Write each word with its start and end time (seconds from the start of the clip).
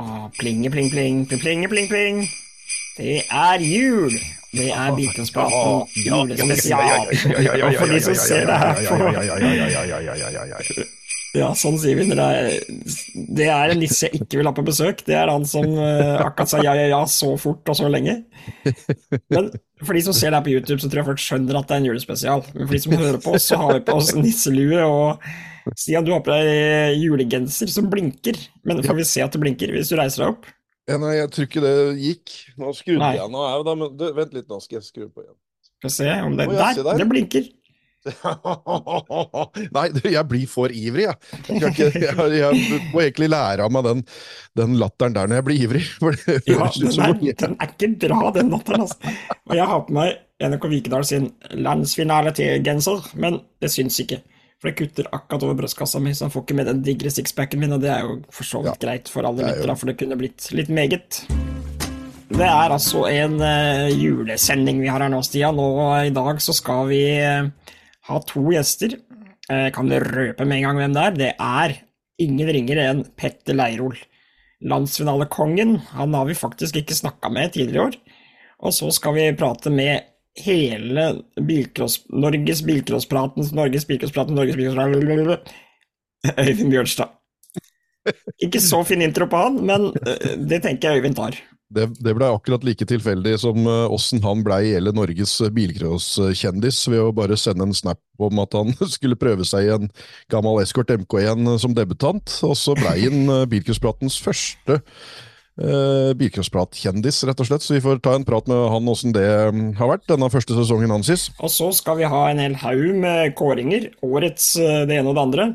Ah, 0.00 0.28
plinge, 0.38 0.70
pling, 0.70 0.90
pling, 0.90 1.26
pling, 1.28 1.40
plinge, 1.40 1.68
pling, 1.68 1.88
pling. 1.88 2.28
Det 2.96 3.22
er 3.30 3.60
jul! 3.60 4.12
Det 4.52 4.70
er 4.72 4.96
Beatles-praten 4.96 5.88
julespesial. 6.06 7.06
Og 7.64 7.74
for 7.78 7.86
de 7.86 8.00
som 8.00 8.14
ser 8.14 8.46
det 8.46 8.58
her 8.58 8.74
på 8.88 8.96
Ja, 11.36 11.52
sånn 11.54 11.76
sier 11.78 11.94
vi. 11.94 12.08
Det 12.10 12.24
er, 12.24 12.48
det 13.38 13.46
er 13.54 13.72
en 13.72 13.78
nisse 13.78 14.08
jeg 14.08 14.24
ikke 14.24 14.40
vil 14.40 14.48
ha 14.48 14.52
på 14.56 14.64
besøk. 14.66 15.04
Det 15.06 15.14
er 15.14 15.30
han 15.30 15.44
som 15.46 15.66
uh, 15.78 16.16
akkurat 16.24 16.50
sa 16.50 16.62
ja, 16.64 16.72
ja, 16.74 16.88
ja 16.90 17.00
så 17.06 17.36
fort 17.38 17.70
og 17.70 17.78
så 17.78 17.90
lenge. 17.92 18.16
Men 19.30 19.52
for 19.84 19.94
de 19.94 20.02
som 20.08 20.16
ser 20.16 20.32
det 20.32 20.40
her 20.40 20.46
på 20.48 20.54
YouTube, 20.56 20.80
så 20.82 20.90
tror 20.90 21.02
jeg 21.02 21.10
folk 21.12 21.22
skjønner 21.22 21.60
at 21.60 21.68
det 21.70 21.76
er 21.76 21.84
en 21.84 21.86
julespesial. 21.90 22.42
Men 22.56 22.66
for 22.66 22.74
de 22.74 22.82
som 22.82 22.96
hører 22.98 23.20
på, 23.22 23.36
oss, 23.38 23.46
så 23.46 23.60
har 23.62 23.76
vi 23.76 23.84
på 23.86 23.96
oss 24.00 24.10
nisselue 24.18 24.82
og 24.82 25.30
Stian, 25.76 26.06
du 26.06 26.10
har 26.14 26.22
på 26.24 26.32
deg 26.32 26.98
julegenser 26.98 27.70
som 27.70 27.86
blinker. 27.92 28.38
Men 28.66 28.82
får 28.82 28.98
vi 28.98 29.06
se 29.06 29.22
at 29.22 29.36
det 29.36 29.42
blinker 29.42 29.70
hvis 29.76 29.92
du 29.92 29.98
reiser 30.00 30.24
deg 30.24 30.34
opp? 30.34 30.50
Ja, 30.90 30.96
nei, 30.98 31.14
jeg 31.20 31.30
tror 31.30 31.46
ikke 31.46 31.62
det 31.62 31.74
gikk. 32.00 32.34
Nå 32.58 32.74
skrudde 32.74 33.12
jeg 33.14 33.30
nå 33.30 33.46
av. 33.46 33.68
Men 33.70 33.94
du, 33.94 34.08
vent 34.16 34.34
litt, 34.34 34.48
nå 34.50 34.58
skal 34.64 34.80
jeg 34.80 34.88
skru 34.88 35.06
på 35.06 35.22
igjen. 35.22 35.36
Skal 35.80 35.94
se 35.94 36.08
om 36.26 36.34
det 36.36 36.48
der, 36.50 36.80
der, 36.82 36.96
det 36.98 37.08
blinker. 37.08 37.46
Nei, 39.76 39.84
jeg 40.08 40.24
blir 40.30 40.46
for 40.48 40.72
ivrig, 40.72 41.04
jeg. 41.04 41.16
Jeg, 41.48 41.72
ikke, 41.72 41.88
jeg. 42.00 42.38
jeg, 42.38 42.80
må 42.94 43.02
egentlig 43.04 43.28
lære 43.28 43.66
av 43.66 43.74
meg 43.74 43.84
den, 43.84 44.02
den, 44.56 44.78
latteren 44.80 45.16
der 45.16 45.28
når 45.28 45.40
jeg 45.40 45.46
blir 45.48 45.64
ivrig. 45.66 45.84
ja, 46.48 46.70
den 46.72 47.04
er, 47.04 47.14
den 47.44 47.56
er, 47.58 47.68
ikke 47.68 47.92
bra, 48.06 48.32
den 48.36 48.52
latteren. 48.54 48.86
Altså. 48.86 49.14
Og 49.50 49.56
jeg 49.58 49.68
har 49.72 49.84
på 49.86 49.96
meg 49.98 50.18
NRK 50.40 50.66
Vikedal 50.72 51.04
sin 51.04 51.30
landsfinale-genser, 51.52 53.12
men 53.20 53.42
det 53.60 53.72
syns 53.74 54.00
ikke. 54.00 54.22
For 54.60 54.68
det 54.68 54.76
kutter 54.76 55.08
akkurat 55.12 55.44
over 55.46 55.56
brystkassa 55.62 56.00
mi, 56.04 56.12
så 56.16 56.26
han 56.26 56.32
får 56.32 56.44
ikke 56.44 56.56
med 56.58 56.68
den 56.68 56.82
digre 56.84 57.12
sixpacken 57.12 57.60
min, 57.62 57.72
og 57.76 57.84
det 57.84 57.92
er 57.94 58.04
jo 58.04 58.18
for 58.32 58.48
så 58.48 58.60
vidt 58.64 58.74
ja. 58.74 58.80
greit 58.82 59.12
for 59.12 59.28
alle 59.28 59.46
lyttere, 59.46 59.76
for 59.76 59.88
det 59.88 59.96
kunne 60.00 60.18
blitt 60.20 60.50
litt 60.56 60.72
meget. 60.72 61.22
Det 62.30 62.46
er 62.46 62.70
altså 62.70 63.06
en 63.10 63.40
uh, 63.42 63.88
julesending 63.90 64.82
vi 64.84 64.90
har 64.92 65.02
her 65.02 65.10
nå, 65.12 65.22
Stian, 65.26 65.58
og 65.58 65.80
i 66.06 66.12
dag 66.14 66.40
så 66.44 66.54
skal 66.54 66.86
vi 66.92 67.00
uh, 67.24 67.48
ha 68.10 68.20
to 68.26 68.44
gjester. 68.52 68.98
Jeg 69.50 69.74
kan 69.74 69.90
du 69.90 69.96
røpe 69.98 70.46
med 70.46 70.60
en 70.60 70.68
gang 70.68 70.78
hvem 70.78 70.94
det 70.94 71.02
er? 71.02 71.18
Det 71.18 71.32
er 71.34 71.76
ingen 72.22 72.52
ringere 72.54 72.86
enn 72.92 73.04
Petter 73.18 73.56
Leirol. 73.56 73.96
Landsfinalekongen. 74.60 75.78
Han 75.96 76.14
har 76.14 76.28
vi 76.28 76.36
faktisk 76.36 76.76
ikke 76.82 76.98
snakka 76.98 77.30
med 77.32 77.54
tidligere 77.56 77.78
i 77.78 77.84
år. 77.88 78.00
Og 78.60 78.74
så 78.76 78.90
skal 78.92 79.16
vi 79.16 79.30
prate 79.38 79.72
med 79.72 80.04
hele 80.44 81.06
bilcross, 81.48 82.04
Norges 82.12 82.60
bilcrosspraten, 82.66 83.48
Norges 83.56 83.86
bilcrosspraten, 83.88 84.36
Norges 84.36 84.58
bilcrosspraten 84.58 85.56
Øyvind 86.38 86.70
Bjørnstad. 86.70 87.16
Ikke 88.40 88.60
så 88.62 88.82
fin 88.84 89.02
intro 89.04 89.26
på 89.30 89.40
han, 89.40 89.58
men 89.66 89.90
eh, 90.06 90.36
det 90.48 90.62
tenker 90.64 90.90
jeg 90.90 91.00
Øyvind 91.00 91.16
tar. 91.16 91.36
Det, 91.70 91.84
det 92.02 92.16
blei 92.18 92.26
akkurat 92.34 92.64
like 92.66 92.82
tilfeldig 92.88 93.36
som 93.38 93.62
eh, 93.62 93.92
åssen 93.94 94.18
han 94.24 94.42
blei 94.42 94.72
hele 94.72 94.90
Norges 94.90 95.36
bilcrosskjendis 95.54 96.80
ved 96.90 97.02
å 97.04 97.12
bare 97.14 97.36
sende 97.38 97.68
en 97.68 97.76
snap 97.76 98.00
om 98.18 98.40
at 98.42 98.56
han 98.58 98.74
skulle 98.96 99.18
prøve 99.18 99.46
seg 99.46 99.68
i 99.68 99.72
en 99.76 99.90
gammel 100.34 100.58
Escort 100.64 100.90
MK1 100.90 101.46
som 101.62 101.76
debutant, 101.76 102.26
og 102.46 102.56
så 102.58 102.74
blei 102.78 103.04
han 103.04 103.22
eh, 103.22 103.44
bilcrosspratens 103.52 104.18
første 104.18 104.80
eh, 104.80 106.10
bilcrossprat-kjendis, 106.18 107.22
rett 107.30 107.44
og 107.44 107.50
slett. 107.52 107.62
Så 107.62 107.76
vi 107.76 107.84
får 107.84 108.02
ta 108.02 108.16
en 108.18 108.26
prat 108.26 108.50
med 108.50 108.64
han 108.74 108.90
åssen 108.90 109.14
det 109.14 109.28
mm, 109.54 109.62
har 109.78 109.92
vært 109.92 110.10
denne 110.10 110.30
første 110.34 110.58
sesongen 110.58 110.90
hans. 110.96 111.30
Og 111.38 111.54
så 111.54 111.70
skal 111.76 112.00
vi 112.02 112.10
ha 112.10 112.24
en 112.32 112.42
hel 112.42 112.58
haug 112.64 112.98
med 113.06 113.36
kåringer. 113.38 113.92
Årets 114.02 114.56
det 114.58 114.98
ene 114.98 115.12
og 115.12 115.14
det 115.14 115.26
andre. 115.28 115.48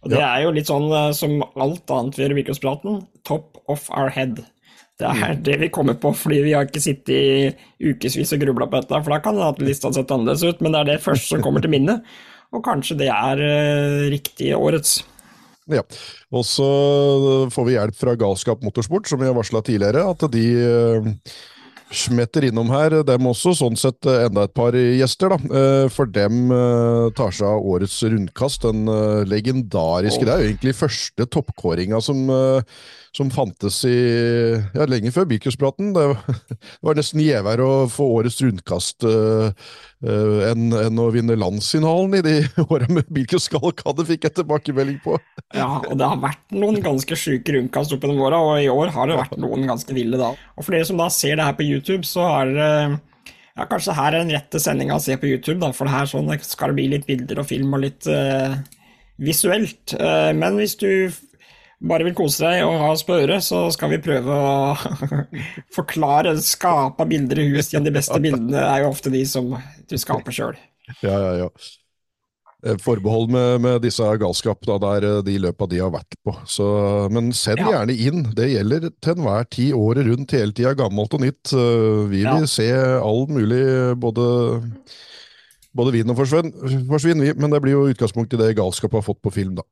Og 0.00 0.16
det 0.16 0.18
ja. 0.18 0.32
er 0.32 0.46
jo 0.46 0.56
litt 0.56 0.72
sånn 0.72 0.88
som 1.14 1.36
alt 1.60 1.92
annet 1.92 2.16
ved 2.18 2.38
bilcrosspraten. 2.40 3.04
Top 3.28 3.60
of 3.68 3.84
our 3.92 4.08
head. 4.16 4.40
Det 5.02 5.10
er 5.10 5.36
mm. 5.36 5.44
det 5.46 5.56
vi 5.64 5.70
kommer 5.74 5.96
på, 5.98 6.12
fordi 6.14 6.42
vi 6.44 6.52
har 6.54 6.68
ikke 6.68 6.82
sittet 6.82 7.14
i 7.14 7.92
ukevis 7.92 8.34
og 8.36 8.42
grubla 8.44 8.68
på 8.70 8.82
dette. 8.82 9.00
For 9.02 9.14
da 9.14 9.22
kan 9.24 9.38
det 9.38 9.48
at 9.48 9.64
lista 9.64 9.90
sett 9.94 10.12
annerledes 10.14 10.44
ut, 10.46 10.60
men 10.62 10.74
det 10.74 10.82
er 10.82 10.90
det 10.92 11.02
første 11.04 11.34
som 11.34 11.42
kommer 11.44 11.64
til 11.64 11.72
minnet. 11.74 12.04
Og 12.52 12.62
kanskje 12.64 12.98
det 13.00 13.08
er 13.10 13.40
uh, 13.40 14.10
riktig 14.12 14.52
årets. 14.54 15.00
Ja, 15.72 15.82
og 16.34 16.44
så 16.44 16.68
får 17.54 17.66
vi 17.68 17.74
hjelp 17.76 17.96
fra 17.96 18.14
Galskap 18.18 18.64
Motorsport, 18.66 19.08
som 19.08 19.20
vi 19.22 19.28
har 19.28 19.36
varsla 19.36 19.62
tidligere, 19.64 20.04
at 20.10 20.24
de 20.34 20.46
uh, 20.60 21.36
smetter 21.92 22.48
innom 22.48 22.70
her, 22.72 23.00
dem 23.06 23.28
også. 23.30 23.54
Sånn 23.56 23.76
sett 23.78 24.06
eh, 24.08 24.24
enda 24.26 24.46
et 24.46 24.54
par 24.56 24.76
gjester, 24.76 25.34
da. 25.34 25.88
For 25.92 26.08
dem 26.08 26.48
tar 27.18 27.34
seg 27.36 27.50
av 27.50 27.66
årets 27.68 27.98
rundkast. 28.06 28.64
Den 28.64 28.88
legendariske 29.28 30.24
oh. 30.24 30.28
Det 30.28 30.32
er 30.32 30.40
jo 30.40 30.52
egentlig 30.54 30.72
første 30.78 31.26
toppkåringa 31.36 32.00
som 32.00 32.32
som 33.16 33.30
fantes 33.30 33.82
i 33.84 33.96
ja, 34.72 34.86
lenge 34.88 35.12
før 35.12 35.26
Bilcrosspraten. 35.28 35.92
Det, 35.96 36.06
var 36.84 36.96
nesten 36.96 37.20
gjevere 37.22 37.64
å 37.64 37.74
få 37.90 38.06
årets 38.16 38.40
rundkast 38.42 39.04
uh, 39.04 39.52
uh, 39.52 40.38
enn, 40.48 40.72
en 40.76 41.00
å 41.02 41.08
vinne 41.12 41.36
landsinnhalen 41.38 42.16
i 42.18 42.22
de 42.24 42.34
åra 42.72 42.88
med 42.92 43.08
bilcrosskalkade, 43.12 44.06
fikk 44.08 44.26
jeg 44.28 44.36
tilbakemelding 44.40 44.98
på. 45.04 45.18
ja, 45.60 45.68
og 45.78 45.94
det 46.00 46.08
har 46.08 46.20
vært 46.22 46.56
noen 46.56 46.80
ganske 46.84 47.18
sjuke 47.18 47.56
rundkast 47.56 47.92
opp 47.94 48.04
gjennom 48.06 48.24
åra, 48.24 48.40
og 48.40 48.64
i 48.64 48.70
år 48.72 48.94
har 48.96 49.10
det 49.10 49.18
vært 49.20 49.40
noen 49.42 49.68
ganske 49.68 49.96
ville 49.96 50.20
da. 50.20 50.32
Og 50.56 50.64
for 50.64 50.76
dere 50.76 50.88
som 50.88 51.00
da 51.00 51.08
ser 51.12 51.36
det 51.38 51.48
her 51.48 51.58
på 51.58 51.68
YouTube, 51.68 52.08
så 52.08 52.28
har 52.30 52.52
det 52.52 52.70
ja, 53.52 53.66
kanskje 53.68 53.96
her 53.98 54.14
er 54.14 54.22
den 54.22 54.32
rette 54.32 54.62
sendinga 54.62 54.96
å 54.96 55.04
se 55.04 55.18
på 55.20 55.28
YouTube, 55.28 55.60
da, 55.60 55.74
for 55.76 55.88
det 55.88 55.98
her 55.98 56.08
sånn, 56.08 56.32
skal 56.46 56.72
det 56.72 56.80
bli 56.80 56.88
litt 56.94 57.04
bilder 57.08 57.42
og 57.42 57.50
film 57.50 57.76
og 57.76 57.84
litt 57.84 58.08
uh, 58.08 58.56
visuelt. 59.20 59.92
men 60.34 60.56
hvis 60.58 60.78
du 60.80 60.88
bare 61.82 62.06
vil 62.06 62.16
kose 62.16 62.44
deg 62.44 62.64
og 62.66 62.78
ha 62.80 62.88
oss 62.94 63.04
på 63.06 63.18
øret, 63.18 63.44
så 63.44 63.64
skal 63.74 63.92
vi 63.94 64.00
prøve 64.02 64.38
å 64.38 64.56
forklare, 65.76 66.36
skape 66.44 67.06
bilder 67.10 67.42
i 67.42 67.50
huet. 67.50 67.68
igjen. 67.68 67.86
De 67.86 67.94
beste 67.94 68.18
bildene 68.22 68.62
er 68.62 68.84
jo 68.84 68.92
ofte 68.92 69.12
de 69.12 69.22
som 69.28 69.54
du 69.90 69.96
skaper 69.98 70.34
sjøl. 70.34 70.58
Ja, 71.02 71.14
ja, 71.14 71.32
ja. 71.44 71.48
Eh, 72.62 72.76
forbehold 72.78 73.32
med, 73.34 73.60
med 73.64 73.80
disse 73.82 74.06
galskap, 74.22 74.60
da, 74.68 74.76
der 74.82 75.08
eh, 75.08 75.20
de 75.26 75.34
løpa 75.42 75.66
de 75.66 75.80
har 75.82 75.90
vært 75.94 76.14
på. 76.22 76.34
Så, 76.46 76.66
men 77.10 77.32
send 77.34 77.64
ja. 77.64 77.72
gjerne 77.74 77.96
inn. 77.98 78.26
Det 78.38 78.52
gjelder 78.52 78.86
til 79.02 79.16
enhver 79.16 79.48
tid, 79.50 79.72
året 79.74 80.06
rundt, 80.06 80.34
hele 80.38 80.54
tida, 80.54 80.76
gammelt 80.78 81.16
og 81.18 81.24
nytt. 81.24 81.50
Eh, 81.50 82.04
vi 82.12 82.22
vil 82.22 82.46
ja. 82.46 82.50
se 82.50 82.68
all 83.02 83.26
mulig, 83.30 83.64
både 83.98 84.28
både 85.72 85.94
vinn 85.94 86.12
og 86.12 86.18
forsvinn, 86.18 86.50
forsvinn, 86.84 87.22
men 87.40 87.52
det 87.52 87.62
blir 87.64 87.72
jo 87.72 87.86
utgangspunkt 87.88 88.34
i 88.36 88.40
det 88.40 88.50
galskapet 88.58 88.98
har 88.98 89.06
fått 89.06 89.22
på 89.24 89.32
film, 89.32 89.54
da. 89.56 89.64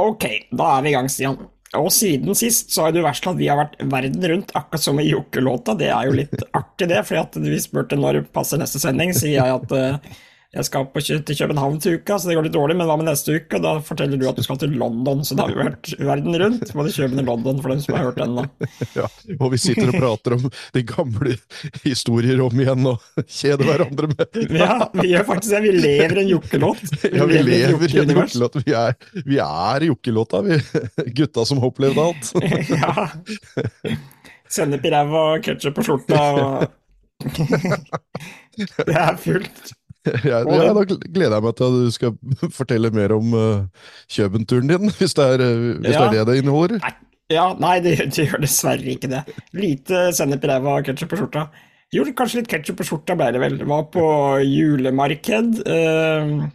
Ok, 0.00 0.24
da 0.50 0.76
er 0.76 0.84
vi 0.84 0.92
i 0.92 0.94
gang, 0.96 1.10
Stian. 1.12 1.36
Og 1.76 1.88
siden 1.92 2.36
sist 2.36 2.72
så 2.72 2.86
har 2.86 2.92
du 2.92 3.00
varsla 3.04 3.32
at 3.32 3.38
vi 3.40 3.48
har 3.48 3.58
vært 3.60 3.78
verden 3.92 4.26
rundt, 4.28 4.52
akkurat 4.56 4.84
som 4.84 5.00
i 5.00 5.08
Jokke-låta. 5.08 5.74
Det 5.78 5.88
er 5.92 6.08
jo 6.08 6.18
litt 6.18 6.44
artig, 6.52 6.90
det, 6.90 7.00
at 7.00 7.38
vi 7.40 7.60
spurte 7.60 7.96
når 7.96 8.22
passer 8.34 8.60
neste 8.60 8.80
sending, 8.80 9.14
sier 9.16 9.38
jeg 9.38 9.56
at 9.56 9.72
uh, 9.72 10.18
jeg 10.52 10.66
skal 10.68 10.84
på, 10.92 11.00
til 11.00 11.22
København 11.24 11.78
til 11.80 11.94
uka, 11.96 12.18
så 12.20 12.28
det 12.28 12.34
går 12.36 12.44
litt 12.44 12.52
dårlig, 12.52 12.74
men 12.76 12.84
hva 12.84 12.98
med 13.00 13.06
neste 13.08 13.38
uke? 13.40 13.56
Da 13.64 13.70
forteller 13.80 14.20
du 14.20 14.26
at 14.28 14.36
du 14.36 14.44
skal 14.44 14.58
til 14.60 14.74
London, 14.76 15.22
så 15.24 15.36
da 15.38 15.46
har 15.46 15.54
vi 15.54 15.62
vært 15.64 15.92
verden 15.96 16.36
rundt. 16.42 16.72
Både 16.76 16.92
København 16.92 17.22
og 17.22 17.30
London, 17.30 17.62
for 17.64 17.72
dem 17.72 17.80
som 17.80 17.96
har 17.96 18.04
hørt 18.10 18.20
den. 18.20 18.36
da. 18.36 18.44
Ja, 18.98 19.06
og 19.38 19.52
vi 19.54 19.60
sitter 19.62 19.88
og 19.88 19.96
prater 19.96 20.36
om 20.36 20.44
de 20.76 20.82
gamle 20.84 21.38
historier 21.86 22.42
om 22.44 22.60
igjen 22.60 22.90
og 22.92 23.24
kjeder 23.24 23.64
hverandre 23.70 24.10
med. 24.12 24.40
Ja, 24.62 24.76
vi 24.92 25.08
gjør 25.14 25.24
faktisk 25.32 25.54
det. 25.56 25.62
Vi 25.64 25.72
lever 25.78 26.22
en 26.26 26.30
jokkelåt. 26.34 26.84
Ja, 27.16 27.24
vi 27.32 27.40
lever 27.48 27.88
i 27.88 28.02
en 28.04 28.14
jokkelåt. 28.18 28.60
Vi 28.66 28.76
er, 28.76 28.96
vi 29.24 29.40
er 29.40 29.88
jokkelåta, 29.88 30.42
vi. 30.44 30.60
Gutta 31.16 31.46
som 31.48 31.62
har 31.62 31.72
opplevd 31.72 32.04
alt. 32.04 32.32
Ja. 32.68 33.08
Sennep 34.52 34.84
i 34.84 34.92
ræva 34.92 35.24
og 35.32 35.44
ketsjup 35.48 35.80
på 35.80 35.86
skjorta 35.88 36.20
og 36.36 36.68
Det 38.84 38.96
er 38.98 39.16
fullt. 39.22 39.72
Ja, 40.26 40.40
ja, 40.42 40.72
da 40.74 40.82
gleder 40.82 41.36
jeg 41.36 41.44
meg 41.44 41.56
til 41.58 41.66
at 41.68 41.74
du 41.78 41.90
skal 41.94 42.14
fortelle 42.58 42.90
mer 42.94 43.14
om 43.14 43.34
uh, 43.38 43.88
Kjøben-turen 44.10 44.70
din, 44.72 44.92
hvis, 44.98 45.16
det 45.18 45.26
er, 45.36 45.44
uh, 45.44 45.66
hvis 45.78 45.94
ja. 45.94 46.04
det 46.04 46.06
er 46.06 46.14
det 46.16 46.28
det 46.30 46.38
inneholder. 46.42 46.80
Nei, 46.82 46.94
ja, 47.32 47.44
nei, 47.62 47.76
det, 47.84 47.96
det, 48.10 48.26
gjør 48.30 48.42
dessverre 48.42 48.96
ikke 48.96 49.10
det. 49.12 49.22
Lite 49.56 50.08
sennep 50.16 50.42
i 50.44 50.50
ræva 50.50 50.78
og 50.80 50.88
ketsjup 50.88 51.12
på 51.14 51.20
skjorta. 51.22 51.46
Jo, 51.92 52.06
kanskje 52.16 52.40
litt 52.40 52.50
ketsjup 52.50 52.80
på 52.80 52.88
skjorta 52.88 53.16
ble 53.20 53.30
det 53.34 53.42
vel. 53.42 53.58
Var 53.68 53.84
på 53.94 54.06
julemarked. 54.48 55.62
Uh, 55.68 56.48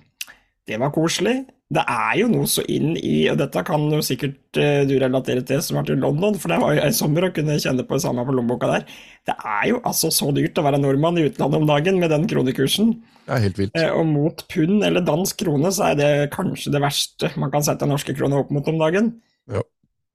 det 0.67 0.81
var 0.81 0.91
koselig 0.95 1.39
det 1.67 1.83
er 1.91 2.13
jo 2.21 2.29
noe 2.31 2.47
så 2.47 2.63
inn 2.71 2.93
i, 2.95 3.25
og 3.27 3.41
dette 3.41 3.59
kan 3.67 3.81
jo 3.91 3.99
sikkert 4.05 4.55
uh, 4.55 4.85
du 4.87 4.93
relatere 5.01 5.43
til 5.47 5.59
som 5.63 5.75
har 5.75 5.83
vært 5.83 5.97
i 5.97 5.99
London, 5.99 6.37
for 6.39 6.53
det 6.53 6.59
var 6.61 6.77
jo 6.77 6.85
i 6.85 6.95
sommer 6.95 7.27
å 7.27 7.31
kunne 7.35 7.57
kjenne 7.59 7.83
på 7.83 7.97
det 7.97 8.05
samme 8.05 8.23
på 8.27 8.35
lommeboka 8.37 8.69
der. 8.71 8.85
Det 9.27 9.35
er 9.35 9.65
jo 9.73 9.81
altså 9.83 10.11
så 10.15 10.31
dyrt 10.35 10.59
å 10.59 10.63
være 10.63 10.79
nordmann 10.79 11.19
i 11.19 11.25
utlandet 11.27 11.59
om 11.59 11.67
dagen 11.67 11.99
med 11.99 12.13
den 12.15 12.23
kronekursen. 12.31 12.93
Det 13.27 13.35
er 13.35 13.43
helt 13.49 13.59
vilt. 13.59 13.75
Uh, 13.75 13.89
og 13.99 14.07
mot 14.13 14.45
pund 14.53 14.87
eller 14.87 15.03
dansk 15.11 15.43
krone 15.43 15.73
så 15.75 15.89
er 15.91 15.99
det 15.99 16.11
kanskje 16.35 16.71
det 16.77 16.83
verste 16.87 17.33
man 17.35 17.51
kan 17.51 17.67
sette 17.67 17.89
norske 17.89 18.15
kroner 18.15 18.45
opp 18.45 18.55
mot 18.55 18.71
om 18.71 18.79
dagen. 18.79 19.17
Ja. 19.51 19.67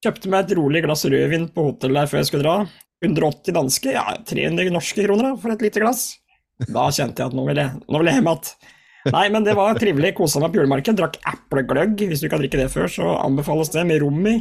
Kjøpte 0.07 0.33
meg 0.33 0.47
et 0.47 0.57
rolig 0.57 0.87
glass 0.87 1.05
rødvin 1.05 1.51
på 1.53 1.69
hotellet 1.69 2.09
før 2.09 2.23
jeg 2.23 2.33
skulle 2.33 2.49
dra. 2.49 2.57
180 3.05 3.59
danske, 3.59 3.93
ja 3.93 4.09
300 4.25 4.73
norske 4.73 5.05
kroner 5.05 5.35
da, 5.35 5.39
for 5.43 5.53
et 5.53 5.69
lite 5.69 5.83
glass. 5.85 6.15
Da 6.63 6.89
kjente 6.95 7.21
jeg 7.21 7.29
at 7.29 7.37
nå 7.37 7.45
vil 7.49 7.61
jeg, 7.61 7.83
nå 7.91 8.01
vil 8.01 8.09
jeg 8.09 8.23
hjem 8.23 8.33
igjen. 8.33 8.79
Nei, 9.11 9.27
men 9.35 9.43
det 9.47 9.57
var 9.59 9.79
trivelig. 9.81 10.15
Kosa 10.19 10.43
meg 10.43 10.53
på 10.53 10.61
julemarked. 10.61 10.99
Drakk 10.99 11.19
eplegløgg. 11.27 12.05
Hvis 12.07 12.23
du 12.23 12.29
ikke 12.29 12.39
har 12.39 12.45
drikket 12.45 12.65
det 12.65 12.73
før, 12.75 12.91
så 12.91 13.17
anbefales 13.23 13.73
det 13.75 13.87
med 13.89 14.03
rom 14.05 14.21
i. 14.31 14.37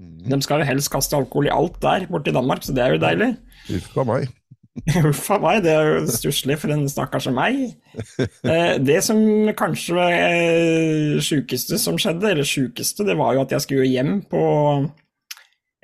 Mm. 0.00 0.30
De 0.32 0.38
skal 0.42 0.62
jo 0.62 0.68
helst 0.68 0.90
kaste 0.92 1.16
alkohol 1.18 1.48
i 1.48 1.52
alt 1.54 1.76
der 1.82 2.08
borte 2.10 2.32
i 2.32 2.34
Danmark, 2.34 2.64
så 2.64 2.74
det 2.74 2.82
er 2.82 2.96
jo 2.96 3.02
deilig. 3.02 3.34
Uff 3.76 4.00
a 4.00 4.06
meg. 4.08 4.32
Uff 5.10 5.28
a 5.30 5.38
meg, 5.42 5.60
det 5.62 5.70
er 5.70 5.90
jo 5.90 6.00
stusslig 6.10 6.56
for 6.58 6.74
en 6.74 6.88
stakkar 6.90 7.22
som 7.22 7.36
meg. 7.38 7.76
Eh, 8.18 8.74
det 8.82 8.98
som 9.06 9.20
kanskje 9.56 9.94
var 9.98 11.22
sjukeste 11.22 11.78
som 11.78 12.00
skjedde, 12.00 12.32
eller 12.32 12.48
sjukeste, 12.48 13.06
det 13.06 13.16
var 13.20 13.36
jo 13.36 13.44
at 13.44 13.54
jeg 13.54 13.66
skulle 13.66 13.90
hjem 13.90 14.20
på 14.30 14.42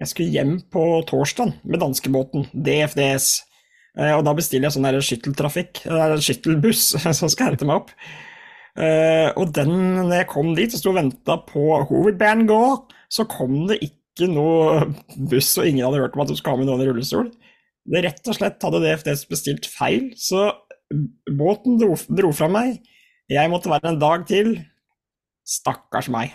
Jeg 0.00 0.08
skulle 0.08 0.32
hjem 0.32 0.52
på 0.72 0.82
torsdag 1.04 1.58
med 1.62 1.82
danskebåten, 1.82 2.46
DFDS. 2.56 3.49
Eh, 3.98 4.12
og 4.14 4.24
da 4.26 4.34
bestiller 4.36 4.68
jeg 4.68 4.76
sånn 4.76 5.00
skytteltrafikk, 5.06 5.84
skyttelbuss, 6.22 6.84
som 7.18 7.30
skal 7.32 7.52
hente 7.52 7.68
meg 7.68 7.82
opp. 7.82 7.94
Eh, 8.78 9.28
og 9.34 9.50
den, 9.56 9.72
når 10.06 10.20
jeg 10.20 10.30
kom 10.30 10.52
dit 10.56 10.74
og 10.76 10.80
sto 10.80 10.92
og 10.92 11.00
venta 11.00 11.40
på 11.48 11.64
hovedbanen 11.90 12.46
gå, 12.50 12.62
så 13.10 13.26
kom 13.30 13.64
det 13.70 13.80
ikke 13.84 14.28
noe 14.30 14.86
buss, 15.30 15.56
og 15.58 15.66
ingen 15.66 15.86
hadde 15.86 16.02
hørt 16.04 16.16
om 16.16 16.24
at 16.24 16.30
du 16.30 16.36
skulle 16.38 16.54
ha 16.54 16.62
med 16.62 16.70
noen 16.70 16.84
i 16.84 16.88
rullestol. 16.90 17.30
Det 17.90 18.04
rett 18.04 18.28
og 18.30 18.36
slett 18.36 18.62
hadde 18.62 18.82
DFDS 18.84 19.24
bestilt 19.30 19.66
feil, 19.70 20.10
så 20.20 20.50
båten 21.38 21.78
dro, 21.80 21.96
dro 22.10 22.30
fra 22.36 22.50
meg. 22.52 22.78
Jeg 23.30 23.50
måtte 23.50 23.70
være 23.70 23.92
en 23.92 24.00
dag 24.02 24.26
til. 24.28 24.56
Stakkars 25.46 26.10
meg. 26.12 26.34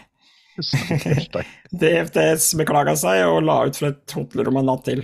Stakkars. 0.59 1.47
DFDS 1.75 2.53
beklaga 2.61 2.95
seg 2.99 3.25
og 3.29 3.43
la 3.47 3.61
ut 3.67 3.79
for 3.79 3.91
et 3.91 4.15
hotellrom 4.17 4.59
en 4.61 4.69
natt 4.71 4.85
til. 4.87 5.03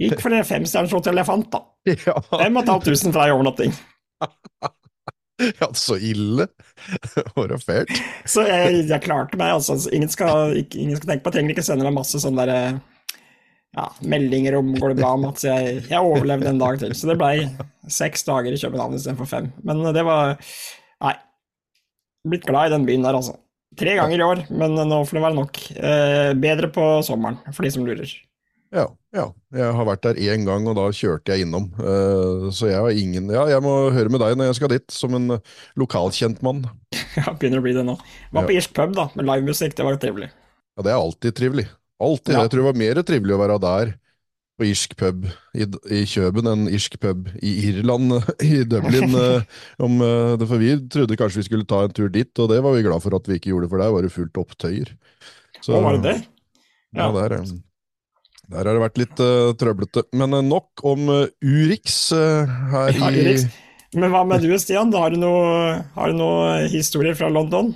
Gikk 0.00 0.18
for 0.22 0.34
det 0.34 0.42
femstjerners 0.48 0.94
hotell 0.96 1.20
jeg 1.20 1.28
fant, 1.28 1.50
da. 1.52 1.62
Ja, 2.08 2.16
Fem 2.30 2.56
og 2.56 2.64
et 2.64 2.72
halvt 2.72 2.88
tusen 2.90 3.14
for 3.14 3.22
ei 3.22 3.34
overnatting. 3.34 3.74
ja, 5.60 5.68
så 5.76 5.98
ille. 6.00 6.48
Fælt. 7.66 7.92
Så 8.30 8.46
jeg, 8.48 8.86
jeg 8.88 9.04
klarte 9.04 9.38
meg, 9.40 9.54
altså. 9.58 9.76
Ingen 9.94 10.10
skal, 10.12 10.56
ikke, 10.64 10.80
ingen 10.82 10.98
skal 10.98 11.12
tenke 11.12 11.24
på 11.24 11.32
Jeg 11.32 11.38
trenger 11.38 11.54
ikke 11.56 11.66
sende 11.66 11.86
meg 11.86 11.96
masse 11.98 12.20
sånne 12.22 12.48
der, 12.48 12.80
ja, 13.74 13.86
meldinger 14.06 14.58
om 14.60 14.74
går 14.78 14.94
det 14.94 15.00
bra, 15.02 15.14
Mats. 15.20 15.46
Jeg, 15.46 15.84
jeg 15.90 16.00
overlevde 16.00 16.50
en 16.50 16.60
dag 16.62 16.78
til. 16.82 16.94
Så 16.94 17.10
det 17.10 17.18
blei 17.20 17.36
seks 17.90 18.26
dager 18.26 18.54
i 18.54 18.60
København 18.60 18.94
istedenfor 18.98 19.30
fem. 19.30 19.50
Men 19.66 19.82
det 19.94 20.06
var 20.06 20.36
Nei. 21.04 21.16
Blitt 22.24 22.46
glad 22.48 22.70
i 22.70 22.72
den 22.72 22.86
byen 22.88 23.02
der, 23.04 23.18
altså. 23.18 23.34
Tre 23.76 23.96
ganger 23.98 24.20
i 24.20 24.24
år, 24.24 24.44
men 24.54 24.78
nå 24.78 25.00
får 25.04 25.18
det 25.18 25.22
være 25.24 25.36
nok. 25.36 25.58
Eh, 25.74 26.30
bedre 26.38 26.70
på 26.72 26.84
sommeren, 27.04 27.40
for 27.50 27.66
de 27.66 27.72
som 27.74 27.84
lurer. 27.84 28.12
Ja, 28.74 28.88
ja. 29.14 29.24
Jeg 29.54 29.74
har 29.76 29.86
vært 29.86 30.02
der 30.02 30.18
én 30.18 30.42
gang, 30.48 30.64
og 30.66 30.74
da 30.74 30.88
kjørte 30.90 31.30
jeg 31.30 31.44
innom. 31.46 31.68
Uh, 31.78 32.48
så 32.50 32.66
jeg 32.72 32.80
har 32.82 32.90
ingen 32.98 33.28
Ja, 33.30 33.44
jeg 33.52 33.62
må 33.62 33.74
høre 33.94 34.10
med 34.10 34.18
deg 34.24 34.34
når 34.40 34.48
jeg 34.50 34.56
skal 34.58 34.72
dit, 34.72 34.86
som 34.90 35.14
en 35.14 35.36
eh, 35.36 35.52
lokalkjent 35.78 36.42
mann. 36.42 36.64
Ja, 37.14 37.30
begynner 37.38 37.60
å 37.62 37.64
bli 37.64 37.74
det 37.76 37.84
nå. 37.86 37.94
Var 38.34 38.48
på 38.48 38.54
Ja. 38.56 38.58
irsk 38.58 38.72
pub, 38.74 38.96
da, 38.96 39.04
med 39.14 39.28
livemusikk. 39.28 39.76
Det 39.78 39.84
var 39.86 39.94
jo 39.94 40.00
trivelig. 40.02 40.32
Ja, 40.74 40.82
det 40.82 40.90
er 40.90 40.98
alltid 40.98 41.36
trivelig. 41.38 41.68
Alltid. 42.02 42.32
Ja. 42.34 42.40
Jeg 42.42 42.50
tror 42.50 42.64
det 42.64 42.66
var 42.72 42.80
mer 42.80 42.98
trivelig 43.06 43.36
å 43.36 43.38
være 43.44 43.58
der 43.62 43.92
på 44.58 44.66
irsk 44.66 44.96
pub 44.98 45.28
i, 45.54 45.66
i 45.94 46.00
Kjøben 46.10 46.46
enn 46.50 46.64
irsk 46.74 46.96
pub 47.02 47.30
i 47.38 47.52
Irland, 47.68 48.16
i 48.50 48.64
Dublin. 48.66 49.14
eh, 49.22 49.46
om, 49.86 50.02
det, 50.02 50.48
for 50.50 50.58
vi 50.62 50.72
trodde 50.90 51.18
kanskje 51.20 51.44
vi 51.44 51.46
skulle 51.52 51.68
ta 51.70 51.84
en 51.86 51.94
tur 51.94 52.10
dit, 52.10 52.32
og 52.42 52.50
det 52.50 52.58
var 52.66 52.74
vi 52.74 52.82
glad 52.88 53.02
for 53.06 53.14
at 53.14 53.30
vi 53.30 53.38
ikke 53.38 53.52
gjorde, 53.54 53.70
for 53.70 53.82
der 53.82 53.94
var 53.94 54.02
det 54.06 54.10
fullt 54.16 54.42
opptøyer. 54.42 54.90
Så- 55.62 55.78
Å, 55.78 55.84
var 55.86 56.00
det 56.00 56.08
det? 56.10 56.16
Ja, 56.98 57.06
Ja. 57.06 57.12
der, 57.20 57.38
der 58.50 58.60
har 58.60 58.76
det 58.76 58.82
vært 58.82 59.00
litt 59.00 59.22
uh, 59.24 59.52
trøblete. 59.58 60.04
Men 60.16 60.36
eh, 60.36 60.44
nok 60.44 60.84
om 60.86 61.08
uh, 61.10 61.24
Urix 61.44 62.12
uh, 62.12 62.44
her 62.72 62.92
Ja, 62.96 63.10
i 63.10 63.24
Urix. 63.24 63.48
Men 63.94 64.10
hva 64.10 64.24
med 64.26 64.42
du, 64.42 64.50
Stian? 64.58 64.90
Har 64.92 65.14
du 65.14 65.20
noen 65.22 66.16
noe 66.18 66.64
historier 66.72 67.14
fra 67.16 67.30
London? 67.30 67.72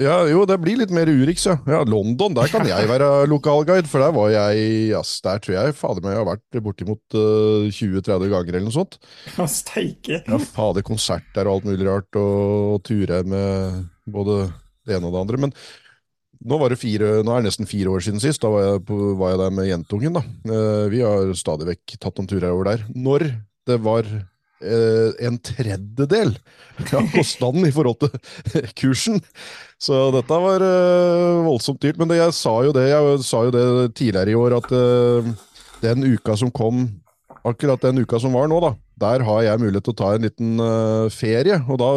Ja, 0.00 0.22
jo, 0.24 0.46
det 0.48 0.56
blir 0.62 0.78
litt 0.80 0.92
mer 0.94 1.10
Urix, 1.12 1.42
ja. 1.44 1.58
ja. 1.68 1.82
London, 1.84 2.32
der 2.36 2.48
kan 2.48 2.64
jeg 2.64 2.88
være 2.88 3.08
lokalguide, 3.32 3.88
for 3.90 4.00
der 4.00 4.14
var 4.16 4.30
jeg 4.32 4.62
yes, 4.94 5.18
Der 5.24 5.42
tror 5.44 5.56
jeg 5.58 5.76
fader 5.76 6.00
meg 6.04 6.14
jeg 6.14 6.22
har 6.22 6.28
vært 6.30 6.60
bortimot 6.64 7.16
eh, 7.20 7.68
20-30 7.68 8.32
ganger 8.32 8.56
eller 8.56 8.64
noe 8.70 8.76
sånt. 8.78 8.96
Å, 9.42 9.48
Steike. 9.50 10.22
Ja, 10.24 10.40
fader, 10.40 10.86
konsert 10.86 11.28
der 11.36 11.50
og 11.50 11.58
alt 11.58 11.68
mulig 11.68 11.84
rart, 11.84 12.08
og, 12.16 12.76
og 12.78 12.84
ture 12.88 13.20
med 13.28 13.82
både 14.08 14.46
det 14.88 14.96
ene 14.96 15.10
og 15.10 15.16
det 15.16 15.24
andre. 15.26 15.42
Men 15.46 15.56
nå, 16.42 16.58
fire, 16.80 17.16
nå 17.24 17.32
er 17.32 17.42
det 17.42 17.48
nesten 17.48 17.68
fire 17.68 17.92
år 17.94 18.04
siden 18.04 18.22
sist. 18.22 18.42
Da 18.42 18.50
var 18.52 18.64
jeg, 18.66 18.84
på, 18.88 18.98
var 19.20 19.34
jeg 19.34 19.40
der 19.42 19.56
med 19.56 19.68
jentungen. 19.70 20.16
da. 20.18 20.22
Eh, 20.48 20.86
vi 20.92 21.02
har 21.04 21.34
stadig 21.38 21.68
vekk 21.70 21.96
tatt 21.98 22.18
noen 22.18 22.30
turer 22.30 22.50
over 22.52 22.70
der. 22.72 22.84
Når 22.94 23.26
det 23.68 23.78
var 23.84 24.08
eh, 24.08 25.10
en 25.28 25.38
tredjedel 25.38 26.34
av 26.98 27.08
kostnaden 27.14 27.68
i 27.68 27.72
forhold 27.74 28.02
til 28.02 28.68
kursen. 28.80 29.22
Så 29.80 30.08
dette 30.14 30.42
var 30.46 30.64
eh, 30.64 31.40
voldsomt 31.46 31.80
dyrt. 31.84 32.00
Men 32.00 32.12
det, 32.12 32.20
jeg 32.20 32.36
sa 32.40 32.58
det 32.74 32.88
jeg 32.90 33.16
sa 33.28 33.46
jo 33.46 33.54
det 33.54 33.66
tidligere 33.96 34.34
i 34.34 34.38
år, 34.38 34.58
at 34.60 34.70
den 35.84 36.06
uka 36.14 36.36
som 36.40 36.52
kom 36.54 36.86
akkurat 37.44 37.82
den 37.84 38.00
uka 38.00 38.16
som 38.20 38.32
var 38.32 38.46
nå, 38.48 38.56
da, 38.64 38.70
der 39.02 39.24
har 39.26 39.42
jeg 39.44 39.60
mulighet 39.60 39.84
til 39.84 39.92
å 39.92 39.98
ta 39.98 40.14
en 40.14 40.24
liten 40.24 40.62
ferie. 41.12 41.58
Og 41.68 41.80
da 41.82 41.90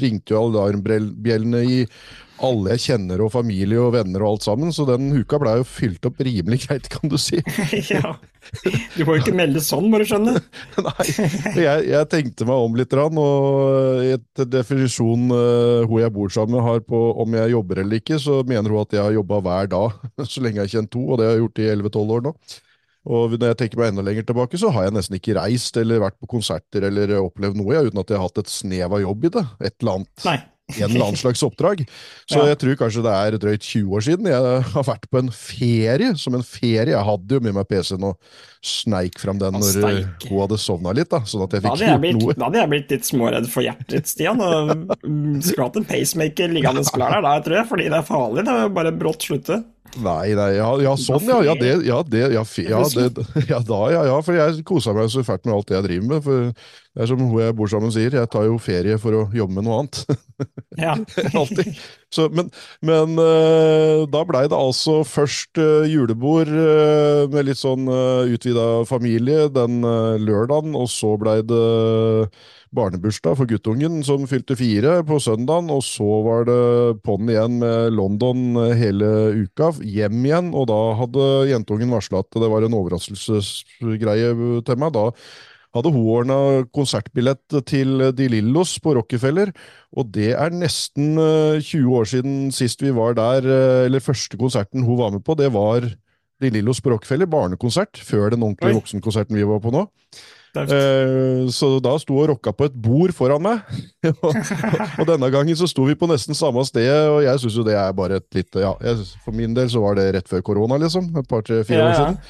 ringte 0.00 0.34
jo 0.34 0.46
alarmbjellene 0.46 1.64
i 1.66 1.82
alle 2.44 2.74
jeg 2.74 2.82
kjenner, 2.90 3.22
og 3.24 3.32
familie 3.32 3.80
og 3.80 3.94
venner 3.94 4.22
og 4.24 4.34
alt 4.36 4.46
sammen. 4.46 4.72
Så 4.74 4.86
den 4.88 5.08
uka 5.14 5.38
blei 5.40 5.56
jo 5.60 5.66
fylt 5.68 6.06
opp 6.08 6.20
rimelig 6.24 6.64
greit, 6.66 6.88
kan 6.92 7.12
du 7.12 7.16
si. 7.20 7.40
ja. 7.94 8.16
Du 8.94 9.00
må 9.06 9.16
jo 9.16 9.22
ikke 9.22 9.34
melde 9.36 9.62
sånn, 9.64 9.88
må 9.90 10.00
du 10.00 10.06
skjønne. 10.08 10.36
Nei, 10.86 11.06
jeg, 11.62 11.86
jeg 11.90 12.10
tenkte 12.12 12.48
meg 12.48 12.66
om 12.66 12.76
litt, 12.78 12.94
og 12.96 14.04
etter 14.04 14.50
definisjonen 14.50 15.32
uh, 15.32 15.88
hun 15.88 16.02
jeg 16.02 16.14
bor 16.14 16.32
sammen 16.32 16.58
med 16.58 16.66
har 16.66 16.84
på 16.86 17.00
om 17.22 17.34
jeg 17.40 17.54
jobber 17.56 17.82
eller 17.82 18.02
ikke, 18.02 18.20
så 18.22 18.42
mener 18.46 18.72
hun 18.72 18.84
at 18.84 18.94
jeg 18.96 19.04
har 19.04 19.16
jobba 19.16 19.40
hver 19.46 19.72
dag 19.72 19.98
så 20.30 20.44
lenge 20.44 20.60
jeg 20.60 20.68
har 20.68 20.74
kjent 20.78 20.92
to, 20.94 21.02
og 21.08 21.18
det 21.18 21.26
har 21.26 21.36
jeg 21.36 21.44
gjort 21.46 21.60
i 21.64 21.68
11-12 21.74 22.16
år 22.18 22.24
nå. 22.28 22.36
Og 23.06 23.36
når 23.38 23.52
jeg 23.52 23.58
tenker 23.60 23.78
meg 23.78 23.92
enda 23.92 24.02
lenger 24.02 24.24
tilbake, 24.26 24.58
så 24.58 24.72
har 24.74 24.88
jeg 24.88 24.96
nesten 24.96 25.18
ikke 25.20 25.36
reist 25.38 25.76
eller 25.78 26.02
vært 26.02 26.16
på 26.18 26.26
konserter 26.30 26.88
eller 26.88 27.12
opplevd 27.20 27.58
noe 27.60 27.76
jeg, 27.76 27.90
uten 27.90 28.02
at 28.02 28.10
jeg 28.10 28.18
har 28.18 28.26
hatt 28.26 28.40
et 28.42 28.50
snev 28.50 28.96
av 28.98 29.02
jobb 29.04 29.28
i 29.28 29.32
det. 29.36 29.44
Et 29.62 29.74
eller 29.76 30.00
annet. 30.00 30.24
Nei. 30.26 30.38
En 30.74 30.88
eller 30.90 31.04
annen 31.04 31.16
slags 31.20 31.44
oppdrag. 31.46 31.84
Så 32.26 32.40
Ja. 32.40 32.46
jeg 32.50 32.58
tror 32.58 32.74
kanskje 32.80 33.02
det 33.06 33.12
er 33.14 33.36
drøyt 33.38 33.62
20 33.62 33.92
år 33.94 34.02
siden 34.02 34.26
jeg 34.26 34.62
har 34.72 34.82
vært 34.82 35.06
på 35.12 35.18
en 35.20 35.28
ferie. 35.30 36.08
Som 36.18 36.34
en 36.34 36.42
ferie. 36.42 36.90
Jeg 36.90 37.04
hadde 37.06 37.28
jo 37.36 37.40
med 37.40 37.54
meg 37.54 37.68
PC-en 37.70 38.02
og 38.08 38.16
sneik 38.66 39.20
fram 39.22 39.38
den 39.38 39.54
når 39.54 39.76
hun 40.26 40.40
hadde 40.40 40.58
sovna 40.58 40.90
litt, 40.92 41.08
da, 41.08 41.20
sånn 41.22 41.44
at 41.44 41.52
jeg 41.54 41.62
fikk 41.62 41.78
gjort 41.86 42.00
blitt, 42.02 42.18
noe. 42.18 42.34
da 42.34 42.44
hadde 42.48 42.58
jeg 42.64 42.70
blitt 42.72 42.90
litt 42.96 43.06
småredd 43.06 43.46
for 43.52 43.62
hjertet 43.62 43.94
ditt, 43.94 44.10
Stian. 44.10 44.40
Og 44.42 44.88
skulle 45.46 45.68
hatt 45.68 45.76
en 45.78 45.86
pacemaker 45.86 46.48
liggende 46.50 46.82
klar 46.90 47.14
der 47.14 47.22
da, 47.22 47.36
tror 47.46 47.56
jeg, 47.60 47.68
fordi 47.70 47.86
det 47.86 48.00
er 48.00 48.08
farlig. 48.10 48.44
Det 48.48 48.56
er 48.58 48.68
bare 48.80 48.92
brått 48.98 49.22
slutte. 49.22 49.62
Nei, 49.96 50.34
nei, 50.36 50.50
ja, 50.58 50.68
ja 50.84 50.94
sånn, 51.00 51.24
ja. 51.28 51.38
Ja, 51.46 51.54
det, 51.56 51.70
ja, 51.86 52.00
det, 52.04 52.24
ja, 52.34 52.42
ja, 52.44 52.80
det, 52.92 53.26
ja, 53.52 53.60
da, 53.64 53.78
ja, 53.94 54.02
ja. 54.10 54.16
For 54.24 54.36
jeg 54.36 54.64
koser 54.68 54.96
meg 54.96 55.08
så 55.12 55.24
fælt 55.26 55.46
med 55.48 55.56
alt 55.56 55.70
det 55.70 55.78
jeg 55.78 55.86
driver 55.86 56.10
med. 56.10 56.24
For 56.26 56.50
det 56.96 57.04
er 57.04 57.10
som 57.10 57.20
hun 57.20 57.40
jeg 57.40 57.56
bor 57.56 57.70
sammen 57.70 57.92
sier, 57.92 58.14
jeg 58.16 58.30
tar 58.32 58.46
jo 58.48 58.58
ferie 58.60 58.96
for 59.00 59.16
å 59.16 59.22
jobbe 59.36 59.58
med 59.58 59.68
noe 59.68 59.82
annet. 59.84 60.02
Ja. 60.76 60.92
Alltid. 61.40 61.78
Så, 62.12 62.26
men 62.28 62.50
men 62.84 63.14
eh, 63.22 64.02
da 64.12 64.20
blei 64.28 64.42
det 64.44 64.58
altså 64.58 64.98
først 65.08 65.56
eh, 65.62 65.86
julebord 65.88 66.50
eh, 66.52 67.22
med 67.32 67.48
litt 67.48 67.60
sånn 67.62 67.88
utvida 67.88 68.84
familie 68.84 69.46
den 69.48 69.80
lørdagen, 70.20 70.76
og 70.76 70.90
så 70.92 71.14
blei 71.20 71.38
det 71.48 71.62
barnebursdag 72.74 73.36
for 73.38 73.48
guttungen 73.50 74.00
som 74.06 74.26
fylte 74.28 74.56
fire 74.58 74.98
på 75.06 75.18
søndagen, 75.22 75.70
og 75.70 75.82
så 75.86 76.06
var 76.26 76.46
det 76.48 76.60
på'n 77.06 77.32
igjen 77.32 77.58
med 77.62 77.96
London 77.96 78.46
eh, 78.62 78.76
hele 78.78 79.10
uka, 79.44 79.72
hjem 79.82 80.24
igjen, 80.26 80.54
og 80.56 80.68
da 80.70 80.80
hadde 81.00 81.26
jentungen 81.52 81.92
varsla 81.94 82.24
at 82.24 82.40
det 82.40 82.50
var 82.52 82.66
en 82.66 82.78
overraskelsesgreie 82.78 84.32
til 84.66 84.80
meg. 84.82 84.96
da 84.96 85.10
hadde 85.76 85.92
hun 85.92 86.08
ordna 86.08 86.38
konsertbillett 86.74 87.58
til 87.68 88.08
De 88.16 88.28
Lillos 88.32 88.76
på 88.82 88.94
Rockefeller, 88.96 89.52
og 89.96 90.08
det 90.14 90.32
er 90.34 90.54
nesten 90.54 91.16
eh, 91.20 91.60
20 91.60 91.98
år 91.98 92.10
siden 92.12 92.38
sist 92.54 92.82
vi 92.84 92.94
var 92.96 93.16
der, 93.18 93.44
eh, 93.44 93.84
eller 93.88 94.04
første 94.04 94.38
konserten 94.40 94.86
hun 94.86 95.00
var 95.00 95.12
med 95.14 95.24
på, 95.26 95.36
det 95.38 95.52
var 95.54 95.86
De 96.40 96.52
Lillos 96.52 96.82
på 96.84 96.92
Rockefeller, 96.92 97.28
barnekonsert, 97.30 97.96
før 97.96 98.32
den 98.34 98.44
ordentlige 98.44 98.80
voksenkonserten 98.80 99.36
vi 99.36 99.46
var 99.48 99.62
på 99.64 99.72
nå. 99.74 99.86
Eh, 100.64 101.46
så 101.52 101.68
da 101.84 101.94
sto 102.00 102.16
og 102.16 102.30
rocka 102.32 102.52
på 102.56 102.68
et 102.68 102.76
bord 102.86 103.12
foran 103.16 103.42
meg, 103.44 103.62
og, 104.24 104.36
og 104.36 105.08
denne 105.08 105.30
gangen 105.34 105.58
så 105.58 105.68
sto 105.70 105.86
vi 105.88 105.96
på 105.98 106.08
nesten 106.10 106.36
samme 106.38 106.64
sted, 106.68 106.90
og 107.12 107.20
jeg 107.26 107.42
syns 107.42 107.58
jo 107.60 107.66
det 107.66 107.76
er 107.78 107.96
bare 107.96 108.20
et 108.22 108.28
lite 108.38 108.62
ja, 108.64 108.74
jeg, 108.84 109.04
For 109.24 109.36
min 109.36 109.56
del 109.56 109.70
så 109.72 109.82
var 109.84 109.98
det 109.98 110.10
rett 110.16 110.30
før 110.30 110.44
korona, 110.46 110.78
liksom, 110.82 111.10
et 111.20 111.28
par-tre-fire 111.30 111.82
Ja, 111.82 111.90
år 111.90 111.98
siden. 112.00 112.20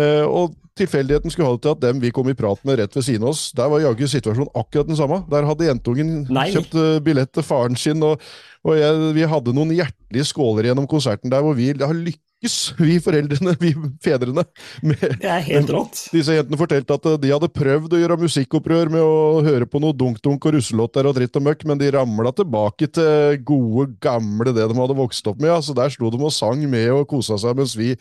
Eh, 0.00 0.24
og 0.26 0.54
tilfeldigheten 0.78 1.32
skulle 1.32 1.48
ha 1.50 1.56
det 1.56 1.64
til 1.66 1.74
at 1.74 1.82
dem 1.82 2.00
vi 2.02 2.12
kom 2.14 2.28
i 2.30 2.36
prat 2.38 2.60
med 2.64 2.78
rett 2.80 2.94
ved 2.96 3.04
siden 3.04 3.26
av 3.26 3.34
oss, 3.34 3.50
der 3.56 3.68
var 3.72 3.82
jaggu 3.82 4.06
situasjonen 4.08 4.52
akkurat 4.54 4.88
den 4.88 4.98
samme. 4.98 5.22
Der 5.30 5.48
hadde 5.48 5.66
jentungen 5.66 6.12
Nei. 6.30 6.48
kjøpt 6.54 6.76
eh, 6.78 6.96
billett 7.04 7.32
til 7.34 7.46
faren 7.46 7.78
sin, 7.78 8.02
og, 8.06 8.22
og 8.66 8.78
jeg, 8.78 9.12
vi 9.16 9.28
hadde 9.34 9.54
noen 9.56 9.74
hjertelige 9.74 10.30
skåler 10.30 10.70
gjennom 10.70 10.88
konserten 10.90 11.32
der 11.32 11.44
hvor 11.44 11.58
vi 11.58 11.72
har 11.74 11.94
lykkes 11.96 12.26
lykkes, 12.40 12.74
vi 12.78 12.94
foreldrene, 13.00 13.52
vi 13.60 13.74
fedrene. 14.02 14.44
Med, 14.82 14.96
Det 15.20 15.28
er 15.28 15.40
helt 15.44 15.68
rått. 15.70 16.06
disse 16.12 16.32
jentene 16.32 16.56
fortalte 16.56 16.94
at 16.96 17.20
de 17.20 17.30
hadde 17.32 17.48
prøvd 17.52 17.92
å 17.92 18.00
gjøre 18.00 18.16
musikkopprør 18.22 18.90
med 18.90 19.00
å 19.04 19.42
høre 19.44 19.66
på 19.68 19.80
noe 19.80 19.92
dunk-dunk 19.92 20.44
og 20.48 20.54
russelåter 20.56 21.04
og 21.06 21.14
dritt 21.18 21.36
og 21.36 21.44
møkk, 21.44 21.64
men 21.68 21.78
de 21.78 21.90
ramla 21.92 22.32
tilbake 22.32 22.88
til 22.96 23.36
gode, 23.44 23.90
gamle 24.00 24.54
det 24.56 24.68
de 24.70 24.78
hadde 24.78 24.96
vokst 24.96 25.26
opp 25.28 25.40
med. 25.40 25.50
Ja. 25.52 25.60
Så 25.60 25.74
der 25.76 25.90
sto 25.92 26.10
de 26.10 26.20
og 26.20 26.32
sang 26.32 26.64
med 26.70 26.88
og 26.94 27.06
kosa 27.10 27.36
seg, 27.40 27.56
mens 27.60 27.76
vi 27.76 27.92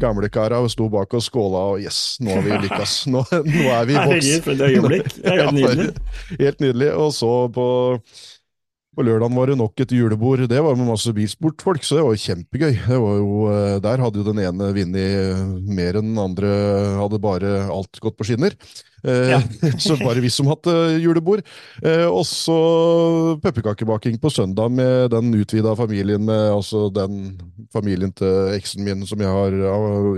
gamlekara 0.00 0.62
sto 0.72 0.88
bak 0.92 1.12
og 1.14 1.22
skåla 1.24 1.64
og 1.74 1.82
yes, 1.84 2.16
nå 2.22 2.32
har 2.32 2.42
vi 2.46 2.60
lykkes. 2.66 2.96
Nå, 3.12 3.24
nå 3.28 3.64
er 3.76 3.88
vi 3.88 3.96
Herregud, 3.98 4.14
vokst. 4.14 4.44
for 4.44 4.52
et 4.56 4.66
øyeblikk. 4.70 5.12
Det 5.20 5.32
er 5.32 5.40
helt 5.42 5.58
nydelig. 5.58 5.88
Helt 6.42 6.60
nydelig. 6.64 6.90
Og 6.96 7.12
så 7.14 7.32
på 7.52 7.66
på 8.92 9.04
lørdagen 9.06 9.36
var 9.36 9.48
det 9.48 9.56
nok 9.60 9.82
et 9.82 9.92
julebord. 9.96 10.44
Det 10.50 10.60
var 10.64 10.76
med 10.76 10.90
masse 10.90 11.12
bilsportfolk, 11.16 11.84
så 11.86 11.98
det 11.98 12.04
var 12.06 12.16
jo 12.16 12.24
kjempegøy. 12.26 12.72
Det 12.84 12.98
var 13.00 13.18
jo, 13.18 13.36
eh, 13.52 13.76
der 13.84 14.04
hadde 14.04 14.20
jo 14.20 14.26
den 14.26 14.42
ene 14.44 14.72
vunnet 14.76 15.68
mer 15.68 15.98
enn 16.00 16.10
den 16.12 16.20
andre, 16.20 16.50
hadde 17.00 17.22
bare 17.22 17.52
alt 17.72 18.02
gått 18.04 18.18
på 18.18 18.28
skinner. 18.28 18.56
Eh, 19.04 19.30
Ja. 19.32 19.40
så 19.82 19.96
bare 19.98 20.22
vi 20.22 20.30
som 20.30 20.46
hadde 20.50 20.74
julebord. 21.02 21.42
Eh, 21.82 22.06
og 22.06 22.24
så 22.28 22.58
pepperkakebaking 23.42 24.18
på 24.22 24.30
søndag 24.30 24.70
med 24.70 25.10
den 25.14 25.32
utvida 25.34 25.74
familien, 25.78 26.24
med 26.24 26.52
altså 26.52 26.86
den 26.94 27.40
familien 27.74 28.12
til 28.14 28.54
eksen 28.56 28.84
min 28.86 29.06
som 29.06 29.20
jeg 29.22 29.28
har 29.32 29.58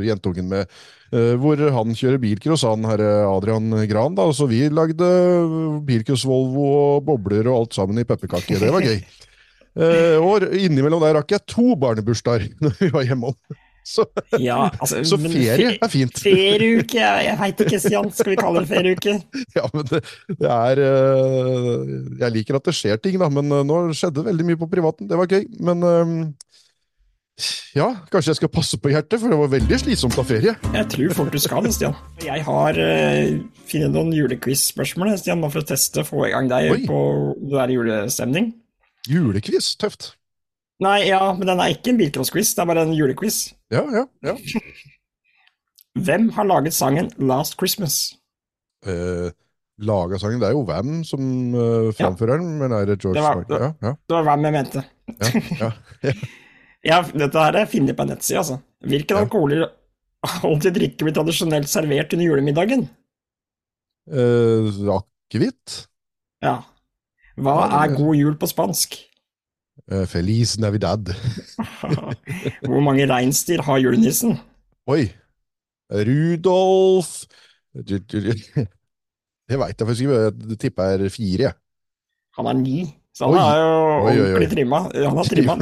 jentungen 0.05 0.49
med. 0.53 0.71
Eh, 1.14 1.35
hvor 1.38 1.61
han 1.71 1.95
kjører 1.95 2.19
bilcross, 2.23 2.64
han 2.67 2.85
herre 2.88 3.25
Adrian 3.29 3.71
Gran. 3.88 4.17
da, 4.19 4.29
Så 4.33 4.49
vi 4.50 4.67
lagde 4.69 5.07
bilcross-Volvo 5.87 6.64
og 6.75 7.05
bobler 7.07 7.47
og 7.49 7.61
alt 7.61 7.76
sammen 7.76 8.00
i 8.00 8.05
pepperkaker. 8.09 8.59
Det 8.61 8.73
var 8.75 8.83
gøy. 8.85 8.99
Eh, 9.75 10.23
og 10.23 10.45
innimellom 10.55 11.00
der 11.03 11.17
rakk 11.17 11.33
jeg 11.35 11.43
to 11.50 11.73
barnebursdager 11.75 12.53
når 12.62 12.76
vi 12.79 12.88
var 12.95 13.09
hjemme. 13.09 13.33
Så, 13.85 14.07
Ja, 14.41 14.71
altså, 14.81 15.03
så 15.05 15.19
ferie 15.21 15.75
er 15.76 15.91
fint. 15.93 16.17
Ferieuke, 16.25 16.97
jeg, 16.97 17.26
jeg 17.26 17.38
veit 17.43 17.61
ikke, 17.67 17.81
Stian. 17.83 18.09
Skal 18.17 18.33
vi 18.33 18.38
kalle 18.41 18.64
det 18.64 18.71
ferieuke? 18.73 19.19
Ja, 19.59 19.67
men 19.75 19.85
det, 19.91 20.00
det 20.41 20.50
er 20.50 20.81
eh, 20.83 21.83
Jeg 22.23 22.35
liker 22.38 22.59
at 22.59 22.71
det 22.71 22.75
skjer 22.76 22.99
ting, 23.03 23.21
da, 23.21 23.29
men 23.33 23.53
eh, 23.53 23.67
nå 23.67 23.85
skjedde 23.97 24.25
veldig 24.25 24.49
mye 24.49 24.61
på 24.62 24.71
privaten. 24.73 25.11
Det 25.11 25.21
var 25.21 25.29
gøy. 25.31 25.45
Men 25.69 25.85
eh, 25.85 26.14
ja, 27.75 27.88
kanskje 28.12 28.31
jeg 28.31 28.38
skal 28.38 28.53
passe 28.55 28.79
på 28.79 28.93
hjertet, 28.93 29.19
for 29.19 29.33
det 29.33 29.38
var 29.41 29.53
veldig 29.53 29.79
slitsomt 29.83 30.19
av 30.23 30.29
ferie. 30.29 30.55
Jeg 30.55 30.91
tror 30.93 31.14
fort 31.19 31.35
du 31.35 31.41
skal 31.43 31.67
Stian. 31.75 31.97
Jeg 32.23 32.45
har 32.47 32.79
uh, 32.79 33.31
funnet 33.67 33.91
noen 33.91 34.12
julequiz-spørsmål, 34.14 35.17
Stian, 35.19 35.43
for 35.49 35.64
å 35.64 35.67
teste, 35.67 36.07
få 36.07 36.29
i 36.29 36.35
gang 36.35 36.50
deg 36.50 36.71
Oi. 36.71 36.83
på 36.87 37.00
du 37.43 37.57
er 37.59 37.73
i 37.73 37.79
julestemning. 37.81 38.53
Julequiz, 39.11 39.75
tøft. 39.83 40.12
Nei, 40.83 41.04
ja, 41.07 41.21
men 41.37 41.47
den 41.47 41.61
er 41.62 41.71
ikke 41.75 41.93
en 41.93 41.99
bilcrossquiz, 42.00 42.50
det 42.57 42.62
er 42.64 42.66
bare 42.66 42.83
en 42.83 42.95
julequiz. 42.97 43.52
Ja, 43.73 43.85
ja, 43.95 44.04
ja. 44.26 44.35
Hvem 46.04 46.28
har 46.35 46.49
laget 46.50 46.75
sangen 46.75 47.12
Last 47.23 47.54
Christmas? 47.61 48.16
Eh, 48.85 49.31
Laga 49.87 50.19
sangen, 50.23 50.40
det 50.43 50.49
er 50.49 50.54
jo 50.54 50.64
Vam 50.66 51.00
som 51.07 51.23
uh, 51.54 51.90
framfører 51.99 52.38
den, 52.43 52.57
men 52.61 52.75
er 52.75 52.85
det 52.87 52.99
George 53.02 53.19
Det 53.19 53.25
var-? 53.25 53.45
Ja, 53.50 53.71
ja, 53.83 53.93
Det 54.09 54.14
var 54.19 54.26
hvem 54.28 54.45
jeg 54.49 54.54
mente. 54.59 54.85
ja, 55.21 55.71
ja. 56.02 56.12
Ja, 56.85 56.99
dette 57.00 57.40
her 57.40 57.57
er 57.57 57.71
funnet 57.71 57.97
på 57.97 58.04
en 58.04 58.11
nettside, 58.12 58.43
altså. 58.43 58.59
Hvilken 58.85 59.16
Ja. 59.16 59.23
alkoholer 59.25 59.62
alltid 60.45 60.75
drikke 60.76 61.07
blir 61.07 61.14
tradisjonelt 61.16 61.71
servert 61.73 62.12
under 62.12 62.26
julemiddagen? 62.26 62.83
Eh, 64.04 64.69
Akevitt? 64.93 65.78
Ja. 66.45 66.59
Hva 67.40 67.54
er 67.81 67.95
god 67.97 68.19
jul 68.19 68.37
på 68.37 68.50
spansk? 68.50 68.99
Eh, 69.90 70.07
Feliz 70.09 70.57
Navidad. 70.59 71.11
Hvor 72.69 72.81
mange 72.85 73.07
reinsdyr 73.11 73.61
har 73.66 73.78
julenissen? 73.83 74.38
Oi! 74.88 75.11
Rudolf 75.95 77.25
Det 77.75 79.59
veit 79.61 79.76
jeg 79.76 79.87
faktisk 79.87 80.04
ikke, 80.07 80.21
jeg 80.49 80.59
tipper 80.62 81.02
er 81.04 81.11
fire. 81.12 81.50
Han 82.38 82.49
er 82.50 82.57
ni, 82.59 82.76
så 83.14 83.28
han 83.28 83.35
Oi. 83.37 83.43
er 83.45 83.59
jo 83.61 83.75
Oi, 83.75 83.99
oi, 84.00 84.14
oi. 84.14 84.23
ordentlig 84.31 84.49
trimma. 84.54 84.78
Han 84.95 85.19
har 85.21 85.28
trimma 85.28 85.57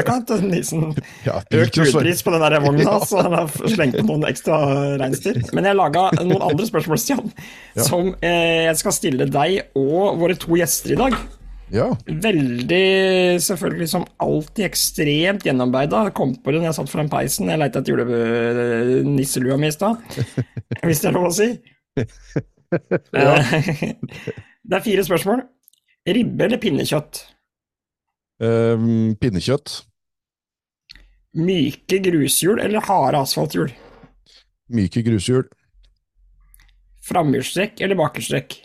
nissen. 0.46 0.84
Ja, 1.26 1.40
Økt 1.42 1.78
utpris 1.82 2.22
på 2.24 2.32
den 2.32 2.44
der 2.46 2.60
vogna, 2.62 2.84
Ja. 2.86 3.00
så 3.04 3.24
han 3.26 3.34
har 3.36 3.50
slengt 3.74 3.98
på 3.98 4.06
noen 4.06 4.24
ekstra 4.30 4.60
reinsdyr. 5.02 5.42
Men 5.52 5.68
jeg 5.68 5.76
laga 5.80 6.06
noen 6.22 6.40
andre 6.46 6.68
spørsmål, 6.70 6.98
Stian, 7.02 7.32
Ja. 7.76 7.82
som 7.88 8.14
eh, 8.22 8.68
jeg 8.70 8.76
skal 8.80 8.92
stille 8.96 9.26
deg 9.28 9.74
og 9.76 10.20
våre 10.22 10.38
to 10.38 10.54
gjester 10.56 10.94
i 10.94 11.00
dag. 11.02 11.18
Ja, 11.72 11.86
Veldig, 12.04 13.40
selvfølgelig 13.40 13.86
som 13.88 14.02
alltid, 14.20 14.66
ekstremt 14.66 15.46
gjennomarbeida. 15.46 16.02
Kom 16.16 16.34
på 16.36 16.52
det 16.52 16.60
når 16.60 16.68
jeg 16.68 16.78
satt 16.82 16.92
foran 16.92 17.08
peisen. 17.12 17.48
Jeg 17.48 17.60
leita 17.62 17.80
etter 17.80 17.94
julenisselua 17.96 19.56
mi 19.60 19.70
i 19.70 19.74
stad, 19.74 20.02
hvis 20.84 21.00
det 21.00 21.08
er 21.10 21.16
lov 21.16 21.30
å 21.30 21.36
si. 21.36 21.52
Eh, 22.72 23.50
Det 24.64 24.76
er 24.78 24.80
fire 24.80 25.02
spørsmål. 25.04 25.42
Ribbe 26.08 26.46
eller 26.46 26.60
pinnekjøtt? 26.62 27.18
Um, 28.40 29.12
pinnekjøtt. 29.20 29.74
Myke 31.36 31.98
grushjul 32.00 32.62
eller 32.64 32.80
harde 32.86 33.20
asfalthjul? 33.26 33.74
Myke 34.72 35.04
grushjul. 35.04 35.44
Framhjulstrekk 37.04 37.84
eller 37.84 38.00
bakerstrekk? 38.00 38.56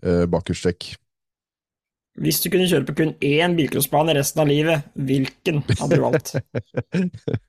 Uh, 0.00 0.24
Bakerstrekk. 0.32 0.94
Hvis 2.22 2.40
du 2.40 2.48
kunne 2.52 2.68
kjøre 2.70 2.86
på 2.88 2.96
kun 2.96 3.12
én 3.24 3.56
bilcrossbane 3.58 4.14
resten 4.16 4.40
av 4.44 4.48
livet, 4.48 4.86
hvilken 4.94 5.62
hadde 5.68 5.98
du 5.98 6.04
valgt? 6.04 6.36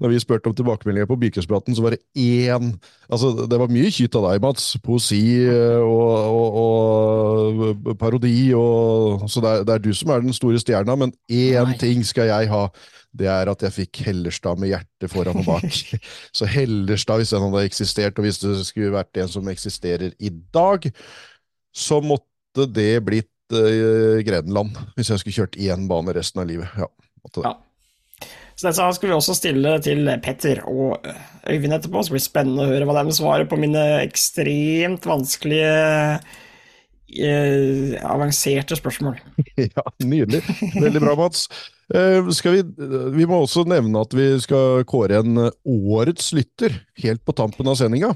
Når 0.00 0.12
vi 0.12 0.18
spurte 0.22 0.46
om 0.46 0.54
tilbakemeldinger 0.54 1.08
på 1.10 1.16
Bilcrosspraten, 1.18 1.74
så 1.74 1.82
var 1.82 1.96
det 1.96 2.04
én 2.14 2.76
Altså, 3.10 3.32
det 3.50 3.58
var 3.58 3.72
mye 3.72 3.90
kytt 3.90 4.14
av 4.18 4.26
deg, 4.28 4.42
Mats. 4.42 4.66
Poesi 4.82 5.22
eh, 5.42 5.82
og, 5.82 6.36
og, 6.60 7.64
og 7.90 7.98
parodi 7.98 8.52
og 8.54 9.26
Så 9.30 9.42
det 9.42 9.50
er, 9.50 9.66
det 9.66 9.74
er 9.74 9.82
du 9.82 9.90
som 9.94 10.12
er 10.14 10.22
den 10.22 10.36
store 10.36 10.62
stjerna, 10.62 10.94
men 10.98 11.14
én 11.26 11.72
Nei. 11.72 11.78
ting 11.80 12.06
skal 12.06 12.30
jeg 12.30 12.50
ha. 12.52 12.68
Det 13.16 13.30
er 13.32 13.50
at 13.50 13.62
jeg 13.66 13.74
fikk 13.74 14.02
Hellerstad 14.06 14.60
med 14.62 14.74
hjertet 14.74 15.10
foran 15.10 15.42
og 15.42 15.48
bak. 15.48 15.70
så 16.38 16.50
Hellerstad, 16.50 17.22
hvis 17.22 17.34
den 17.34 17.46
hadde 17.48 17.66
eksistert, 17.66 18.18
og 18.18 18.28
hvis 18.28 18.42
det 18.44 18.58
skulle 18.68 18.94
vært 18.94 19.22
en 19.22 19.32
som 19.32 19.48
eksisterer 19.50 20.14
i 20.18 20.30
dag, 20.54 20.86
så 21.74 21.98
måtte 22.04 22.68
det 22.70 22.92
blitt 23.04 23.30
uh, 23.54 24.18
Grenland. 24.26 24.76
Hvis 24.96 25.10
jeg 25.12 25.22
skulle 25.22 25.36
kjørt 25.42 25.58
én 25.60 25.86
bane 25.90 26.14
resten 26.16 26.42
av 26.42 26.48
livet. 26.50 26.72
Ja, 26.78 26.88
måtte 27.22 27.42
det. 27.44 27.52
Ja. 27.52 27.56
Så 28.56 28.70
dette 28.70 28.86
skal 28.96 29.10
vi 29.10 29.12
også 29.12 29.34
stille 29.36 29.74
til 29.84 30.08
Petter 30.24 30.62
og 30.64 31.04
Øyvind 31.44 31.76
etterpå. 31.76 32.00
Så 32.06 32.14
blir 32.14 32.22
det 32.22 32.28
spennende 32.30 32.64
å 32.64 32.70
høre 32.70 32.86
hva 32.88 33.02
de 33.04 33.12
svarer 33.12 33.44
på 33.50 33.58
mine 33.60 33.82
ekstremt 34.00 35.04
vanskelige, 35.04 35.74
eh, 37.20 37.96
avanserte 38.00 38.78
spørsmål. 38.80 39.18
Ja, 39.76 39.84
nydelig. 40.04 40.40
Veldig 40.74 41.00
bra, 41.04 41.14
Mats. 41.20 41.46
Eh, 41.94 42.24
skal 42.34 42.56
vi, 42.56 42.62
vi 43.14 43.28
må 43.28 43.42
også 43.44 43.66
nevne 43.68 44.00
at 44.02 44.16
vi 44.16 44.30
skal 44.42 44.82
kåre 44.88 45.20
en 45.22 45.36
eh, 45.46 45.52
årets 45.68 46.32
lytter 46.36 46.80
helt 47.04 47.22
på 47.28 47.36
tampen 47.36 47.68
av 47.70 47.76
sendinga. 47.78 48.14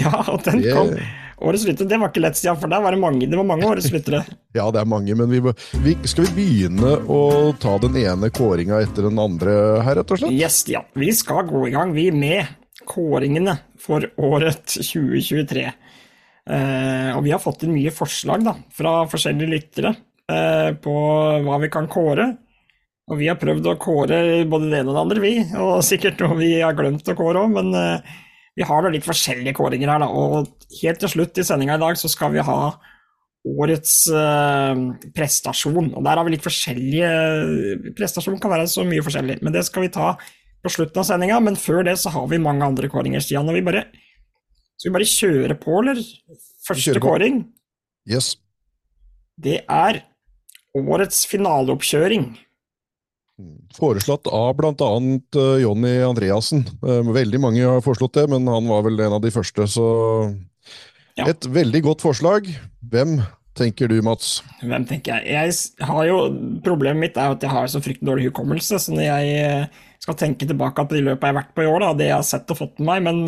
Ja, 0.00 0.12
og 0.32 0.42
den 0.46 0.62
Det- 0.66 0.74
kom. 0.74 0.92
Årets 1.40 1.64
lytter, 1.64 1.88
det 1.88 1.96
var 1.96 2.10
ikke 2.12 2.20
lett, 2.20 2.36
Stian, 2.36 2.58
for 2.60 2.68
der 2.68 2.82
var 2.84 2.92
det 2.92 3.00
mange, 3.00 3.24
det 3.24 3.38
var 3.38 3.46
mange 3.48 3.68
årets 3.68 3.88
lyttere. 3.94 4.22
Ja, 4.58 4.64
det 4.74 4.80
er 4.80 4.88
mange, 4.90 5.14
men 5.14 5.30
vi, 5.30 5.38
vi, 5.84 5.92
skal 6.10 6.26
vi 6.26 6.32
begynne 6.40 6.96
å 7.06 7.20
ta 7.62 7.76
den 7.80 7.94
ene 8.00 8.32
kåringa 8.34 8.80
etter 8.82 9.06
den 9.06 9.20
andre 9.22 9.52
her, 9.86 10.00
rett 10.00 10.10
og 10.10 10.18
slett? 10.18 10.34
Yes, 10.34 10.58
Stian. 10.64 10.88
Vi 10.98 11.12
skal 11.14 11.46
gå 11.48 11.68
i 11.68 11.74
gang, 11.76 11.94
vi, 11.94 12.08
med 12.10 12.50
kåringene 12.90 13.54
for 13.80 14.04
året 14.20 14.64
2023. 14.74 15.64
Eh, 16.50 17.10
og 17.14 17.22
vi 17.24 17.32
har 17.32 17.42
fått 17.42 17.64
inn 17.64 17.76
mye 17.76 17.92
forslag 17.94 18.44
da, 18.44 18.56
fra 18.74 18.94
forskjellige 19.10 19.52
lyttere 19.54 19.92
eh, 20.32 20.70
på 20.82 20.94
hva 21.46 21.60
vi 21.62 21.70
kan 21.72 21.88
kåre. 21.90 22.26
Og 23.10 23.18
vi 23.18 23.30
har 23.30 23.38
prøvd 23.38 23.66
å 23.66 23.78
kåre 23.80 24.18
både 24.50 24.70
det 24.70 24.82
ene 24.82 24.92
og 24.92 24.96
det 24.96 25.04
andre, 25.04 25.22
vi. 25.22 25.32
Og 25.58 25.78
sikkert 25.86 26.20
noe 26.22 26.38
vi 26.38 26.52
har 26.58 26.76
glemt 26.78 27.08
å 27.10 27.16
kåre 27.18 27.44
òg, 27.44 27.54
men 27.54 27.72
eh, 27.78 28.18
vi 28.58 28.66
har 28.66 28.82
da 28.82 28.90
litt 28.92 29.06
forskjellige 29.06 29.54
kåringer 29.56 29.92
her, 29.92 30.02
da. 30.02 30.08
Og 30.10 30.48
helt 30.82 31.00
til 31.02 31.12
slutt 31.12 31.38
i 31.38 31.44
sendinga 31.46 31.76
i 31.78 31.82
dag 31.82 31.98
så 32.00 32.10
skal 32.10 32.32
vi 32.34 32.42
ha 32.44 32.58
årets 33.46 33.94
eh, 34.12 34.82
prestasjon. 35.16 35.92
Og 35.96 36.04
der 36.04 36.18
har 36.18 36.26
vi 36.26 36.34
litt 36.34 36.44
forskjellige 36.44 37.94
Prestasjon 37.96 38.40
kan 38.42 38.52
være 38.52 38.66
så 38.68 38.84
mye 38.84 39.04
forskjellig, 39.06 39.38
men 39.40 39.54
det 39.54 39.62
skal 39.68 39.86
vi 39.86 39.92
ta 39.94 40.12
på 40.60 40.72
slutten 40.74 41.00
av 41.00 41.08
sendinga. 41.08 41.38
Men 41.46 41.56
før 41.56 41.86
det 41.88 41.96
så 42.02 42.12
har 42.12 42.26
vi 42.28 42.42
mange 42.42 42.66
andre 42.66 42.90
kåringer, 42.92 43.22
Stian. 43.24 43.48
Og 43.48 43.56
vi 43.56 43.64
bare 43.64 43.86
Skal 44.80 44.90
vi 44.90 44.96
bare 44.96 45.08
kjøre 45.12 45.56
på, 45.60 45.80
eller? 45.82 45.98
Første 46.64 47.00
kåring, 47.02 47.42
Yes. 48.08 48.36
det 49.36 49.58
er 49.68 50.02
årets 50.76 51.26
finaleoppkjøring. 51.28 52.30
Foreslått 53.76 54.26
av 54.26 54.58
annet 54.66 55.36
eh, 55.38 55.62
Jonny 55.62 55.92
Andreassen. 56.02 56.64
Eh, 56.82 57.10
Veldig 57.14 57.40
mange 57.42 57.66
har 57.66 57.82
foreslått 57.84 58.16
det, 58.18 58.26
men 58.32 58.48
han 58.50 58.66
var 58.70 58.82
vel 58.86 58.98
en 59.00 59.18
av 59.18 59.22
de 59.22 59.30
første, 59.34 59.66
så 59.70 59.86
Ja. 61.18 61.26
Et 61.28 61.44
veldig 61.44 61.82
godt 61.84 62.00
forslag. 62.00 62.46
Hvem 62.88 63.18
tenker 63.58 63.90
du, 63.90 64.00
Mats? 64.02 64.40
Hvem 64.62 64.86
tenker 64.88 65.18
jeg? 65.18 65.26
Jeg 65.28 65.86
har 65.86 66.04
jo, 66.06 66.18
Problemet 66.64 67.00
mitt 67.00 67.16
er 67.18 67.34
at 67.34 67.42
jeg 67.42 67.50
har 67.50 67.66
så 67.68 67.82
fryktelig 67.82 68.08
dårlig 68.08 68.28
hukommelse. 68.30 68.78
Så 68.78 68.94
når 68.94 69.04
jeg 69.04 69.40
eh, 69.44 69.80
skal 70.00 70.16
tenke 70.16 70.46
tilbake 70.48 70.86
på 70.86 70.96
de 70.96 71.02
løpene 71.04 71.28
jeg 71.28 71.34
har 71.34 71.42
vært 71.42 71.54
på 71.54 71.66
i 71.66 71.70
år, 71.70 71.84
da, 71.84 71.92
det 71.98 72.08
jeg 72.08 72.16
har 72.16 72.28
sett 72.30 72.54
og 72.54 72.60
fått 72.62 72.78
med 72.80 72.88
meg 72.88 73.02
Men 73.04 73.20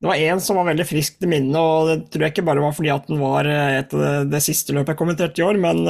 det 0.00 0.08
var 0.08 0.16
én 0.16 0.40
som 0.40 0.56
var 0.56 0.70
veldig 0.70 0.86
frisk 0.88 1.18
til 1.20 1.28
minne, 1.28 1.58
og 1.58 1.88
det 1.90 1.96
tror 2.12 2.24
jeg 2.24 2.32
ikke 2.32 2.46
bare 2.46 2.62
var 2.64 2.72
fordi 2.72 2.92
at 2.94 3.08
den 3.10 3.18
var 3.20 3.44
et 3.44 3.92
av 3.92 4.30
det 4.32 4.40
siste 4.40 4.72
løpet 4.72 4.94
jeg 4.94 5.00
kommenterte 5.00 5.42
i 5.42 5.44
år, 5.44 5.58
men 5.60 5.82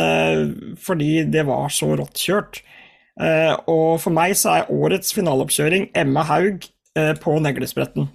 fordi 0.82 1.12
det 1.30 1.44
var 1.46 1.70
så 1.70 1.92
rått 1.94 2.18
kjørt. 2.18 2.58
Uh, 3.20 3.52
og 3.68 3.98
for 4.00 4.16
meg 4.16 4.32
så 4.38 4.54
er 4.54 4.70
årets 4.72 5.12
finaleoppkjøring 5.12 5.90
Emma 5.98 6.22
Haug 6.24 6.64
uh, 6.96 7.12
på 7.20 7.36
Neglespretten. 7.44 8.08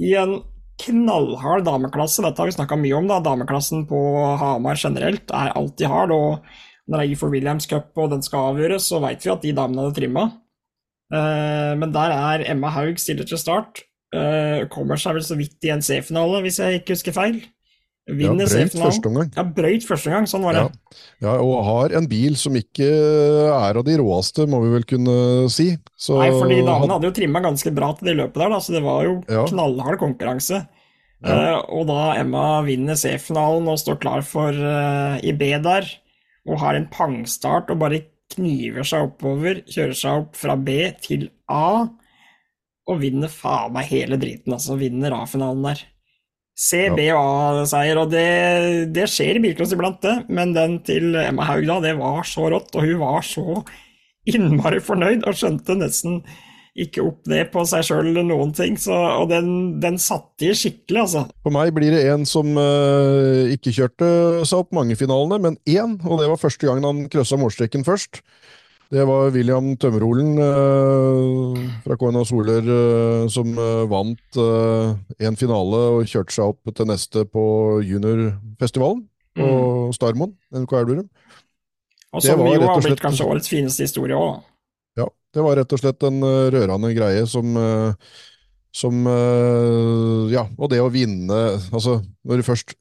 I 0.00 0.14
en 0.16 0.38
knallhard 0.82 1.66
dameklasse. 1.68 2.24
Dette 2.24 2.40
har 2.40 2.48
vi 2.48 2.56
snakka 2.56 2.78
mye 2.80 2.96
om. 2.96 3.10
da, 3.10 3.20
Dameklassen 3.22 3.84
på 3.90 4.00
Hamar 4.40 4.80
generelt 4.80 5.30
er 5.36 5.52
alltid 5.58 5.92
hard. 5.92 6.14
og 6.16 6.40
Når 6.88 7.02
det 7.02 7.10
er 7.10 7.20
for 7.20 7.34
Williams 7.34 7.68
Cup 7.68 7.92
og 8.00 8.14
den 8.14 8.24
skal 8.24 8.54
avgjøres, 8.54 8.88
så 8.88 9.02
veit 9.04 9.24
vi 9.24 9.34
at 9.34 9.44
de 9.44 9.52
damene 9.56 9.84
hadde 9.84 9.98
trimma. 10.00 10.28
Uh, 11.12 11.76
men 11.76 11.92
der 11.92 12.16
er 12.16 12.46
Emma 12.48 12.72
Haug 12.72 12.96
stiller 12.98 13.28
til 13.28 13.40
start. 13.40 13.84
Kommer 14.72 14.98
seg 15.00 15.14
vel 15.16 15.24
så 15.24 15.36
vidt 15.38 15.64
i 15.64 15.70
en 15.72 15.80
C-finale, 15.80 16.42
hvis 16.44 16.58
jeg 16.60 16.82
ikke 16.82 16.92
husker 16.92 17.14
feil. 17.16 17.38
Vinner 18.18 18.46
ja, 18.46 18.50
brøyt 18.52 18.76
første 18.78 19.10
omgang. 19.10 19.30
Ja, 19.36 19.44
brøyt 19.56 19.86
første 19.86 20.10
omgang, 20.10 20.28
sånn 20.30 20.44
var 20.46 20.58
det. 20.58 20.62
Ja. 20.66 21.00
ja. 21.24 21.34
og 21.40 21.64
har 21.68 21.96
en 21.98 22.08
bil 22.10 22.36
som 22.40 22.56
ikke 22.58 22.88
er 22.88 23.80
av 23.80 23.86
de 23.86 23.96
råeste, 24.00 24.46
må 24.50 24.60
vi 24.64 24.72
vel 24.74 24.86
kunne 24.88 25.16
si. 25.52 25.72
Så, 25.96 26.18
Nei, 26.20 26.30
fordi 26.34 26.60
damene 26.66 26.98
hadde 26.98 27.10
jo 27.10 27.16
trimma 27.16 27.42
ganske 27.44 27.72
bra 27.74 27.92
til 27.98 28.12
det 28.12 28.18
løpet 28.20 28.44
der, 28.44 28.54
da, 28.54 28.60
så 28.62 28.76
det 28.76 28.84
var 28.84 29.02
jo 29.08 29.18
ja. 29.26 29.44
knallhard 29.50 30.00
konkurranse. 30.02 30.64
Ja. 31.22 31.34
Uh, 31.34 31.58
og 31.78 31.86
da 31.90 32.00
Emma 32.18 32.46
vinner 32.66 32.98
C-finalen 32.98 33.68
og 33.70 33.78
står 33.78 34.00
klar 34.02 34.24
for 34.26 34.50
uh, 34.50 35.20
i 35.22 35.34
B 35.38 35.52
der, 35.62 35.86
og 36.48 36.58
har 36.58 36.74
en 36.74 36.88
pangstart 36.90 37.70
og 37.70 37.78
bare 37.84 38.02
kniver 38.32 38.86
seg 38.86 39.10
oppover, 39.10 39.62
kjører 39.68 39.98
seg 39.98 40.24
opp 40.24 40.38
fra 40.38 40.56
B 40.58 40.78
til 41.04 41.28
A, 41.52 41.86
og 42.90 42.98
vinner 43.02 43.30
faen 43.30 43.74
meg 43.76 43.86
hele 43.92 44.18
driten, 44.18 44.56
altså. 44.56 44.74
Vinner 44.80 45.14
A-finalen 45.14 45.62
der. 45.68 45.84
C, 46.62 46.84
B 46.94 47.08
og 47.10 48.12
det, 48.12 48.26
det, 48.94 49.08
skjer 49.10 49.40
i 49.40 49.42
bilcross 49.42 49.74
iblant, 49.74 49.98
det. 50.04 50.14
Men 50.30 50.54
den 50.54 50.78
til 50.86 51.16
Emma 51.18 51.48
Haug, 51.48 51.66
da, 51.66 51.80
det 51.82 51.96
var 51.98 52.22
så 52.28 52.46
rått, 52.52 52.70
og 52.76 52.86
hun 52.86 53.00
var 53.02 53.26
så 53.26 53.62
innmari 54.30 54.78
fornøyd 54.84 55.26
og 55.26 55.34
skjønte 55.34 55.74
nesten 55.80 56.20
ikke 56.78 57.02
opp 57.04 57.26
det 57.28 57.42
på 57.52 57.64
seg 57.68 57.84
sjøl 57.84 58.14
noen 58.24 58.52
ting. 58.56 58.78
Så, 58.80 58.94
og 58.94 59.26
den, 59.32 59.80
den 59.82 59.98
satte 60.00 60.48
i 60.48 60.54
skikkelig, 60.56 61.02
altså. 61.02 61.24
For 61.44 61.54
meg 61.54 61.74
blir 61.76 61.92
det 61.92 62.06
en 62.12 62.24
som 62.28 62.54
uh, 62.56 63.50
ikke 63.52 63.74
kjørte 63.74 64.08
seg 64.48 64.62
opp 64.62 64.72
mange 64.76 64.96
finalene, 65.00 65.40
men 65.42 65.58
én, 65.68 65.98
og 66.06 66.22
det 66.22 66.30
var 66.30 66.40
første 66.40 66.68
gangen 66.68 66.88
han 66.88 67.04
krøssa 67.12 67.40
målstreken 67.40 67.84
først. 67.88 68.22
Det 68.92 69.04
var 69.08 69.30
William 69.32 69.70
Tømmerholen 69.80 70.34
eh, 70.36 71.60
fra 71.80 71.96
KNA 71.96 72.22
Soler 72.28 72.66
eh, 72.74 73.22
som 73.32 73.54
uh, 73.56 73.86
vant 73.88 74.36
en 74.36 75.38
finale 75.40 75.78
og 75.94 76.10
kjørte 76.10 76.34
seg 76.34 76.50
opp 76.52 76.72
til 76.76 76.88
neste 76.90 77.22
på 77.24 77.44
juniorfestivalen 77.88 79.00
på 79.38 79.46
mm. 79.48 79.94
Starmoen, 79.96 80.34
NRK 80.52 80.74
Elverum. 80.82 81.06
Og 82.12 82.20
som 82.20 82.42
jo 82.44 82.66
har 82.68 82.84
blitt 82.84 83.00
kanskje 83.00 83.24
årets 83.24 83.48
fineste 83.48 83.86
historie 83.86 84.18
òg. 84.18 84.42
Ja, 85.00 85.06
det 85.08 85.46
var 85.46 85.56
rett 85.56 85.72
og 85.72 85.80
slett 85.80 86.04
en 86.04 86.20
rørende 86.52 86.90
greie 86.92 87.24
som 87.24 87.56
som 88.72 89.06
Ja, 90.32 90.46
og 90.56 90.68
det 90.72 90.80
å 90.80 90.90
vinne 90.92 91.38
Altså, 91.72 91.98
når 92.28 92.40
du 92.40 92.44
først 92.44 92.76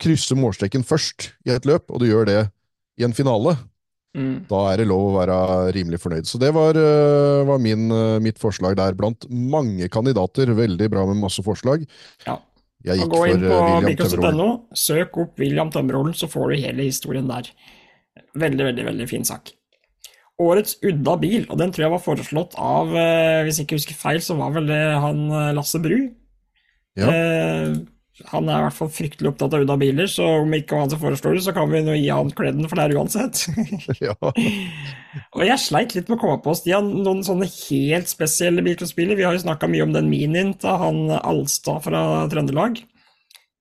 krysser 0.00 0.40
målstreken 0.40 0.84
først 0.88 1.34
i 1.44 1.52
et 1.52 1.68
løp, 1.68 1.92
og 1.92 2.00
du 2.00 2.08
gjør 2.08 2.28
det 2.28 2.40
i 2.96 3.04
en 3.04 3.16
finale, 3.16 3.58
Mm. 4.16 4.46
Da 4.50 4.60
er 4.72 4.80
det 4.80 4.88
lov 4.90 5.04
å 5.06 5.16
være 5.20 5.36
rimelig 5.76 6.00
fornøyd. 6.02 6.26
Så 6.26 6.40
det 6.42 6.50
var, 6.56 6.78
uh, 6.78 7.46
var 7.46 7.60
min, 7.62 7.86
uh, 7.94 8.18
mitt 8.22 8.40
forslag 8.42 8.74
der, 8.80 8.96
blant 8.98 9.26
mange 9.30 9.86
kandidater. 9.92 10.50
Veldig 10.58 10.90
bra 10.92 11.06
med 11.10 11.20
masse 11.22 11.44
forslag. 11.46 11.86
Ja. 12.26 12.40
Jeg 12.86 13.02
gikk 13.02 13.12
Gå 13.12 13.24
inn 13.28 13.44
på 13.44 13.56
uh, 13.60 14.52
søk 14.72 15.18
opp 15.20 15.40
William 15.42 15.70
Tømmerholen, 15.72 16.16
så 16.16 16.30
får 16.32 16.52
du 16.52 16.62
hele 16.64 16.88
historien 16.88 17.28
der. 17.30 17.50
Veldig, 18.34 18.70
veldig, 18.70 18.86
veldig 18.88 19.08
fin 19.10 19.26
sak. 19.28 19.52
Årets 20.40 20.78
udda 20.80 21.18
bil, 21.20 21.44
og 21.52 21.58
den 21.60 21.74
tror 21.74 21.84
jeg 21.84 21.92
var 21.92 22.00
foreslått 22.00 22.54
av, 22.56 22.94
hvis 23.44 23.58
jeg 23.60 23.66
ikke 23.66 23.76
husker 23.76 23.98
feil, 23.98 24.22
så 24.24 24.38
var 24.38 24.54
vel 24.54 24.70
det 24.70 24.78
han 25.04 25.26
Lasse 25.52 25.76
Bru. 25.84 25.98
Ja. 26.98 27.10
Eh, 27.12 27.74
han 28.28 28.48
er 28.48 28.60
i 28.60 28.64
hvert 28.66 28.76
fall 28.76 28.90
fryktelig 28.92 29.30
opptatt 29.30 29.54
av 29.56 29.64
Uda-biler, 29.64 30.08
så 30.10 30.26
om 30.42 30.52
ikke 30.56 30.78
han 30.78 30.92
som 30.92 31.00
foreslår 31.02 31.38
det, 31.38 31.44
så 31.46 31.54
kan 31.56 31.70
vi 31.72 31.80
nå 31.86 31.96
gi 31.96 32.10
han 32.12 32.32
kleden 32.36 32.68
for 32.68 32.76
det 32.76 32.86
her 32.86 33.00
uansett. 33.00 33.42
ja. 34.06 34.14
og 35.36 35.44
jeg 35.46 35.62
sleit 35.62 35.96
litt 35.96 36.10
med 36.10 36.18
å 36.18 36.22
komme 36.22 36.38
på 36.44 36.52
oss 36.52 36.62
Stian, 36.64 36.92
noen 37.04 37.24
sånne 37.26 37.48
helt 37.48 38.10
spesielle 38.12 38.64
bilcrossbiler. 38.66 39.18
Vi 39.18 39.26
har 39.26 39.36
jo 39.36 39.44
snakka 39.46 39.70
mye 39.70 39.86
om 39.86 39.94
den 39.96 40.10
Minien 40.12 40.52
til 40.60 40.80
han 40.82 41.06
Alstad 41.20 41.86
fra 41.88 42.04
Trøndelag. 42.32 42.82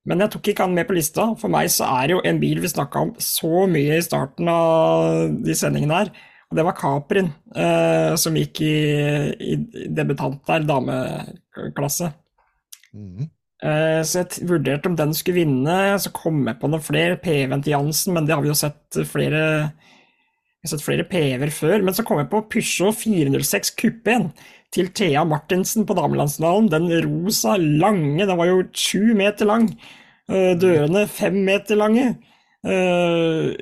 Men 0.10 0.24
jeg 0.24 0.34
tok 0.34 0.52
ikke 0.52 0.65
han 0.65 0.76
med 0.78 0.88
på 0.89 0.95
lista. 0.98 1.28
For 1.39 1.52
meg 1.54 1.69
så 1.74 1.88
er 2.00 2.08
det 2.10 2.15
jo 2.17 2.24
en 2.26 2.39
bil 2.41 2.62
vi 2.63 2.72
snakka 2.72 3.06
om 3.06 3.13
så 3.22 3.65
mye 3.69 4.00
i 4.00 4.06
starten 4.06 4.50
av 4.52 5.36
de 5.45 5.56
sendingene 5.58 6.04
her, 6.04 6.13
og 6.50 6.58
det 6.58 6.65
var 6.65 6.78
Caprin, 6.78 7.28
eh, 7.54 8.15
som 8.17 8.38
gikk 8.38 8.63
i, 8.65 8.78
i 9.54 9.58
debutant 9.93 10.41
der, 10.48 10.65
dameklasse. 10.65 12.10
Mm. 12.89 13.28
Eh, 13.60 14.00
så 14.08 14.22
jeg 14.22 14.48
vurderte 14.48 14.88
om 14.88 14.95
den 15.00 15.13
skulle 15.17 15.41
vinne. 15.41 15.78
Så 16.00 16.13
kom 16.15 16.45
jeg 16.48 16.60
på 16.62 16.69
noen 16.72 16.84
flere. 16.84 17.19
PV-en 17.22 17.63
til 17.65 17.76
Jansen, 17.76 18.15
men 18.15 18.28
det 18.28 18.36
har 18.36 18.43
vi 18.45 18.52
jo 18.52 18.58
sett 18.58 19.02
flere 19.10 19.43
jeg 20.60 20.67
har 20.67 20.72
sett 20.74 20.84
flere 20.84 21.06
PV-er 21.08 21.52
før. 21.56 21.84
Men 21.88 21.95
så 21.95 22.04
kom 22.04 22.19
jeg 22.19 22.28
på 22.32 22.41
Peugeot 22.52 22.98
406 23.00 23.72
Coupé 23.80 24.17
til 24.76 24.89
Thea 24.91 25.24
Martinsen 25.24 25.86
på 25.88 25.95
damelandsfinalen. 25.95 26.67
Den 26.72 26.89
rosa, 27.06 27.56
lange, 27.56 28.26
den 28.26 28.36
var 28.38 28.50
jo 28.50 28.65
sju 28.76 29.13
meter 29.15 29.48
lang. 29.48 29.69
Eh, 30.28 30.52
dørene 30.60 31.06
fem 31.08 31.39
meter 31.48 31.80
lange. 31.80 32.10
Uh, 32.60 33.56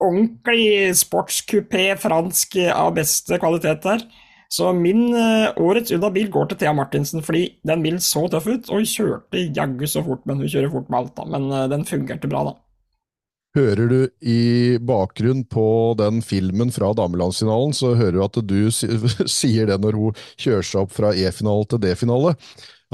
ordentlig 0.00 0.94
sportskupé, 0.96 1.90
fransk 2.00 2.56
av 2.72 2.94
beste 2.96 3.36
kvalitet 3.42 3.84
der. 3.84 4.06
Så 4.52 4.70
min 4.76 5.08
uh, 5.14 5.50
årets 5.62 5.92
unna 5.96 6.10
bil 6.14 6.30
går 6.32 6.50
til 6.50 6.60
Thea 6.60 6.74
Martinsen, 6.76 7.24
fordi 7.26 7.48
den 7.66 7.82
bilen 7.82 8.02
så 8.02 8.26
tøff 8.30 8.46
ut, 8.46 8.68
og 8.70 8.80
hun 8.80 8.86
kjørte 8.90 9.48
jaggu 9.56 9.86
så 9.90 10.04
fort, 10.06 10.22
men 10.28 10.42
hun 10.42 10.52
kjører 10.52 10.72
fort 10.72 10.92
med 10.92 11.00
alt, 11.00 11.16
da. 11.18 11.26
Men 11.34 11.50
uh, 11.50 11.64
den 11.72 11.86
fungerte 11.88 12.30
bra, 12.30 12.44
da. 12.50 12.54
Hører 13.56 13.88
du 13.88 14.00
i 14.20 14.76
bakgrunn 14.84 15.46
på 15.48 15.66
den 15.96 16.20
filmen 16.20 16.68
fra 16.74 16.90
damelandsfinalen, 16.96 17.72
så 17.72 17.94
hører 17.96 18.18
du 18.18 18.24
at 18.26 18.40
du 18.44 18.58
sier 19.38 19.70
det 19.70 19.78
når 19.80 19.96
hun 19.96 20.24
kjører 20.36 20.66
seg 20.66 20.82
opp 20.84 20.92
fra 20.92 21.14
E-finale 21.16 21.70
til 21.70 21.80
D-finale 21.86 22.34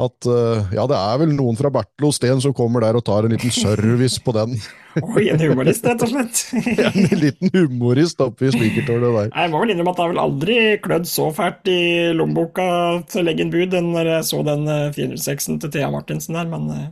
at 0.00 0.24
uh, 0.24 0.70
ja, 0.72 0.86
det 0.88 0.96
er 0.96 1.18
vel 1.20 1.34
noen 1.36 1.56
fra 1.58 1.68
Bertlo 1.72 2.08
Steen 2.16 2.40
som 2.40 2.54
kommer 2.56 2.80
der 2.80 2.96
og 2.96 3.04
tar 3.04 3.26
en 3.26 3.34
liten 3.34 3.52
service 3.52 4.16
på 4.24 4.32
den. 4.32 4.54
Oi, 5.02 5.26
en 5.28 5.42
humorist, 5.42 5.84
rett 5.84 6.04
og 6.06 6.12
slett. 6.14 6.40
en 6.88 7.20
liten 7.20 7.52
humorist 7.52 8.22
oppe 8.24 8.48
i 8.48 8.54
spikertårnet 8.54 9.18
der. 9.18 9.28
Jeg 9.28 9.52
må 9.52 9.60
vel 9.60 9.74
innrømme 9.74 9.92
at 9.92 10.00
jeg 10.00 10.06
har 10.06 10.14
vel 10.14 10.22
aldri 10.22 10.56
klødd 10.86 11.10
så 11.10 11.28
fælt 11.36 11.68
i 11.68 11.82
lommeboka 12.16 12.66
til 13.12 13.20
å 13.20 13.26
legge 13.28 13.44
inn 13.44 13.52
bud 13.52 13.76
enn 13.76 13.92
når 13.92 14.14
jeg 14.14 14.30
så 14.32 14.42
den 14.48 14.64
406-en 14.96 15.58
eh, 15.58 15.62
til 15.66 15.76
Thea 15.76 15.92
Martinsen 15.92 16.40
der, 16.40 16.48
men 16.48 16.66
uh, 16.72 16.88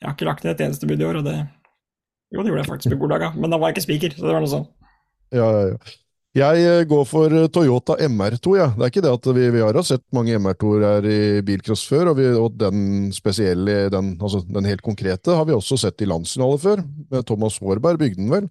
jeg 0.00 0.08
har 0.08 0.16
ikke 0.16 0.32
lagt 0.32 0.48
ned 0.48 0.56
et 0.56 0.66
eneste 0.70 0.88
bud 0.88 1.04
i 1.04 1.08
år, 1.08 1.20
og 1.20 1.28
det 1.28 1.38
Jo, 2.28 2.42
det 2.42 2.50
gjorde 2.50 2.60
jeg 2.60 2.68
faktisk 2.68 2.92
med 2.92 3.00
Golaga, 3.00 3.32
men 3.36 3.52
da 3.52 3.56
var 3.60 3.70
jeg 3.70 3.78
ikke 3.78 3.88
spiker, 3.88 4.16
så 4.16 4.26
det 4.26 4.34
var 4.36 4.42
noe 4.44 4.52
sånn. 4.52 4.68
Ja, 5.32 5.46
ja, 5.48 5.62
ja. 5.72 5.98
Jeg 6.38 6.66
eh, 6.66 6.84
går 6.88 7.06
for 7.08 7.34
eh, 7.34 7.48
Toyota 7.52 7.96
MR2. 8.04 8.54
Ja. 8.58 8.68
Det 8.74 8.84
er 8.84 8.92
ikke 8.92 9.04
det 9.04 9.14
at 9.16 9.30
vi, 9.34 9.46
vi 9.54 9.64
har 9.64 9.78
sett 9.86 10.04
mange 10.14 10.36
MR2-er 10.38 10.84
her 10.86 11.08
i 11.08 11.18
bilcross 11.46 11.86
før, 11.88 12.12
og, 12.12 12.20
vi, 12.20 12.28
og, 12.30 12.52
den 12.60 13.08
spesielle, 13.14 13.88
den, 13.92 14.14
altså 14.20 14.44
den 14.46 14.68
helt 14.68 14.84
konkrete, 14.86 15.34
har 15.34 15.48
vi 15.48 15.56
også 15.56 15.80
sett 15.80 16.04
i 16.04 16.08
landsfinale 16.10 16.60
før. 16.62 16.84
Med 17.10 17.26
Thomas 17.28 17.58
Hårberg 17.62 18.00
bygde 18.00 18.22
den 18.22 18.32
vel. 18.32 18.48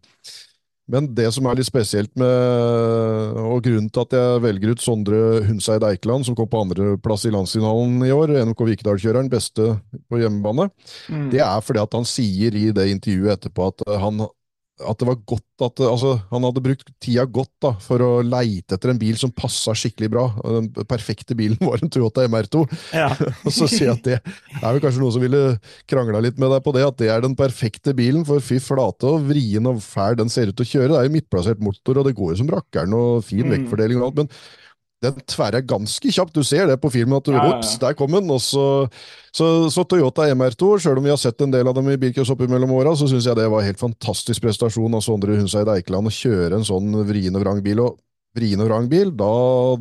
Men 0.88 1.10
det 1.12 1.28
som 1.36 1.48
er 1.50 1.58
litt 1.60 1.68
spesielt 1.68 2.14
med, 2.20 3.40
og 3.42 3.60
grunnen 3.66 3.90
til 3.92 4.06
at 4.06 4.14
jeg 4.16 4.44
velger 4.46 4.72
ut 4.72 4.84
Sondre 4.84 5.20
Hundseid 5.44 5.84
Eikeland, 5.84 6.24
som 6.24 6.36
kom 6.38 6.48
på 6.48 6.62
andreplass 6.64 7.26
i 7.28 7.34
landsfinalen 7.36 8.06
i 8.08 8.14
år, 8.16 8.32
NMK 8.48 8.64
Vikedal-kjøreren, 8.70 9.28
beste 9.32 9.74
på 10.08 10.22
hjemmebane, 10.22 10.70
mm. 11.12 11.28
det 11.34 11.44
er 11.44 11.60
fordi 11.64 11.84
at 11.84 12.00
han 12.00 12.08
sier 12.08 12.56
i 12.56 12.70
det 12.76 12.88
intervjuet 12.94 13.36
etterpå 13.36 13.68
at 13.74 13.84
han 14.00 14.24
at 14.78 15.00
det 15.02 15.08
var 15.10 15.18
godt 15.26 15.64
at 15.66 15.80
altså, 15.88 16.12
Han 16.30 16.46
hadde 16.46 16.62
brukt 16.62 16.90
tida 17.02 17.24
godt 17.26 17.54
da, 17.64 17.72
for 17.82 18.02
å 18.04 18.10
leite 18.22 18.78
etter 18.78 18.92
en 18.92 19.00
bil 19.02 19.18
som 19.18 19.34
passa 19.34 19.74
skikkelig 19.78 20.10
bra. 20.14 20.26
Den 20.46 20.70
perfekte 20.90 21.38
bilen 21.38 21.58
var 21.66 21.82
en 21.82 21.92
Toyota 21.94 22.28
MR2. 22.30 22.62
Ja. 22.94 23.10
og 23.46 23.50
så 23.54 23.70
jeg 23.72 23.90
at 23.96 24.06
det 24.06 24.20
er 24.20 24.68
vel 24.68 24.82
kanskje 24.84 25.02
noen 25.02 25.16
som 25.16 25.24
ville 25.24 25.42
krangla 25.90 26.22
litt 26.24 26.38
med 26.42 26.54
deg 26.54 26.62
på 26.66 26.76
det, 26.78 26.86
at 26.86 27.02
det 27.02 27.10
er 27.14 27.26
den 27.26 27.38
perfekte 27.40 27.96
bilen. 27.98 28.26
For 28.28 28.44
fy 28.44 28.60
flate 28.62 29.10
og 29.10 29.26
vrien 29.32 29.72
og 29.72 29.82
fæl 29.82 30.20
den 30.22 30.30
ser 30.34 30.52
ut 30.52 30.60
til 30.60 30.68
å 30.68 30.72
kjøre. 30.76 30.94
Det 30.94 31.02
er 31.02 31.10
jo 31.10 31.16
midtplassert 31.18 31.66
motor, 31.66 31.98
og 31.98 32.10
det 32.10 32.16
går 32.18 32.36
jo 32.36 32.40
som 32.44 32.54
rakkeren 32.54 32.98
og 32.98 33.26
fin 33.26 33.48
mm. 33.48 33.54
vektfordeling 33.56 34.02
og 34.04 34.12
alt. 34.12 34.24
men 34.24 34.32
den 35.04 35.20
tverrer 35.30 35.62
ganske 35.62 36.12
kjapt. 36.14 36.34
Du 36.34 36.44
ser 36.46 36.66
det 36.70 36.80
på 36.82 36.90
filmen, 36.94 37.18
at 37.20 37.28
du, 37.28 37.36
Ja, 37.36 37.44
ja, 37.44 37.52
ja. 37.52 37.58
Ups, 37.60 37.76
der 37.82 37.94
kom 37.98 38.16
den. 38.18 38.30
Og 38.34 38.42
så, 38.42 38.88
så, 39.36 39.70
så 39.74 39.86
Toyota 39.86 40.26
MR2, 40.34 40.80
selv 40.82 41.02
om 41.02 41.06
vi 41.06 41.14
har 41.14 41.22
sett 41.22 41.42
en 41.42 41.54
del 41.54 41.70
av 41.70 41.78
dem 41.78 41.90
i 41.94 42.00
bilcross 42.02 42.34
opp 42.34 42.42
mellom 42.50 42.74
åra, 42.80 42.96
så 42.98 43.10
syns 43.10 43.30
jeg 43.30 43.38
det 43.38 43.50
var 43.52 43.62
en 43.62 43.70
helt 43.70 43.84
fantastisk 43.84 44.42
prestasjon 44.46 44.98
av 44.98 45.06
Sondre 45.06 45.38
Hundseid 45.38 45.70
Eikeland 45.76 46.10
å 46.10 46.14
kjøre 46.14 46.58
en 46.58 46.68
sånn 46.68 46.98
vrien 47.08 47.36
og 47.38 47.46
vrang 47.46 47.62
bil. 47.66 47.86
og 47.86 48.02
vrien 48.38 48.62
og 48.62 48.68
vrang 48.70 48.86
bil, 48.90 49.10
da, 49.18 49.30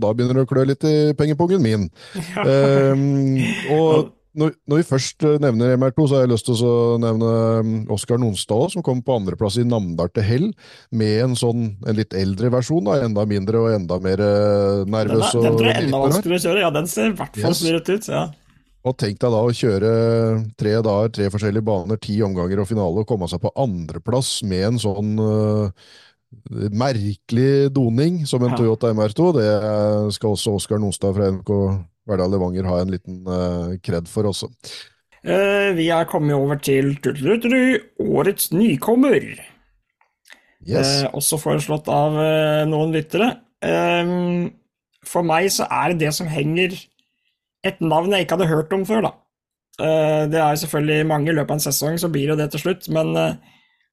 da 0.01 0.13
begynner 0.17 0.39
det 0.39 0.47
å 0.47 0.49
klø 0.49 0.63
litt 0.65 0.85
i 0.89 1.13
pengepungen 1.19 1.61
min. 1.61 1.89
um, 2.49 3.37
og 3.75 4.13
når, 4.37 4.53
når 4.69 4.81
vi 4.81 4.87
først 4.87 5.25
eh, 5.27 5.37
nevner 5.43 5.75
MR2, 5.79 6.07
så 6.07 6.17
har 6.19 6.25
jeg 6.27 6.33
lyst 6.35 6.47
til 6.49 6.63
å 6.69 6.75
nevne 7.03 7.31
um, 7.65 7.75
Oskar 7.97 8.21
Nonstad, 8.21 8.75
som 8.75 8.85
kom 8.87 9.01
på 9.05 9.17
andreplass 9.17 9.57
i 9.61 9.67
Namdal 9.67 10.11
til 10.15 10.27
hell, 10.29 10.47
med 10.93 11.15
en 11.25 11.37
sånn 11.39 11.69
en 11.87 11.97
litt 11.99 12.15
eldre 12.17 12.51
versjon, 12.53 12.85
da, 12.87 12.99
enda 13.07 13.25
mindre 13.29 13.63
og 13.65 13.71
enda 13.75 13.99
mer 14.03 14.23
nervøs. 14.87 15.33
Den, 15.33 15.41
er, 15.41 15.51
den 15.51 15.61
tror 15.61 15.69
jeg 15.71 15.77
er 15.77 15.87
enda 15.89 16.03
vanskeligere 16.05 16.41
å 16.41 16.47
kjøre. 16.47 16.65
Ja, 16.67 16.73
den 16.77 16.91
ser 16.93 17.09
i 17.11 17.15
hvert 17.17 17.41
fall 17.41 17.57
Yes. 17.57 17.89
ut. 17.91 18.11
ja. 18.13 18.25
Og 18.87 18.95
tenk 19.01 19.19
deg 19.19 19.33
da 19.35 19.39
å 19.43 19.51
kjøre 19.51 19.93
tre 20.61 20.77
dager, 20.79 21.09
tre 21.17 21.31
forskjellige 21.35 21.67
baner, 21.67 21.99
ti 21.99 22.21
omganger 22.23 22.61
og 22.63 22.69
finale, 22.71 23.03
og 23.03 23.09
komme 23.09 23.27
seg 23.27 23.43
på 23.43 23.51
andreplass 23.59 24.37
med 24.47 24.63
en 24.69 24.79
sånn 24.79 25.17
uh, 25.19 25.89
merkelig 26.71 27.73
doning 27.75 28.21
som 28.31 28.45
en 28.45 28.53
Ja. 28.55 28.57
Toyota 28.61 28.93
MR2. 28.95 29.33
Det 29.41 30.15
skal 30.15 30.37
også 30.37 30.55
Oskar 30.55 30.79
Nonstad 30.79 31.17
fra 31.17 31.31
NK 31.33 31.51
Verdal 32.07 32.31
Levanger 32.35 32.69
ha 32.71 32.81
en 32.83 32.93
liten 32.95 33.23
uh, 33.27 33.75
kred 33.83 34.07
for 34.11 34.29
også. 34.31 34.51
Eh, 35.27 35.73
vi 35.75 35.89
er 35.91 36.07
kommet 36.07 36.37
over 36.39 36.59
til 36.63 36.93
årets 37.99 38.53
nykommer. 38.55 39.25
Yes. 40.67 41.03
Eh, 41.03 41.09
også 41.15 41.39
foreslått 41.43 41.91
av 41.91 42.15
eh, 42.23 42.63
noen 42.71 42.95
lyttere. 42.95 43.33
Eh, 43.59 44.13
for 45.07 45.27
meg 45.27 45.51
så 45.55 45.67
er 45.67 45.93
det 45.93 46.07
det 46.07 46.15
som 46.15 46.31
henger 46.31 46.77
et 47.67 47.83
navn 47.83 48.15
jeg 48.15 48.27
ikke 48.27 48.39
hadde 48.39 48.53
hørt 48.53 48.75
om 48.77 48.87
før, 48.87 49.09
da. 49.09 49.13
Eh, 49.83 50.23
det 50.31 50.41
er 50.41 50.63
selvfølgelig 50.63 51.11
mange 51.11 51.33
i 51.33 51.37
løpet 51.37 51.51
av 51.51 51.59
en 51.59 51.67
sesong, 51.67 51.99
så 51.99 52.11
blir 52.13 52.31
det 52.33 52.39
det 52.45 52.51
til 52.55 52.63
slutt, 52.63 52.87
men 52.95 53.13
eh, 53.19 53.37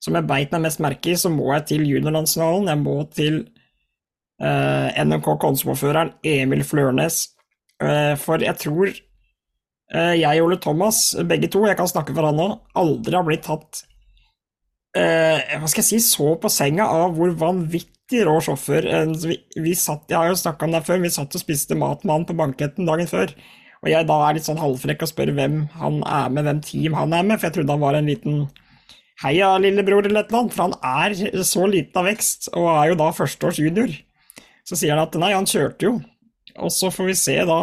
som 0.03 0.15
jeg 0.17 0.27
beit 0.29 0.53
meg 0.53 0.67
mest 0.67 0.83
merke 0.83 1.13
i, 1.13 1.17
så 1.19 1.31
må 1.33 1.49
jeg 1.55 1.65
til 1.71 1.85
juniorlandsfinalen. 1.87 2.69
Jeg 2.69 2.81
må 2.83 2.95
til 3.15 3.39
eh, 4.43 5.01
NMK 5.01 5.29
Konsmo-føreren 5.41 6.13
Emil 6.27 6.63
Flørnes. 6.67 7.23
Eh, 7.83 8.13
for 8.21 8.43
jeg 8.43 8.55
tror 8.61 8.91
eh, 8.91 10.13
jeg 10.19 10.41
og 10.41 10.49
Ole 10.49 10.59
Thomas, 10.63 11.09
begge 11.27 11.49
to, 11.51 11.65
jeg 11.67 11.79
kan 11.79 11.89
snakke 11.89 12.15
for 12.15 12.29
han 12.29 12.39
nå, 12.39 12.47
aldri 12.79 13.17
har 13.17 13.27
blitt 13.27 13.45
tatt 13.47 13.83
eh, 14.97 15.57
hva 15.57 15.69
skal 15.69 15.83
jeg 15.83 15.89
si, 15.89 15.99
så 16.05 16.35
på 16.39 16.51
senga 16.51 16.87
av 16.89 17.17
hvor 17.17 17.33
vanvittig 17.39 18.23
rå 18.27 18.37
sjåfør 18.45 18.87
eh, 18.89 19.11
vi, 19.25 19.39
vi 19.65 19.75
satt, 19.77 20.07
Jeg 20.09 20.19
har 20.19 20.31
jo 20.31 20.39
snakka 20.39 20.67
om 20.67 20.75
det 20.75 20.85
før, 20.87 21.03
vi 21.03 21.13
satt 21.13 21.35
og 21.35 21.43
spiste 21.43 21.77
mat 21.79 22.05
med 22.05 22.15
han 22.17 22.27
på 22.29 22.37
banketten 22.39 22.89
dagen 22.89 23.09
før. 23.09 23.33
Og 23.83 23.91
jeg 23.91 24.07
da 24.07 24.17
er 24.23 24.37
litt 24.37 24.47
sånn 24.47 24.61
halvfrekk 24.61 25.03
og 25.03 25.11
spør 25.11 25.33
hvem 25.35 25.63
han 25.75 26.03
er 26.07 26.29
med, 26.31 26.47
hvem 26.47 26.61
team 26.63 26.93
han 26.95 27.15
er 27.15 27.25
med, 27.27 27.39
for 27.39 27.49
jeg 27.49 27.57
trodde 27.57 27.75
han 27.75 27.83
var 27.83 27.99
en 27.99 28.11
liten 28.11 28.45
Heia, 29.21 29.53
lillebror, 29.61 30.07
eller 30.07 30.23
et 30.23 30.31
eller 30.31 30.39
annet, 30.41 30.55
for 30.55 30.63
han 30.65 30.73
er 31.05 31.43
så 31.45 31.67
liten 31.69 31.99
av 32.01 32.07
vekst, 32.09 32.47
og 32.57 32.65
er 32.71 32.89
jo 32.89 32.95
da 32.99 33.11
førsteårs 33.13 33.59
junior. 33.61 33.91
Så 34.67 34.79
sier 34.79 34.95
han 34.95 35.03
at 35.03 35.15
nei, 35.21 35.29
han 35.35 35.47
kjørte 35.47 35.85
jo, 35.85 35.91
og 36.59 36.71
så 36.73 36.91
får 36.93 37.09
vi 37.09 37.15
se 37.17 37.37
da. 37.49 37.61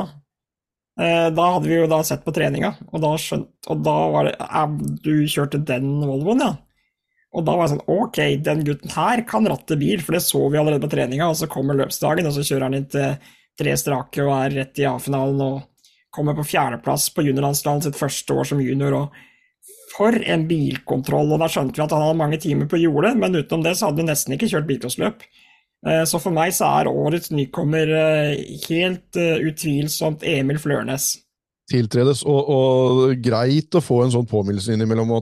Eh, 1.00 1.28
Da 1.34 1.46
hadde 1.54 1.68
vi 1.68 1.78
jo 1.78 1.86
da 1.90 2.02
sett 2.04 2.24
på 2.24 2.34
treninga, 2.34 2.74
og 2.92 3.00
da 3.04 3.14
skjønt, 3.20 3.48
og 3.68 3.84
da 3.86 3.96
var 4.14 4.28
det 4.28 4.34
«Ja, 4.40 4.66
Du 4.66 5.14
kjørte 5.30 5.64
den 5.64 6.00
Volvoen, 6.02 6.40
ja? 6.44 6.56
Og 7.32 7.44
da 7.46 7.54
var 7.54 7.68
jeg 7.68 7.76
sånn 7.76 7.88
Ok, 7.94 8.18
den 8.42 8.64
gutten 8.66 8.90
her 8.90 9.22
kan 9.22 9.46
ratte 9.46 9.78
bil, 9.78 10.00
for 10.02 10.16
det 10.16 10.24
så 10.26 10.50
vi 10.50 10.58
allerede 10.58 10.82
på 10.82 10.90
treninga, 10.90 11.28
og 11.30 11.38
så 11.38 11.48
kommer 11.48 11.78
løpsdagen, 11.78 12.26
og 12.26 12.34
så 12.34 12.42
kjører 12.42 12.66
han 12.66 12.78
inn 12.80 12.88
til 12.90 13.16
tre 13.60 13.74
strake 13.78 14.24
og 14.24 14.34
er 14.34 14.56
rett 14.58 14.80
i 14.82 14.86
A-finalen 14.88 15.40
og 15.44 15.60
kommer 16.10 16.34
på 16.34 16.48
fjerdeplass 16.50 17.10
på 17.14 17.22
juniorlandsfinalen 17.22 17.84
sitt 17.84 17.98
første 17.98 18.34
år 18.34 18.48
som 18.50 18.62
junior. 18.62 18.94
og 18.94 19.12
for 19.90 20.14
en 20.14 20.46
bilkontroll, 20.48 21.32
og 21.34 21.40
da 21.42 21.48
skjønte 21.50 21.76
vi 21.76 21.82
at 21.84 21.92
han 21.94 22.02
hadde 22.04 22.18
mange 22.18 22.38
timer 22.40 22.68
på 22.70 22.78
jordet, 22.80 23.16
men 23.18 23.34
utenom 23.34 23.64
det 23.66 23.76
så 23.76 23.88
hadde 23.88 24.04
han 24.04 24.10
nesten 24.12 24.36
ikke 24.36 24.48
kjørt 24.52 24.68
bilcrossløp. 24.68 25.24
Eh, 25.86 26.04
Så 26.04 26.20
for 26.20 26.30
meg 26.36 26.52
så 26.52 26.68
er 26.80 26.90
årets 26.92 27.30
nykommer 27.32 27.88
eh, 27.88 28.34
helt 28.68 29.16
eh, 29.16 29.40
utvilsomt 29.48 30.22
Emil 30.28 30.58
Flørnes. 30.60 31.14
tiltredes, 31.70 32.24
og, 32.26 32.48
og 32.50 33.20
greit 33.22 33.76
å 33.78 33.80
få 33.84 34.00
en 34.04 34.10
sånn 34.10 34.26
påminnelse 34.26 34.74
innimellom 34.74 35.12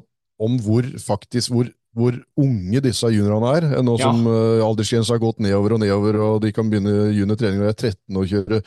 om 0.40 0.54
hvor 0.64 0.86
faktisk 1.02 1.52
hvor, 1.52 1.66
hvor 1.92 2.16
unge 2.40 2.80
disse 2.80 3.04
juniorene 3.12 3.50
er. 3.58 3.66
Nå 3.84 3.98
Ja. 3.98 4.06
som 4.08 4.24
uh, 4.26 4.62
aldersgrensa 4.64 5.12
har 5.16 5.20
gått 5.20 5.42
nedover 5.44 5.74
og 5.76 5.82
nedover, 5.82 6.16
og 6.24 6.40
de 6.42 6.52
kan 6.56 6.70
begynne 6.70 7.10
juniortrening 7.12 7.60
når 7.60 7.68
de 7.68 7.74
er 7.74 7.92
13 7.92 8.16
og 8.16 8.30
kjøre 8.32 8.62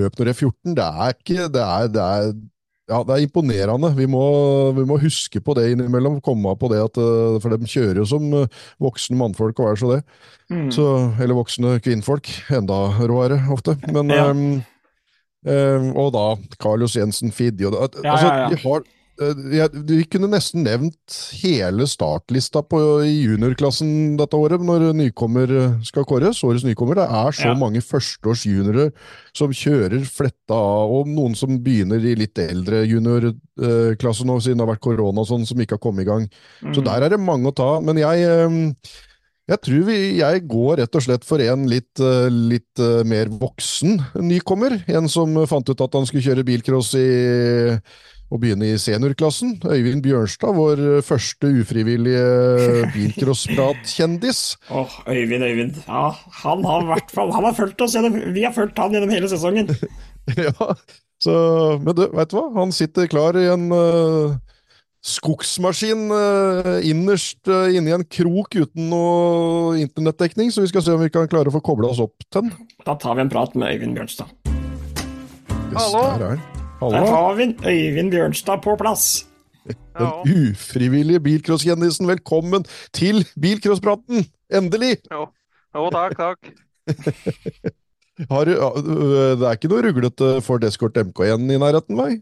løp 0.00 0.16
når 0.16 0.24
de 0.24 0.32
er 0.32 0.40
14. 0.40 0.74
Det 0.80 0.86
er 0.88 1.12
ikke 1.18 1.48
det 1.58 1.64
er, 1.66 1.88
det 1.92 2.06
er, 2.06 2.32
ja, 2.86 3.00
det 3.02 3.14
er 3.16 3.24
imponerende. 3.24 3.90
Vi 3.96 4.06
må, 4.10 4.22
vi 4.76 4.84
må 4.86 4.98
huske 5.02 5.40
på 5.42 5.56
det 5.58 5.72
innimellom. 5.72 6.20
Komme 6.24 6.52
på 6.58 6.70
det 6.70 6.78
at, 6.84 7.00
uh, 7.02 7.38
For 7.42 7.50
de 7.50 7.66
kjører 7.70 7.98
jo 8.02 8.06
som 8.06 8.26
uh, 8.30 8.46
voksne 8.82 9.18
mannfolk 9.18 9.58
og 9.62 9.72
er 9.72 9.80
så 9.80 9.90
det. 9.96 10.00
Mm. 10.52 10.68
Så, 10.74 10.86
eller 11.18 11.34
voksne 11.38 11.76
kvinnfolk. 11.82 12.30
Enda 12.54 12.78
råere 13.02 13.40
ofte. 13.50 13.74
Men 13.90 14.14
Ja. 14.14 14.28
um, 14.30 14.62
um, 15.46 15.88
Og 15.98 16.12
da 16.14 16.26
Carlos 16.62 16.94
Jensen 16.94 17.34
Fidjo 17.34 17.72
Ja, 17.74 17.88
altså, 17.90 18.26
ja, 18.26 18.36
ja. 18.44 18.48
De 18.54 18.60
har, 18.62 18.86
eh, 18.86 18.95
Vi 19.16 20.04
kunne 20.12 20.28
nesten 20.28 20.62
nevnt 20.66 21.14
hele 21.40 21.86
startlista 21.88 22.60
på, 22.68 22.80
i 23.06 23.14
juniorklassen 23.24 24.16
dette 24.18 24.36
året, 24.36 24.60
når 24.60 24.90
nykommer 24.98 25.52
eh, 25.56 25.76
skal 25.88 26.04
kåres. 26.04 26.42
Årets 26.44 26.66
nykommer. 26.68 26.98
Det 27.00 27.06
er 27.08 27.32
så 27.32 27.48
Ja. 27.48 27.54
mange 27.56 27.80
førsteårs 27.80 28.44
juniorer 28.44 28.92
som 29.32 29.50
kjører 29.50 30.04
fletta 30.04 30.52
av, 30.54 30.90
og 31.00 31.06
noen 31.08 31.34
som 31.34 31.56
begynner 31.58 31.96
i 32.04 32.14
litt 32.14 32.36
eldre 32.38 32.84
juniorklasse 32.86 34.24
nå, 34.26 34.36
siden 34.40 34.58
det 34.58 34.66
har 34.66 34.74
vært 34.74 34.84
korona 34.84 35.20
og 35.24 35.26
sånn, 35.28 35.46
som 35.46 35.58
ikke 35.58 35.78
har 35.78 35.84
kommet 35.86 36.02
i 36.06 36.10
gang. 36.10 36.28
Så 36.74 36.80
Mm. 36.80 36.84
der 36.84 37.02
er 37.04 37.08
det 37.10 37.20
mange 37.20 37.46
å 37.48 37.54
ta. 37.54 37.80
Men 37.80 37.96
jeg, 37.96 38.20
eh, 38.20 38.74
jeg 39.48 39.60
tror 39.62 39.84
vi, 39.86 40.18
jeg 40.18 40.46
går 40.48 40.76
rett 40.78 40.94
og 40.94 41.02
slett 41.02 41.24
for 41.24 41.38
en 41.40 41.66
litt, 41.66 41.98
eh, 42.00 42.28
litt 42.28 42.78
eh, 42.78 43.02
mer 43.04 43.26
voksen 43.26 43.98
nykommer. 44.16 44.82
En 44.88 45.08
som 45.08 45.32
fant 45.46 45.68
ut 45.70 45.80
at 45.80 45.92
han 45.94 46.04
skulle 46.04 46.22
kjøre 46.22 46.44
bilcross 46.44 46.94
i, 46.94 47.80
og 48.30 48.40
begynne 48.42 48.72
i 48.72 48.78
seniorklassen. 48.80 49.56
Øyvind 49.64 50.02
Bjørnstad, 50.02 50.54
vår 50.56 50.82
første 51.06 51.50
ufrivillige 51.60 52.24
bilcrossprat-kjendis. 52.94 54.56
Åh, 54.70 54.98
Øyvind, 55.08 55.44
Øyvind. 55.44 55.82
Ja, 55.86 56.10
han 56.42 56.64
har 56.64 56.82
i 56.82 56.90
hvert 56.90 57.14
fall 57.14 57.32
Han 57.32 57.44
har 57.44 57.54
fulgt 57.54 57.80
oss 57.80 57.94
gjennom 57.94 58.18
Vi 58.34 58.42
har 58.42 58.54
fulgt 58.56 58.78
han 58.78 58.94
gjennom 58.94 59.14
hele 59.14 59.30
sesongen. 59.30 59.70
ja, 60.46 60.74
så, 61.22 61.36
men 61.82 61.94
du, 61.96 62.08
vet 62.12 62.32
du 62.32 62.36
hva? 62.38 62.48
Han 62.58 62.74
sitter 62.74 63.08
klar 63.10 63.38
i 63.38 63.46
en 63.48 63.70
uh, 63.72 64.34
skogsmaskin 65.06 66.10
uh, 66.10 66.74
innerst 66.84 67.46
uh, 67.48 67.70
inni 67.72 67.94
en 67.94 68.04
krok 68.04 68.58
uten 68.58 68.90
noe 68.90 69.78
internettdekning, 69.80 70.50
så 70.52 70.66
vi 70.66 70.72
skal 70.74 70.84
se 70.84 70.96
om 70.96 71.04
vi 71.04 71.12
kan 71.14 71.30
klare 71.30 71.52
å 71.52 71.56
få 71.56 71.62
kobla 71.64 71.94
oss 71.94 72.02
opp 72.02 72.26
til 72.26 72.48
den. 72.48 72.68
Da 72.84 72.98
tar 73.00 73.16
vi 73.16 73.24
en 73.24 73.32
prat 73.32 73.56
med 73.56 73.78
Øyvind 73.78 73.96
Bjørnstad. 73.96 74.34
Yes, 75.72 75.80
Hallo? 75.80 76.36
Er. 76.76 76.90
Der 76.92 77.06
har 77.08 77.34
vi 77.34 77.44
Øyvind 77.64 78.10
Bjørnstad 78.12 78.60
på 78.62 78.76
plass. 78.76 79.24
Den 79.66 80.10
ufrivillige 80.52 81.20
bilcrosskjendisen, 81.20 82.06
velkommen 82.08 82.64
til 82.92 83.24
bilcrosspraten! 83.40 84.26
Endelig! 84.52 84.96
jo. 85.10 85.26
jo, 85.74 85.86
takk, 85.90 86.16
takk. 86.16 86.50
Har, 88.30 88.44
du- 88.44 88.52
øh, 88.52 89.32
det 89.40 89.46
er 89.48 89.56
ikke 89.56 89.68
noe 89.72 89.82
ruglete 89.88 90.28
Ford 90.44 90.64
Escort 90.64 90.96
MK1 90.96 91.48
i 91.52 91.58
nærheten, 91.60 91.96
vei? 91.98 92.12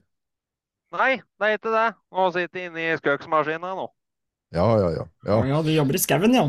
Nei, 0.94 1.10
det 1.18 1.48
er 1.50 1.58
ikke 1.58 1.74
det. 1.74 1.88
Nå 2.14 2.30
sitter 2.34 2.60
jeg 2.60 2.70
inne 2.70 2.86
i 2.86 2.96
skøksmaskina 3.02 3.74
nå. 3.78 3.88
Ja, 4.54 4.64
ja, 4.78 4.88
ja. 4.94 5.04
Ja, 5.26 5.36
ja. 5.42 5.50
ja 5.50 5.60
du 5.66 5.70
jobber 5.74 5.98
i 5.98 6.02
skauen, 6.02 6.34
ja. 6.34 6.46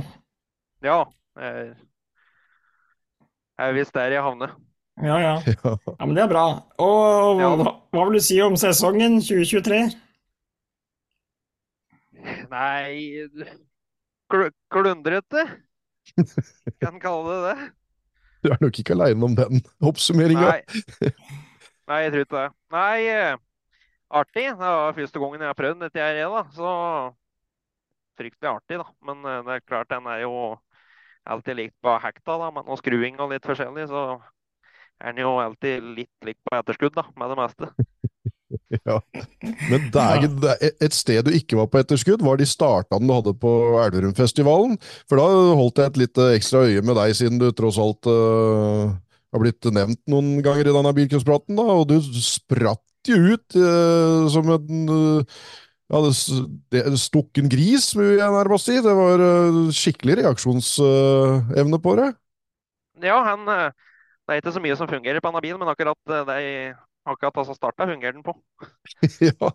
Ja, 0.86 1.02
jeg 1.42 1.74
er 3.66 3.74
visst 3.78 3.94
der 3.98 4.14
jeg 4.14 4.22
havner. 4.26 4.54
Ja, 5.04 5.18
ja. 5.28 5.34
ja. 5.44 5.76
Men 6.06 6.16
det 6.16 6.24
er 6.24 6.32
bra. 6.32 6.46
Og 6.80 7.42
Ja. 7.42 7.50
hva, 7.60 7.74
hva 7.92 8.04
vil 8.08 8.20
du 8.20 8.24
si 8.24 8.38
om 8.44 8.56
sesongen 8.60 9.20
2023? 9.20 9.82
Nei 12.50 13.26
kl 14.32 14.48
Klundrete? 14.74 15.44
Kan 16.82 17.00
kalle 17.04 17.36
det 17.36 17.42
det. 17.50 17.68
Du 18.46 18.52
er 18.54 18.62
nok 18.62 18.78
ikke 18.82 18.94
aleine 18.96 19.26
om 19.26 19.36
den 19.38 19.62
oppsummeringa. 19.86 20.52
Nei. 20.54 21.12
Nei, 21.90 22.00
jeg 22.06 22.12
tror 22.14 22.26
ikke 22.26 22.38
det. 22.42 22.50
Nei, 22.74 23.06
eh, 23.10 23.38
artig. 24.22 24.46
Det 24.54 24.58
var 24.70 24.94
første 24.98 25.22
gangen 25.22 25.42
jeg 25.44 25.50
har 25.52 25.58
prøvd 25.58 25.82
dette 25.86 26.02
her, 26.02 26.20
da. 26.30 26.44
Så 26.54 26.74
fryktelig 28.22 28.52
artig, 28.52 28.80
da. 28.82 28.86
Men 29.10 29.26
eh, 29.26 29.42
det 29.48 29.58
er 29.58 29.66
klart, 29.66 29.90
den 29.94 30.10
er 30.14 30.22
jo 30.24 30.34
alltid 31.26 31.58
likt 31.60 31.76
på 31.86 31.96
hekta, 32.06 32.38
da. 32.42 32.52
Med 32.54 32.70
noe 32.70 32.78
skruing 32.82 33.18
og 33.22 33.34
litt 33.34 33.46
forskjellig, 33.50 33.88
så 33.90 34.06
er 35.02 35.12
han 35.12 35.20
jo 35.20 35.36
alltid 35.42 35.88
litt 35.98 36.28
lik 36.28 36.38
på 36.46 36.56
etterskudd, 36.58 36.96
da, 36.96 37.06
med 37.20 37.34
det 37.34 37.40
meste. 37.44 37.72
Ja. 38.86 39.00
Men 39.70 39.88
er 40.00 40.26
et 40.70 40.96
sted 40.96 41.26
du 41.26 41.34
ikke 41.36 41.58
var 41.58 41.68
på 41.72 41.80
etterskudd, 41.82 42.22
var 42.24 42.38
de 42.40 42.46
startene 42.48 43.08
du 43.08 43.14
hadde 43.16 43.34
på 43.42 43.52
Elverumfestivalen. 43.82 44.78
For 45.10 45.20
da 45.20 45.56
holdt 45.60 45.82
jeg 45.82 45.92
et 45.92 46.00
litt 46.04 46.22
ekstra 46.28 46.62
øye 46.70 46.84
med 46.86 46.98
deg, 47.00 47.16
siden 47.18 47.42
du 47.42 47.50
tross 47.58 47.80
alt 47.82 48.08
uh, 48.08 48.94
har 49.34 49.44
blitt 49.44 49.68
nevnt 49.74 50.02
noen 50.12 50.38
ganger 50.46 50.70
i 50.70 50.76
denne 50.78 50.94
bilcrosspraten, 50.96 51.58
da, 51.58 51.66
og 51.82 51.90
du 51.92 51.98
spratt 52.22 53.10
jo 53.10 53.36
ut 53.36 53.58
uh, 53.60 54.26
som 54.34 54.54
en 54.56 54.94
uh, 54.94 55.40
ja, 55.92 56.02
det, 56.02 56.14
det, 56.74 56.86
stukken 57.02 57.50
gris, 57.52 57.92
vil 57.98 58.16
jeg 58.20 58.38
nærmest 58.38 58.70
si. 58.70 58.78
Det 58.82 58.96
var 58.98 59.22
uh, 59.22 59.66
skikkelig 59.74 60.22
reaksjonsevne 60.22 61.82
på 61.82 61.98
det. 62.02 62.10
Ja, 63.04 63.20
han, 63.28 63.44
det 64.26 64.34
er 64.34 64.42
ikke 64.42 64.56
så 64.56 64.64
mye 64.64 64.78
som 64.80 64.90
fungerer 64.90 65.22
på 65.22 65.30
denne 65.30 65.44
bilen, 65.46 65.62
men 65.62 65.72
akkurat 65.72 66.00
det 66.10 66.40
akkurat 67.06 67.38
altså 67.44 67.54
starta 67.54 67.86
fungerer 67.86 68.18
den 68.18 68.26
på. 68.26 68.34
ja. 69.30 69.52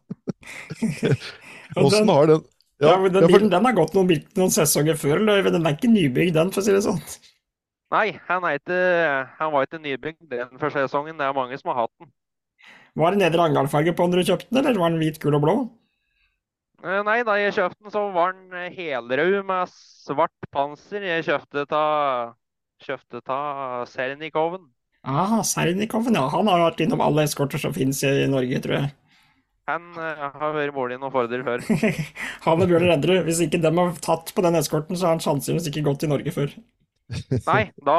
Åssen 1.81 2.09
har 2.09 2.31
den 2.31 2.47
Ja, 2.81 2.95
ja 2.95 3.11
den 3.13 3.27
bilen 3.29 3.51
den 3.53 3.67
har 3.67 3.77
gått 3.77 3.93
noen, 3.97 4.23
noen 4.39 4.55
sesonger 4.55 4.97
før, 4.97 5.19
eller 5.21 5.51
den 5.51 5.67
er 5.67 5.77
ikke 5.77 5.91
nybygd, 5.91 6.33
den, 6.39 6.53
for 6.55 6.63
å 6.63 6.65
si 6.65 6.73
det 6.73 6.85
sånn. 6.87 7.03
Nei, 7.91 8.07
han, 8.29 8.47
ikke, 8.55 8.79
han 9.41 9.51
var 9.53 9.67
ikke 9.67 9.83
nybygd 9.83 10.31
den 10.31 10.55
første 10.61 10.87
sesongen. 10.87 11.19
Det 11.19 11.27
er 11.27 11.35
mange 11.37 11.59
som 11.59 11.73
har 11.73 11.83
hatt 11.83 11.93
den. 11.99 12.13
Var 13.01 13.15
det 13.15 13.21
nedre 13.21 13.47
angalfarge 13.51 13.95
på 13.99 14.07
når 14.07 14.23
du 14.23 14.31
kjøpte 14.31 14.55
den, 14.55 14.65
eller 14.65 14.81
var 14.81 14.95
den 14.95 15.03
hvit, 15.03 15.19
gul 15.23 15.37
og 15.37 15.45
blå? 15.45 15.55
Eh, 16.81 17.01
nei, 17.05 17.19
da 17.27 17.35
jeg 17.37 17.57
kjøpte 17.59 17.83
den, 17.83 17.93
så 17.93 18.07
var 18.15 18.33
den 18.37 18.55
eh, 18.57 18.71
helrød 18.79 19.43
med 19.51 19.75
svart 19.75 20.49
panser. 20.55 21.05
Jeg 21.05 21.27
kjøpte 21.27 21.67
ta 21.69 21.85
kjøpte 22.85 23.23
av 23.31 23.87
Sernikoven. 23.91 24.69
Ah, 25.07 25.41
Sernikoven, 25.47 26.17
ja. 26.19 26.27
Han 26.33 26.51
har 26.51 26.65
vært 26.67 26.83
innom 26.85 27.03
alle 27.05 27.25
eskorter 27.29 27.61
som 27.63 27.75
finnes 27.77 28.03
i 28.05 28.29
Norge, 28.31 28.61
tror 28.65 28.77
jeg. 28.79 28.91
Han 29.71 29.91
uh, 29.95 30.31
har 30.35 30.55
vært 30.57 30.75
mål 30.75 30.95
i 30.95 30.99
noen 30.99 31.15
fordel 31.15 31.45
før. 31.47 31.65
han 32.47 32.65
og 32.65 32.71
Bjørn 32.71 32.89
Redderud. 32.89 33.25
Hvis 33.29 33.43
ikke 33.45 33.61
dem 33.63 33.79
har 33.81 33.93
tatt 34.03 34.33
på 34.35 34.45
den 34.45 34.59
eskorten, 34.59 34.99
så 34.99 35.09
har 35.09 35.17
han 35.17 35.25
sannsynligvis 35.25 35.71
ikke 35.71 35.85
gått 35.87 36.07
i 36.07 36.11
Norge 36.11 36.35
før. 36.35 36.55
nei, 37.51 37.63
da 37.87 37.99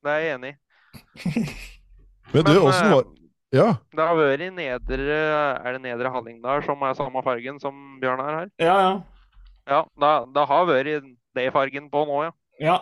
det 0.00 0.12
er 0.12 0.20
jeg 0.24 0.36
enig 0.38 0.52
i. 0.52 1.46
Men 2.34 2.46
du, 2.46 2.52
åssen 2.62 2.92
var 2.92 3.08
ja. 3.50 3.66
Det 3.90 4.04
har 4.06 4.14
vært 4.14 4.44
i 4.46 4.48
nedre 4.54 5.06
Er 5.10 5.74
det 5.74 5.80
nedre 5.82 6.10
Hallingdal 6.14 6.62
som 6.62 6.82
er 6.86 6.94
samme 6.94 7.22
fargen 7.26 7.56
som 7.62 7.98
Bjørn 8.02 8.22
er 8.22 8.36
her? 8.36 8.52
Ja, 8.62 8.76
ja. 8.78 8.92
Ja, 9.70 9.80
det, 10.02 10.12
det 10.34 10.44
har 10.50 10.68
vært 10.68 11.08
det 11.38 11.46
fargen 11.54 11.88
på 11.90 12.04
nå, 12.08 12.20
ja. 12.26 12.30
ja. 12.62 12.78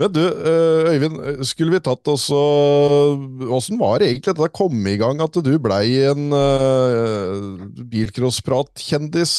Men 0.00 0.12
du, 0.16 0.22
eh, 0.24 0.94
Øyvind, 0.94 1.44
skulle 1.44 1.74
vi 1.76 1.82
tatt 1.84 2.08
oss 2.08 2.30
Åssen 2.32 3.76
var 3.80 4.00
det 4.00 4.08
egentlig 4.08 4.32
dette 4.32 4.54
kom 4.56 4.78
i 4.88 4.96
gang, 5.00 5.20
at 5.20 5.36
du 5.44 5.50
blei 5.60 6.00
en 6.08 6.30
uh, 6.32 7.66
bilcrossprat-kjendis? 7.92 9.34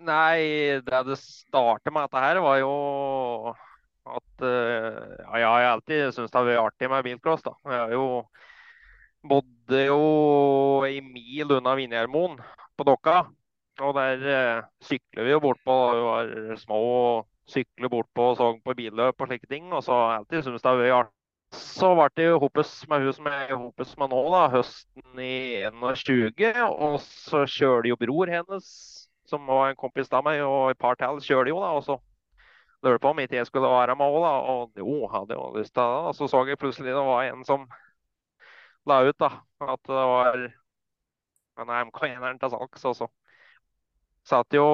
Nei, 0.00 0.80
det 0.80 1.02
det 1.10 1.18
startet 1.20 1.92
med 1.92 2.08
dette 2.08 2.22
her, 2.24 2.40
var 2.40 2.56
jo 2.62 2.72
at 4.08 4.46
uh, 4.46 4.96
Ja, 5.26 5.42
jeg 5.42 5.50
har 5.50 5.68
alltid 5.74 6.06
syntes 6.14 6.32
det 6.32 6.40
har 6.40 6.48
vært 6.48 6.62
artig 6.64 6.90
med 6.94 7.04
bilcross, 7.04 7.44
da. 7.44 7.52
Jeg 7.68 7.82
har 7.84 7.92
jo 7.92 8.06
bodde 9.28 9.82
jo 9.84 10.00
ei 10.88 11.02
mil 11.04 11.52
unna 11.58 11.76
Vinjermoen 11.76 12.40
på 12.80 12.88
Dokka. 12.88 13.26
Og 13.84 13.92
der 13.96 14.24
uh, 14.24 14.64
sykler 14.88 15.28
vi 15.28 15.36
jo 15.36 15.44
bortpå. 15.44 15.76
Vi 15.92 16.06
var 16.08 16.32
små 16.64 16.80
sykle 17.50 17.90
bort 17.92 18.08
på 18.16 18.30
så 18.38 18.52
på 18.64 18.76
billøp 18.78 19.20
og 19.20 19.30
slike 19.30 19.50
ting. 19.50 19.72
Og 19.72 19.84
så 19.86 19.96
alltid 20.18 20.44
syntes 20.46 20.64
det 20.66 20.76
var 20.78 20.98
artig. 21.00 21.16
Så 21.50 21.88
ble 21.98 22.06
det 22.14 22.26
jo 22.28 22.38
hopes 22.44 22.72
med 22.90 23.02
hun 23.02 23.14
som 23.16 23.26
jeg 23.26 23.56
hopes 23.58 23.96
med 23.98 24.12
nå, 24.12 24.18
da, 24.30 24.42
høsten 24.52 25.22
i 25.22 25.64
21. 25.66 26.30
Og 26.70 27.00
så 27.02 27.42
kjører 27.50 27.88
jo 27.90 27.98
bror 27.98 28.30
hennes, 28.30 28.68
som 29.26 29.50
var 29.50 29.72
en 29.72 29.80
kompis 29.80 30.12
av 30.14 30.22
meg, 30.26 30.44
og 30.46 30.70
et 30.70 30.78
par 30.78 30.98
til 31.00 31.18
kjører 31.26 31.50
jo, 31.50 31.58
da. 31.64 31.72
Og 31.74 31.82
så 31.88 31.98
lurte 32.86 33.02
på 33.02 33.10
om 33.10 33.22
ikke 33.24 33.40
jeg 33.40 33.48
skulle 33.50 33.72
være 33.72 33.96
med 33.98 34.14
òg, 34.14 34.20
da. 34.22 34.32
Og 34.54 34.82
jo, 34.84 34.96
hadde 35.10 35.38
jo 35.40 35.50
lyst 35.58 35.74
til 35.74 35.82
det. 35.82 36.06
Og 36.12 36.14
så 36.20 36.30
så 36.30 36.44
jeg 36.46 36.60
plutselig 36.62 36.94
det 36.94 37.06
var 37.10 37.26
en 37.26 37.44
som 37.48 37.66
la 38.86 39.02
ut 39.10 39.18
da, 39.18 39.32
at 39.66 39.82
det 39.90 40.06
var 40.14 40.38
en 41.60 41.74
MK1-eren 41.90 42.38
til 42.38 42.54
salgs. 42.54 42.86
Og 42.92 42.96
så 43.02 43.10
satt 44.30 44.54
jo 44.54 44.66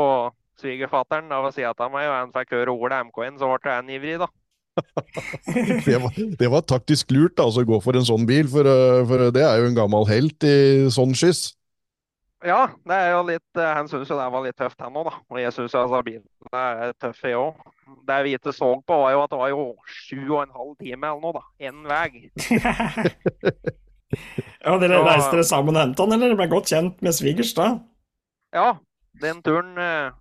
svigerfatteren 0.61 1.31
av 1.35 1.49
å 1.49 1.53
si 1.55 1.65
at 1.67 1.79
han 1.83 1.93
var 1.95 2.07
jo 2.07 2.15
han 2.15 2.35
fikk 2.35 2.57
høre 2.57 2.75
ordet 2.75 3.03
MK1, 3.09 3.39
så 3.41 3.53
ble 3.53 3.77
han 3.79 3.93
ivrig, 3.93 4.19
da. 4.23 4.31
det, 5.87 5.97
var, 6.03 6.17
det, 6.37 6.49
var, 6.53 6.65
taktisk 6.69 7.13
lurt 7.17 7.41
altså, 7.41 7.63
å 7.65 7.69
gå 7.69 7.79
for 7.81 7.97
en 7.97 8.05
sånn 8.05 8.27
bil, 8.29 8.49
for, 8.53 8.69
eh, 8.69 9.05
for, 9.09 9.29
det 9.33 9.45
er 9.45 9.63
jo 9.63 9.71
en 9.71 9.79
gammel 9.79 10.05
helt 10.11 10.45
i 10.45 10.57
sånn 10.93 11.17
skyss. 11.17 11.47
Ja, 12.45 12.67
det 12.85 12.99
er 13.01 13.15
jo 13.15 13.23
litt, 13.31 13.47
eh, 13.57 13.73
han 13.73 13.89
syns 13.89 14.11
jo 14.13 14.19
det 14.19 14.27
var 14.35 14.45
litt 14.45 14.59
tøft, 14.61 14.77
han 14.85 14.99
òg, 15.01 15.09
da. 15.09 15.17
Og 15.33 15.41
jeg 15.41 15.55
syns 15.57 15.79
altså, 15.81 16.03
bilen 16.05 16.27
er 16.53 16.93
tøff, 17.01 17.25
jeg 17.25 17.39
òg. 17.41 17.65
Det 18.07 18.21
vi 18.27 18.37
ikke 18.37 18.53
så 18.55 18.69
på, 18.85 19.01
var 19.01 19.15
jo 19.15 19.25
at 19.25 19.33
det 19.33 19.41
var 19.41 19.51
jo 19.55 19.65
sju 19.89 20.21
og 20.27 20.43
en 20.43 20.55
halv 20.59 20.77
time 20.77 21.11
eller 21.11 21.25
noe, 21.25 21.41
da. 21.41 21.45
Én 21.71 21.83
vei. 21.89 22.11
Ja, 24.63 24.77
Dere 24.81 25.01
reiste 25.03 25.35
dere 25.35 25.45
sammen 25.47 25.77
og 25.77 25.83
henta 25.83 26.05
han, 26.05 26.15
eller 26.15 26.37
ble 26.39 26.47
godt 26.51 26.71
kjent 26.71 27.03
med 27.05 27.15
svigers 27.17 27.53
da? 27.57 27.73
Ja, 28.55 28.77
den 29.23 29.43
turen 29.45 29.75
eh, 29.83 30.15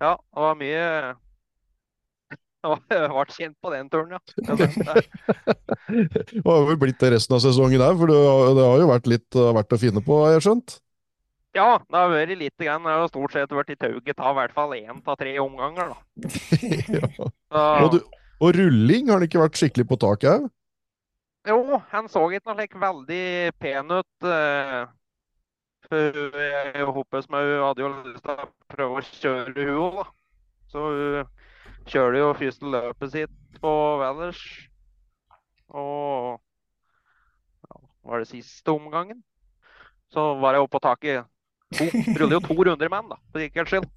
Ja, 0.00 0.14
det 0.16 0.44
var 0.46 0.56
mye 0.60 0.84
Jeg 2.92 3.08
ble 3.08 3.24
kjent 3.32 3.56
på 3.64 3.72
den 3.72 3.88
turen, 3.92 4.12
ja. 4.16 4.20
Det 5.88 6.44
har 6.44 6.66
vel 6.68 6.78
blitt 6.80 7.00
det 7.00 7.14
resten 7.14 7.36
av 7.38 7.42
sesongen 7.44 7.80
der, 7.80 7.96
for 7.96 8.10
det 8.10 8.66
har 8.66 8.82
jo 8.82 8.90
vært 8.90 9.08
litt 9.08 9.38
verdt 9.40 9.76
å 9.76 9.80
finne 9.80 10.02
på, 10.04 10.18
har 10.26 10.36
jeg 10.36 10.44
skjønt? 10.48 10.76
Ja, 11.56 11.80
det 11.82 11.98
har 11.98 12.12
vært 12.12 12.38
lite 12.38 12.62
grann. 12.62 12.84
Det 12.86 12.94
har 12.94 13.08
stort 13.10 13.34
sett 13.34 13.52
vært 13.54 13.72
i 13.74 13.78
tauget 13.80 14.22
av 14.22 14.36
i 14.36 14.38
hvert 14.38 14.54
fall 14.54 14.74
én 14.76 15.00
av 15.00 15.16
tre 15.18 15.32
omganger, 15.42 15.90
da. 15.90 15.98
ja. 17.00 17.08
og, 17.82 17.96
du, 17.96 17.98
og, 18.38 18.52
rulling 18.54 19.10
har 19.10 19.18
det 19.18 19.30
ikke 19.30 19.42
vært 19.42 19.58
skikkelig 19.58 19.88
på 19.90 19.98
taket 20.04 20.30
òg? 20.36 20.48
Jo, 21.48 21.80
han 21.90 22.06
så 22.12 22.22
ikke 22.28 22.52
noe 22.52 22.60
like 22.60 22.78
veldig 22.78 23.24
pen 23.58 23.94
ut. 23.96 24.10
Uh, 24.22 24.84
jeg 25.96 26.86
håper 26.94 27.24
som 27.24 27.36
hun 27.38 27.62
hadde 27.64 27.82
jo 27.82 27.90
lyst 28.06 28.24
til 28.24 28.34
å 28.34 28.48
prøve 28.70 29.00
å 29.00 29.06
kjøre 29.06 29.66
hun 29.66 29.80
òg, 29.86 30.00
da. 30.00 30.06
Så 30.70 30.84
hun 30.86 31.88
kjørte 31.90 32.20
jo 32.20 32.30
første 32.38 32.72
løpet 32.74 33.14
sitt 33.16 33.58
på 33.62 33.72
Valers. 34.02 34.44
Og 35.70 36.38
ja, 37.66 37.82
var 38.06 38.22
det 38.22 38.30
siste 38.30 38.74
omgangen. 38.74 39.22
Så 40.10 40.32
var 40.42 40.54
jeg 40.54 40.66
oppe 40.66 40.78
på 40.78 40.84
taket. 40.86 41.26
To, 41.78 41.86
ruller 42.18 42.38
jo 42.38 42.42
to 42.48 42.56
runder 42.66 42.90
med 42.90 42.98
han, 42.98 43.12
da, 43.12 43.18
for 43.30 43.44
sikkerhets 43.44 43.74
skyld. 43.74 43.90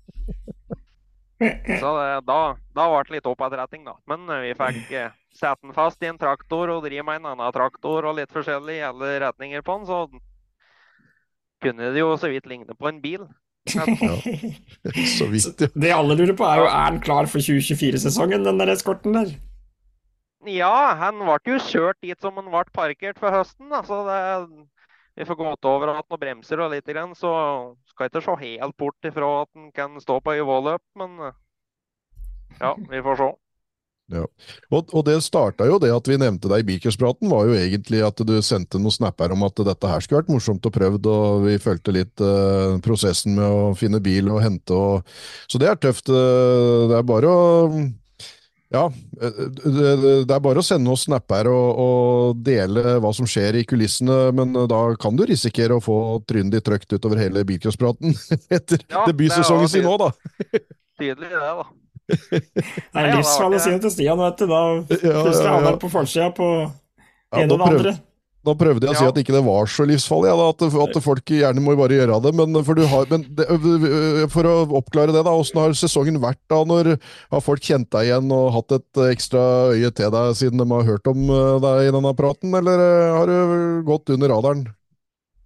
Så 1.82 1.94
det, 1.98 2.10
da, 2.28 2.40
da 2.78 2.84
ble 2.90 3.00
det 3.08 3.16
litt 3.18 3.30
oppettretting, 3.30 3.82
da. 3.88 3.96
Men 4.10 4.30
eh, 4.30 4.44
vi 4.46 4.52
fikk 4.60 4.92
eh, 4.98 5.16
sette 5.34 5.66
den 5.66 5.74
fast 5.76 6.04
i 6.06 6.10
en 6.12 6.20
traktor 6.22 6.70
og 6.70 6.86
drive 6.86 7.06
med 7.08 7.22
en 7.22 7.32
annen 7.34 7.56
traktor 7.56 8.06
og 8.06 8.20
litt 8.20 8.32
forskjellig 8.34 8.78
i 8.78 8.86
alle 8.86 9.16
retninger 9.26 9.66
på 9.66 9.80
den, 9.80 9.90
så 9.90 10.06
kunne 11.64 11.94
det 11.96 12.04
jo 12.04 12.12
så 12.20 12.30
vidt 12.32 12.48
ligne 12.50 12.78
på 12.78 12.92
en 12.92 13.02
bil. 13.04 13.26
Ja. 13.72 13.86
Så 15.18 15.30
vidt, 15.32 15.62
ja. 15.62 15.68
Det 15.72 15.92
alle 15.96 16.18
lurer 16.20 16.36
på, 16.36 16.44
er 16.44 16.60
jo 16.60 16.66
er 16.68 16.82
han 16.90 16.98
klar 17.00 17.30
for 17.32 17.40
2024-sesongen, 17.40 18.44
den 18.44 18.60
der 18.60 18.74
eskorten 18.74 19.16
der? 19.16 19.32
Ja, 20.52 20.74
han 21.00 21.22
ble 21.24 21.38
jo 21.48 21.62
kjørt 21.64 22.02
dit 22.04 22.20
som 22.20 22.36
han 22.42 22.50
ble 22.52 22.66
parkert 22.76 23.22
for 23.22 23.32
høsten. 23.32 23.72
Altså 23.72 24.02
det, 24.10 24.18
vi 25.16 25.28
får 25.30 25.40
gått 25.40 25.70
over 25.72 25.94
at 25.94 26.04
han 26.04 26.20
bremser 26.20 26.60
og 26.60 26.76
litt, 26.76 26.92
så 27.16 27.32
skal 27.94 28.12
ikke 28.12 28.26
se 28.26 28.36
helt 28.42 28.76
bort 28.76 29.08
ifra 29.08 29.32
at 29.46 29.52
han 29.56 29.72
kan 29.72 29.96
stå 30.04 30.20
på 30.20 30.36
øyevåløp, 30.36 30.84
men 31.00 31.32
ja, 32.60 32.76
vi 32.92 33.02
får 33.08 33.22
se. 33.24 33.32
Ja. 34.12 34.26
Og, 34.68 34.90
og, 34.92 35.06
det 35.08 35.16
starta 35.24 35.66
jo 35.70 35.78
det 35.82 35.90
at 35.94 36.08
vi 36.10 36.18
nevnte 36.20 36.50
deg 36.52 36.64
i 36.64 36.68
Bikerspraten, 36.74 37.30
var 37.32 37.48
jo 37.48 37.56
egentlig 37.56 38.02
at 38.04 38.20
du 38.28 38.36
sendte 38.44 38.82
noen 38.82 38.94
snapper 38.94 39.32
om 39.34 39.46
at 39.48 39.64
dette 39.64 39.90
her 39.90 40.04
skulle 40.04 40.22
vært 40.22 40.34
morsomt 40.34 40.68
og 40.68 40.76
prøvd, 40.76 41.10
og 41.10 41.48
vi 41.48 41.56
fulgte 41.64 41.96
litt 41.96 42.24
eh, 42.24 42.76
prosessen 42.84 43.38
med 43.40 43.48
å 43.48 43.74
finne 43.80 44.04
bil 44.04 44.28
og 44.34 44.44
hente 44.44 44.76
og 44.76 45.08
Så 45.48 45.62
det 45.62 45.70
er 45.72 45.80
tøft. 45.80 46.12
Uh, 46.12 46.90
det 46.92 46.98
er 47.00 47.06
bare 47.08 47.32
å 47.32 47.44
ja, 48.74 48.88
det, 49.14 50.32
er 50.34 50.40
bare 50.42 50.64
å 50.64 50.66
sende 50.66 50.90
oss 50.90 51.04
snapper 51.06 51.46
og, 51.52 51.82
og, 51.84 52.40
dele 52.42 52.96
hva 53.04 53.12
som 53.14 53.28
skjer 53.30 53.60
i 53.60 53.66
kulissene, 53.70 54.32
men 54.34 54.56
da 54.70 54.80
kan 54.98 55.14
du 55.14 55.22
risikere 55.30 55.78
å 55.78 55.84
få 55.84 55.98
trynet 56.26 56.56
ditt 56.56 56.66
trøkt 56.66 56.96
utover 56.96 57.22
hele 57.22 57.46
bilcrosspraten 57.46 58.18
etter 58.58 58.82
ja, 58.88 59.06
debutsesongen 59.06 59.70
sin 59.70 59.86
nå, 59.86 59.94
da. 60.02 60.10
Tydelig 60.98 61.30
det, 61.30 61.38
da. 61.38 61.68
Det 62.10 63.00
er 63.00 63.14
livsfarlig 63.18 63.60
å 63.60 63.64
si 63.64 63.76
det 63.76 63.84
til 63.86 63.94
Stian, 63.94 64.20
vet 64.20 64.42
du. 64.42 64.50
Da 64.50 64.64
plutselig 64.88 65.54
han 65.54 65.78
på 65.82 65.92
forsida 65.92 66.32
på 66.36 66.50
ja, 66.64 67.44
ene 67.44 67.54
og 67.54 67.62
det 67.62 67.70
andre. 67.70 67.94
Da 68.44 68.52
prøvde 68.60 68.84
jeg 68.84 68.92
å 68.92 69.00
si 69.00 69.08
at 69.08 69.20
ikke 69.22 69.36
det 69.38 69.42
var 69.46 69.70
så 69.72 69.86
livsfarlig, 69.88 70.28
ja, 70.28 70.48
at, 70.52 70.64
at, 70.68 70.98
folk 71.06 71.32
gjerne 71.32 71.62
må 71.64 71.78
bare 71.80 71.96
gjøre 71.96 72.18
det. 72.26 72.34
Men 72.36 72.60
for, 72.68 72.82
har, 72.92 73.08
men 73.14 73.24
det, 73.38 73.48
for 74.34 74.50
å 74.50 74.56
oppklare 74.82 75.16
det, 75.16 75.22
da, 75.24 75.32
hvordan 75.32 75.62
har 75.62 75.78
sesongen 75.80 76.20
vært 76.24 76.42
da? 76.52 76.60
Når 76.68 76.92
har 76.98 77.46
folk 77.46 77.64
kjent 77.64 77.88
deg 77.96 78.10
igjen 78.10 78.36
og 78.36 78.52
hatt 78.58 78.76
et 78.82 79.04
ekstra 79.08 79.46
øye 79.72 79.94
til 79.96 80.12
deg 80.12 80.36
siden 80.42 80.60
de 80.60 80.68
har 80.76 80.90
hørt 80.92 81.08
om 81.08 81.24
deg 81.64 81.88
i 81.88 81.94
denne 81.96 82.16
praten, 82.20 82.52
eller 82.60 82.84
har 83.16 83.32
du 83.32 83.84
gått 83.88 84.12
under 84.18 84.36
radaren? 84.36 84.68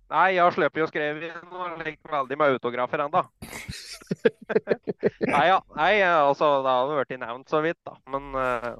Nei, 0.08 0.28
jeg 0.38 0.43
har 0.43 0.56
sluppet 0.56 0.86
å 0.86 0.88
skrive 0.88 1.28
inn 1.28 1.82
lekt 1.82 2.08
veldig 2.08 2.38
med 2.39 2.54
autografer 2.56 3.04
ennå. 3.04 3.24
nei, 5.34 5.43
ja, 5.50 5.58
nei, 5.76 5.91
altså 6.06 6.52
det 6.63 6.76
har 6.78 6.93
vært 6.96 7.17
nevnt 7.20 7.52
så 7.52 7.60
vidt, 7.65 7.80
da. 7.88 7.98
Men 8.13 8.32
uh, 8.38 8.72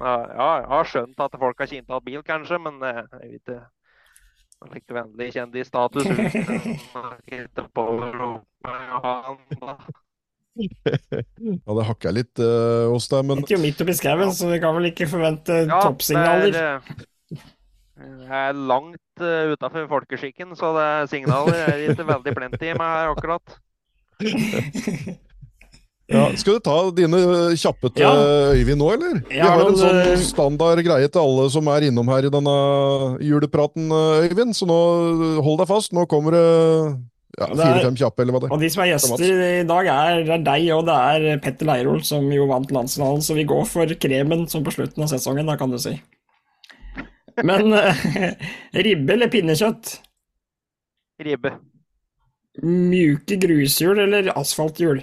Ja, 0.00 0.14
jeg 0.24 0.66
har 0.72 0.88
skjønt 0.88 1.20
at 1.20 1.36
folk 1.38 1.60
har 1.60 1.68
igjen 1.68 2.00
bil, 2.06 2.22
kanskje, 2.26 2.58
men 2.64 2.80
uh, 2.80 3.04
jeg 3.20 3.36
vet 3.36 3.54
ikke. 3.54 3.60
Like 4.70 4.94
vennlig 4.94 5.32
kjendisstatus 5.34 6.06
Ja, 10.52 11.74
det 11.74 11.86
hakka 11.88 12.12
litt 12.12 12.38
uh, 12.38 12.92
hos 12.92 13.08
deg, 13.10 13.24
men 13.26 13.40
Det 13.40 13.50
er 13.50 13.56
jo 13.56 13.62
midt 13.64 13.80
oppi 13.82 13.94
skauen, 13.96 14.30
så 14.36 14.50
vi 14.52 14.60
kan 14.62 14.76
vel 14.76 14.90
ikke 14.92 15.08
forvente 15.10 15.64
Ja, 15.64 15.80
toppsignaler. 15.82 16.52
det 16.52 16.62
er, 16.62 17.08
jeg 18.00 18.48
er 18.48 18.56
langt 18.56 19.20
uh, 19.20 19.52
utafor 19.52 19.88
folkeskikken, 19.90 20.54
så 20.56 20.72
det 20.76 20.86
er 20.86 21.10
signaler 21.10 21.58
er 21.66 21.84
ikke 21.92 22.06
veldig 22.08 22.32
plenty 22.38 22.72
i 22.72 22.78
meg 22.78 22.88
her 22.96 23.12
akkurat. 23.12 23.58
ja, 26.12 26.24
Skal 26.40 26.56
du 26.56 26.64
ta 26.64 26.76
dine 26.96 27.20
kjappe 27.58 27.90
til 27.92 28.04
Ja. 28.04 28.12
Øyvind 28.56 28.80
nå, 28.80 28.90
eller? 28.96 29.20
Vi 29.28 29.40
har 29.42 29.64
en 29.66 29.78
sånn 29.78 30.00
eh, 30.00 30.24
standard 30.24 30.82
greie 30.86 31.08
til 31.08 31.22
alle 31.22 31.48
som 31.52 31.68
er 31.72 31.88
innom 31.88 32.08
her 32.12 32.28
i 32.28 32.32
denne 32.32 32.56
julepraten, 33.24 33.90
eh, 33.92 34.28
Øyvind, 34.30 34.56
så 34.56 34.68
nå 34.68 34.80
hold 35.44 35.60
deg 35.62 35.70
fast. 35.70 35.92
Nå 35.96 36.06
kommer 36.10 36.36
det 36.36 36.46
ja, 37.38 37.48
fire-fem 37.48 37.96
kjappe, 37.96 38.24
eller 38.24 38.36
hva 38.36 38.42
det 38.42 38.48
er. 38.50 38.56
Og 38.56 38.64
de 38.64 38.72
som 38.72 38.84
er 38.84 38.90
gjester 38.92 39.26
i 39.26 39.68
dag, 39.68 39.92
er, 39.92 40.24
er 40.38 40.48
deg 40.48 40.66
og 40.76 40.88
det 40.88 40.96
er 40.96 41.44
Petter 41.44 41.68
Leirol, 41.68 42.02
som 42.08 42.26
jo 42.32 42.48
vant 42.50 42.72
landsfinalen, 42.72 43.24
så 43.24 43.36
vi 43.36 43.48
går 43.48 43.64
for 43.68 43.94
kremen 44.00 44.48
som 44.52 44.64
på 44.64 44.74
slutten 44.74 45.04
av 45.04 45.12
sesongen, 45.12 45.48
da 45.48 45.56
kan 45.60 45.72
du 45.72 45.80
si. 45.80 45.96
Men 47.40 47.72
eh, 47.72 48.34
ribbe 48.84 49.14
eller 49.14 49.30
pinnekjøtt? 49.32 49.94
Ribbe. 51.22 51.54
Mjuke 52.62 53.38
grushjul 53.40 54.02
eller 54.04 54.32
asfalthjul? 54.36 55.00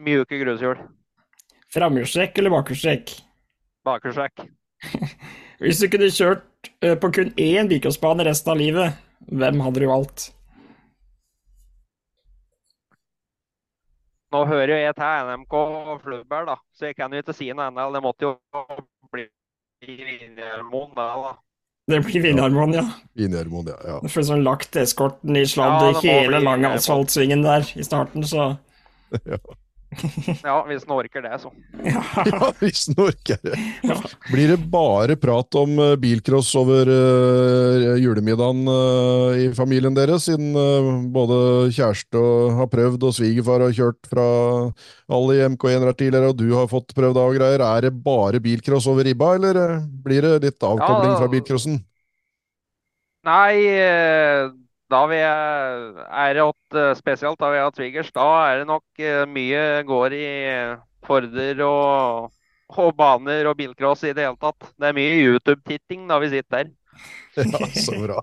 Mjuke 0.00 0.40
grushjul. 0.40 0.80
Framhjulstrekk 1.70 2.38
eller 2.40 2.54
bakhjulstrekk? 2.56 3.14
Bakhjulstrekk. 3.86 4.42
Hvis 5.62 5.82
du 5.82 5.90
kunne 5.92 6.10
kjørt 6.10 6.70
eh, 6.82 6.96
på 6.98 7.12
kun 7.14 7.32
én 7.38 7.70
bilcrossbane 7.70 8.26
resten 8.26 8.54
av 8.54 8.58
livet, 8.58 9.00
hvem 9.30 9.60
hadde 9.62 9.82
du 9.84 9.90
valgt? 9.90 10.30
Nå 14.30 14.40
hører 14.46 14.74
jo 14.74 14.78
jeg 14.78 14.94
til 14.94 15.28
NMK 15.28 15.54
og 15.58 15.94
Flubber, 16.04 16.44
da, 16.46 16.56
så 16.76 16.90
jeg 16.90 16.96
kan 16.98 17.12
jo 17.12 17.22
ikke 17.22 17.34
si 17.34 17.50
noe 17.50 17.66
annet. 17.66 17.94
Det 17.96 18.02
måtte 18.04 18.28
jo 18.28 18.34
bli 19.10 19.26
Vinjermoen, 19.86 20.92
da. 20.94 21.06
da. 21.24 21.32
Det 21.90 21.98
blir 22.06 22.22
Vinjarmoen, 22.22 22.76
ja. 22.78 22.84
Vinjermoen, 23.18 23.72
ja. 23.72 23.78
ja. 23.88 23.96
Det 24.04 24.12
føles 24.12 24.30
sånn 24.30 24.44
lagt 24.46 24.78
eskorten 24.78 25.38
i 25.40 25.46
sladd 25.48 25.88
Ja, 25.88 25.94
i 25.98 26.12
hele 26.20 26.42
lange 26.44 26.70
asfaltsvingen 26.76 27.42
der 27.46 27.66
i 27.74 27.86
starten, 27.86 28.26
så 28.26 28.52
Ja, 29.32 29.40
hvis 29.90 30.84
den 30.86 30.94
orker 30.94 31.24
det, 31.24 31.32
så. 31.42 31.50
ja. 31.84 32.02
Ja, 32.30 32.50
hvis 32.60 32.84
den 32.90 33.00
orker 33.02 33.40
det. 33.42 33.56
Blir 34.30 34.52
det 34.52 34.58
bare 34.70 35.16
prat 35.18 35.58
om 35.58 35.74
eh, 35.82 35.96
bilcross 36.00 36.52
over 36.58 36.86
uh, 36.86 37.96
julemiddagen 37.98 38.62
uh, 38.70 39.34
i 39.34 39.48
familien 39.56 39.96
deres, 39.96 40.28
siden 40.28 40.54
uh, 40.54 41.02
både 41.10 41.40
kjæreste 41.74 42.20
og 42.20 42.54
har 42.60 42.70
prøvd, 42.70 43.08
og 43.08 43.16
svigerfar 43.18 43.66
har 43.66 43.74
kjørt 43.74 44.10
fra 44.10 44.26
alle 45.10 45.38
i 45.40 45.44
MK1 45.50 45.86
her 45.88 45.98
tidligere, 45.98 46.32
og 46.32 46.38
du 46.38 46.48
har 46.54 46.70
fått 46.70 46.94
prøvd 46.96 47.18
av 47.18 47.34
og 47.34 47.38
greier. 47.40 47.66
Er 47.66 47.88
det 47.88 47.94
bare 48.04 48.42
bilcross 48.42 48.88
over 48.90 49.06
ribba, 49.08 49.34
eller 49.40 49.80
blir 50.06 50.26
det 50.26 50.36
litt 50.46 50.70
avkobling 50.70 51.16
Ja, 51.16 51.18
fra 51.18 51.30
bilcrossen? 51.32 51.80
Nei, 53.26 53.66
eh, 53.68 54.48
da 54.90 55.00
vi 55.10 55.18
er 55.22 56.40
åt, 56.42 56.78
spesielt 56.98 57.40
da 57.40 57.50
vi 57.52 57.60
har 57.62 57.72
svigers, 57.76 58.10
da 58.14 58.26
er 58.50 58.62
det 58.62 58.68
nok 58.70 59.02
eh, 59.02 59.22
mye 59.30 59.64
går 59.88 60.16
i 60.16 60.26
eh, 60.50 60.78
Forder 61.06 61.62
og, 61.64 62.30
og 62.76 62.90
baner 62.98 63.48
og 63.48 63.56
bilcross 63.58 64.04
i 64.04 64.12
det 64.16 64.26
hele 64.26 64.38
tatt. 64.40 64.68
Det 64.76 64.90
er 64.90 64.96
mye 64.96 65.16
YouTube-titting 65.16 66.04
da 66.10 66.20
vi 66.22 66.32
sitter 66.34 66.64
der. 66.64 66.74
Ja, 67.40 67.66
så 67.72 67.94
bra. 68.02 68.18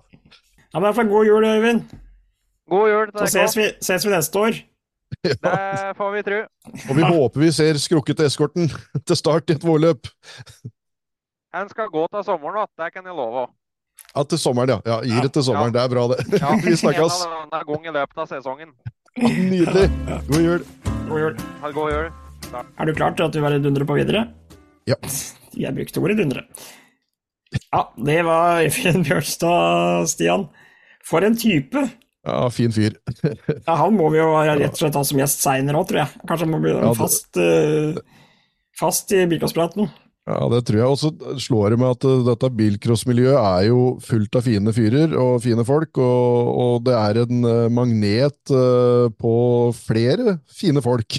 ja, 0.74 0.80
men 0.80 0.92
i 0.92 1.10
god 1.10 1.26
jul, 1.26 1.44
Øyvind. 1.44 1.80
God 2.70 2.90
jul 2.90 3.12
til 3.12 3.24
Så 3.24 3.32
ses 3.32 3.56
vi, 3.56 3.70
ses 3.82 4.06
vi 4.06 4.12
neste 4.12 4.38
år. 4.38 4.58
Det 5.24 5.94
får 5.96 6.10
vi 6.14 6.22
tro. 6.22 6.40
Og 6.90 6.96
vi 6.96 7.06
håper 7.08 7.40
vi 7.40 7.52
ser 7.56 7.80
skrukkete 7.80 8.28
eskorten 8.28 8.68
til 9.08 9.16
start 9.16 9.50
i 9.50 9.56
et 9.56 9.64
vårløp. 9.64 10.10
Den 11.56 11.70
skal 11.72 11.88
gå 11.90 12.04
til 12.12 12.24
sommeren, 12.24 12.60
da. 12.60 12.84
det 12.84 12.92
kan 12.92 13.08
jeg 13.08 13.16
love. 13.16 13.48
Ja, 14.14 14.24
til 14.24 14.40
sommeren, 14.40 14.72
ja. 14.72 14.78
ja 14.88 14.96
gir 15.04 15.26
det 15.26 15.32
til 15.36 15.44
sommeren. 15.46 15.72
Det 15.74 15.82
er 15.82 15.90
bra, 15.92 16.06
det. 16.12 16.40
Ja, 16.40 16.54
Vi 16.64 16.76
snakkes. 16.80 17.18
En 17.28 17.52
av 17.60 17.66
gang 17.68 17.86
i 17.86 17.94
løpet 17.98 18.22
av 18.24 18.30
sesongen. 18.30 18.72
Nydelig. 19.52 19.86
God 20.30 20.42
jul. 20.42 20.64
God 21.08 21.22
jul. 21.22 21.38
Ha 21.62 21.70
det 21.70 21.76
god 21.76 21.92
jul. 21.94 22.10
Er 22.58 22.88
du 22.88 22.94
klar 22.96 23.14
til 23.18 23.26
at 23.28 23.34
du 23.36 23.40
vil 23.44 23.58
dundre 23.62 23.86
på 23.88 23.96
videre? 23.98 24.26
Ja. 24.88 24.96
Jeg 25.58 25.74
brukte 25.76 26.00
ordet 26.02 26.18
dundre. 26.22 26.44
Ja, 27.72 27.82
det 28.08 28.18
var 28.26 28.60
Øyvind 28.66 29.06
Bjørnstad, 29.08 30.08
Stian. 30.10 30.48
For 31.08 31.24
en 31.24 31.36
type! 31.40 31.86
Ja, 32.28 32.42
fin 32.52 32.72
fyr. 32.74 32.96
Ja, 33.24 33.76
han 33.78 33.94
må 33.96 34.10
vi 34.12 34.18
jo 34.18 34.26
rett 34.36 34.74
og 34.74 34.80
slett 34.80 34.96
ha 34.98 35.04
som 35.06 35.20
gjest 35.20 35.40
seinere 35.40 35.78
òg, 35.80 35.86
tror 35.88 36.02
jeg. 36.02 36.24
Kanskje 36.28 36.44
han 36.44 36.52
må 36.52 36.58
bli 36.60 36.74
Ja, 36.74 36.82
det- 36.90 36.98
fast, 36.98 37.38
uh, 37.40 37.96
fast 38.76 39.14
i 39.16 39.22
bilcrosspraten. 39.30 39.88
Ja, 40.28 40.42
det 40.52 40.58
tror 40.68 40.76
jeg. 40.76 40.88
Og 40.92 40.98
så 41.00 41.38
slår 41.40 41.72
det 41.72 41.78
meg 41.80 41.94
at 41.94 42.04
uh, 42.04 42.18
dette 42.26 42.50
bilcrossmiljøet 42.58 43.38
er 43.38 43.68
jo 43.70 43.78
fullt 44.04 44.36
av 44.36 44.44
fine 44.44 44.74
fyrer 44.76 45.14
og 45.16 45.38
fine 45.44 45.64
folk, 45.64 45.96
og, 46.04 46.50
og 46.64 46.74
det 46.84 46.96
er 46.98 47.20
en 47.22 47.46
uh, 47.48 47.68
magnet 47.72 48.52
uh, 48.52 49.08
på 49.16 49.32
flere 49.78 50.36
fine 50.52 50.82
folk. 50.84 51.16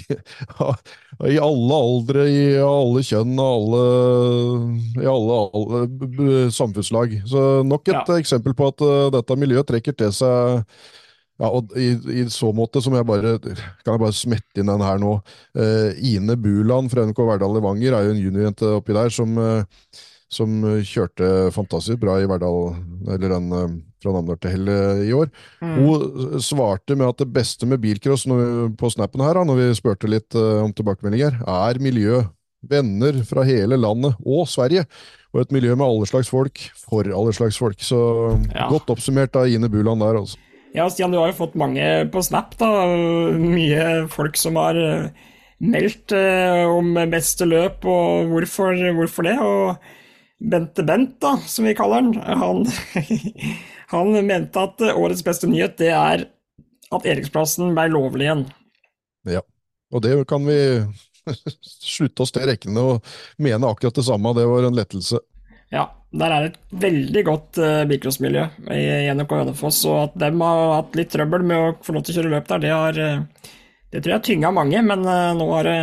I 1.34 1.40
alle 1.42 1.80
aldre, 1.80 2.28
i 2.30 2.44
alle 2.62 3.02
kjønn 3.04 3.34
og 3.42 3.50
alle, 3.50 3.82
i 5.02 5.10
alle, 5.10 5.40
alle 5.58 6.46
samfunnslag. 6.54 7.18
Så 7.28 7.44
nok 7.66 7.90
et 7.90 7.98
Ja. 7.98 8.06
eksempel 8.20 8.54
på 8.56 8.70
at 8.70 8.80
dette 9.12 9.36
miljøet 9.36 9.68
trekker 9.68 9.96
til 9.98 10.14
seg 10.14 10.62
ja, 11.40 11.48
og 11.48 11.72
i, 11.80 11.88
I 12.20 12.26
så 12.28 12.50
måte 12.52 12.82
som 12.84 12.94
jeg 12.98 13.06
bare 13.08 13.38
kan 13.40 13.94
jeg 13.94 14.02
bare 14.02 14.12
smette 14.16 14.60
inn 14.60 14.68
den 14.68 14.84
her 14.84 15.00
nå. 15.00 15.14
Eh, 15.56 15.98
Ine 16.12 16.36
Buland 16.36 16.92
fra 16.92 17.06
NK 17.08 17.22
Verdal 17.30 17.54
Levanger 17.56 17.96
er 17.96 18.06
jo 18.08 18.14
en 18.14 18.20
juniorjente 18.22 18.72
oppi 18.76 18.92
der 18.96 19.08
som, 19.14 19.38
eh, 19.40 20.02
som 20.30 20.60
kjørte 20.86 21.50
fantastisk 21.56 22.02
bra 22.02 22.18
i 22.20 22.28
Verdal, 22.30 22.74
eller 23.08 23.32
den 23.38 23.48
eh, 23.56 23.78
fra 24.00 24.12
Namdal 24.14 24.38
til 24.40 24.52
Hell 24.54 24.68
eh, 24.72 25.00
i 25.08 25.14
år. 25.16 25.32
Mm. 25.64 25.72
Hun 25.80 26.44
svarte 26.44 26.96
med 26.96 27.08
at 27.10 27.18
det 27.24 27.30
beste 27.34 27.66
med 27.68 27.80
bilcross 27.82 28.26
når 28.30 28.70
på 28.80 28.92
snappen 28.92 29.24
her, 29.24 29.34
da, 29.40 29.46
når 29.48 29.58
vi 29.62 29.70
spurte 29.80 30.08
litt 30.12 30.36
eh, 30.38 30.60
om 30.64 30.72
tilbakemeldinger, 30.76 31.40
er 31.48 31.80
miljø. 31.82 32.20
Venner 32.60 33.16
fra 33.24 33.40
hele 33.48 33.78
landet 33.80 34.18
og 34.28 34.44
Sverige. 34.52 34.82
Og 35.32 35.40
et 35.40 35.52
miljø 35.54 35.72
med 35.78 35.86
alle 35.86 36.04
slags 36.10 36.28
folk, 36.28 36.60
for 36.76 37.08
alle 37.08 37.32
slags 37.32 37.56
folk. 37.56 37.80
Så 37.80 37.96
Ja. 38.52 38.66
godt 38.68 38.90
oppsummert 38.92 39.36
av 39.40 39.48
Ine 39.48 39.70
Buland 39.72 40.02
der, 40.04 40.18
altså. 40.20 40.36
Ja, 40.72 40.86
Stian, 40.90 41.10
du 41.10 41.18
har 41.18 41.32
jo 41.32 41.38
fått 41.40 41.56
mange 41.58 41.82
på 42.12 42.22
Snap, 42.22 42.54
da. 42.60 42.68
Mye 43.34 44.06
folk 44.12 44.38
som 44.38 44.58
har 44.60 44.78
eh, 44.78 45.08
meldt 45.58 46.14
eh, 46.14 46.62
om 46.70 46.94
beste 47.10 47.48
løp, 47.48 47.82
og 47.90 48.30
hvorfor, 48.30 48.78
hvorfor 48.94 49.26
det. 49.26 49.34
Og 49.42 49.74
Bente 50.40 50.84
Bent, 50.86 51.16
da, 51.22 51.34
som 51.50 51.66
vi 51.66 51.74
kaller 51.76 52.06
han, 52.06 52.14
han, 52.40 52.62
han 53.94 54.14
mente 54.26 54.62
at 54.62 54.86
eh, 54.86 54.94
årets 54.94 55.26
beste 55.26 55.50
nyhet, 55.50 55.74
det 55.82 55.90
er 55.90 56.28
at 56.90 57.06
Eriksplassen 57.06 57.74
ble 57.74 57.90
lovlig 57.90 58.28
igjen. 58.28 58.46
Ja, 59.28 59.42
og 59.90 60.06
det 60.06 60.14
kan 60.30 60.46
vi 60.46 60.58
slutte 61.96 62.24
oss 62.24 62.34
til 62.34 62.46
rekkene 62.46 62.86
og 62.94 63.14
mene 63.42 63.68
akkurat 63.68 63.98
det 63.98 64.06
samme. 64.06 64.36
Det 64.38 64.46
var 64.46 64.70
en 64.70 64.78
lettelse. 64.78 65.18
Ja, 65.74 65.88
der 66.10 66.32
er 66.34 66.48
et 66.48 66.58
veldig 66.82 67.22
godt 67.26 67.60
uh, 67.62 67.84
bilcrossmiljø 67.90 68.44
i 68.74 69.10
NRK 69.14 69.34
Hønefoss, 69.42 69.84
og 69.86 69.98
at 70.08 70.18
dem 70.24 70.42
har 70.42 70.74
hatt 70.80 70.98
litt 70.98 71.12
trøbbel 71.12 71.44
med 71.46 71.58
å 71.58 71.72
få 71.86 71.94
lov 71.94 72.04
til 72.06 72.16
å 72.16 72.18
kjøre 72.18 72.32
løp 72.34 72.48
der, 72.50 72.62
det 72.64 72.72
har 72.74 72.98
eh, 72.98 73.48
Det 73.90 74.02
tror 74.02 74.16
jeg 74.16 74.26
tynga 74.26 74.50
mange, 74.54 74.82
men 74.86 75.06
uh, 75.06 75.30
nå 75.38 75.46
har 75.54 75.66
det 75.68 75.78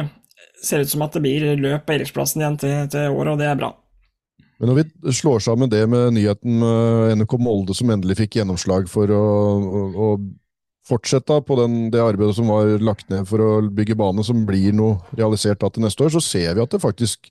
ser 0.63 0.83
ut 0.83 0.89
som 0.89 1.03
at 1.05 1.13
det 1.15 1.21
blir 1.23 1.59
løp 1.59 1.85
på 1.85 1.95
Eriksplassen 1.95 2.41
igjen 2.41 2.57
til, 2.59 2.75
til 2.91 3.13
året, 3.13 3.35
og 3.35 3.39
det 3.39 3.47
er 3.47 3.59
bra. 3.59 3.71
Men 4.57 4.71
når 4.71 4.79
vi 4.79 5.13
slår 5.13 5.43
sammen 5.45 5.69
det 5.69 5.83
med 5.87 6.15
nyheten 6.15 6.59
med 6.63 7.19
NRK 7.21 7.35
Molde, 7.45 7.75
som 7.77 7.91
endelig 7.93 8.17
fikk 8.23 8.39
gjennomslag 8.39 8.87
for 8.89 9.11
å, 9.13 9.25
å, 9.61 9.83
å 9.93 10.07
fortsette 10.89 11.37
på 11.45 11.59
den, 11.59 11.75
det 11.93 12.01
arbeidet 12.01 12.39
som 12.39 12.49
var 12.49 12.73
lagt 12.81 13.11
ned 13.13 13.27
for 13.29 13.43
å 13.43 13.51
bygge 13.61 13.99
bane, 13.99 14.25
som 14.25 14.47
blir 14.49 14.73
noe 14.75 14.97
realisert 15.19 15.61
da 15.61 15.69
til 15.69 15.85
neste 15.85 16.07
år, 16.07 16.15
så 16.15 16.23
ser 16.23 16.57
vi 16.57 16.63
at 16.65 16.73
det 16.73 16.81
faktisk 16.83 17.29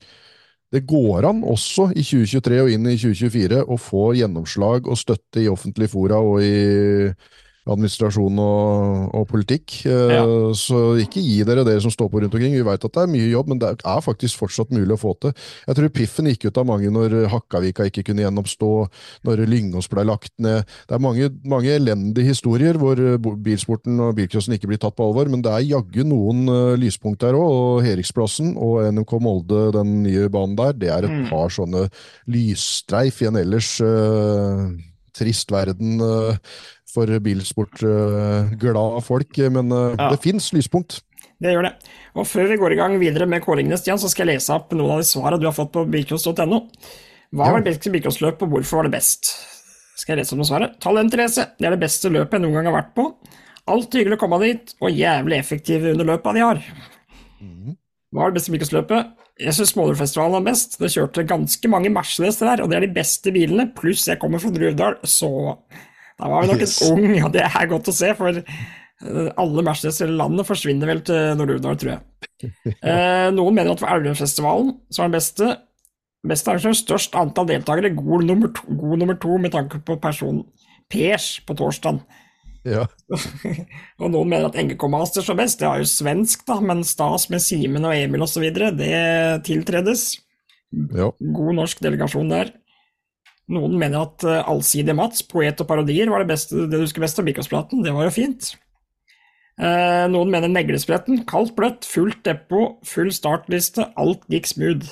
det 0.74 0.82
går 0.88 1.28
an 1.28 1.44
også 1.46 1.90
i 1.94 2.02
2023 2.02 2.60
og 2.64 2.70
inn 2.74 2.88
i 2.90 2.96
2024 2.98 3.62
å 3.70 3.78
få 3.80 4.06
gjennomslag 4.18 4.88
og 4.90 4.98
støtte 4.98 5.44
i 5.44 5.50
offentlige 5.50 5.92
fora 5.92 6.18
og 6.18 6.42
i, 6.42 7.12
administrasjon 7.66 8.38
og, 8.42 9.14
og 9.16 9.26
politikk. 9.30 9.80
Eh, 9.86 10.14
Ja. 10.16 10.22
Så 10.56 10.78
ikke 11.02 11.20
gi 11.20 11.40
dere 11.44 11.64
dere 11.66 11.82
som 11.82 11.90
står 11.90 12.08
på 12.12 12.20
rundt 12.22 12.34
omkring. 12.34 12.54
Vi 12.54 12.62
vet 12.64 12.84
at 12.86 12.92
det 12.94 13.02
er 13.02 13.10
mye 13.10 13.28
jobb, 13.32 13.48
men 13.50 13.58
det 13.62 13.72
er 13.84 14.00
faktisk 14.04 14.38
fortsatt 14.38 14.70
mulig 14.74 14.94
å 14.94 15.00
få 15.00 15.14
til. 15.20 15.34
Jeg 15.66 15.76
tror 15.78 15.92
piffen 15.96 16.30
gikk 16.30 16.46
ut 16.48 16.60
av 16.62 16.68
mange 16.68 16.90
når 16.94 17.16
Hakkavika 17.32 17.88
ikke 17.90 18.04
kunne 18.06 18.22
gjenoppstå, 18.24 18.70
når 19.26 19.44
Lyngås 19.50 19.90
ble 19.92 20.04
lagt 20.06 20.32
ned. 20.38 20.62
Det 20.86 20.94
er 20.96 21.02
mange, 21.02 21.30
mange 21.44 21.74
elendige 21.74 22.30
historier 22.30 22.78
hvor 22.80 22.94
eh, 23.02 23.18
bilsporten 23.18 23.98
og 24.00 24.14
bilcrossen 24.16 24.54
ikke 24.56 24.70
blir 24.70 24.80
tatt 24.82 24.96
på 24.96 25.06
alvor, 25.10 25.28
men 25.32 25.42
det 25.44 25.52
er 25.52 25.66
jaggu 25.72 26.04
noen 26.06 26.46
uh, 26.48 26.74
lyspunkt 26.78 27.20
der 27.26 27.34
òg. 27.34 27.50
Og 27.56 27.84
Heriksplassen 27.86 28.54
og 28.56 28.86
NMK 28.94 29.16
Molde, 29.22 29.66
den 29.74 30.02
nye 30.06 30.28
banen 30.32 30.56
der, 30.58 30.72
det 30.76 30.92
er 30.92 31.04
et 31.08 31.14
Mm. 31.16 31.28
par 31.30 31.48
sånne 31.48 31.86
lysstreif 32.28 33.22
i 33.22 33.28
en 33.30 33.38
ellers 33.40 33.70
uh, 33.80 34.68
trist 35.16 35.48
verden 35.54 35.96
eh, 36.04 36.36
for 36.92 37.10
bilsportglade 37.20 39.02
folk. 39.04 39.38
Men 39.52 39.72
eh, 39.72 39.94
Ja. 39.98 40.10
det 40.12 40.20
fins 40.22 40.52
lyspunkt. 40.52 41.00
Det 41.40 41.52
gjør 41.52 41.66
det. 41.68 41.72
Og 42.16 42.24
før 42.26 42.48
vi 42.48 42.56
går 42.56 42.72
i 42.72 42.78
gang 42.80 42.94
videre 43.00 43.26
med 43.28 43.42
kåringene, 43.44 43.76
Stian, 43.76 43.98
så 44.00 44.08
skal 44.08 44.26
jeg 44.26 44.38
lese 44.38 44.54
opp 44.54 44.70
noen 44.72 44.94
av 44.94 45.02
de 45.02 45.08
svarene 45.08 45.40
du 45.40 45.44
har 45.46 45.52
fått 45.56 45.72
på 45.74 45.84
bilcross.no. 45.92 46.62
Hva 47.36 47.50
var 47.52 47.60
det 47.60 47.74
beste 47.74 47.90
bilcrossløpet, 47.92 48.46
og 48.46 48.54
hvorfor 48.54 48.80
var 48.80 48.88
det 48.88 48.94
best? 48.96 49.34
Skal 49.98 50.14
jeg 50.14 50.22
lese 50.22 50.32
opp 50.32 50.40
noen 50.40 50.48
svaret? 50.48 50.78
Talentrace. 50.80 51.44
Det 51.58 51.66
er 51.68 51.74
det 51.76 51.82
beste 51.82 52.08
løpet 52.08 52.38
jeg 52.38 52.44
noen 52.46 52.56
gang 52.56 52.70
har 52.70 52.78
vært 52.78 52.94
på. 52.96 53.10
Alltid 53.68 54.00
hyggelig 54.00 54.16
å 54.16 54.22
komme 54.22 54.38
dit, 54.44 54.72
og 54.80 54.94
jævlig 54.94 55.36
effektive 55.42 55.92
under 55.92 56.06
løpet 56.14 56.38
de 56.38 56.44
har. 56.46 56.62
Hva 57.42 58.22
var 58.22 58.30
det 58.32 58.38
beste 58.38 58.52
bilcrossløpet? 58.54 59.12
Jeg 59.42 59.52
syns 59.52 59.74
Smålerfestivalen 59.74 60.38
var 60.38 60.44
best. 60.46 60.78
Det 60.80 60.88
kjørte 60.94 61.26
ganske 61.28 61.68
mange 61.68 61.90
Mercedes 61.92 62.38
der, 62.40 62.62
og 62.64 62.70
det 62.72 62.78
er 62.78 62.86
de 62.86 62.94
beste 62.96 63.32
bilene. 63.34 63.66
Pluss 63.76 64.06
jeg 64.08 64.20
kommer 64.22 64.40
fra 64.40 64.48
Druvdal, 64.54 64.96
så 65.04 65.28
da 66.16 66.28
var 66.32 66.42
vi 66.46 66.52
nok 66.52 66.62
Yes. 66.64 66.78
ung, 66.90 67.06
og 67.26 67.30
det 67.34 67.44
er 67.44 67.68
godt 67.70 67.88
å 67.92 67.94
se, 67.94 68.10
for 68.16 68.32
eh, 68.40 69.30
alle 69.36 69.64
Mercedes 69.66 70.00
i 70.00 70.08
landet 70.08 70.48
forsvinner 70.48 70.88
vel 70.88 71.02
til 71.04 71.36
Nord-Uvdal, 71.38 71.78
tror 71.82 71.94
jeg. 71.96 72.02
Eh, 72.86 73.28
noen 73.32 73.54
mener 73.56 73.72
at 73.72 73.80
det 73.80 73.86
var 73.86 73.96
Elvelfestivalen 74.00 74.74
som 74.92 75.02
var 75.04 75.08
den 75.10 75.16
beste. 75.18 75.48
Beste 76.26 76.50
arrangør, 76.50 76.74
størst 76.76 77.14
antall 77.20 77.46
deltakere, 77.48 77.92
god 77.96 78.24
nummer 78.26 78.50
to, 78.56 78.64
god 78.80 78.98
nummer 79.00 79.16
to 79.22 79.36
med 79.38 79.52
tanke 79.54 79.78
på 79.86 79.96
personen 80.02 80.42
Pers 80.90 81.36
på 81.46 81.54
torsdag. 81.58 82.00
Ja. 82.66 82.84
Og 84.02 84.10
noen 84.10 84.28
mener 84.30 84.48
at 84.48 84.56
NGK 84.58 84.84
Masters 84.90 85.28
var 85.30 85.38
best, 85.40 85.60
det 85.62 85.68
er 85.68 85.82
jo 85.84 85.88
svensk, 85.90 86.42
da, 86.48 86.56
men 86.62 86.82
stas 86.86 87.28
med 87.30 87.42
Simen 87.44 87.86
og 87.86 87.94
Emil 87.94 88.24
osv., 88.26 88.42
det 88.50 88.92
tiltredes. 89.46 90.08
ja. 90.94 91.08
God 91.20 91.54
norsk 91.60 91.80
delegasjon 91.84 92.30
der. 92.32 92.50
Noen 93.52 93.76
mener 93.78 94.08
at 94.08 94.24
uh, 94.26 94.40
Allsidig 94.50 94.96
Mats, 94.98 95.22
poet 95.26 95.60
og 95.62 95.68
parodier, 95.68 96.10
var 96.10 96.22
det, 96.22 96.32
beste, 96.32 96.66
det 96.66 96.80
du 96.80 96.82
husker 96.82 97.04
best 97.04 97.20
av 97.22 97.28
Bikåspraten. 97.28 97.84
Det 97.86 97.94
var 97.94 98.08
jo 98.08 98.14
fint. 98.16 98.54
Eh, 99.56 100.04
noen 100.12 100.28
mener 100.28 100.52
Neglespretten, 100.52 101.22
kaldt 101.28 101.54
bløtt, 101.56 101.86
fullt 101.88 102.20
depot, 102.26 102.76
full 102.84 103.08
startliste, 103.14 103.86
alt 103.96 104.26
gikk 104.32 104.50
smooth. 104.50 104.90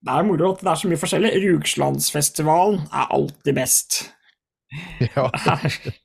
Det 0.00 0.12
er 0.12 0.26
moro 0.28 0.52
at 0.52 0.62
det 0.64 0.72
er 0.72 0.80
så 0.80 0.90
mye 0.90 1.00
forskjellig. 1.00 1.32
Rugslandsfestivalen 1.46 2.82
er 2.88 3.16
alltid 3.16 3.56
best. 3.56 4.02
ja. 5.14 5.28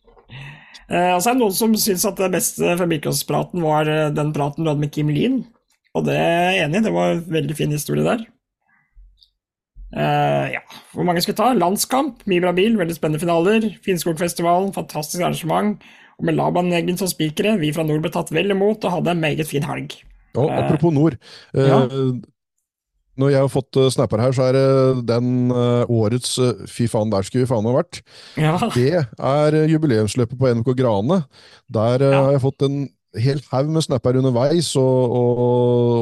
Eh, 0.86 1.16
og 1.16 1.18
så 1.18 1.32
er 1.32 1.34
det 1.34 1.42
noen 1.42 1.54
som 1.58 1.72
syns 1.82 2.04
at 2.06 2.20
det 2.22 2.28
beste 2.36 2.76
fra 2.78 2.86
Birkåspraten 2.86 3.64
var 3.66 3.88
eh, 3.90 4.12
den 4.14 4.28
praten 4.36 4.62
du 4.62 4.70
hadde 4.70 4.84
med 4.84 4.92
Kim 4.94 5.08
Lien. 5.10 5.40
Og 5.98 6.04
det 6.06 6.14
er 6.14 6.52
jeg 6.54 6.68
enig 6.68 6.78
i, 6.78 6.84
det 6.86 6.92
var 6.94 7.16
en 7.16 7.24
veldig 7.34 7.56
fin 7.58 7.74
historie 7.74 8.06
der. 8.06 8.22
Eh, 9.96 10.48
ja, 10.56 10.62
hvor 10.94 11.06
mange 11.08 11.22
skal 11.24 11.34
vi 11.34 11.38
ta? 11.40 11.54
Landskamp, 11.56 12.26
mye 12.28 12.44
bra 12.44 12.52
bil, 12.58 12.76
veldig 12.80 12.98
spennende 12.98 13.22
finaler. 13.24 13.70
Finnskogfestivalen, 13.86 14.74
fantastisk 14.76 15.22
arrangement. 15.24 15.80
Og 16.20 16.26
med 16.28 16.36
Laban 16.36 16.72
Eggen 16.76 16.98
som 17.00 17.08
spikere, 17.12 17.58
vi 17.60 17.72
fra 17.76 17.84
nord 17.88 18.02
ble 18.04 18.12
tatt 18.12 18.32
vel 18.36 18.52
imot 18.52 18.84
og 18.88 18.92
hadde 19.00 19.12
en 19.16 19.24
meget 19.24 19.48
fin 19.48 19.64
helg. 19.68 19.98
Og 20.36 20.52
apropos 20.52 20.92
nord. 20.94 21.16
Uh, 21.56 21.68
Ja. 21.68 21.82
Når 23.16 23.30
jeg 23.32 23.40
har 23.40 23.48
fått 23.48 23.78
snapper 23.96 24.20
her, 24.20 24.34
så 24.36 24.50
er 24.50 24.52
det 24.58 25.06
den 25.08 25.48
årets 25.88 26.34
Fy 26.68 26.84
faen, 26.92 27.08
der 27.10 27.24
skulle 27.24 27.46
vi 27.46 27.48
faen 27.48 27.64
meg 27.64 27.78
vært. 27.78 28.02
Ja, 28.36 28.58
Det 28.76 29.06
er 29.16 29.56
jubileumsløpet 29.72 30.36
på 30.38 30.50
NMK 30.52 30.76
Grane. 30.76 31.22
Der 31.72 32.04
Ja. 32.04 32.24
har 32.26 32.32
jeg 32.34 32.42
fått 32.44 32.62
en 32.68 32.90
hel 33.22 33.40
haug 33.52 33.70
med 33.74 33.84
snapper 33.86 34.18
underveis, 34.20 34.72
og, 34.80 35.16
og, 35.16 35.42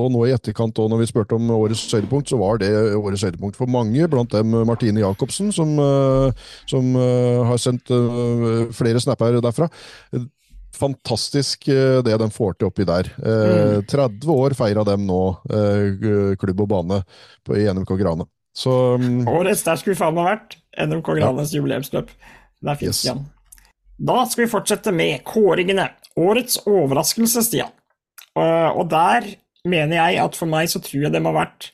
og 0.05 0.11
nå 0.13 0.25
i 0.27 0.33
etterkant, 0.35 0.77
også, 0.77 0.91
når 0.91 1.01
vi 1.03 1.07
spurte 1.09 1.37
om 1.37 1.49
årets 1.55 1.83
høydepunkt, 1.93 2.31
så 2.31 2.39
var 2.41 2.61
det 2.61 2.71
årets 2.97 3.25
høydepunkt 3.27 3.57
for 3.59 3.69
mange, 3.71 4.07
blant 4.11 4.33
dem 4.33 4.53
Martine 4.67 5.03
Jacobsen, 5.03 5.51
som, 5.55 5.73
eh, 5.79 6.45
som 6.69 6.93
eh, 6.99 7.41
har 7.49 7.61
sendt 7.61 7.91
eh, 7.93 8.63
flere 8.75 9.01
snapper 9.03 9.39
derfra. 9.43 9.69
Fantastisk 10.73 11.67
det 11.69 12.15
de 12.17 12.27
får 12.33 12.55
til 12.57 12.69
oppi 12.71 12.85
der. 12.89 13.09
Eh, 13.21 13.81
30 13.89 14.31
år 14.33 14.55
feira 14.57 14.81
dem 14.87 15.05
nå, 15.05 15.19
eh, 15.53 16.33
klubb 16.41 16.65
og 16.65 16.71
bane 16.71 17.03
på, 17.45 17.59
i 17.61 17.67
NMK 17.69 17.93
Grane. 18.01 18.25
Så 18.53 18.71
mm, 19.01 19.23
Årets 19.29 19.63
der 19.65 19.77
skulle 19.81 19.95
vi 19.95 20.01
faen 20.01 20.17
meg 20.17 20.27
vært. 20.31 20.57
NMK 20.89 21.13
Granes 21.19 21.53
jubileumsløp. 21.53 22.09
Det 22.63 22.73
er 22.73 22.81
fint, 22.81 22.89
Yes. 22.89 23.03
Jan. 23.05 23.23
Da 24.03 24.23
skal 24.29 24.45
vi 24.45 24.51
fortsette 24.51 24.91
med 24.93 25.21
kåringene. 25.27 25.85
Årets 26.19 26.59
overraskelse, 26.69 27.43
Stian. 27.45 27.71
Og, 28.37 28.79
og 28.81 28.89
der 28.91 29.27
mener 29.69 29.97
jeg 29.97 30.21
at 30.23 30.37
for 30.37 30.49
meg 30.49 30.69
så 30.71 30.81
tror 30.83 31.07
jeg 31.07 31.13
det 31.13 31.21
må 31.23 31.33
ha 31.33 31.43
vært 31.43 31.71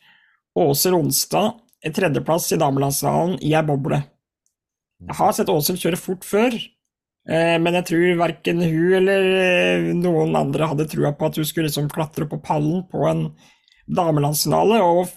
Åse 0.60 0.92
Ronstad, 0.94 1.60
tredjeplass 1.96 2.50
i 2.54 2.60
damelandsfinalen 2.60 3.38
i 3.46 3.54
ei 3.56 3.64
boble. 3.66 4.02
Jeg 5.08 5.16
har 5.16 5.32
sett 5.36 5.52
Åshild 5.52 5.80
kjøre 5.80 6.00
fort 6.00 6.26
før, 6.28 6.56
eh, 7.30 7.56
men 7.62 7.78
jeg 7.80 7.88
tror 7.88 8.20
verken 8.20 8.60
hun 8.66 8.98
eller 9.00 9.30
eh, 9.40 9.88
noen 9.96 10.36
andre 10.36 10.68
hadde 10.74 10.90
trua 10.92 11.14
på 11.16 11.30
at 11.30 11.40
hun 11.40 11.48
skulle 11.48 11.70
liksom 11.70 11.88
klatre 11.94 12.28
på 12.28 12.42
pallen 12.44 12.84
på 12.92 13.06
en 13.08 13.30
damelandsfinale, 13.88 14.82
og 14.84 15.08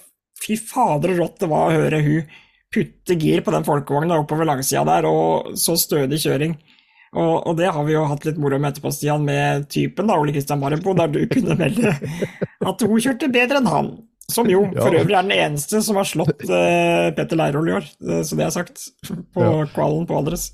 fy 0.43 0.55
fader 0.61 1.17
rått 1.19 1.43
det 1.43 1.51
var 1.51 1.71
å 1.71 1.81
høre 1.81 2.03
hun 2.05 2.31
putte 2.73 3.19
gir 3.21 3.43
på 3.45 3.53
den 3.53 3.67
folkevogna 3.67 4.21
oppover 4.23 4.49
langsida 4.49 4.85
der, 4.89 5.09
og 5.09 5.59
så 5.61 5.75
stødig 5.77 6.23
kjøring. 6.23 6.55
Og, 7.13 7.35
og 7.47 7.57
det 7.59 7.69
har 7.75 7.85
vi 7.85 7.93
jo 7.93 8.07
hatt 8.09 8.25
litt 8.25 8.39
moro 8.41 8.57
med 8.59 8.73
etterpå, 8.73 8.89
Stian, 8.97 9.25
med 9.27 9.67
typen, 9.73 10.07
da, 10.09 10.15
Ole 10.17 10.33
Kristian 10.33 10.63
Marembo, 10.63 10.95
der 10.97 11.11
du 11.13 11.19
kunne 11.29 11.57
melde 11.59 11.93
at 11.93 12.85
hun 12.89 13.03
kjørte 13.05 13.29
bedre 13.35 13.61
enn 13.61 13.69
han. 13.69 13.91
Som 14.33 14.49
jo 14.49 14.63
Ja. 14.73 14.87
for 14.87 14.95
øvrig 14.97 15.13
er 15.19 15.27
den 15.27 15.35
eneste 15.37 15.83
som 15.85 15.99
har 15.99 16.07
slått 16.09 16.47
uh, 16.49 17.11
Petter 17.13 17.37
Leirol 17.37 17.69
i 17.69 17.75
år, 17.77 17.89
eh, 18.07 18.23
så 18.25 18.39
det 18.39 18.47
er 18.47 18.55
sagt 18.55 18.87
på 19.35 19.43
Ja. 19.45 19.67
kvalen 19.75 20.07
på 20.09 20.17
Aldres. 20.17 20.53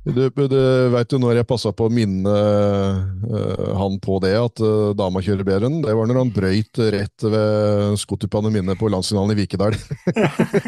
Du, 0.00 0.30
du 0.32 0.54
vet 0.94 1.12
jo 1.12 1.18
når 1.20 1.42
jeg 1.42 1.48
passa 1.48 1.74
på 1.76 1.84
å 1.84 1.92
minne 1.92 2.32
uh, 2.32 3.72
han 3.76 3.98
på 4.00 4.16
det, 4.24 4.32
at 4.38 4.62
uh, 4.64 4.94
dama 4.96 5.20
kjører 5.20 5.44
bedre 5.44 5.68
enn 5.68 5.82
Det 5.84 5.92
var 5.96 6.08
når 6.08 6.20
han 6.22 6.32
brøyt 6.32 6.80
rett 6.94 7.26
ved 7.26 7.98
skotuppene 8.00 8.52
mine 8.54 8.76
på 8.80 8.88
landsfinalen 8.88 9.34
i 9.34 9.38
Vikedal. 9.42 9.76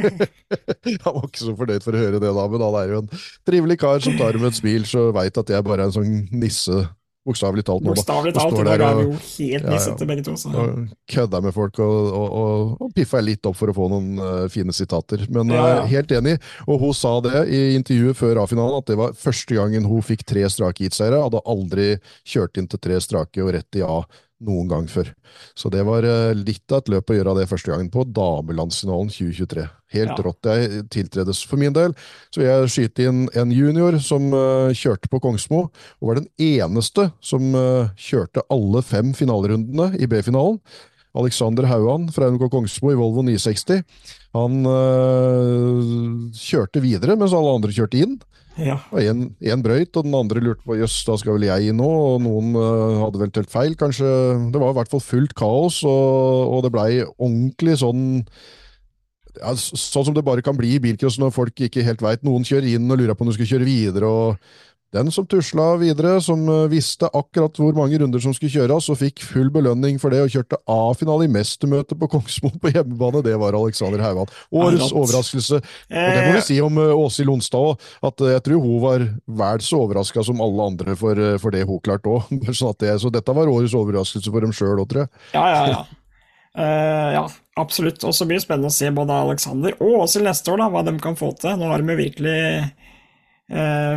han 1.07 1.17
var 1.17 1.25
ikke 1.25 1.47
så 1.47 1.57
fornøyd 1.57 1.87
for 1.87 1.97
å 1.97 2.03
høre 2.03 2.21
det 2.21 2.29
da, 2.29 2.45
men 2.53 2.67
han 2.67 2.79
er 2.83 2.93
jo 2.93 3.01
en 3.01 3.13
trivelig 3.49 3.79
kar 3.81 4.05
som 4.05 4.19
tar 4.21 4.37
med 4.37 4.51
et 4.51 4.61
smil, 4.61 4.85
så 4.89 5.09
veit 5.17 5.41
at 5.41 5.55
jeg 5.57 5.65
bare 5.65 5.87
er 5.87 5.89
en 5.89 5.97
sånn 5.97 6.13
nisse, 6.37 6.83
bokstavelig 7.27 7.65
talt. 7.65 7.83
nå. 7.85 7.93
Bokstavelig 7.95 8.33
Og 8.35 8.41
talt, 8.41 8.59
og 8.59 8.65
der 8.67 8.81
er 8.83 8.95
og- 8.95 9.03
jo 9.05 9.11
helt 9.13 9.53
Ja, 9.53 9.59
ja. 9.59 9.71
nissete 9.77 10.07
begge 10.07 10.25
to. 10.25 10.35
Så. 10.37 10.49
og 10.55 10.89
kødda 11.09 11.41
med 11.43 11.55
folk 11.55 11.79
og, 11.79 12.13
og, 12.13 12.33
og, 12.33 12.77
og 12.83 12.95
piffa 12.95 13.21
litt 13.23 13.47
opp 13.47 13.57
for 13.57 13.69
å 13.69 13.75
få 13.77 13.89
noen 13.91 14.19
uh, 14.19 14.49
fine 14.49 14.73
sitater. 14.73 15.27
Men 15.31 15.49
Ja, 15.55 15.67
ja. 15.69 15.83
Uh, 15.83 15.87
helt 15.87 16.09
enig, 16.11 16.39
og 16.67 16.81
hun 16.81 16.93
sa 16.95 17.21
det 17.21 17.47
i 17.49 17.63
intervjuet 17.79 18.17
før 18.17 18.43
A-finalen, 18.43 18.79
at 18.79 18.87
det 18.87 18.97
var 18.99 19.13
første 19.13 19.55
gangen 19.55 19.85
hun 19.87 20.03
fikk 20.03 20.25
tre 20.25 20.43
strake 20.51 20.83
heatseiere. 20.85 21.23
Hadde 21.23 21.41
aldri 21.47 21.99
kjørt 22.27 22.59
inn 22.59 22.67
til 22.69 22.79
tre 22.79 22.99
strake 23.01 23.43
og 23.43 23.53
rett 23.55 23.79
i 23.79 23.83
A 23.87 24.03
noen 24.47 24.69
gang 24.71 24.89
før. 24.91 25.13
Så 25.59 25.71
det 25.73 25.85
var 25.87 26.07
eh, 26.07 26.33
litt 26.37 26.71
av 26.73 26.83
et 26.83 26.91
løp 26.93 27.11
å 27.13 27.17
gjøre 27.17 27.37
det 27.41 27.49
første 27.51 27.73
gangen 27.73 27.91
på 27.93 28.05
damelandsfinalen 28.11 29.13
2023. 29.13 29.67
Helt 29.93 30.15
Ja. 30.17 30.25
rått. 30.25 30.49
Jeg 30.49 30.87
tiltredes 30.91 31.43
for 31.45 31.61
min 31.61 31.75
del. 31.77 31.93
Så 32.33 32.43
jeg 32.43 32.71
skyte 32.73 33.09
inn 33.09 33.29
en 33.35 33.53
junior 33.53 33.99
som 34.01 34.33
uh, 34.33 34.73
kjørte 34.73 35.11
på 35.13 35.21
Kongsmo, 35.21 35.67
og 36.01 36.09
var 36.09 36.21
den 36.21 36.31
eneste 36.41 37.11
som 37.21 37.53
uh, 37.55 37.93
kjørte 38.01 38.45
alle 38.51 38.81
fem 38.83 39.13
finalerundene 39.13 39.93
i 40.01 40.09
B-finalen. 40.09 40.59
Alexander 41.13 41.69
Hauan 41.69 42.09
fra 42.09 42.31
NK 42.33 42.49
Kongsmo 42.49 42.89
i 42.93 42.97
Volvo 42.97 43.21
960. 43.27 43.83
Han 44.33 44.65
uh, 44.65 46.33
kjørte 46.33 46.81
videre 46.81 47.19
mens 47.21 47.37
alle 47.37 47.53
andre 47.53 47.75
kjørte 47.77 48.01
inn. 48.01 48.17
Ja. 48.61 48.77
Én 48.93 49.63
brøyt, 49.65 49.95
og 49.97 50.05
den 50.05 50.17
andre 50.17 50.43
lurte 50.45 50.65
på 50.67 50.77
jøss, 50.77 50.99
da 51.09 51.17
skal 51.21 51.39
vel 51.39 51.47
jeg 51.49 51.71
inn 51.71 51.79
nå? 51.81 51.89
Og 51.89 52.19
noen 52.25 52.57
uh, 52.59 53.05
hadde 53.05 53.23
vel 53.23 53.33
telt 53.35 53.53
feil, 53.53 53.77
kanskje. 53.81 54.09
Det 54.53 54.61
var 54.61 54.75
i 54.75 54.79
hvert 54.81 54.93
fall 54.93 55.05
fullt 55.05 55.37
kaos, 55.39 55.81
og, 55.89 56.57
og 56.57 56.67
det 56.67 56.73
blei 56.75 56.91
ordentlig 57.03 57.79
sånn 57.83 58.05
ja, 59.39 59.55
Sånn 59.57 60.05
som 60.05 60.13
det 60.13 60.27
bare 60.27 60.45
kan 60.45 60.59
bli 60.59 60.75
i 60.77 60.83
bilcross 60.83 61.17
når 61.21 61.33
folk 61.33 61.63
ikke 61.65 61.85
helt 61.87 62.03
veit. 62.05 62.21
Noen 62.27 62.45
kjører 62.45 62.75
inn 62.75 62.91
og 62.93 63.01
lurer 63.01 63.17
på 63.17 63.25
om 63.25 63.31
du 63.31 63.37
skal 63.39 63.49
kjøre 63.55 63.69
videre. 63.69 64.11
og 64.11 64.37
Den 64.93 65.09
som 65.15 65.25
tusla 65.25 65.71
videre, 65.81 66.19
som 66.21 66.43
eh, 66.53 66.67
visste 66.69 67.09
akkurat 67.17 67.57
hvor 67.57 67.73
mange 67.77 67.97
runder 68.03 68.21
som 68.21 68.35
skulle 68.37 68.53
kjøres, 68.53 68.91
og 68.93 68.99
fikk 69.01 69.23
full 69.25 69.49
belønning 69.55 69.97
for 70.03 70.13
det, 70.13 70.21
og 70.27 70.33
kjørte 70.35 70.59
A-finale 70.69 71.25
i 71.25 71.31
mestermøtet 71.33 71.97
på 72.01 72.11
Kongsmoen 72.13 72.59
på 72.61 72.73
hjemmebane, 72.75 73.23
det 73.25 73.33
var 73.41 73.57
Alexander 73.57 74.05
Haugan. 74.05 74.29
Årets 74.53 74.93
overraskelse. 74.93 75.63
Og 75.63 76.13
det 76.19 76.27
må 76.29 76.35
vi 76.37 76.45
si 76.51 76.59
om 76.61 76.77
eh, 76.83 76.93
Åshild 76.93 77.31
Lonstad 77.33 77.71
òg, 77.73 77.89
at 78.11 78.21
eh, 78.27 78.35
jeg 78.37 78.45
tror 78.51 78.61
hun 78.67 78.83
var 78.85 79.07
vel 79.43 79.65
så 79.65 79.81
overraska 79.87 80.27
som 80.29 80.45
alle 80.45 80.69
andre 80.75 80.99
for, 81.01 81.17
eh, 81.17 81.39
for 81.41 81.57
det 81.57 81.65
hun 81.69 81.81
klarte 81.81 82.13
òg. 82.13 82.29
Det- 82.83 82.99
så 83.01 83.09
dette 83.15 83.33
var 83.35 83.49
årets 83.49 83.73
overraskelse 83.79 84.29
for 84.31 84.45
dem 84.45 84.53
sjøl 84.53 84.81
òg, 84.85 84.89
tror 84.93 85.05
jeg. 85.07 85.13
Ja, 85.33 85.49
ja, 85.49 85.67
ja. 85.73 85.83
Uh, 86.53 87.09
ja, 87.17 87.23
absolutt. 87.57 88.03
Og 88.05 88.13
så 88.13 88.27
blir 88.29 88.37
det 88.37 88.45
spennende 88.45 88.69
å 88.69 88.75
se 88.75 88.91
både 88.93 89.15
Alexander 89.25 89.73
og 89.81 90.03
Åshild 90.05 90.27
neste 90.29 90.53
år, 90.53 90.61
da, 90.61 90.67
hva 90.75 90.83
de 90.85 90.93
kan 91.01 91.17
få 91.17 91.31
til. 91.41 91.55
Nå 91.57 91.71
har 91.71 91.81
de 91.81 91.97
virkelig 91.97 92.35
eh, 92.37 92.67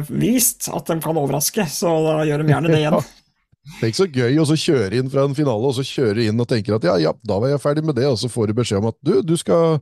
vist 0.09 0.67
at 0.67 0.89
de 0.89 0.97
kan 0.99 1.15
overraske, 1.15 1.63
så 1.71 1.93
da 2.03 2.15
gjør 2.27 2.43
de 2.43 2.51
gjerne 2.51 2.73
det 2.73 2.81
igjen. 2.81 3.05
Det 3.65 3.81
er 3.81 3.89
ikke 3.89 3.97
så 3.97 4.05
gøy 4.13 4.35
å 4.37 4.57
kjøre 4.61 4.97
inn 4.99 5.07
fra 5.09 5.23
en 5.25 5.33
finale, 5.33 5.69
og 5.71 5.73
så 5.73 5.83
kjøre 5.85 6.27
inn 6.29 6.41
og 6.41 6.45
tenker 6.49 6.75
at 6.77 6.83
ja, 6.85 6.95
ja, 7.01 7.13
da 7.25 7.37
var 7.41 7.49
jeg 7.49 7.63
ferdig 7.63 7.83
med 7.87 7.97
det, 7.97 8.05
og 8.05 8.19
så 8.21 8.29
får 8.29 8.51
du 8.51 8.59
beskjed 8.59 8.77
om 8.77 8.91
at 8.91 8.97
du, 9.01 9.15
du 9.25 9.33
skal, 9.41 9.79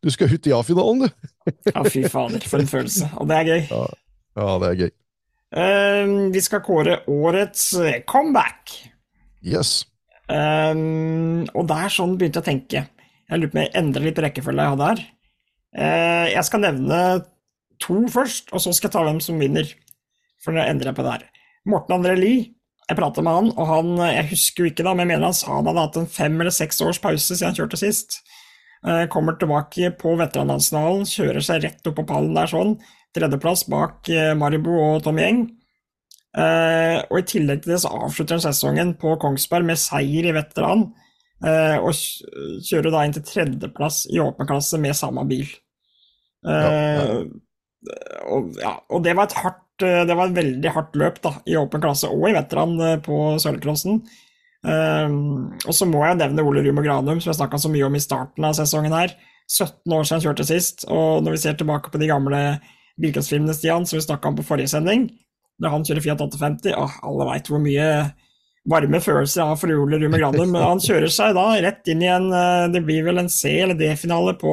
du 0.00 0.08
skal 0.12 0.32
ut 0.32 0.48
i 0.48 0.54
A-finalen, 0.56 1.04
du. 1.04 1.32
Ja, 1.74 1.82
fy 1.84 2.06
fader, 2.08 2.40
for 2.48 2.64
en 2.64 2.70
følelse. 2.70 3.10
Og 3.20 3.28
det 3.28 3.36
er 3.36 3.50
gøy. 3.50 3.74
Ja, 4.40 4.46
det 4.62 4.70
er 4.70 4.80
gøy. 4.80 4.94
Uh, 5.56 6.32
vi 6.32 6.42
skal 6.42 6.64
kåre 6.64 6.96
årets 7.12 7.68
eh, 7.78 8.00
comeback. 8.08 8.72
Yes. 9.44 9.82
Uh, 10.32 11.44
og 11.52 11.68
der 11.68 11.92
sånn 11.92 12.16
begynte 12.16 12.40
jeg 12.40 12.46
å 12.46 12.50
tenke. 12.50 12.86
Jeg 13.26 13.42
lurer 13.42 13.52
på 13.52 13.58
om 13.58 13.64
jeg 13.66 13.74
endrer 13.82 14.08
litt 14.08 14.24
rekkefølge 14.24 14.64
jeg 14.64 14.74
hadde 14.74 14.90
her. 14.90 15.06
Uh, 15.76 16.26
jeg 16.32 16.48
skal 16.48 16.64
nevne 16.64 17.00
to 17.82 18.02
først, 18.12 18.52
og 18.52 18.62
så 18.62 18.74
skal 18.74 18.88
jeg 18.88 18.96
ta 18.96 19.04
hvem 19.06 19.22
som 19.24 19.40
vinner. 19.40 19.70
For 20.44 20.54
nå 20.54 20.62
endrer 20.62 20.92
jeg 20.92 20.98
på 20.98 21.06
det 21.06 21.16
her. 21.16 21.26
Morten 21.66 21.96
André 21.96 22.14
Lie, 22.18 22.44
jeg 22.86 22.98
pratet 22.98 23.24
med 23.26 23.34
han, 23.34 23.48
og 23.58 23.66
han 23.66 23.88
Jeg 24.12 24.28
husker 24.30 24.62
jo 24.62 24.70
ikke, 24.70 24.84
da, 24.86 24.92
men 24.94 25.06
jeg 25.06 25.16
mener 25.16 25.28
han 25.30 25.34
sa 25.34 25.56
han 25.56 25.66
hadde 25.66 25.86
hatt 25.88 25.96
en 25.98 26.10
fem 26.10 26.36
eller 26.38 26.54
seks 26.54 26.78
års 26.86 27.00
pause 27.02 27.34
siden 27.34 27.50
han 27.50 27.58
kjørte 27.58 27.80
sist. 27.80 28.20
Eh, 28.86 29.06
kommer 29.10 29.34
tilbake 29.40 29.90
på 29.98 30.14
veteranlandsfinalen, 30.20 31.06
kjører 31.10 31.42
seg 31.42 31.64
rett 31.64 31.88
opp 31.90 31.96
på 31.98 32.06
pallen 32.06 32.36
der 32.36 32.50
sånn. 32.50 32.76
Tredjeplass 33.16 33.64
bak 33.72 34.10
eh, 34.12 34.34
Maribo 34.38 34.76
og 34.84 35.00
Tom 35.06 35.18
Gjeng. 35.18 35.46
Eh, 36.36 36.98
og 37.08 37.18
i 37.18 37.26
tillegg 37.26 37.64
til 37.64 37.74
det 37.74 37.80
så 37.82 37.90
avslutter 38.04 38.36
han 38.36 38.44
sesongen 38.44 38.94
på 39.00 39.16
Kongsberg 39.22 39.66
med 39.66 39.80
seier 39.80 40.28
i 40.28 40.34
veteran, 40.36 40.90
eh, 41.42 41.78
og 41.80 41.96
kjører 42.68 42.92
da 42.92 43.04
inn 43.06 43.16
til 43.16 43.24
tredjeplass 43.26 44.04
i 44.12 44.20
åpen 44.22 44.48
klasse 44.48 44.78
med 44.82 44.98
samme 44.98 45.24
bil. 45.26 45.48
Eh, 46.46 47.24
og, 48.32 48.52
ja, 48.60 48.74
og 48.90 49.02
det 49.04 49.14
var 49.16 49.28
et 49.28 49.36
hardt 49.38 49.84
eh, 49.86 50.02
Det 50.08 50.16
var 50.16 50.30
et 50.30 50.36
veldig 50.38 50.72
hardt 50.74 50.96
løp 50.98 51.20
da, 51.24 51.34
i 51.46 51.56
åpen 51.60 51.82
klasse 51.84 52.10
og 52.10 52.24
i 52.30 52.34
veteran 52.36 52.74
eh, 52.80 52.96
på 53.04 53.36
Sølvcrossen. 53.42 54.00
Um, 54.66 55.52
og 55.62 55.74
så 55.76 55.86
må 55.86 56.00
jeg 56.02 56.18
nevne 56.18 56.42
Ole 56.42 56.64
Rumo 56.64 56.82
Granum, 56.82 57.20
som 57.22 57.30
jeg 57.30 57.38
snakka 57.38 57.60
så 57.62 57.70
mye 57.70 57.86
om 57.86 57.94
i 57.94 58.02
starten 58.02 58.46
av 58.48 58.56
sesongen 58.58 58.94
her. 58.96 59.12
17 59.46 59.92
år 59.94 60.02
siden 60.02 60.16
han 60.16 60.24
kjørte 60.24 60.46
sist, 60.48 60.86
og 60.90 61.22
når 61.22 61.36
vi 61.36 61.42
ser 61.44 61.58
tilbake 61.60 61.92
på 61.92 62.00
de 62.02 62.08
gamle 62.10 62.40
bilcrossfilmene, 62.98 63.54
Stian, 63.54 63.86
som 63.86 64.00
vi 64.00 64.02
snakka 64.08 64.32
om 64.32 64.38
på 64.40 64.46
forrige 64.48 64.72
sending, 64.72 65.04
da 65.62 65.70
han 65.70 65.84
kjører 65.86 66.02
Fiat 66.02 66.24
850, 66.24 66.74
åh, 66.74 66.96
alle 67.06 67.28
veit 67.30 67.50
hvor 67.52 67.62
mye 67.62 67.86
varme 68.66 68.98
følelser 69.04 69.42
jeg 69.44 69.52
har 69.52 69.60
for 69.60 69.70
Ole 69.84 70.00
Rumo 70.02 70.18
Granum. 70.18 70.56
Han 70.58 70.82
kjører 70.82 71.12
seg 71.14 71.36
da 71.38 71.46
rett 71.62 71.92
inn 71.92 72.02
i 72.02 72.10
en 72.10 72.26
eh, 72.34 72.66
Det 72.74 72.82
blir 72.88 73.06
vel 73.06 73.22
en 73.22 73.30
C- 73.30 73.60
eller 73.62 73.78
D-finale 73.78 74.34
på 74.40 74.52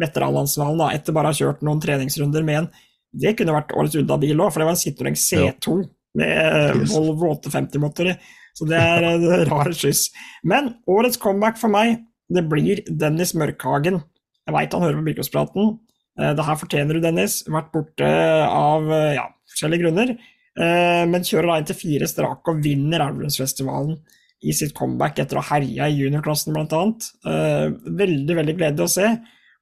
veteranlandsfinalen, 0.00 0.78
da, 0.80 0.88
etter 0.96 1.14
bare 1.16 1.30
å 1.30 1.34
ha 1.34 1.38
kjørt 1.40 1.62
noen 1.66 1.80
treningsrunder 1.82 2.44
med 2.46 2.62
en 2.62 2.68
Det 3.12 3.32
kunne 3.38 3.54
vært 3.56 3.72
årets 3.74 3.96
Udda-bil 3.98 4.38
òg, 4.38 4.52
for 4.54 4.62
det 4.62 4.68
var 4.68 4.76
en 4.76 4.80
Citroën 4.84 5.16
C2 5.18 5.78
med 6.20 6.30
eh, 6.30 6.76
Yes. 6.80 6.92
Volvo 6.94 7.32
850-motor 7.34 8.10
i. 8.12 8.14
Så 8.54 8.66
det 8.70 8.78
er 8.78 9.06
en 9.12 9.24
rar 9.50 9.70
skyss. 9.74 10.04
Men 10.46 10.72
årets 10.90 11.18
comeback 11.18 11.58
for 11.58 11.70
meg, 11.74 11.98
det 12.30 12.44
blir 12.50 12.82
Dennis 12.86 13.32
Mørkhagen. 13.34 13.98
Jeg 14.46 14.54
veit 14.56 14.72
han 14.76 14.82
hører 14.86 15.00
på 15.00 15.06
Bilcrosspraten. 15.08 15.72
Eh, 16.20 16.32
Det 16.38 16.46
her 16.46 16.58
fortjener 16.60 16.94
du, 16.98 17.02
Dennis. 17.02 17.40
Vært 17.50 17.72
borte 17.74 18.06
av 18.46 18.86
eh, 18.94 19.14
ja, 19.18 19.26
forskjellige 19.54 19.86
grunner. 19.86 20.14
Men 20.60 21.22
kjører 21.24 21.46
da 21.46 21.54
inn 21.60 21.66
til 21.70 21.76
fire 21.78 22.06
strake 22.10 22.50
og 22.52 22.58
vinner 22.64 23.00
Elverumsfestivalen 23.04 23.94
i 24.42 24.52
sitt 24.56 24.72
comeback 24.76 25.18
etter 25.22 25.38
å 25.38 25.42
ha 25.44 25.54
herja 25.54 25.86
i 25.88 25.94
juniorklassen. 26.00 26.56
Eh, 26.58 27.68
Veldig, 28.00 28.34
veldig 28.36 28.54
gledelig 28.58 28.84
å 28.84 28.90
se, 28.90 29.06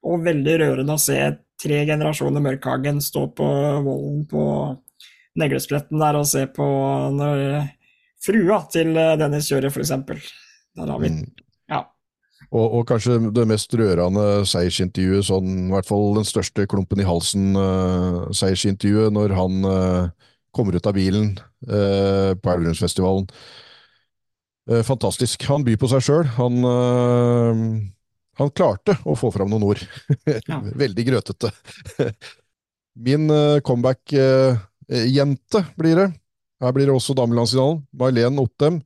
og 0.05 0.23
veldig 0.25 0.59
rørende 0.61 0.93
å 0.95 1.01
se 1.01 1.17
tre 1.59 1.85
generasjoner 1.87 2.41
Mørkhagen 2.43 3.01
stå 3.03 3.27
på 3.35 3.47
vollen 3.85 4.25
på 4.29 4.43
Negleskletten 5.39 5.99
der 6.01 6.15
og 6.19 6.27
se 6.27 6.45
på 6.51 6.65
når 7.15 7.37
frua 8.23 8.59
til 8.71 8.97
eh, 8.97 9.17
Dennis 9.19 9.49
kjører, 9.51 9.71
eksempel. 9.71 10.17
Der 10.75 10.87
har 10.91 10.99
vi 10.99 11.09
Mm. 11.09 11.25
Ja. 11.69 11.81
Og, 12.49 12.73
og 12.79 12.87
kanskje 12.87 13.31
det 13.35 13.47
mest 13.47 13.73
rørende 13.77 14.45
seiersintervjuet, 14.47 15.25
sånn, 15.27 15.67
i 15.67 15.71
hvert 15.73 15.87
fall 15.87 16.15
den 16.17 16.25
største 16.25 16.67
klumpen 16.67 16.99
i 16.99 17.07
halsen-seiersintervjuet, 17.07 19.13
når 19.13 19.29
han 19.37 19.65
uh, 19.67 20.09
kommer 20.55 20.73
ut 20.73 20.87
av 20.89 20.93
bilen 20.97 21.39
uh, 21.69 22.31
på 22.39 22.49
Elverumsfestivalen. 22.49 23.27
Eh, 24.69 24.83
fantastisk. 24.83 25.43
Han 25.49 25.65
byr 25.65 25.79
på 25.81 25.89
seg 25.89 26.03
sjøl. 26.05 26.27
Han, 26.37 26.61
eh, 26.69 27.61
han 28.39 28.51
klarte 28.55 28.97
å 29.03 29.15
få 29.19 29.31
fram 29.35 29.51
noen 29.51 29.67
ord. 29.71 29.83
Ja. 30.25 30.61
Veldig 30.83 31.05
grøtete. 31.11 31.53
Min 33.05 33.29
eh, 33.31 33.61
comeback-jente 33.65 35.63
blir 35.79 36.03
det. 36.03 36.09
Her 36.59 36.75
blir 36.75 36.89
det 36.89 36.95
også 36.95 37.15
damelandsfinalen. 37.15 37.83
Mailen 37.95 38.39
Ottem, 38.41 38.81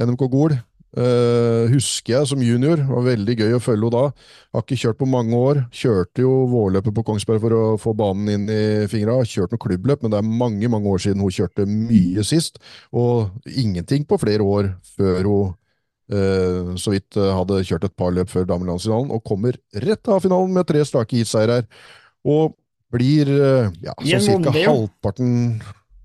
NMK 0.00 0.28
Gol. 0.32 0.56
Eh, 0.92 1.70
husker 1.72 2.18
jeg 2.18 2.28
som 2.28 2.42
junior. 2.44 2.76
Det 2.76 2.88
var 2.90 3.06
veldig 3.06 3.36
gøy 3.38 3.54
å 3.56 3.62
følge 3.64 3.88
henne 3.88 3.94
da. 3.94 4.26
Har 4.52 4.64
ikke 4.64 4.80
kjørt 4.82 4.98
på 5.00 5.08
mange 5.08 5.38
år. 5.38 5.62
Kjørte 5.72 6.24
jo 6.24 6.32
vårløpet 6.52 6.96
på 6.98 7.04
Kongsberg 7.06 7.40
for 7.40 7.56
å 7.56 7.62
få 7.80 7.94
banen 7.96 8.28
inn 8.34 8.44
i 8.52 8.62
fingra. 8.92 9.22
Kjørt 9.24 9.54
noe 9.54 9.62
klubbløp, 9.62 10.04
men 10.04 10.12
det 10.12 10.20
er 10.20 10.28
mange 10.42 10.68
mange 10.72 10.92
år 10.92 11.00
siden 11.06 11.24
hun 11.24 11.32
kjørte 11.32 11.64
mye 11.70 12.26
sist. 12.28 12.60
Og 12.92 13.32
ingenting 13.48 14.04
på 14.08 14.20
flere 14.20 14.44
år 14.44 14.74
før 14.98 15.22
hun 15.22 15.48
eh, 15.48 15.58
så 16.78 16.94
vidt 16.94 17.16
eh, 17.16 17.32
hadde 17.36 17.62
kjørt 17.68 17.86
et 17.88 17.96
par 17.98 18.12
løp 18.14 18.30
før 18.32 18.48
damelandsfinalen, 18.50 19.12
og 19.14 19.24
kommer 19.26 19.58
rett 19.84 20.10
av 20.10 20.22
finalen 20.24 20.52
med 20.56 20.68
tre 20.68 20.82
strake 20.88 21.20
heatseiere. 21.20 21.62
Og 22.28 22.56
blir 22.92 23.30
eh, 23.32 23.70
ja, 23.84 23.96
sånn 23.96 24.26
cirka 24.26 24.54
halvparten 24.56 25.34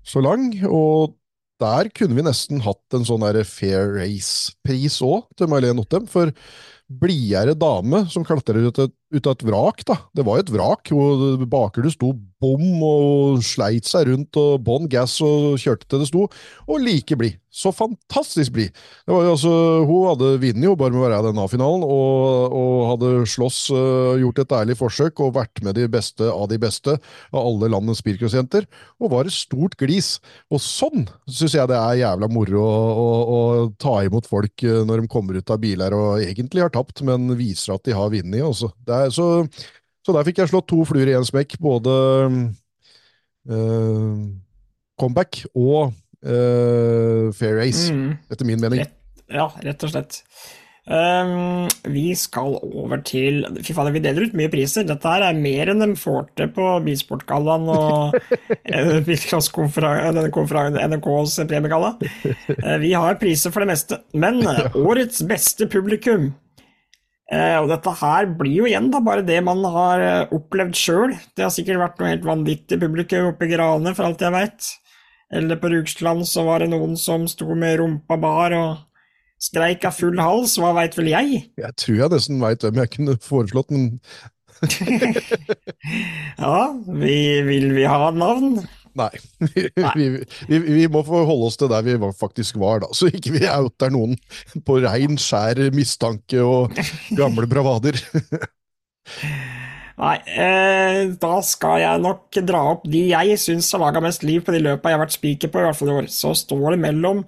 så 0.08 0.22
lang. 0.24 0.50
og 0.64 1.14
der 1.58 1.88
kunne 1.90 2.14
vi 2.14 2.22
nesten 2.22 2.60
hatt 2.62 2.94
en 2.94 3.02
sånn 3.06 3.24
Fair 3.42 3.96
Race-pris 3.96 5.00
òg, 5.02 5.26
til 5.34 5.50
May-Len 5.50 5.80
Ottem. 5.82 6.06
For 6.06 6.30
blidere 6.88 7.56
dame 7.58 8.04
som 8.12 8.24
klatrer 8.24 8.62
ut, 8.68 8.78
et, 8.78 8.94
ut 9.14 9.26
av 9.26 9.36
et 9.36 9.44
vrak, 9.48 9.84
da. 9.88 9.96
Det 10.14 10.24
var 10.26 10.38
jo 10.38 10.44
et 10.44 10.54
vrak. 10.54 10.92
og 10.92 11.44
Bakhjulet 11.48 11.94
sto 11.94 12.12
bom 12.38 12.82
og 12.86 13.42
sleit 13.42 13.88
seg 13.88 14.10
rundt 14.12 14.38
og 14.38 14.62
bånn 14.66 14.88
gass 14.90 15.18
og 15.24 15.58
kjørte 15.60 15.88
til 15.88 16.02
det 16.02 16.10
sto. 16.10 16.26
Og 16.68 16.82
like 16.82 17.18
blid. 17.18 17.38
Så 17.58 17.72
fantastisk 17.74 18.52
blid. 18.54 18.76
Altså, 19.08 19.50
Hun 19.88 20.04
hadde 20.10 20.34
vunnet 20.42 20.66
jo 20.68 20.74
bare 20.78 20.92
med 20.92 21.00
å 21.00 21.04
være 21.06 21.18
i 21.18 21.26
den 21.26 21.40
A-finalen, 21.42 21.82
og, 21.82 22.54
og 22.54 22.74
hadde 22.92 23.12
slåss, 23.32 23.60
uh, 23.74 24.18
gjort 24.20 24.42
et 24.44 24.54
ærlig 24.60 24.76
forsøk 24.78 25.22
og 25.24 25.34
vært 25.38 25.62
med 25.66 25.78
de 25.78 25.88
beste 25.90 26.28
av 26.28 26.44
de 26.52 26.58
beste 26.60 26.94
av 27.32 27.40
alle 27.40 27.70
landets 27.72 28.04
bilcrossjenter, 28.06 28.68
og 29.00 29.14
var 29.14 29.26
et 29.26 29.34
stort 29.34 29.74
glis. 29.80 30.18
Og 30.52 30.62
sånn 30.62 31.08
syns 31.24 31.56
jeg 31.56 31.72
det 31.72 31.80
er 31.80 32.02
jævla 32.04 32.28
moro 32.30 32.62
å, 32.62 32.76
å, 32.92 33.08
å 33.38 33.40
ta 33.80 33.96
imot 34.06 34.28
folk 34.28 34.62
øh, 34.68 34.84
når 34.86 35.02
de 35.02 35.10
kommer 35.10 35.40
ut 35.40 35.50
av 35.50 35.62
biler 35.64 35.96
og 35.96 36.22
egentlig 36.22 36.62
har 36.62 36.74
tapt, 36.74 37.02
men 37.08 37.32
viser 37.38 37.74
at 37.74 37.88
de 37.88 37.96
har 37.96 38.12
vunnet. 38.12 38.44
Altså. 39.06 39.28
Er 39.44 39.46
Så, 39.46 39.66
så 40.06 40.16
der 40.16 40.24
fikk 40.28 40.38
jeg 40.42 40.48
slått 40.52 40.68
to 40.70 40.82
fluer 40.88 41.08
i 41.10 41.16
én 41.16 41.26
smekk. 41.28 41.58
Både 41.60 41.94
øh, 43.48 44.12
comeback 45.00 45.42
og 45.54 45.92
øh, 46.24 47.32
fair 47.36 47.58
race, 47.60 47.92
Mm. 47.94 48.16
etter 48.30 48.44
min 48.48 48.60
mening. 48.60 48.80
Rett, 48.80 48.96
ja, 49.30 49.48
rett 49.64 49.84
og 49.84 49.92
slett. 49.92 50.22
Um, 50.88 51.66
vi 51.92 52.14
skal 52.16 52.54
over 52.64 53.02
til 53.04 53.42
Fy 53.60 53.74
fader, 53.76 53.92
vi 53.92 54.00
deler 54.00 54.24
ut 54.24 54.32
mye 54.38 54.48
priser. 54.48 54.86
Dette 54.88 55.04
her 55.12 55.20
er 55.26 55.36
mer 55.36 55.68
enn 55.68 55.82
de 55.84 55.88
får 56.00 56.30
til 56.40 56.48
på 56.56 56.64
Bilsportgallaen 56.86 57.68
og 57.68 58.16
eh, 58.64 58.94
NRKs 60.88 61.36
premiegalla. 61.50 61.92
Uh, 62.00 62.78
Vi 62.80 62.94
har 62.96 63.20
priser 63.20 63.52
for 63.52 63.60
det 63.60 63.68
meste. 63.74 64.00
Men 64.16 64.40
årets 64.88 65.20
beste 65.28 65.68
publikum 65.68 66.30
og 67.60 67.68
dette 67.68 67.92
her 68.00 68.28
blir 68.38 68.54
jo 68.62 68.68
igjen 68.68 68.88
da 68.92 69.02
bare 69.04 69.24
det 69.26 69.38
man 69.44 69.60
har 69.68 70.00
eh, 70.00 70.30
opplevd 70.32 70.76
sjøl. 70.78 71.12
Det 71.36 71.44
har 71.44 71.52
sikkert 71.52 71.82
vært 71.82 71.98
noe 72.00 72.12
helt 72.14 72.24
vanvittig 72.24 72.78
publikum 72.80 73.28
oppe 73.34 73.44
i 73.44 73.52
Grane, 73.52 73.92
for 73.96 74.08
alt 74.08 74.24
jeg 74.24 74.32
veit. 74.32 74.70
Eller 75.36 75.60
på 75.60 75.68
Rugsland 75.74 76.24
så 76.28 76.46
var 76.46 76.64
det 76.64 76.70
noen 76.72 76.96
som 76.96 77.26
sto 77.28 77.52
med 77.52 77.82
rumpa 77.82 78.16
bar 78.20 78.56
og 78.56 78.70
skreik 79.38 79.84
av 79.86 79.94
full 79.98 80.18
hals, 80.18 80.56
hva 80.58 80.72
veit 80.78 80.96
vel 80.98 81.12
jeg? 81.12 81.44
Jeg 81.60 81.76
tror 81.78 82.00
jeg 82.00 82.14
nesten 82.14 82.40
veit 82.42 82.64
hvem 82.64 82.80
jeg 82.80 82.92
kunne 82.96 83.18
foreslått, 83.22 83.70
men 83.76 84.00
Ja, 86.42 86.74
vi, 86.88 87.18
vil 87.46 87.68
vi 87.76 87.84
ha 87.86 88.08
navn? 88.10 88.56
Nei. 89.02 89.90
Vi, 89.94 90.10
vi, 90.50 90.58
vi, 90.66 90.86
må 90.92 91.04
forholde 91.06 91.48
oss 91.48 91.58
til 91.60 91.70
der 91.72 91.86
vi 91.86 91.96
faktisk 92.18 92.58
var, 92.60 92.82
da. 92.84 92.90
Så 92.96 93.10
ikke 93.12 93.36
vi 93.38 93.44
outer 93.50 93.92
noen 93.94 94.18
på 94.66 94.80
rein, 94.84 95.18
skjær 95.20 95.68
mistanke 95.76 96.42
og 96.44 96.74
gamle 97.18 97.48
bravader. 97.50 98.00
Nei, 99.98 100.16
eh, 100.30 101.00
da 101.18 101.40
skal 101.42 101.80
jeg 101.82 102.02
nok 102.04 102.38
dra 102.46 102.60
opp 102.76 102.84
de 102.86 103.00
jeg 103.08 103.38
syns 103.42 103.72
har 103.74 103.82
laga 103.82 104.02
mest 104.04 104.22
liv 104.22 104.44
på 104.46 104.54
de 104.54 104.60
løpa 104.62 104.92
jeg 104.92 104.98
har 104.98 105.02
vært 105.02 105.16
spiker 105.16 105.50
på, 105.50 105.58
i 105.58 105.66
hvert 105.66 105.78
fall 105.78 105.90
i 105.90 105.96
år. 105.96 106.10
Så 106.12 106.34
står 106.38 106.76
det 106.76 106.82
mellom 106.84 107.24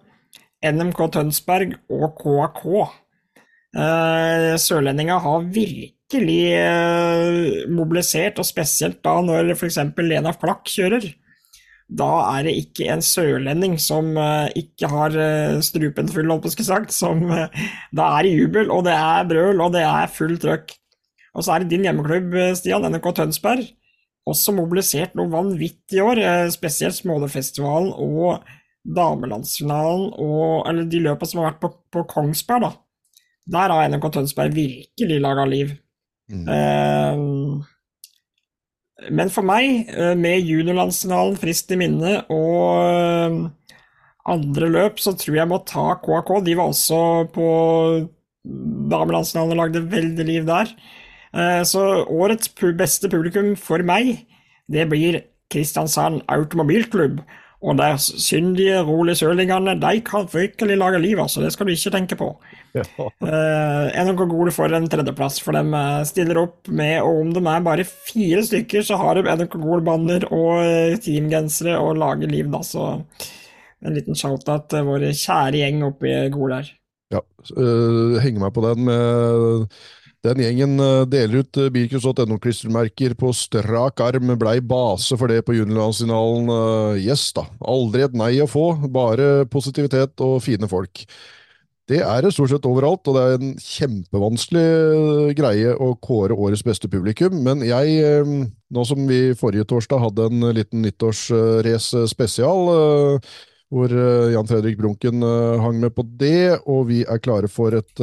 NMK 0.62 1.01
Tønsberg 1.16 1.75
og 1.91 2.21
KAK. 2.21 2.62
Eh, 3.71 4.53
Sørlendinga 4.61 5.18
har 5.23 5.49
virkelig 5.51 6.45
eh, 6.59 7.66
mobilisert, 7.75 8.39
og 8.39 8.47
spesielt 8.47 9.01
da 9.03 9.16
når 9.25 9.55
f.eks. 9.57 9.81
Lena 9.99 10.35
Flakk 10.37 10.71
kjører. 10.71 11.11
Da 11.91 12.11
er 12.36 12.47
det 12.47 12.55
ikke 12.55 12.86
en 12.93 13.03
sørlending 13.03 13.74
som 13.82 14.12
uh, 14.14 14.47
ikke 14.59 14.91
har 14.93 15.16
uh, 15.16 15.59
strupen 15.64 16.11
full, 16.12 16.30
holdt 16.30 16.47
på 16.47 16.66
sagt. 16.66 16.95
Som, 16.95 17.24
uh, 17.26 17.49
da 17.97 18.12
er 18.18 18.26
det 18.26 18.36
jubel, 18.36 18.70
og 18.70 18.84
det 18.86 18.95
er 18.95 19.26
brøl, 19.30 19.62
og 19.64 19.74
det 19.74 19.82
er 19.86 20.12
full 20.14 20.36
trøkk. 20.41 20.76
Og 21.34 21.47
så 21.47 21.55
er 21.55 21.62
det 21.62 21.72
din 21.72 21.86
hjemmeklubb, 21.86 22.34
Stian, 22.59 22.86
NRK 22.91 23.11
Tønsberg, 23.16 23.66
også 24.30 24.55
mobilisert 24.55 25.14
noe 25.18 25.30
vanvittig 25.30 25.99
i 25.99 26.03
år. 26.03 26.20
Spesielt 26.51 26.99
Smålefestivalen 26.99 27.93
og 27.95 28.43
damelandsfinalen, 28.97 30.09
og, 30.18 30.64
eller 30.68 30.88
de 30.91 31.03
løpa 31.05 31.28
som 31.28 31.43
har 31.43 31.53
vært 31.53 31.62
på, 31.62 31.70
på 31.95 32.07
Kongsberg, 32.11 32.66
da. 32.66 32.72
Der 33.51 33.74
har 33.74 33.91
NRK 33.91 34.09
Tønsberg 34.14 34.55
virkelig 34.55 35.20
laga 35.22 35.47
liv. 35.49 35.74
Mm. 36.30 36.47
Uh, 36.47 37.70
men 39.09 39.31
for 39.33 39.47
meg, 39.47 39.89
eh, 39.89 40.15
med 40.19 40.45
juniorlandsfinalen 40.45 41.39
frist 41.41 41.73
i 41.73 41.79
minne 41.81 42.21
og 42.29 42.85
eh, 42.85 43.37
andre 44.31 44.69
løp, 44.69 45.01
så 45.01 45.15
tror 45.17 45.39
jeg 45.39 45.51
må 45.51 45.61
ta 45.69 45.95
KAK. 46.03 46.33
De 46.45 46.57
var 46.59 46.73
også 46.73 47.01
på 47.33 47.47
damelandsfinalen 48.93 49.57
og 49.57 49.63
lagde 49.63 49.87
veldig 49.93 50.27
liv 50.29 50.49
der. 50.49 50.73
Eh, 51.33 51.63
så 51.65 52.05
årets 52.05 52.53
beste 52.77 53.11
publikum 53.13 53.55
for 53.57 53.83
meg, 53.87 54.27
det 54.71 54.89
blir 54.91 55.23
Kristiansand 55.51 56.23
Automobilklubb. 56.31 57.23
Og 57.61 57.77
de 57.77 57.91
syndige, 58.01 58.79
rolige 58.89 59.21
sørlingene, 59.21 59.75
de 59.81 60.01
kan 60.01 60.29
virkelig 60.33 60.79
lage 60.81 61.01
liv, 61.03 61.19
altså. 61.21 61.43
Det 61.45 61.53
skal 61.53 61.67
du 61.69 61.75
ikke 61.75 61.93
tenke 61.93 62.17
på. 62.17 62.31
Ja. 62.79 64.05
Noen 64.07 64.31
gode 64.31 64.53
for 64.55 64.73
en 64.75 64.89
tredjeplass, 64.91 65.41
for 65.43 65.57
de 65.57 65.62
uh, 65.75 66.03
stiller 66.07 66.39
opp 66.45 66.71
med, 66.71 67.01
og 67.03 67.25
om 67.25 67.33
de 67.35 67.43
er 67.43 67.66
bare 67.66 67.87
fire 67.87 68.45
stykker, 68.47 68.85
så 68.87 68.99
har 69.01 69.18
de 69.18 69.27
NRK 69.27 69.57
Gol-banner 69.59 70.27
og 70.31 70.62
uh, 70.62 70.99
teamgensere 71.03 71.79
og 71.81 71.99
lager 72.01 72.31
liv, 72.31 72.51
da. 72.53 72.62
Så 72.66 72.93
en 73.81 73.97
liten 73.97 74.18
shout-out 74.18 74.68
til 74.71 74.87
vår 74.87 75.09
kjære 75.11 75.64
gjeng 75.64 75.87
oppe 75.89 76.11
i 76.11 76.29
Gol 76.35 76.55
her. 76.59 76.68
Ja, 77.11 77.25
uh, 77.57 78.21
henger 78.23 78.45
meg 78.45 78.55
på 78.55 78.64
den 78.68 78.87
med 78.87 79.81
den 80.21 80.43
gjengen 80.45 80.75
deler 81.09 81.41
ut 81.41 81.59
Birkus.no-klistremerker 81.73 83.14
på 83.16 83.31
strak 83.33 84.03
arm, 84.05 84.35
blei 84.37 84.59
base 84.61 85.16
for 85.16 85.33
det 85.33 85.41
på 85.47 85.57
juniorlandsfinalen. 85.57 86.53
Yes, 87.01 87.31
da. 87.33 87.47
Aldri 87.64 88.05
et 88.05 88.18
nei 88.21 88.35
å 88.45 88.49
få, 88.51 88.66
bare 88.93 89.47
positivitet 89.49 90.21
og 90.21 90.43
fine 90.45 90.68
folk. 90.68 91.07
Det 91.91 91.99
er 92.07 92.22
det 92.22 92.30
stort 92.30 92.53
sett 92.53 92.66
overalt, 92.70 93.09
og 93.11 93.16
det 93.16 93.22
er 93.22 93.36
en 93.36 93.55
kjempevanskelig 93.59 94.62
eh, 94.62 95.30
greie 95.38 95.72
å 95.74 95.91
kåre 95.99 96.36
årets 96.38 96.62
beste 96.66 96.91
publikum. 96.91 97.41
Men 97.43 97.64
jeg, 97.66 97.97
eh, 98.07 98.34
nå 98.70 98.84
som 98.86 99.09
vi 99.11 99.32
forrige 99.38 99.66
torsdag 99.72 100.05
hadde 100.05 100.28
en 100.30 100.51
liten 100.55 100.84
nyttårsrace 100.86 102.05
spesial, 102.12 102.70
eh, 102.76 103.32
hvor 103.70 103.93
Jan 104.34 104.49
Fredrik 104.51 104.80
Brunken 104.80 105.22
hang 105.62 105.76
med 105.78 105.93
på 105.95 106.03
det, 106.18 106.59
og 106.66 106.88
vi 106.88 107.05
er 107.07 107.20
klare 107.22 107.47
for 107.47 107.76
et 107.78 108.03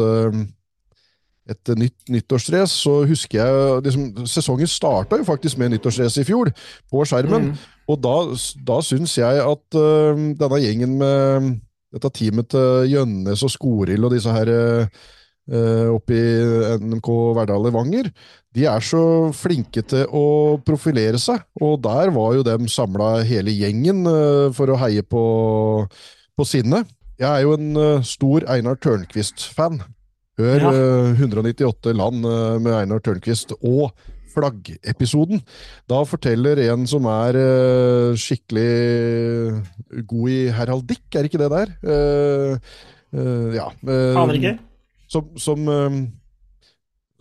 et 1.47 1.69
nytt 1.79 2.09
nyttårsrace, 2.11 2.75
så 2.75 2.93
husker 3.07 3.39
jeg 3.39 3.83
liksom, 3.85 4.27
Sesongen 4.27 4.67
starta 4.67 5.19
jo 5.19 5.27
faktisk 5.27 5.59
med 5.59 5.71
nyttårsrace 5.71 6.23
i 6.23 6.27
fjor, 6.27 6.51
på 6.91 7.05
skjermen. 7.07 7.51
Mm. 7.51 7.67
Og 7.87 8.01
da, 8.03 8.15
da 8.67 8.81
syns 8.83 9.15
jeg 9.15 9.43
at 9.43 9.77
uh, 9.79 10.25
denne 10.39 10.59
gjengen 10.59 10.97
med 10.99 11.53
dette 11.97 12.13
teamet 12.15 12.49
til 12.53 12.89
Gjønnes 12.93 13.43
og 13.45 13.53
Skorild 13.53 14.07
og 14.07 14.13
disse 14.15 14.33
her 14.33 14.51
uh, 14.53 15.87
oppe 15.93 16.17
i 16.17 16.77
NMK 16.83 17.09
Verdal 17.37 17.67
Levanger, 17.67 18.09
de 18.55 18.65
er 18.67 18.83
så 18.83 19.01
flinke 19.35 19.83
til 19.87 20.03
å 20.11 20.57
profilere 20.67 21.19
seg, 21.21 21.43
og 21.61 21.77
der 21.85 22.11
var 22.15 22.33
jo 22.35 22.43
dem 22.47 22.67
samla 22.71 23.21
hele 23.27 23.53
gjengen 23.55 24.03
for 24.57 24.73
å 24.73 24.79
heie 24.81 25.05
på, 25.07 25.23
på 26.35 26.47
sinnet. 26.47 26.89
Jeg 27.17 27.29
er 27.29 27.45
jo 27.45 27.55
en 27.55 28.03
stor 28.05 28.43
Einar 28.51 28.75
Tørnquist-fan. 28.83 29.79
Hør 30.37 30.67
ja. 30.67 30.73
198 31.15 31.95
land 31.95 32.27
med 32.27 32.73
Einar 32.75 32.99
Tørnquist 33.05 33.55
og 33.61 33.95
flaggepisoden. 34.37 35.41
Da 35.89 36.03
forteller 36.07 36.61
en 36.67 36.85
som 36.89 37.07
er 37.11 37.39
uh, 37.39 38.13
skikkelig 38.19 40.03
god 40.09 40.29
i 40.33 40.39
heraldikk, 40.53 41.07
er 41.15 41.27
ikke 41.27 41.41
det 41.41 41.51
der? 41.53 41.73
Uh, 41.81 42.55
uh, 43.17 43.51
ja. 43.57 43.71
Aner 43.87 44.39
ikke. 44.39 44.55
Som, 45.07 45.29
som, 45.39 45.61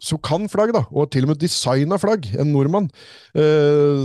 som, 0.03 0.19
kan 0.19 0.49
flagg, 0.51 0.73
da, 0.75 0.81
og 0.91 1.07
til 1.15 1.23
og 1.23 1.31
med 1.31 1.39
designa 1.39 1.95
flagg. 2.03 2.25
En 2.35 2.51
nordmann. 2.51 2.89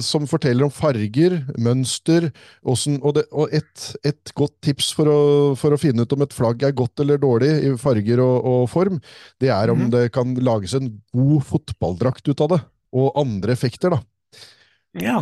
som 0.05 0.27
forteller 0.29 0.67
om 0.67 0.73
farger, 0.75 1.39
mønster 1.57 2.27
hvordan, 2.61 2.99
Og, 3.01 3.15
det, 3.15 3.23
og 3.31 3.49
et, 3.49 3.87
et, 4.05 4.33
godt 4.37 4.53
tips 4.61 4.91
for 4.93 5.09
å, 5.09 5.17
for 5.57 5.73
å, 5.73 5.79
finne 5.81 6.05
ut 6.05 6.13
om 6.13 6.21
et 6.21 6.35
flagg 6.35 6.61
er 6.61 6.77
godt 6.77 7.01
eller 7.01 7.17
dårlig 7.17 7.49
i 7.65 7.73
farger 7.81 8.21
og, 8.21 8.45
og 8.45 8.69
form, 8.69 9.01
det 9.41 9.49
er 9.49 9.73
om 9.73 9.87
mm 9.87 9.89
det 9.91 10.11
kan 10.13 10.35
lages 10.37 10.75
en 10.77 10.91
god 11.15 11.41
fotballdrakt 11.49 12.29
ut 12.29 12.45
av 12.45 12.53
det 12.53 12.61
og 12.91 13.15
andre 13.19 13.55
effekter, 13.55 13.95
da. 13.95 14.01
Ja. 14.99 15.21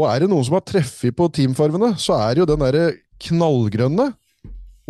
Og 0.00 0.08
er 0.08 0.22
det 0.22 0.30
noen 0.32 0.46
som 0.46 0.56
har 0.56 0.64
treffet 0.64 1.16
på 1.16 1.28
teamfarvene, 1.36 1.92
så 2.00 2.16
er 2.24 2.40
jo 2.40 2.48
den 2.48 2.62
derre 2.62 2.88
knallgrønne 3.20 4.08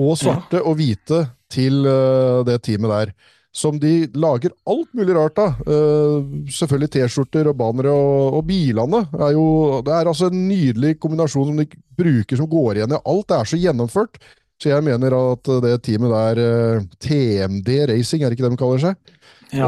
og 0.01 0.17
svarte 0.19 0.61
ja. 0.61 0.65
og 0.65 0.79
hvite 0.79 1.25
til 1.51 1.85
uh, 1.85 2.41
det 2.47 2.61
teamet 2.67 2.93
der. 2.95 3.15
Som 3.51 3.81
de 3.83 4.05
lager 4.15 4.53
alt 4.71 4.93
mulig 4.95 5.15
rart 5.17 5.41
av. 5.43 5.57
Uh, 5.67 6.47
selvfølgelig 6.55 6.93
T-skjorter 6.95 7.51
og 7.51 7.57
bannere, 7.59 7.91
og, 7.91 8.37
og, 8.39 8.45
bilene 8.47 9.01
er 9.11 9.33
jo 9.35 9.47
Det 9.83 9.97
er 9.97 10.11
altså 10.13 10.29
en 10.31 10.45
nydelig 10.47 10.95
kombinasjon 11.03 11.51
som 11.51 11.59
de 11.59 11.67
bruker 11.99 12.39
som 12.39 12.51
går 12.51 12.79
igjen 12.79 12.95
i 12.95 13.01
alt. 13.01 13.27
Det 13.27 13.41
er 13.41 13.51
så 13.51 13.59
gjennomført. 13.59 14.21
Så 14.61 14.71
jeg 14.71 14.85
mener 14.87 15.17
at 15.17 15.51
det 15.65 15.75
teamet 15.83 16.15
der, 16.15 16.45
uh, 16.79 16.87
TMD 17.03 17.73
Racing, 17.91 18.23
er 18.23 18.31
det 18.31 18.39
ikke 18.39 18.47
det 18.47 18.55
de 18.55 18.63
kaller 18.63 18.87
seg? 18.87 19.19
Ja. 19.51 19.67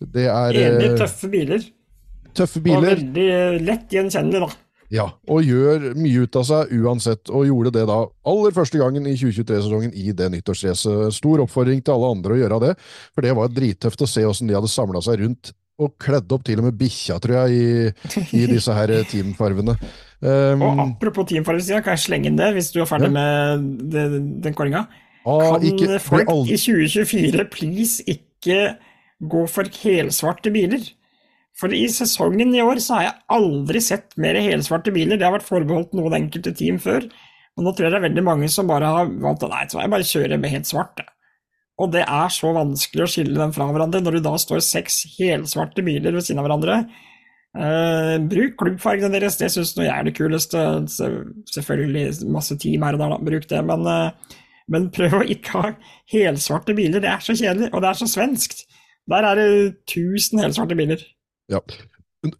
Det 0.00 0.28
er 0.28 0.60
Enig 0.60 0.92
eh, 0.92 0.94
tøffe 1.00 1.30
biler. 1.32 1.66
Tøffe 2.36 2.62
biler. 2.64 2.78
Og 2.78 2.88
veldig 2.90 3.26
eh, 3.32 3.58
lett 3.64 3.92
gjenkjennelig, 3.92 4.46
da. 4.46 4.62
Ja, 4.92 5.08
og 5.26 5.42
gjør 5.42 5.88
mye 5.98 6.26
ut 6.26 6.36
av 6.38 6.44
seg 6.46 6.72
uansett, 6.78 7.30
og 7.34 7.48
gjorde 7.48 7.72
det 7.74 7.86
da 7.90 7.98
aller 8.30 8.54
første 8.54 8.78
gangen 8.78 9.08
i 9.10 9.16
2023-sesongen 9.18 9.94
i 9.98 10.12
det 10.14 10.28
nyttårsracet. 10.36 11.14
Stor 11.16 11.42
oppfordring 11.42 11.80
til 11.82 11.96
alle 11.96 12.12
andre 12.14 12.36
å 12.36 12.40
gjøre 12.42 12.60
det, 12.68 12.74
for 13.10 13.26
det 13.26 13.34
var 13.38 13.54
drittøft 13.54 14.04
å 14.06 14.10
se 14.10 14.26
åssen 14.28 14.50
de 14.50 14.54
hadde 14.54 14.70
samla 14.70 15.02
seg 15.02 15.24
rundt 15.24 15.56
og 15.82 15.92
kledd 16.00 16.30
opp 16.32 16.44
til 16.46 16.62
og 16.62 16.70
med 16.70 16.76
bikkja, 16.78 17.18
tror 17.20 17.42
jeg, 17.42 17.56
i, 17.56 18.20
i 18.38 18.44
disse 18.54 18.72
her 18.72 18.92
teamfarvene. 19.10 19.74
Um, 20.22 20.62
og 20.64 20.84
apropos 20.86 21.26
teamfarvesida, 21.28 21.82
kan 21.84 21.98
jeg 21.98 22.06
slenge 22.06 22.30
inn 22.30 22.38
det, 22.38 22.52
hvis 22.56 22.70
du 22.72 22.80
er 22.80 22.88
ferdig 22.88 23.10
ja. 23.10 23.16
med 23.18 23.66
det, 23.92 24.06
den 24.46 24.56
kåringa? 24.56 24.86
Ah, 25.26 25.56
kan 25.56 25.66
ikke, 25.66 25.98
folk 26.00 26.30
i 26.46 26.56
2024 26.56 27.48
please 27.50 28.06
ikke 28.06 28.76
gå 29.20 29.46
for 29.50 29.68
helsvarte 29.82 30.52
biler. 30.54 30.84
For 31.56 31.72
i 31.72 31.86
sesongen 31.88 32.52
i 32.52 32.60
år 32.64 32.80
så 32.84 32.98
har 32.98 33.06
jeg 33.06 33.20
aldri 33.38 33.80
sett 33.80 34.16
mer 34.20 34.36
helsvarte 34.36 34.92
biler. 34.92 35.16
Det 35.16 35.24
har 35.24 35.36
vært 35.38 35.48
forbeholdt 35.48 35.96
noen 35.96 36.18
enkelte 36.18 36.52
team 36.56 36.80
før. 36.82 37.08
Og 37.56 37.64
nå 37.64 37.72
tror 37.72 37.86
jeg 37.86 37.94
det 37.94 38.00
er 38.02 38.08
veldig 38.10 38.24
mange 38.26 38.48
som 38.52 38.68
bare 38.68 38.88
har 38.92 39.12
valgt 39.22 39.46
at 39.46 39.52
nei, 39.52 39.62
jeg 39.72 39.92
bare 39.94 40.08
kjører 40.10 40.40
med 40.42 40.52
helt 40.52 40.68
svart. 40.68 41.00
Og 41.80 41.92
det 41.92 42.04
er 42.04 42.32
så 42.32 42.52
vanskelig 42.56 43.04
å 43.04 43.10
skille 43.10 43.36
dem 43.36 43.52
fra 43.56 43.68
hverandre 43.68 44.00
når 44.04 44.18
du 44.18 44.24
da 44.24 44.34
står 44.40 44.62
seks 44.64 45.02
helsvarte 45.16 45.84
biler 45.84 46.16
ved 46.16 46.24
siden 46.24 46.40
av 46.40 46.48
hverandre. 46.48 46.78
Uh, 47.56 48.16
bruk 48.28 48.58
klubbfargene 48.60 49.16
deres, 49.16 49.38
det 49.40 49.48
syns 49.52 49.72
jeg 49.76 49.88
er 49.88 50.04
det 50.04 50.16
kuleste. 50.16 50.60
Selvfølgelig 51.54 52.28
masse 52.32 52.56
team 52.60 52.84
her 52.84 52.96
og 52.96 53.04
der, 53.04 53.16
da. 53.16 53.20
bruk 53.30 53.48
det. 53.48 53.62
Men, 53.72 53.88
uh, 53.88 54.36
men 54.72 54.88
prøv 54.92 55.20
å 55.20 55.26
ikke 55.36 55.56
ha 55.56 55.74
helsvarte 56.12 56.76
biler, 56.76 57.00
det 57.00 57.12
er 57.12 57.24
så 57.24 57.36
kjedelig, 57.36 57.72
og 57.72 57.84
det 57.84 57.92
er 57.92 58.00
så 58.02 58.08
svenskt. 58.10 58.66
Der 59.10 59.26
er 59.28 59.38
det 59.38 59.50
1000 59.86 60.40
helsvarte 60.42 60.78
biler. 60.78 61.02
Ja. 61.52 61.60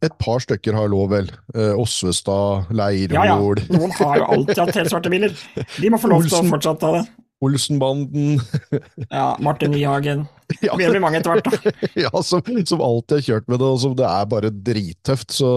Et 0.02 0.14
par 0.18 0.40
stykker 0.42 0.74
har 0.74 0.88
lov, 0.90 1.10
vel. 1.12 1.28
Eh, 1.54 1.74
Osvestad, 1.78 2.72
Leirvoll 2.74 3.14
Ja, 3.14 3.26
ja. 3.30 3.76
Noen 3.78 3.92
har 4.00 4.16
jo 4.18 4.24
alltid 4.34 4.58
hatt 4.64 4.78
helsvarte 4.80 5.12
biler. 5.12 5.36
De 5.78 5.90
må 5.92 6.00
få 6.02 6.10
lov 6.10 6.26
til 6.26 6.40
å 6.40 6.42
fortsatt 6.50 6.82
ha 6.82 6.90
det. 6.98 7.04
Olsenbanden. 7.44 8.40
Ja, 9.10 9.36
Martin 9.40 9.70
Nyhagen. 9.70 10.26
Ja. 10.62 10.76
Det 10.78 10.86
blir 10.92 11.02
mange 11.02 11.18
etter 11.18 11.32
hvert, 11.34 11.48
da. 11.50 11.72
ja, 12.04 12.10
som, 12.22 12.42
som 12.70 12.82
alltid 12.84 13.16
har 13.16 13.24
kjørt 13.26 13.48
med 13.50 13.58
det, 13.58 13.66
og 13.66 13.80
som 13.82 13.96
det 13.98 14.04
er 14.06 14.28
bare 14.30 14.52
drittøft. 14.54 15.34
Så, 15.34 15.48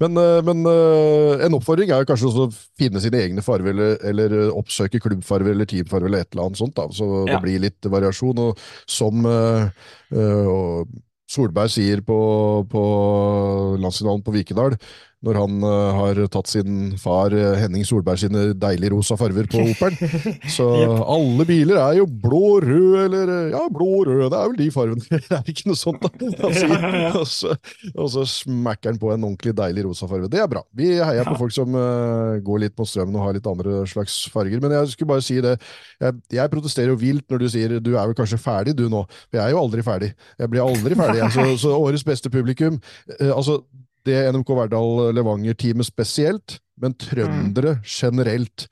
men, 0.00 0.16
eh, 0.16 0.38
men 0.46 0.64
eh, 0.70 1.44
en 1.44 1.58
oppfordring 1.58 1.92
er 1.92 2.08
kanskje 2.08 2.30
også 2.30 2.46
å 2.46 2.54
finne 2.80 3.02
sine 3.04 3.20
egne 3.20 3.44
farver, 3.44 3.74
eller, 3.74 3.98
eller 4.08 4.36
eh, 4.38 4.54
oppsøke 4.56 5.02
klubbfarver 5.04 5.52
eller 5.52 5.68
teamfarver 5.68 6.08
eller 6.08 6.24
et 6.24 6.32
eller 6.32 6.48
annet 6.48 6.62
sånt, 6.62 6.72
da, 6.80 6.88
så 6.88 7.26
det 7.28 7.36
blir 7.44 7.60
litt 7.66 7.90
variasjon. 7.92 8.40
Og 8.46 8.64
som 8.88 9.28
og 9.30 10.96
Solberg 11.30 11.70
sier 11.70 12.00
på, 12.02 12.16
på 12.72 12.82
landsfinalen 13.78 14.24
på 14.24 14.34
Vikedal, 14.34 14.74
når 15.26 15.36
han 15.36 15.64
eh, 15.68 15.98
har 15.98 16.18
tatt 16.32 16.48
sin 16.48 16.94
far 17.00 17.34
eh, 17.36 17.58
Henning 17.60 17.84
Solberg 17.84 18.22
sine 18.22 18.44
deilige 18.56 18.94
rosa 18.94 19.18
farver 19.20 19.48
på 19.52 19.60
Operen. 19.68 19.98
Så 20.56 20.66
alle 21.04 21.44
biler 21.48 21.76
er 21.76 21.98
jo 21.98 22.06
blå, 22.08 22.60
rød 22.64 22.96
eller 23.04 23.32
eh, 23.34 23.50
Ja, 23.52 23.60
blå, 23.72 23.90
rød, 24.08 24.30
det 24.32 24.38
er 24.38 24.48
vel 24.48 24.56
de 24.62 24.70
fargene. 24.72 25.04
Det 25.30 25.36
er 25.36 25.50
ikke 25.52 25.68
noe 25.68 25.78
sånt, 25.78 26.00
da. 26.00 26.30
Og, 27.20 27.26
så, 27.28 27.52
og 27.92 28.08
så 28.12 28.24
smekker 28.28 28.92
han 28.92 29.00
på 29.00 29.10
en 29.12 29.26
ordentlig 29.26 29.52
deilig 29.56 29.84
rosa 29.84 30.08
farge. 30.08 30.30
Det 30.32 30.40
er 30.40 30.48
bra. 30.50 30.62
Vi 30.76 30.88
heier 30.96 31.28
på 31.28 31.36
folk 31.38 31.52
som 31.54 31.74
uh, 31.76 32.38
går 32.44 32.62
litt 32.64 32.76
mot 32.78 32.88
strømmen 32.88 33.18
og 33.18 33.26
har 33.26 33.36
litt 33.36 33.48
andre 33.50 33.82
slags 33.90 34.16
farger. 34.32 34.62
Men 34.62 34.74
jeg 34.76 34.94
skulle 34.94 35.10
bare 35.12 35.24
si 35.24 35.36
det. 35.44 35.56
Jeg, 36.00 36.16
jeg 36.38 36.52
protesterer 36.52 36.92
jo 36.94 36.98
vilt 37.00 37.26
når 37.30 37.42
du 37.42 37.48
sier 37.52 37.76
du 37.82 37.92
er 37.92 38.08
vel 38.08 38.16
kanskje 38.18 38.40
ferdig 38.40 38.76
du 38.78 38.86
nå. 38.92 39.04
For 39.28 39.40
jeg 39.40 39.44
er 39.44 39.54
jo 39.54 39.62
aldri 39.62 39.84
ferdig. 39.86 40.10
Jeg 40.40 40.52
blir 40.52 40.64
aldri 40.64 40.98
ferdig. 40.98 41.28
Så, 41.34 41.46
så 41.64 41.76
årets 41.76 42.06
beste 42.06 42.32
publikum 42.32 42.80
uh, 42.80 43.32
altså 43.34 43.60
det 44.08 44.22
NMK 44.32 44.54
Verdal 44.58 45.10
Levanger-teamet 45.16 45.88
spesielt, 45.88 46.58
men 46.80 46.96
trøndere 46.96 47.78
generelt. 47.84 48.68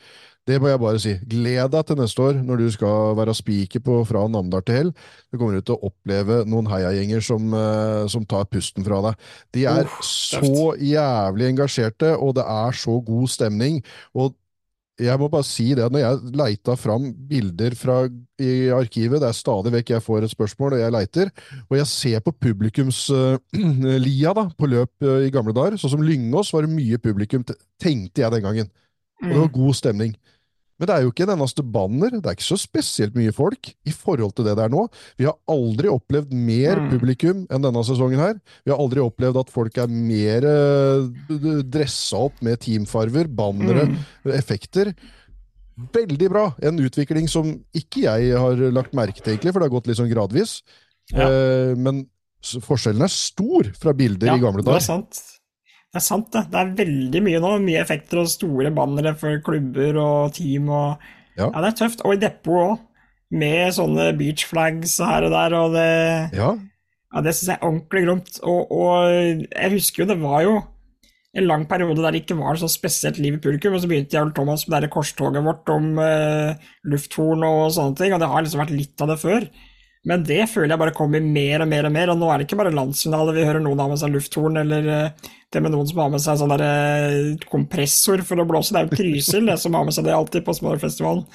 Det 0.49 0.57
må 0.63 0.71
jeg 0.71 0.81
bare 0.81 1.01
si. 1.03 1.13
Gled 1.29 1.73
deg 1.75 1.89
til 1.89 1.99
neste 2.01 2.25
år, 2.25 2.39
når 2.41 2.63
du 2.63 2.69
skal 2.73 3.17
være 3.19 3.35
spiker 3.37 3.83
på 3.85 3.99
fra 4.09 4.25
Namdal 4.33 4.65
til 4.65 4.79
Hell. 4.79 4.93
Du 5.29 5.37
kommer 5.37 5.61
til 5.61 5.77
å 5.77 5.91
oppleve 5.91 6.41
noen 6.49 6.71
heiagjenger 6.71 7.25
som, 7.25 7.53
eh, 7.53 8.07
som 8.09 8.25
tar 8.25 8.49
pusten 8.49 8.87
fra 8.87 9.03
deg. 9.05 9.27
De 9.53 9.67
er 9.69 9.85
Uff, 9.85 10.01
så 10.01 10.73
jævlig 10.81 11.51
engasjerte, 11.53 12.17
og 12.17 12.35
det 12.41 12.47
er 12.49 12.73
så 12.73 12.97
god 13.05 13.29
stemning. 13.29 13.83
Og 14.15 14.35
jeg 14.99 15.21
må 15.21 15.29
bare 15.31 15.47
si 15.47 15.69
det, 15.77 15.85
at 15.87 15.95
når 15.95 16.03
jeg 16.03 16.33
leita 16.39 16.75
fram 16.79 17.05
bilder 17.31 17.75
fra 17.79 18.01
i 18.43 18.69
arkivet, 18.75 19.21
det 19.23 19.29
er 19.29 19.37
stadig 19.37 19.73
vekk 19.75 19.93
jeg 19.95 20.05
får 20.05 20.27
et 20.27 20.33
spørsmål, 20.33 20.75
og 20.75 20.83
jeg 20.83 20.95
leiter, 20.95 21.31
og 21.69 21.77
jeg 21.79 21.91
ser 21.91 22.25
på 22.25 22.35
publikumslia 22.47 24.35
da, 24.39 24.45
på 24.59 24.71
løp 24.71 25.07
uh, 25.07 25.21
i 25.27 25.33
gamle 25.35 25.55
dager, 25.55 25.79
sånn 25.79 25.95
som 25.95 26.05
Lyngås 26.05 26.51
var 26.55 26.67
det 26.67 26.75
mye 26.75 26.99
publikum, 27.03 27.47
tenkte 27.79 28.25
jeg 28.25 28.35
den 28.35 28.47
gangen. 28.47 28.73
Og 29.23 29.31
det 29.31 29.41
var 29.41 29.55
god 29.55 29.79
stemning. 29.79 30.13
Men 30.79 30.87
det 30.87 30.95
er 30.95 31.03
jo 31.03 31.11
ikke 31.11 31.25
en 31.27 31.33
eneste 31.35 31.63
banner, 31.75 32.11
det 32.15 32.27
er 32.31 32.37
ikke 32.37 32.47
så 32.47 32.59
spesielt 32.63 33.17
mye 33.19 33.33
folk 33.35 33.73
i 33.85 33.91
forhold 33.91 34.35
til 34.39 34.45
det 34.47 34.53
det 34.57 34.65
er 34.69 34.71
nå. 34.71 34.85
Vi 35.19 35.27
har 35.27 35.35
aldri 35.51 35.89
opplevd 35.91 36.31
mer 36.33 36.79
Mm. 36.79 36.91
publikum 36.93 37.41
enn 37.51 37.63
denne 37.65 37.83
sesongen 37.85 38.19
her. 38.23 38.35
Vi 38.65 38.71
har 38.71 38.79
aldri 38.79 39.01
opplevd 39.03 39.41
at 39.41 39.51
folk 39.51 39.77
er 39.83 39.89
mer 39.91 40.47
uh, 40.47 41.09
dressa 41.67 42.17
opp 42.29 42.39
med 42.47 42.61
teamfarver, 42.63 43.27
bannere, 43.27 43.89
Mm. 43.89 43.97
effekter. 44.39 44.93
Veldig 45.95 46.29
bra! 46.31 46.45
En 46.63 46.79
utvikling 46.83 47.29
som 47.31 47.53
ikke 47.75 48.03
jeg 48.07 48.33
har 48.39 48.57
lagt 48.75 48.95
merke 48.95 49.21
til, 49.23 49.35
egentlig, 49.37 49.53
for 49.53 49.61
det 49.63 49.69
har 49.71 49.75
gått 49.81 49.87
litt 49.91 49.99
sånn 49.99 50.11
gradvis. 50.11 50.63
Ja. 51.13 51.27
Uh, 51.27 51.75
men 51.79 52.05
forskjellen 52.43 53.03
er 53.03 53.11
stor 53.11 53.73
fra 53.79 53.93
bilder 53.93 54.35
i 54.37 54.39
gamle 54.43 54.63
dager. 54.63 54.79
det 54.79 54.83
er 54.83 54.87
sant. 54.87 55.21
Det 55.89 56.01
er 56.03 56.05
sant, 56.05 56.29
det. 56.35 56.45
Det 56.53 56.59
er 56.61 56.75
veldig 56.83 57.23
mye 57.25 57.41
nå. 57.41 57.53
Mye 57.65 57.81
effekter 57.81 58.21
og 58.21 58.29
store 58.29 58.73
bannere 58.77 59.15
for 59.19 59.41
klubber 59.45 59.97
og 60.03 60.35
team 60.37 60.69
og 60.69 61.09
Ja. 61.39 61.47
Ja, 61.53 61.61
det 61.63 61.69
er 61.71 61.77
tøft. 61.85 62.03
Og 62.05 62.17
i 62.17 62.21
depot 62.23 62.65
òg. 62.65 62.79
Med 63.31 63.75
sånne 63.77 64.09
beach 64.17 64.47
flags 64.49 64.97
her 65.05 65.27
og 65.27 65.35
der, 65.35 65.55
og 65.55 65.75
det 65.77 66.39
Ja, 66.39 66.55
Ja, 67.13 67.21
det 67.25 67.35
syns 67.37 67.49
jeg 67.49 67.59
er 67.59 67.67
ordentlig 67.69 68.05
gromt. 68.07 68.41
Og, 68.43 68.73
og 68.73 69.09
jeg 69.53 69.73
husker 69.73 70.03
jo 70.03 70.09
det 70.09 70.19
var 70.21 70.43
jo 70.45 70.55
en 71.37 71.47
lang 71.47 71.67
periode 71.69 72.03
der 72.03 72.13
det 72.17 72.23
ikke 72.25 72.39
var 72.39 72.57
så 72.57 72.69
spesielt 72.73 73.19
liv 73.21 73.37
i 73.37 73.41
publikum, 73.41 73.75
og 73.77 73.83
så 73.83 73.89
begynte 73.89 74.17
jeg 74.17 74.25
og 74.27 74.35
Thomas 74.35 74.67
med 74.69 74.83
det 74.83 74.91
korstoget 74.91 75.45
vårt 75.45 75.69
om 75.73 75.99
eh, 76.03 76.57
lufthorn 76.89 77.45
og 77.47 77.69
sånne 77.77 77.97
ting, 78.01 78.15
og 78.17 78.21
det 78.21 78.29
har 78.33 78.45
liksom 78.45 78.63
vært 78.65 78.75
litt 78.75 79.05
av 79.05 79.13
det 79.13 79.19
før. 79.21 79.47
Men 80.07 80.23
det 80.27 80.45
føler 80.53 80.73
jeg 80.73 80.81
bare 80.81 80.95
kommer 80.95 81.23
mer 81.25 81.65
og 81.65 81.71
mer 81.71 81.89
og 81.89 81.95
mer, 81.95 82.13
og 82.13 82.21
nå 82.21 82.31
er 82.31 82.39
det 82.39 82.47
ikke 82.47 82.61
bare 82.61 82.75
landsfinale 82.75 83.35
vi 83.35 83.47
hører 83.47 83.63
noen 83.65 83.81
har 83.83 83.91
med 83.91 84.01
seg 84.01 84.13
lufthorn, 84.15 84.61
eller 84.61 84.91
eh, 84.95 85.31
det 85.51 85.63
med 85.65 85.75
noen 85.75 85.89
som 85.91 86.03
har 86.05 86.13
med 86.13 86.23
seg 86.23 86.39
sånn 86.41 86.55
eh, 86.55 87.47
kompressor 87.51 88.23
for 88.27 88.39
å 88.39 88.47
blåse. 88.49 88.75
Det 88.75 88.81
er 88.81 88.89
jo 88.89 89.01
Trysil 89.01 89.51
som 89.59 89.75
har 89.75 89.89
med 89.89 89.97
seg 89.97 90.07
det 90.07 90.15
alltid 90.15 90.47
på 90.47 90.55
Småfestivalen. 90.57 91.27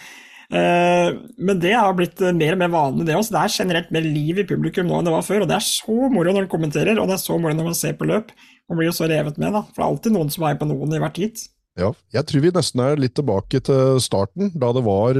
Eh, 0.53 1.09
men 1.43 1.59
det 1.63 1.73
har 1.75 1.95
blitt 1.97 2.23
mer 2.37 2.55
og 2.55 2.63
mer 2.63 2.71
vanlig, 2.73 3.07
det 3.09 3.17
også. 3.19 3.35
Det 3.35 3.43
er 3.43 3.57
generelt 3.59 3.93
mer 3.95 4.07
liv 4.07 4.39
i 4.39 4.47
publikum 4.47 4.87
nå 4.87 4.99
enn 4.99 5.11
det 5.11 5.15
var 5.17 5.27
før, 5.27 5.43
og 5.43 5.51
det 5.51 5.59
er 5.59 5.67
så 5.67 5.99
moro 6.13 6.31
når 6.31 6.45
man 6.45 6.51
kommenterer, 6.55 6.95
og 7.01 7.11
det 7.11 7.17
er 7.17 7.25
så 7.25 7.37
moro 7.37 7.57
når 7.57 7.71
man 7.73 7.79
ser 7.79 7.99
på 7.99 8.07
løp. 8.07 8.31
Man 8.71 8.79
blir 8.79 8.89
jo 8.93 8.95
så 8.95 9.11
revet 9.11 9.37
med, 9.41 9.51
da. 9.57 9.65
For 9.67 9.81
det 9.81 9.85
er 9.85 9.91
alltid 9.91 10.15
noen 10.15 10.31
som 10.31 10.47
er 10.47 10.57
på 10.61 10.69
noen 10.71 10.95
i 10.95 11.03
hvert 11.03 11.19
heat. 11.19 11.45
Ja, 11.77 11.89
jeg 12.13 12.29
tror 12.29 12.43
vi 12.43 12.51
nesten 12.53 12.83
er 12.85 12.99
litt 13.01 13.15
tilbake 13.17 13.59
til 13.65 13.97
starten, 14.01 14.53
da 14.53 14.69
det 14.77 14.85
var 14.85 15.17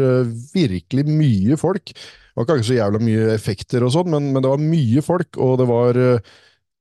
virkelig 0.53 1.07
mye 1.09 1.57
folk. 1.57 1.95
Det 2.33 2.41
var 2.41 2.57
ikke 2.57 2.71
så 2.71 2.79
jævla 2.79 2.99
mye 3.03 3.27
effekter 3.35 3.85
og 3.85 3.93
sånn, 3.93 4.09
men, 4.09 4.31
men 4.33 4.41
det 4.41 4.49
var 4.49 4.61
mye 4.61 5.03
folk, 5.05 5.37
og 5.37 5.59
det 5.61 5.67
var 5.69 5.99
eh, 6.01 6.33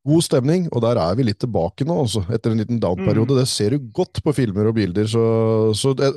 god 0.09 0.25
stemning, 0.25 0.65
og 0.73 0.83
der 0.83 0.99
er 0.99 1.19
vi 1.19 1.27
litt 1.29 1.39
tilbake 1.43 1.87
nå, 1.87 1.97
altså, 2.05 2.25
etter 2.33 2.55
en 2.55 2.63
liten 2.63 2.81
down-periode. 2.83 3.37
Det 3.39 3.47
ser 3.51 3.77
du 3.77 3.91
godt 3.95 4.23
på 4.25 4.35
filmer 4.35 4.71
og 4.71 4.77
bilder, 4.79 5.07
så, 5.13 5.25
så 5.79 5.93
det, 5.99 6.11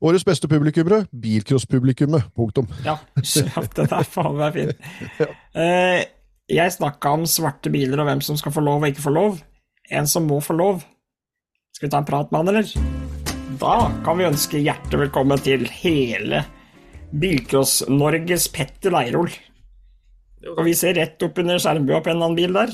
årets 0.00 0.26
beste 0.26 0.50
publikummere, 0.50 1.04
bilcrosspublikummet. 1.12 2.32
punktum. 2.38 2.68
Ja, 2.86 2.96
det 3.20 3.86
er 3.86 4.08
faen 4.08 4.40
meg 4.40 4.56
fin. 4.56 4.74
Eh, 5.58 6.02
jeg 6.48 6.74
snakka 6.74 7.12
om 7.18 7.28
svarte 7.28 7.70
biler 7.72 8.00
og 8.00 8.08
hvem 8.08 8.24
som 8.24 8.38
skal 8.40 8.54
få 8.54 8.64
lov 8.64 8.80
og 8.82 8.92
ikke 8.92 9.04
få 9.04 9.12
lov. 9.12 9.40
En 9.92 10.08
som 10.08 10.26
må 10.28 10.40
få 10.44 10.56
lov. 10.56 10.80
Skal 11.76 11.88
vi 11.88 11.92
ta 11.92 12.00
en 12.00 12.08
prat 12.08 12.32
med 12.32 12.40
han, 12.40 12.54
eller? 12.54 12.72
Da 13.60 13.74
kan 14.06 14.18
vi 14.18 14.26
ønske 14.28 14.60
hjertelig 14.62 15.06
velkommen 15.06 15.40
til 15.44 15.66
hele 15.80 16.44
Bilcross-Norges 17.12 18.48
Petter 18.52 18.92
Leirol. 18.92 19.30
Og 20.54 20.60
vi 20.66 20.74
ser 20.76 20.94
rett 20.98 21.22
opp 21.24 21.38
under 21.42 21.58
skjermbua 21.60 22.02
på 22.04 22.12
en 22.12 22.20
annen 22.22 22.36
bil 22.38 22.54
der. 22.54 22.72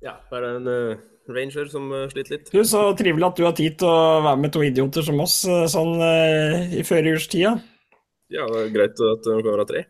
Ja, 0.00 0.16
her 0.32 0.46
er 0.46 0.56
en 0.56 0.68
uh, 0.70 1.00
Ranger 1.30 1.68
som 1.70 1.90
uh, 1.92 2.06
sliter 2.10 2.38
litt. 2.38 2.50
Du, 2.52 2.62
Så 2.66 2.82
trivelig 2.98 3.28
at 3.28 3.38
du 3.38 3.44
har 3.46 3.54
tid 3.58 3.76
til 3.82 3.90
å 3.90 4.22
være 4.24 4.40
med 4.40 4.54
to 4.54 4.64
idioter 4.66 5.04
som 5.06 5.20
oss 5.22 5.42
eh, 5.44 5.66
sånn 5.70 5.94
uh, 6.00 6.72
i 6.74 6.82
førjulstida. 6.86 7.54
Ja, 8.32 8.46
det 8.48 8.64
er 8.64 8.72
greit 8.74 9.02
at 9.04 9.24
det 9.26 9.36
kan 9.44 9.50
være 9.52 9.68
tre. 9.68 9.84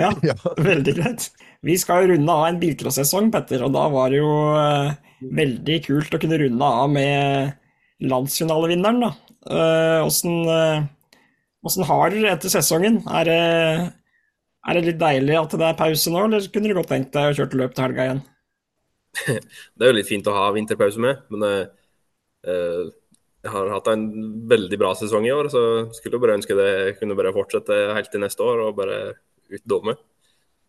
Ja, 0.00 0.10
Ja. 0.30 0.36
veldig 0.56 0.94
greit. 0.96 1.28
Vi 1.62 1.76
skal 1.78 2.06
jo 2.06 2.14
runde 2.14 2.34
av 2.34 2.46
en 2.48 2.60
bilcross-sesong, 2.62 3.28
Petter, 3.34 3.62
og 3.66 3.74
da 3.76 3.84
var 3.92 4.10
det 4.10 4.22
jo 4.22 4.32
veldig 5.38 5.76
kult 5.84 6.16
å 6.16 6.20
kunne 6.22 6.40
runde 6.40 6.70
av 6.80 6.88
med 6.90 7.52
landsfinalevinneren, 8.10 9.04
da. 9.04 9.12
Eh, 9.46 9.98
Åssen 10.02 10.40
åssen 11.66 11.86
har 11.88 12.12
dere 12.12 12.34
etter 12.36 12.52
sesongen? 12.52 13.00
Er 13.10 13.28
det, 13.28 13.40
er 14.66 14.78
det 14.78 14.84
litt 14.88 15.00
deilig 15.00 15.38
at 15.38 15.56
det 15.58 15.68
er 15.68 15.78
pause 15.78 16.12
nå, 16.12 16.26
eller 16.26 16.48
kunne 16.52 16.70
du 16.70 16.78
godt 16.78 16.90
tenkt 16.94 17.14
deg 17.14 17.30
å 17.30 17.36
kjøre 17.38 17.60
løp 17.62 17.76
til 17.76 17.86
helga 17.86 18.08
igjen? 18.08 18.24
Det 19.76 19.84
er 19.84 19.90
jo 19.90 19.96
litt 19.98 20.08
fint 20.08 20.28
å 20.30 20.34
ha 20.36 20.46
vinterpause 20.54 21.00
med, 21.02 21.24
men 21.34 21.42
eh, 21.44 22.92
jeg 23.42 23.50
har 23.50 23.72
hatt 23.74 23.90
en 23.90 24.04
veldig 24.50 24.78
bra 24.78 24.92
sesong 24.96 25.26
i 25.26 25.32
år, 25.34 25.48
så 25.50 25.62
skulle 25.96 26.16
jeg 26.16 26.22
bare 26.22 26.36
ønske 26.38 26.56
det 26.56 26.70
kunne 27.00 27.16
bare 27.18 27.34
fortsette 27.34 27.78
helt 27.96 28.10
til 28.12 28.22
neste 28.22 28.46
år 28.46 28.62
og 28.68 28.76
bare 28.78 29.00
utdomme. 29.52 29.96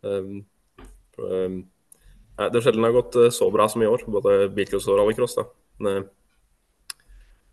Um, 0.03 0.41
um, 1.21 1.59
det 2.33 2.57
er 2.57 2.65
sjelden 2.65 2.81
det 2.81 2.89
har 2.89 2.97
gått 2.97 3.17
eh, 3.21 3.33
så 3.33 3.45
bra 3.53 3.67
som 3.69 3.83
i 3.85 3.87
år, 3.87 4.07
både 4.09 4.49
bilcross 4.55 4.89
og 4.89 4.97
rallycross. 4.97 5.37
nei, 5.85 6.01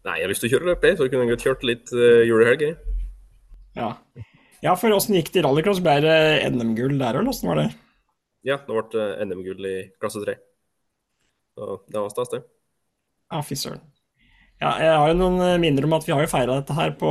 jeg 0.08 0.24
har 0.24 0.32
lyst 0.32 0.40
til 0.46 0.48
å 0.48 0.54
kjøre 0.54 0.70
løp, 0.70 0.86
jeg, 0.88 0.96
så 0.96 1.04
jeg 1.04 1.12
kunne 1.12 1.28
godt 1.28 1.44
kjørt 1.44 1.68
litt 1.68 1.92
uh, 1.92 2.24
julehelg. 2.24 2.64
Ja. 3.76 3.92
ja, 4.64 4.74
for 4.76 4.92
åssen 4.96 5.16
gikk 5.18 5.30
det 5.34 5.42
i 5.42 5.46
rallycross? 5.46 5.82
Ble 5.84 6.00
det 6.04 6.16
NM-gull 6.50 6.96
der, 6.98 7.20
eller 7.20 7.32
åssen 7.32 7.50
var 7.52 7.62
det? 7.62 7.68
Ja, 8.46 8.58
det 8.64 8.72
ble 8.72 9.04
eh, 9.04 9.22
NM-gull 9.26 9.68
i 9.68 9.76
klasse 10.00 10.22
3. 10.24 10.36
Så 11.54 11.76
det 11.86 12.00
var 12.00 12.12
stas, 12.12 12.32
det. 12.32 12.42
Ja, 13.30 13.42
fy 13.46 13.58
søren. 13.58 13.82
Ja, 14.60 14.74
jeg 14.76 14.96
har 14.96 15.12
jo 15.12 15.16
noen 15.16 15.40
eh, 15.44 15.60
minner 15.60 15.86
om 15.86 15.94
at 15.96 16.04
vi 16.04 16.12
har 16.12 16.24
jo 16.24 16.32
feira 16.32 16.58
dette 16.58 16.76
her 16.76 16.92
på 17.00 17.10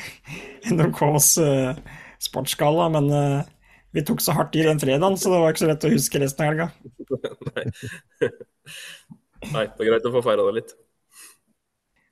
NMKs 0.74 1.30
uh, 1.42 1.96
sportsgalla, 2.22 2.86
men 2.94 3.08
eh, 3.10 3.48
vi 3.96 4.04
tok 4.06 4.22
så 4.22 4.36
hardt 4.36 4.54
i 4.54 4.66
den 4.66 4.78
fredagen, 4.82 5.16
så 5.18 5.32
det 5.32 5.40
var 5.42 5.54
ikke 5.54 5.64
så 5.64 5.70
lett 5.72 5.86
å 5.88 5.90
huske 5.90 6.20
resten 6.22 6.46
av 6.46 6.52
helga. 6.52 6.68
Nei. 7.50 7.64
Nei, 9.50 9.64
det 9.64 9.82
er 9.82 9.88
greit 9.88 10.06
å 10.06 10.14
få 10.14 10.22
feira 10.22 10.44
det 10.46 10.60
litt. 10.60 10.76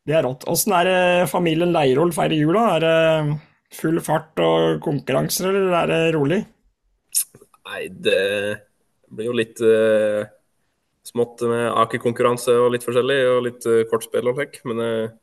Det 0.09 0.17
er 0.17 0.25
rått. 0.25 0.47
Åssen 0.49 0.73
er 0.73 0.89
det 0.89 1.01
familien 1.31 1.75
Leirol 1.75 2.11
feirer 2.17 2.39
jula? 2.41 2.65
Er 2.79 2.87
det 2.87 2.97
full 3.75 4.01
fart 4.05 4.41
og 4.43 4.81
konkurranser, 4.85 5.51
eller 5.51 5.77
er 5.83 5.93
det 5.93 6.01
rolig? 6.17 6.41
Nei, 7.69 7.85
det 7.93 8.21
blir 9.13 9.29
jo 9.29 9.37
litt 9.37 9.61
uh, 9.61 10.25
smått 11.07 11.45
med 11.49 11.69
akekonkurranse 11.85 12.55
og 12.57 12.73
litt 12.75 12.85
forskjellig, 12.87 13.19
og 13.35 13.41
litt 13.45 13.69
uh, 13.69 13.83
kortspill 13.91 14.31
og 14.31 14.41
slik. 14.41 14.61
Men 14.69 14.85
uh, 14.85 15.17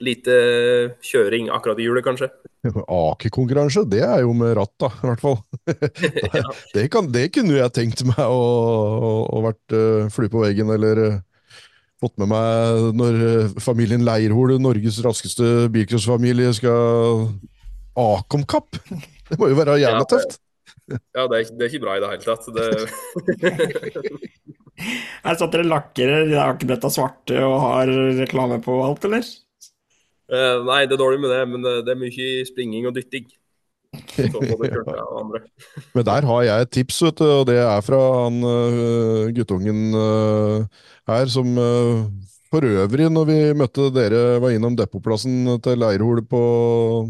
lite 0.00 0.34
kjøring 1.04 1.50
akkurat 1.52 1.80
i 1.80 1.86
hjulet, 1.88 2.04
kanskje. 2.04 2.30
Akekonkurranse, 3.00 3.84
det 3.88 4.02
er 4.04 4.22
jo 4.24 4.34
med 4.36 4.54
ratt, 4.58 4.74
da, 4.80 4.92
i 5.00 5.08
hvert 5.08 5.24
fall. 5.24 5.38
det, 5.70 6.44
det, 6.74 6.86
kan, 6.92 7.10
det 7.12 7.26
kunne 7.36 7.58
jeg 7.58 7.76
tenkt 7.76 8.04
meg 8.08 8.22
å, 8.24 8.40
å, 8.40 9.12
å 9.28 9.44
vært 9.48 9.76
uh, 9.76 10.08
flue 10.12 10.32
på 10.32 10.44
veggen, 10.44 10.72
eller 10.76 11.04
uh, 11.04 11.18
fått 12.00 12.16
med 12.20 12.30
meg 12.32 12.90
når 12.96 13.18
uh, 13.20 13.56
familien 13.62 14.04
Leirhol, 14.06 14.56
Norges 14.62 15.00
raskeste 15.04 15.68
bilcrossfamilie, 15.74 16.52
skal 16.56 17.26
Akom-kapp! 18.00 18.78
Det 19.30 19.38
må 19.38 19.50
jo 19.50 19.58
være 19.58 19.78
jævla 19.78 20.06
tøft. 20.10 20.40
Ja, 20.90 21.26
det 21.30 21.36
er, 21.38 21.50
det 21.54 21.62
er, 21.62 21.68
ikke 21.68 21.84
bra 21.84 21.92
i 21.94 22.00
det 22.02 22.08
hele 22.10 22.24
tatt. 22.24 22.48
Det... 22.50 22.64
er 25.22 25.28
det 25.28 25.36
sånn 25.38 25.46
at 25.46 25.54
dere 25.54 25.68
lakker 25.68 26.12
akebretta 26.48 26.90
svarte 26.90 27.38
og 27.46 27.56
har 27.62 27.92
reklame 28.18 28.58
på 28.64 28.80
alt, 28.82 29.06
eller? 29.06 29.28
Uh, 30.30 30.62
nei, 30.66 30.84
det 30.86 30.94
er 30.94 31.02
dårlig 31.02 31.22
med 31.22 31.32
det, 31.34 31.40
men 31.50 31.66
eh, 31.66 31.80
det 31.86 31.90
er 31.90 31.98
mye 31.98 32.26
springing 32.46 32.86
og 32.86 32.94
dytting. 32.94 33.26
men 35.94 36.04
der 36.06 36.26
har 36.26 36.42
jeg 36.46 36.62
et 36.62 36.70
tips, 36.70 37.02
vet 37.02 37.18
du, 37.18 37.26
og 37.40 37.46
det 37.48 37.58
er 37.58 37.80
fra 37.82 38.00
han 38.24 38.38
uh, 38.46 39.30
guttungen 39.34 39.94
uh, 39.94 40.62
her 41.10 41.30
som 41.32 41.58
for 42.50 42.66
øvrig, 42.66 43.06
når 43.14 43.26
vi 43.28 43.36
møtte 43.54 43.84
dere, 43.94 44.40
var 44.42 44.50
innom 44.50 44.74
depotplassen 44.74 45.46
til 45.62 45.78
Leirhol 45.78 46.22
på, 46.26 46.40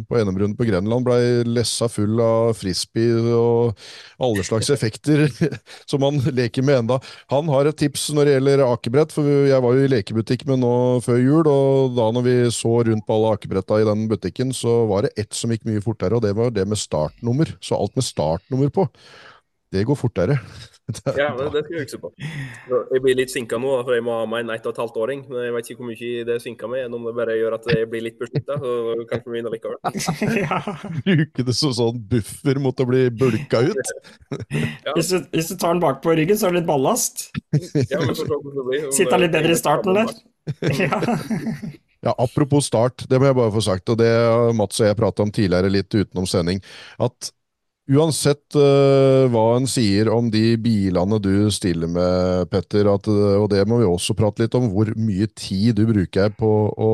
på 0.04 0.18
Enembrun 0.20 0.52
på 0.58 0.66
Grenland, 0.68 1.06
blei 1.06 1.46
lessa 1.48 1.88
full 1.88 2.20
av 2.20 2.52
frisbee 2.58 3.32
og 3.32 3.78
alle 4.20 4.44
slags 4.44 4.68
effekter 4.74 5.24
som 5.90 6.04
han 6.04 6.20
leker 6.36 6.66
med 6.66 6.82
enda. 6.82 6.98
Han 7.32 7.48
har 7.52 7.70
et 7.70 7.80
tips 7.80 8.10
når 8.12 8.28
det 8.28 8.34
gjelder 8.36 8.64
akebrett, 8.66 9.14
for 9.16 9.30
jeg 9.48 9.64
var 9.64 9.78
jo 9.78 9.86
i 9.86 9.92
lekebutikk 9.94 10.44
med 10.50 10.60
nå 10.60 10.74
før 11.06 11.22
jul, 11.22 11.48
og 11.48 11.96
da 11.96 12.10
når 12.12 12.28
vi 12.28 12.36
så 12.52 12.74
rundt 12.90 13.08
på 13.08 13.16
alle 13.16 13.32
akebretta 13.38 13.80
i 13.80 13.88
den 13.88 14.04
butikken, 14.12 14.52
så 14.56 14.82
var 14.92 15.08
det 15.08 15.14
ett 15.24 15.32
som 15.36 15.54
gikk 15.54 15.64
mye 15.70 15.84
fortere, 15.84 16.20
og 16.20 16.26
det 16.26 16.34
var 16.36 16.52
det 16.52 16.68
med 16.68 16.80
startnummer. 16.80 17.56
Så 17.64 17.80
alt 17.80 17.96
med 17.96 18.04
startnummer 18.04 18.68
på, 18.76 18.90
det 19.72 19.88
går 19.88 19.96
fortere. 19.96 20.36
ja, 21.20 21.28
det, 21.36 21.46
det 21.54 21.62
skal 21.64 21.76
jeg 21.76 21.86
huske 21.86 22.00
på. 22.02 22.10
Jeg 22.94 23.02
blir 23.04 23.18
litt 23.18 23.32
sinka 23.32 23.58
nå, 23.60 23.72
for 23.82 23.96
jeg 23.96 24.04
må 24.06 24.16
ha 24.20 24.28
meg 24.30 24.44
en 24.44 24.52
ett 24.54 24.66
og 24.66 24.74
et 24.74 24.80
halvt 24.82 24.98
åring. 25.02 25.24
Men 25.28 25.46
jeg 25.46 25.54
vet 25.56 25.70
ikke 25.72 25.82
hvor 25.82 25.90
mye 25.90 26.26
det 26.28 26.38
sinker 26.44 26.72
meg, 26.72 26.86
om 26.90 27.08
det 27.08 27.14
bare 27.18 27.36
gjør 27.38 27.56
at 27.58 27.68
jeg 27.72 27.90
blir 27.90 28.04
litt 28.06 28.18
beskytta. 28.20 28.58
Så 28.62 28.76
kanskje 29.10 29.32
vi 29.32 29.36
vinner 29.38 29.54
likevel. 29.54 29.78
Bruke 31.08 31.46
det 31.50 31.56
som 31.58 31.74
sånn 31.76 32.00
buffer 32.12 32.62
mot 32.62 32.84
å 32.84 32.88
bli 32.90 33.04
bulka 33.22 33.62
ut? 33.66 33.92
ja. 34.86 34.94
hvis, 34.96 35.12
du, 35.12 35.20
hvis, 35.34 35.52
du, 35.52 35.56
tar 35.56 35.74
den 35.74 35.84
bak 35.84 36.02
på 36.04 36.16
ryggen, 36.18 36.40
så 36.40 36.48
er 36.48 36.56
det 36.56 36.62
litt 36.62 36.70
ballast. 36.70 37.28
ja, 37.90 38.02
Sitter 38.94 39.20
litt 39.22 39.36
bedre 39.36 39.54
i 39.54 39.60
starten 39.60 40.00
der. 40.00 40.16
ja. 40.80 41.00
Ja, 42.00 42.14
Apropos 42.16 42.64
start, 42.64 43.04
det 43.10 43.18
må 43.20 43.28
jeg 43.28 43.36
bare 43.36 43.52
få 43.52 43.60
sagt, 43.64 43.90
og 43.92 43.98
det 44.00 44.08
Mats 44.56 44.80
og 44.80 44.88
jeg 44.88 44.96
prata 44.96 45.24
om 45.26 45.32
tidligere 45.36 45.68
litt 45.72 45.92
utenom 45.92 46.24
sending. 46.28 46.62
At 46.96 47.28
Uansett 47.90 48.54
uh, 48.54 49.26
hva 49.32 49.44
en 49.56 49.66
sier 49.66 50.08
om 50.14 50.28
de 50.30 50.54
bilene 50.62 51.18
du 51.22 51.50
stiller 51.50 51.90
med, 51.90 52.46
Petter, 52.52 52.86
at, 52.86 53.08
og 53.10 53.48
det 53.50 53.64
må 53.66 53.80
vi 53.80 53.88
også 53.88 54.14
prate 54.18 54.44
litt 54.44 54.54
om, 54.54 54.68
hvor 54.70 54.92
mye 54.94 55.26
tid 55.34 55.80
du 55.80 55.88
bruker 55.90 56.30
på 56.38 56.52
å 56.70 56.92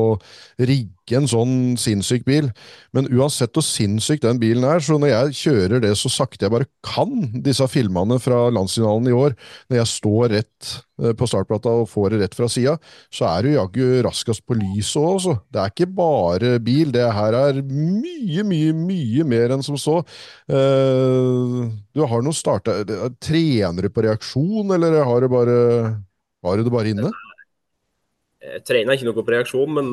rigge 0.57 0.96
ikke 1.07 1.21
en 1.21 1.29
sånn 1.31 1.53
sinnssyk 1.79 2.25
bil. 2.27 2.49
Men 2.95 3.07
uansett 3.07 3.55
hvor 3.55 3.63
sinnssyk 3.65 4.19
den 4.25 4.41
bilen 4.41 4.65
er, 4.67 4.83
så 4.83 4.97
når 4.99 5.13
jeg 5.13 5.37
kjører 5.39 5.83
det 5.85 5.93
så 5.99 6.11
sakte 6.11 6.45
jeg 6.45 6.53
bare 6.53 6.67
kan, 6.85 7.29
disse 7.45 7.63
filmene 7.71 8.19
fra 8.21 8.47
landsfinalen 8.53 9.07
i 9.07 9.15
år, 9.15 9.37
når 9.71 9.79
jeg 9.79 9.91
står 9.93 10.33
rett 10.35 10.71
eh, 10.99 11.13
på 11.17 11.29
startplata 11.29 11.73
og 11.81 11.87
får 11.91 12.13
det 12.13 12.21
rett 12.25 12.37
fra 12.37 12.49
sida, 12.51 12.75
så 13.13 13.29
er 13.31 13.47
du 13.47 13.53
jaggu 13.53 13.85
raskest 14.05 14.43
på 14.47 14.57
lyset 14.59 14.99
òg, 14.99 15.09
altså. 15.15 15.37
Det 15.47 15.63
er 15.63 15.73
ikke 15.73 15.89
bare 15.97 16.53
bil, 16.63 16.91
det 16.95 17.07
her 17.17 17.39
er 17.39 17.61
mye, 17.63 18.43
mye, 18.47 18.73
mye 18.75 19.27
mer 19.27 19.55
enn 19.55 19.65
som 19.65 19.79
så. 19.79 20.01
Uh, 20.51 21.71
du 21.95 22.03
har 22.03 22.21
noen 22.23 22.35
starta 22.35 22.81
Trener 23.23 23.87
du 23.87 23.93
på 23.93 24.03
reaksjon, 24.05 24.75
eller 24.75 24.99
har 25.07 25.23
du 25.23 25.31
bare, 25.31 25.57
har 26.43 26.59
du 26.59 26.67
det 26.67 26.73
bare 26.73 26.91
inne? 26.91 27.13
Jeg 28.47 28.63
trener 28.67 28.95
ikke 28.95 29.07
noe 29.07 29.17
på 29.17 29.31
reaksjon, 29.33 29.73
men 29.75 29.87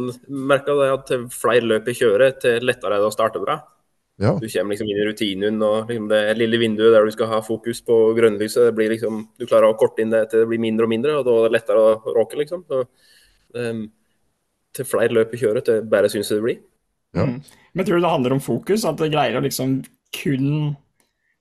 det 0.65 0.91
at 0.91 1.15
flere 1.35 1.67
løp 1.67 1.89
jeg 1.91 2.01
kjører, 2.03 2.37
til 2.41 2.67
lettere 2.67 2.97
er 2.97 3.03
det 3.03 3.11
å 3.11 3.15
starte 3.15 3.43
bra. 3.43 3.59
Ja. 4.23 4.37
Du 4.39 4.47
kommer 4.47 4.75
liksom 4.75 4.91
inn 4.91 5.01
i 5.01 5.07
rutinen, 5.09 5.63
og 5.67 5.91
liksom 5.91 6.07
det 6.13 6.21
lille 6.39 6.61
vinduet 6.63 6.95
der 6.95 7.07
du 7.07 7.15
skal 7.15 7.33
ha 7.33 7.41
fokus 7.43 7.83
på 7.87 7.97
grønnlyset, 8.15 8.69
det 8.69 8.77
blir 8.77 8.93
liksom, 8.95 9.25
du 9.41 9.47
klarer 9.47 9.73
å 9.73 9.79
korte 9.79 10.05
inn 10.05 10.15
det 10.15 10.29
til 10.31 10.45
det 10.45 10.51
blir 10.53 10.63
mindre 10.63 10.87
og 10.87 10.93
mindre, 10.93 11.17
og 11.19 11.27
da 11.27 11.35
er 11.41 11.49
det 11.49 11.57
lettere 11.57 11.83
å 11.83 12.15
råke, 12.15 12.39
liksom. 12.39 12.63
Så, 12.71 12.85
um, 13.59 13.83
til 14.75 14.89
flere 14.91 15.15
løp 15.15 15.35
jeg 15.35 15.45
kjører, 15.45 15.67
til 15.67 15.83
bedre 15.91 16.13
syns 16.13 16.31
jeg 16.31 16.39
det 16.39 16.47
blir. 16.47 16.63
Ja. 17.15 17.27
Mm. 17.31 17.37
Men 17.75 17.87
tror 17.87 17.99
du 17.99 18.07
det 18.07 18.15
handler 18.15 18.37
om 18.37 18.43
fokus? 18.43 18.87
At 18.87 19.03
det 19.03 19.11
greier 19.15 19.39
å 19.39 19.43
liksom 19.45 19.81
kun 20.15 20.49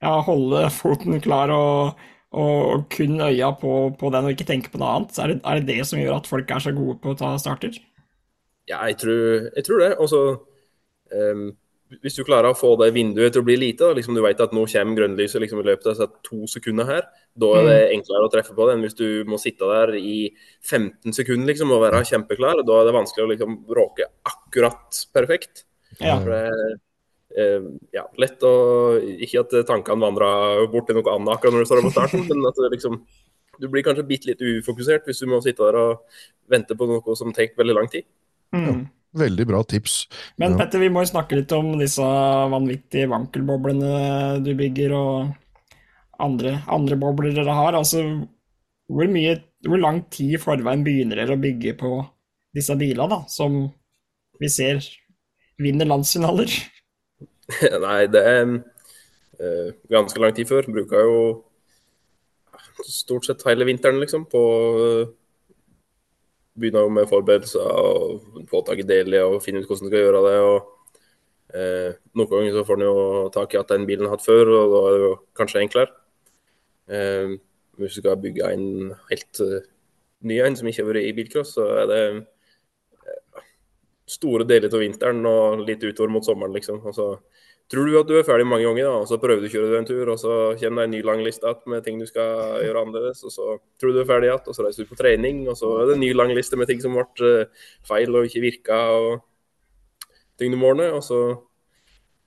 ja, 0.04 0.14
holde 0.26 0.66
foten 0.74 1.22
klar 1.24 1.54
og 1.54 2.02
og 2.34 2.86
kun 2.94 3.22
øya 3.22 3.52
på, 3.62 3.74
på, 4.00 4.10
den 4.14 4.28
og 4.28 4.34
ikke 4.34 4.48
tenke 4.50 4.72
på 4.74 4.80
noe 4.82 4.94
annet? 4.98 5.18
Er 5.22 5.34
det, 5.34 5.42
er 5.46 5.60
det, 5.60 5.68
det 5.70 5.90
som 5.90 6.00
gjør 6.02 6.18
at 6.18 6.30
folk 6.30 6.52
er 6.52 6.64
så 6.64 6.74
gode 6.76 6.98
på 7.02 7.14
å 7.14 7.18
ta 7.20 7.34
starter? 7.42 7.78
Ja, 8.70 8.80
jeg 8.88 8.98
tror, 9.04 9.50
jeg 9.54 9.66
tror 9.68 9.84
det. 9.84 9.90
Også, 10.02 10.22
um, 11.14 11.50
hvis 12.02 12.16
du 12.18 12.24
klarer 12.26 12.50
å 12.50 12.58
få 12.58 12.72
det 12.82 12.94
vinduet 12.96 13.36
til 13.36 13.44
å 13.44 13.48
bli 13.48 13.58
lite, 13.60 13.86
da, 13.86 13.98
liksom 13.98 14.18
du 14.18 14.24
vet 14.24 14.42
at 14.42 14.56
nå 14.56 14.64
kommer 14.72 14.98
grønnlyset 14.98 15.44
liksom, 15.44 15.62
i 15.62 15.68
løpet 15.68 15.92
av 15.94 16.16
to 16.26 16.48
sekunder 16.50 16.90
her, 16.90 17.04
da 17.38 17.52
er 17.60 17.68
det 17.68 17.76
mm. 17.82 17.92
enklere 17.98 18.30
å 18.30 18.32
treffe 18.34 18.56
på 18.58 18.66
det 18.66 18.78
enn 18.78 18.86
hvis 18.88 18.98
du 18.98 19.08
må 19.30 19.38
sitte 19.42 19.70
der 19.70 19.94
i 20.00 20.16
15 20.64 21.14
sekunder 21.14 21.52
liksom, 21.52 21.74
og 21.76 21.84
være 21.86 22.02
kjempeklar. 22.10 22.64
Da 22.66 22.80
er 22.80 22.90
det 22.90 22.96
vanskelig 22.98 23.28
å 23.28 23.32
liksom, 23.34 23.60
råke 23.78 24.10
akkurat 24.32 25.04
perfekt. 25.14 25.68
Ja. 26.00 26.18
For 26.18 26.34
det, 26.34 26.80
ja, 27.34 28.04
lett 28.22 28.44
å 28.46 28.54
Ikke 29.26 29.42
at 29.42 29.54
tankene 29.66 30.06
vandrer 30.06 30.68
bort 30.70 30.86
til 30.86 31.00
noe 31.00 31.16
annet 31.16 31.34
akkurat 31.34 31.56
når 31.56 31.64
du 31.64 31.70
står 31.70 31.82
på 31.88 31.94
starten, 31.96 32.26
men 32.30 32.50
at 32.50 32.60
liksom, 32.74 33.00
du 33.62 33.70
blir 33.70 33.86
kanskje 33.86 34.06
bitte 34.08 34.32
litt 34.32 34.42
ufokusert 34.42 35.08
hvis 35.08 35.22
du 35.24 35.30
må 35.32 35.40
sitte 35.44 35.66
der 35.66 35.78
og 35.82 36.20
vente 36.52 36.78
på 36.78 36.88
noe 36.90 37.18
som 37.18 37.34
tar 37.34 37.54
veldig 37.58 37.78
lang 37.78 37.90
tid. 37.92 38.06
Mm. 38.54 38.66
Ja, 38.66 38.76
veldig 39.26 39.48
bra 39.50 39.62
tips. 39.66 40.04
Men 40.42 40.56
ja. 40.56 40.64
Petter, 40.64 40.82
vi 40.84 40.92
må 40.94 41.04
jo 41.04 41.12
snakke 41.14 41.40
litt 41.40 41.54
om 41.56 41.74
disse 41.80 42.06
vanvittige 42.54 43.10
vankelboblene 43.12 44.42
du 44.46 44.54
bygger, 44.58 44.96
og 44.98 46.24
andre, 46.24 46.58
andre 46.72 46.98
bobler 47.00 47.36
dere 47.36 47.58
har. 47.58 47.78
Altså, 47.78 48.04
hvor, 48.90 49.10
mye, 49.10 49.38
hvor 49.68 49.82
lang 49.82 50.04
tid 50.14 50.38
i 50.38 50.42
forveien 50.42 50.86
begynner 50.86 51.24
dere 51.24 51.38
å 51.38 51.42
bygge 51.42 51.78
på 51.80 51.96
disse 52.54 52.76
bilene, 52.78 53.10
da, 53.10 53.24
som 53.32 53.64
vi 54.42 54.50
ser 54.52 54.84
vinner 55.62 55.90
landsfinaler? 55.90 56.52
Nei, 57.86 58.06
det 58.12 58.22
er 58.22 58.44
uh, 58.46 59.74
ganske 59.92 60.22
lang 60.22 60.36
tid 60.36 60.50
før. 60.50 60.70
Bruka 60.70 61.02
jo 61.04 61.18
stort 62.88 63.28
sett 63.28 63.44
hele 63.48 63.68
vinteren, 63.70 64.00
liksom, 64.02 64.28
på 64.32 64.44
uh, 64.78 65.12
Begynner 66.54 66.84
jo 66.86 66.90
med 66.94 67.08
forberedelser 67.10 67.66
og 67.66 68.76
i 68.78 68.84
deler 68.86 69.24
og 69.26 69.40
finne 69.42 69.64
ut 69.64 69.66
hvordan 69.66 69.88
du 69.88 69.90
skal 69.90 70.04
gjøre 70.04 70.20
det. 70.28 70.36
og 70.46 70.60
uh, 71.56 71.96
Noen 72.14 72.30
ganger 72.30 72.54
så 72.54 72.66
får 72.68 72.78
en 72.78 72.86
jo 72.86 73.00
tak 73.34 73.56
i 73.56 73.58
at 73.58 73.74
den 73.74 73.88
bilen 73.90 74.06
har 74.06 74.14
hatt 74.14 74.26
før, 74.26 74.52
og 74.60 74.76
da 74.76 74.82
er 74.84 74.94
det 74.94 75.08
jo 75.08 75.16
kanskje 75.40 75.64
enklere. 75.64 75.96
Uh, 76.86 77.34
hvis 77.82 77.98
du 77.98 78.04
skal 78.04 78.22
bygge 78.22 78.52
en 78.54 78.94
helt 79.10 79.42
ny 80.22 80.38
en 80.46 80.56
som 80.56 80.70
ikke 80.70 80.84
har 80.84 80.92
vært 80.92 81.08
i 81.10 81.16
bilcross, 81.18 81.56
så 81.58 81.66
er 81.82 81.90
det 81.90 82.04
store 84.10 84.46
deler 84.48 84.70
av 84.70 84.84
vinteren 84.84 85.26
og 85.28 85.64
litt 85.68 85.84
utover 85.84 86.12
mot 86.12 86.26
sommeren, 86.26 86.54
liksom. 86.56 86.82
Og 86.86 86.96
så 86.96 87.08
tror 87.72 87.88
du 87.88 87.96
at 88.00 88.10
du 88.10 88.16
er 88.18 88.26
ferdig 88.28 88.46
mange 88.48 88.66
ganger, 88.68 88.86
da, 88.86 88.96
og 89.02 89.08
så 89.10 89.18
prøver 89.22 89.44
du 89.44 89.50
å 89.50 89.54
kjøre 89.54 89.70
deg 89.72 89.80
en 89.80 89.88
tur, 89.88 90.12
og 90.14 90.20
så 90.22 90.34
kommer 90.60 90.84
det 90.84 90.90
en 90.90 90.96
ny 90.98 91.02
lang 91.08 91.24
liste 91.26 91.54
med 91.72 91.86
ting 91.86 92.02
du 92.02 92.06
skal 92.10 92.60
gjøre 92.66 92.84
annerledes, 92.84 93.24
og 93.26 93.34
så 93.34 93.48
tror 93.82 93.94
du 93.94 93.98
du 93.98 94.02
er 94.04 94.10
ferdig 94.10 94.30
igjen, 94.30 94.44
og 94.46 94.58
så 94.58 94.66
reiser 94.66 94.86
du 94.86 94.92
på 94.92 95.00
trening, 95.00 95.44
og 95.48 95.58
så 95.60 95.72
er 95.80 95.90
det 95.90 95.98
en 95.98 96.04
ny 96.04 96.12
lang 96.18 96.34
liste 96.36 96.60
med 96.60 96.70
ting 96.70 96.84
som 96.84 96.98
ble 96.98 97.32
eh, 97.32 97.70
feil 97.88 98.20
og 98.20 98.28
ikke 98.30 98.44
virka, 98.44 98.80
og 99.00 100.08
ting 100.42 100.54
du 100.54 100.60
må 100.60 100.74
ordne, 100.74 100.90
og 100.94 101.04
så 101.06 101.22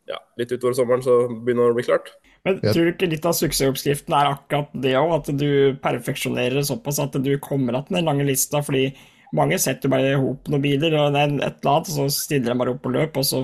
ja, 0.07 0.20
litt 0.39 0.55
utover 0.55 0.76
sommeren 0.78 1.03
så 1.03 1.26
begynner 1.28 1.68
det 1.68 1.74
å 1.74 1.78
bli 1.80 1.87
klart. 1.89 2.14
Men 2.47 2.61
tror 2.62 2.87
du 2.87 2.93
ikke 2.93 3.11
litt 3.11 3.26
av 3.26 3.34
suksessoppskriften 3.34 4.14
er 4.14 4.30
akkurat 4.30 4.74
det 4.84 4.95
òg, 4.99 5.14
at 5.16 5.30
du 5.34 5.51
perfeksjonerer 5.82 6.62
såpass 6.66 7.01
at 7.03 7.18
du 7.18 7.32
kommer 7.43 7.74
igjen 7.74 7.91
med 7.91 8.01
den 8.01 8.11
lange 8.11 8.26
lista, 8.28 8.62
fordi 8.62 8.89
mange 9.34 9.59
setter 9.59 9.91
bare 9.91 10.12
i 10.12 10.18
hop 10.20 10.47
noen 10.51 10.62
biler, 10.62 10.95
og 10.95 11.14
det 11.14 11.22
er 11.22 11.32
et 11.34 11.59
eller 11.59 11.72
annet, 11.72 11.91
og 11.91 11.95
så 11.97 12.07
stiller 12.14 12.53
de 12.53 12.61
bare 12.62 12.76
opp 12.76 12.84
på 12.84 12.93
løp, 12.95 13.18
og 13.18 13.26
så 13.26 13.43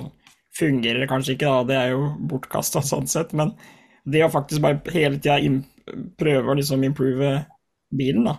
fungerer 0.59 1.09
kanskje 1.11 1.37
ikke, 1.37 1.51
da. 1.51 1.67
Det 1.69 1.79
er 1.79 1.93
jo 1.95 2.09
bortkasta 2.31 2.83
sånn 2.85 3.09
sett. 3.11 3.35
Men 3.37 3.55
det 4.09 4.25
å 4.27 4.33
faktisk 4.33 4.65
bare 4.65 4.95
hele 4.95 5.21
tida 5.23 5.39
prøve 6.21 6.53
å 6.53 6.57
liksom 6.59 6.85
improve 6.87 7.35
bilen, 7.93 8.27
da. 8.31 8.39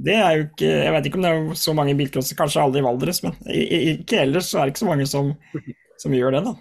Det 0.00 0.14
er 0.16 0.32
jo 0.38 0.44
ikke 0.46 0.68
Jeg 0.70 0.92
vet 0.94 1.06
ikke 1.06 1.18
om 1.18 1.24
det 1.26 1.30
er 1.30 1.60
så 1.60 1.72
mange 1.76 1.94
bilcrosser, 1.98 2.36
kanskje 2.38 2.62
aldri 2.62 2.80
i 2.80 2.84
Valdres, 2.86 3.20
men 3.26 3.34
ikke 3.52 4.22
ellers 4.22 4.48
så 4.48 4.60
er 4.60 4.68
det 4.68 4.72
ikke 4.72 4.84
så 4.86 4.88
mange 4.88 5.06
som, 5.10 5.34
som 6.00 6.14
gjør 6.16 6.38
det, 6.38 6.44
da. 6.46 6.54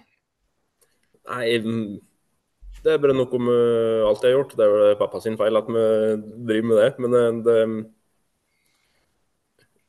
Nei, 1.29 1.45
det 2.83 2.93
er 2.93 3.01
bare 3.03 3.15
noe 3.15 3.39
med 3.43 4.03
alt 4.07 4.23
jeg 4.23 4.33
har 4.33 4.37
gjort. 4.39 4.55
Det 4.57 4.65
er 4.65 4.73
jo 4.73 4.99
pappa 4.99 5.21
sin 5.23 5.37
feil 5.39 5.59
at 5.59 5.69
vi 5.69 5.85
driver 6.47 6.69
med 6.69 6.79
det. 6.81 6.89
Men 7.03 7.17
eh, 7.19 7.39
det, 7.45 7.57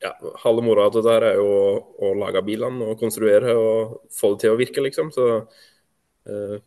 ja, 0.01 0.14
halve 0.44 0.64
moroa 0.64 0.88
av 0.88 0.96
dette 0.96 1.14
her 1.14 1.26
er 1.30 1.38
jo 1.40 1.46
å, 1.51 1.70
å 2.09 2.12
lage 2.18 2.42
bilene 2.46 2.88
og 2.92 3.01
konstruere 3.01 3.55
og 3.59 4.01
få 4.14 4.34
det 4.34 4.44
til 4.44 4.55
å 4.55 4.61
virke, 4.61 4.84
liksom. 4.84 5.12
Så 5.14 5.28
eh, 5.36 6.59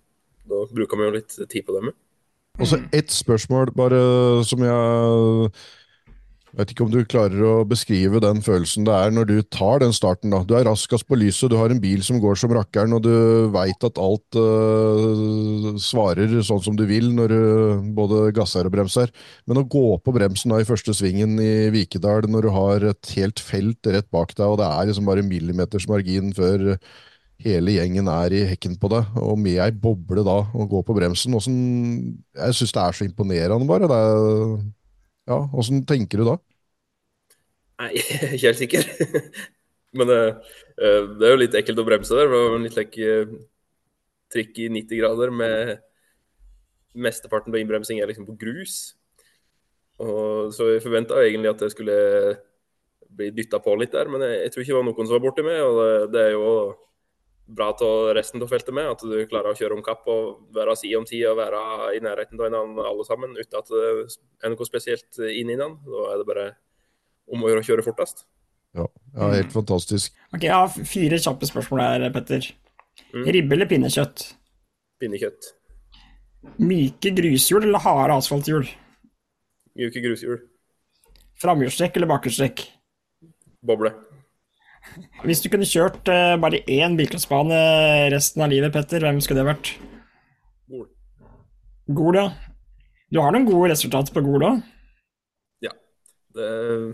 da 0.49 0.63
bruker 0.71 0.99
vi 0.99 1.07
jo 1.07 1.15
litt 1.17 1.38
tid 1.49 1.65
på 1.65 1.77
det 1.77 1.86
med. 1.89 1.97
Og 2.61 2.69
så 2.69 2.77
ett 2.93 3.09
spørsmål 3.09 3.71
bare 3.73 3.99
som 4.45 4.61
jeg 4.61 5.53
vet 6.57 6.71
ikke 6.73 6.85
om 6.85 6.91
du 6.93 6.99
klarer 7.09 7.41
å 7.47 7.53
beskrive 7.65 8.19
den 8.21 8.41
følelsen 8.45 8.85
det 8.85 8.93
er 8.93 9.13
når 9.13 9.29
du 9.29 9.35
tar 9.53 9.81
den 9.81 9.93
starten. 9.95 10.33
da. 10.33 10.43
Du 10.45 10.53
er 10.57 10.67
raskest 10.67 11.07
på 11.09 11.17
lyset, 11.17 11.49
du 11.49 11.57
har 11.57 11.73
en 11.73 11.81
bil 11.81 12.03
som 12.05 12.19
går 12.21 12.37
som 12.39 12.53
rakkeren, 12.53 12.93
og 12.93 13.03
du 13.05 13.49
veit 13.53 13.87
at 13.87 14.01
alt 14.01 14.37
uh, 14.37 15.73
svarer 15.81 16.35
sånn 16.45 16.61
som 16.65 16.77
du 16.77 16.85
vil 16.89 17.09
når 17.17 17.33
du 17.33 17.87
både 17.97 18.27
gasser 18.37 18.69
og 18.69 18.75
bremser. 18.75 19.09
Men 19.49 19.63
å 19.63 19.65
gå 19.65 19.97
på 20.03 20.13
bremsen 20.15 20.53
da 20.53 20.61
i 20.61 20.67
første 20.67 20.93
svingen 20.97 21.39
i 21.41 21.71
Vikedal 21.73 22.29
når 22.29 22.45
du 22.45 22.51
har 22.53 22.85
et 22.93 23.15
helt 23.17 23.41
felt 23.41 23.89
rett 23.89 24.11
bak 24.13 24.35
deg, 24.37 24.45
og 24.45 24.61
det 24.61 24.69
er 24.69 24.91
liksom 24.91 25.09
bare 25.09 25.25
millimeters 25.25 25.89
margin 25.89 26.31
før 26.37 26.77
hele 27.43 27.73
gjengen 27.75 28.07
er 28.07 28.37
i 28.37 28.45
hekken 28.47 28.77
på 28.79 28.91
deg, 28.93 29.17
og 29.19 29.35
med 29.41 29.57
ei 29.59 29.73
boble 29.73 30.23
da, 30.23 30.37
og 30.53 30.69
gå 30.71 30.85
på 30.85 30.95
bremsen. 30.95 31.33
Hvordan, 31.33 31.57
jeg 32.37 32.59
syns 32.59 32.77
det 32.77 32.85
er 32.85 32.97
så 32.97 33.09
imponerende, 33.09 33.67
bare. 33.67 33.89
Det 33.89 33.99
er 33.99 34.82
ja, 35.30 35.39
Åssen 35.53 35.84
tenker 35.88 36.21
du 36.21 36.28
da? 36.28 36.38
Nei, 37.82 37.89
ikke 37.99 38.30
helt 38.45 38.59
sikker. 38.59 38.88
Men 39.97 40.09
uh, 40.09 40.53
det 40.78 41.28
er 41.28 41.34
jo 41.36 41.41
litt 41.41 41.57
ekkelt 41.57 41.82
å 41.82 41.88
bremse 41.88 42.15
der. 42.17 42.30
Det 42.30 42.43
var 42.43 42.57
en 42.57 42.67
litt 42.67 42.78
like, 42.80 43.09
uh, 43.24 43.34
trikk 44.34 44.57
i 44.63 44.69
90 44.74 45.01
grader 45.01 45.34
med 45.34 45.76
mesteparten 46.93 47.53
på 47.53 47.61
innbremsing 47.61 48.01
er 48.01 48.09
liksom 48.09 48.28
på 48.28 48.38
grus. 48.41 48.95
Og, 50.01 50.51
så 50.53 50.74
jeg 50.74 50.84
forventa 50.84 51.21
egentlig 51.21 51.53
at 51.53 51.61
jeg 51.65 51.74
skulle 51.76 51.97
bli 53.13 53.30
dytta 53.34 53.59
på 53.61 53.76
litt 53.78 53.93
der, 53.93 54.09
men 54.09 54.26
jeg, 54.26 54.39
jeg, 54.41 54.53
tror 54.53 54.63
ikke 54.63 54.74
det 54.74 54.80
var 54.80 54.88
noen 54.88 55.07
som 55.07 55.15
var 55.15 55.24
borti 55.24 55.45
meg. 55.45 55.61
Og 55.61 55.80
det, 55.80 55.91
det 56.13 56.24
er 56.28 56.36
jo 56.36 56.47
bra 57.53 57.69
til 57.77 58.11
resten 58.17 58.43
av 58.43 58.51
feltet 58.51 58.75
med. 58.75 58.89
At 58.95 59.03
du 59.05 59.15
klarer 59.29 59.53
å 59.53 59.57
kjøre 59.57 59.77
om 59.77 59.85
kapp 59.85 60.07
og 60.11 60.53
være 60.55 60.75
side 60.79 60.99
om 60.99 61.07
tid 61.07 61.25
og 61.31 61.39
være 61.39 61.63
i 61.97 62.03
nærheten 62.03 62.39
av 62.39 62.47
hverandre 62.47 62.87
alle 62.89 63.07
sammen 63.07 63.35
uten 63.37 63.59
at 63.59 63.71
det 63.71 63.89
er 64.43 64.53
noe 64.53 64.69
spesielt 64.69 65.21
inn 65.29 65.53
i 65.53 65.59
den. 65.59 65.79
Da 65.87 66.05
er 66.11 66.21
det 66.21 66.29
bare 66.29 66.47
om 67.31 67.43
å 67.43 67.51
gjøre 67.51 67.63
å 67.63 67.67
kjøre 67.69 67.85
fortest. 67.85 68.25
Ja, 68.73 68.87
ja 69.15 69.31
helt 69.37 69.51
mm. 69.51 69.57
fantastisk. 69.57 70.15
Ok, 70.33 70.45
Jeg 70.45 70.55
har 70.55 70.71
fire 70.93 71.19
kjappe 71.21 71.49
spørsmål 71.49 71.83
her, 71.85 72.07
Petter. 72.15 72.47
Mm. 73.13 73.27
Ribbe 73.35 73.57
eller 73.57 73.69
pinnekjøtt? 73.69 74.25
Pinnekjøtt. 75.01 75.53
Myke 76.59 77.13
grushjul 77.15 77.63
eller 77.63 77.81
harde 77.83 78.17
asfalthjul? 78.19 78.65
Myke 79.79 80.03
grushjul. 80.03 80.41
Framhjulstrekk 81.41 81.97
eller 81.97 82.11
bakhjulstrekk? 82.11 82.65
Boble. 83.63 83.93
Hvis 85.23 85.41
du 85.43 85.49
kunne 85.51 85.67
kjørt 85.67 86.09
uh, 86.11 86.36
bare 86.41 86.61
én 86.69 86.97
bilcrossbane 86.99 87.59
resten 88.13 88.43
av 88.45 88.51
livet, 88.51 88.73
Petter, 88.75 89.05
hvem 89.05 89.21
skulle 89.23 89.41
det 89.41 89.49
vært? 89.49 89.71
Gol. 90.71 90.88
Gol, 91.97 92.19
ja. 92.19 92.27
Du 93.13 93.21
har 93.21 93.34
noen 93.34 93.47
gode 93.47 93.71
resultater 93.73 94.13
på 94.15 94.23
Gol 94.25 94.45
òg? 94.47 94.61
Ja. 95.65 95.73
Det 96.36 96.45
er 96.49 96.86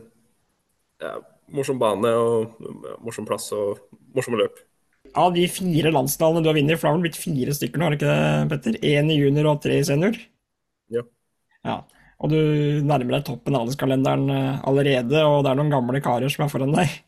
ja, 0.99 1.13
morsom 1.55 1.79
bane 1.81 2.11
og 2.19 2.57
morsom 3.05 3.27
plass 3.27 3.49
og 3.55 3.79
morsomme 4.15 4.41
løp. 4.41 4.59
Av 5.17 5.31
de 5.33 5.45
fire 5.49 5.91
landsdalene 5.93 6.43
du 6.43 6.49
har 6.51 6.57
vunnet, 6.59 6.77
for 6.77 6.85
det 6.85 6.91
har 6.91 6.97
vel 6.99 7.05
blitt 7.07 7.21
fire 7.21 7.55
stykker 7.55 7.79
nå, 7.79 7.87
har 7.87 7.95
det 7.95 7.99
ikke 8.01 8.11
det, 8.11 8.49
Petter? 8.51 8.81
Én 8.85 9.09
i 9.09 9.17
junior 9.17 9.53
og 9.53 9.63
tre 9.63 9.79
i 9.79 9.85
senior? 9.87 10.17
Ja. 10.93 11.05
ja. 11.65 11.77
Og 12.19 12.33
du 12.33 12.39
nærmer 12.85 13.15
deg 13.17 13.27
toppen 13.29 13.55
av 13.55 13.63
alderskalenderen 13.63 14.33
eh, 14.33 14.65
allerede, 14.67 15.23
og 15.23 15.45
det 15.45 15.53
er 15.53 15.61
noen 15.61 15.71
gamle 15.71 16.01
karer 16.03 16.31
som 16.31 16.45
er 16.45 16.51
foran 16.51 16.75
deg. 16.75 16.99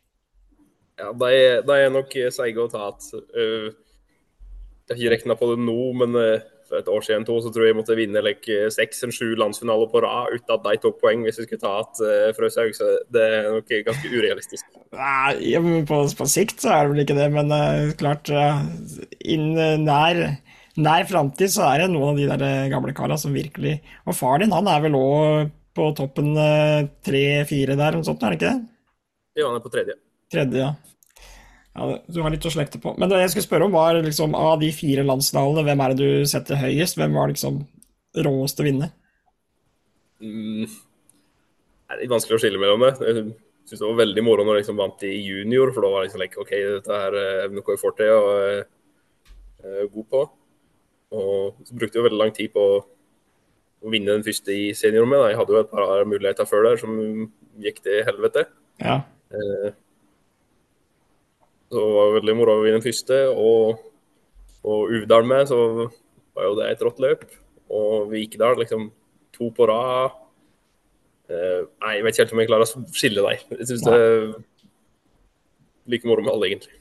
Ja, 1.01 1.11
de, 1.17 1.35
de 1.65 1.77
er 1.81 1.93
nok 1.93 2.13
seige 2.33 2.61
å 2.61 2.69
ta 2.71 2.91
igjen. 2.91 3.11
Uh, 3.33 3.71
jeg 4.91 4.97
har 4.97 4.99
ikke 5.01 5.13
regna 5.15 5.37
på 5.39 5.51
det 5.53 5.61
nå, 5.63 5.79
men 5.97 6.17
uh, 6.19 6.49
for 6.71 6.79
et 6.79 6.89
år 6.91 7.03
siden 7.03 7.25
to, 7.27 7.35
så 7.43 7.51
tror 7.51 7.65
jeg 7.65 7.73
jeg 7.73 7.77
måtte 7.81 7.97
vinne 7.99 8.23
like, 8.23 8.57
seks 8.73 9.03
eller 9.03 9.15
sju 9.15 9.33
landsfinaler 9.39 9.89
på 9.91 10.01
rad 10.05 10.31
uten 10.31 10.53
at 10.55 10.63
de 10.63 10.79
tok 10.83 11.01
poeng 11.03 11.25
hvis 11.25 11.41
jeg 11.41 11.49
skulle 11.49 11.63
ta 11.63 11.73
igjen 11.81 12.03
uh, 12.07 12.33
Frøshaug. 12.37 12.75
Så 12.77 12.89
det 13.11 13.25
er 13.27 13.49
nok 13.51 13.73
ganske 13.87 14.11
urealistisk. 14.11 14.67
Nei, 14.95 15.81
på, 15.89 16.01
på, 16.17 16.29
sikt 16.31 16.63
så 16.63 16.73
er 16.75 16.85
det 16.85 16.93
vel 16.93 17.03
ikke 17.05 17.17
det, 17.19 17.29
men 17.35 17.51
uh, 17.51 17.91
klart 17.99 18.31
uh, 18.31 18.61
Innen 19.21 19.85
nær, 19.87 20.21
nær 20.79 21.07
framtid 21.09 21.51
så 21.53 21.67
er 21.69 21.83
det 21.83 21.91
noen 21.93 22.13
av 22.13 22.21
de 22.21 22.29
der 22.31 22.71
gamle 22.71 22.95
kara 22.95 23.17
som 23.19 23.35
virkelig 23.35 23.77
Og 24.05 24.15
far 24.17 24.41
din, 24.41 24.53
han 24.55 24.69
er 24.71 24.83
vel 24.83 24.97
òg 24.99 25.51
på 25.75 25.85
toppen 25.95 26.33
tre-fire 26.35 27.77
der, 27.77 27.93
eller 27.93 28.01
noe 28.01 28.07
sånt, 28.07 28.23
er 28.27 28.33
det 28.33 28.41
ikke 28.41 28.49
det? 28.49 28.65
Ja, 29.39 29.45
han 29.47 29.55
er 29.55 29.63
på 29.63 29.71
tredje. 29.71 29.95
Tredje, 30.31 30.65
ja. 30.65 30.90
Ja, 31.71 31.85
du 32.03 32.19
har 32.19 32.33
litt 32.33 32.45
å 32.47 32.51
slekte 32.51 32.81
på. 32.83 32.93
Men 32.99 33.11
det 33.11 33.21
jeg 33.21 33.33
skulle 33.33 33.47
spørre 33.47 33.67
om, 33.69 33.75
var 33.75 33.99
liksom 34.03 34.35
av 34.35 34.57
de 34.59 34.71
fire 34.75 35.05
landsdalene, 35.07 35.63
hvem 35.67 35.83
er 35.83 35.93
det 35.93 35.99
du 36.01 36.25
setter 36.27 36.59
høyest? 36.59 36.97
Hvem 36.99 37.15
var 37.15 37.31
liksom 37.31 37.61
råest 38.27 38.59
til 38.59 38.65
å 38.65 38.67
vinne? 38.67 38.89
Mm. 40.21 40.65
Det 40.67 41.95
er 41.95 42.03
litt 42.03 42.11
vanskelig 42.11 42.37
å 42.37 42.43
skille 42.43 42.59
mellom 42.61 42.83
det. 42.83 42.91
Jeg 43.07 43.23
syns 43.69 43.83
det 43.83 43.87
var 43.87 44.01
veldig 44.01 44.23
moro 44.25 44.43
når 44.43 44.57
jeg 44.57 44.65
liksom 44.65 44.81
vant 44.81 45.05
i 45.07 45.13
junior, 45.15 45.71
for 45.71 45.85
da 45.85 45.91
var 45.93 46.03
det 46.03 46.09
liksom 46.09 46.23
like, 46.25 46.39
OK, 46.43 46.53
dette 46.75 47.01
her 47.03 47.17
er 47.21 47.53
noe 47.55 47.75
jeg 47.75 47.81
får 47.81 47.97
til 47.99 48.15
og 48.17 48.31
er 49.71 49.91
god 49.93 50.09
på. 50.15 50.23
Og 51.11 51.67
så 51.67 51.77
brukte 51.77 51.99
jeg 51.99 52.07
veldig 52.07 52.19
lang 52.19 52.33
tid 52.35 52.51
på 52.55 52.65
å 53.81 53.91
vinne 53.91 54.13
den 54.13 54.25
første 54.25 54.53
i 54.53 54.71
seniorrommet. 54.77 55.31
Jeg 55.31 55.39
hadde 55.39 55.55
jo 55.55 55.61
et 55.63 55.71
par 55.71 56.03
muligheter 56.07 56.47
før 56.49 56.67
der 56.67 56.81
som 56.81 56.99
gikk 57.61 57.81
til 57.85 58.03
helvete. 58.07 58.45
Ja. 58.81 59.01
Eh, 59.31 59.71
så 61.71 61.79
det 61.79 61.91
var 61.95 62.15
veldig 62.17 62.35
moro 62.35 62.57
å 62.59 62.63
vinne 62.65 62.83
første. 62.83 63.21
Og, 63.31 63.79
og 64.67 64.91
Uvdal 64.91 65.27
med, 65.27 65.47
så 65.47 65.61
var 66.35 66.49
jo 66.49 66.57
det 66.59 66.67
et 66.73 66.83
rått 66.83 66.99
løp. 67.03 67.23
Og 67.71 68.09
Vikedal 68.11 68.59
liksom 68.59 68.89
to 69.35 69.47
på 69.55 69.67
rad. 69.71 70.17
Eh, 71.31 71.61
nei, 71.83 71.95
jeg 71.95 72.05
vet 72.05 72.15
ikke 72.15 72.25
helt 72.25 72.35
om 72.35 72.43
jeg 72.43 72.51
klarer 72.51 72.67
å 72.67 72.83
skille 72.97 73.23
deg. 73.23 73.45
Jeg 73.55 73.69
syns 73.69 73.85
det 73.87 73.95
er 73.95 74.27
like 75.91 76.07
moro 76.07 76.25
med 76.25 76.33
alle, 76.33 76.51
egentlig. 76.51 76.75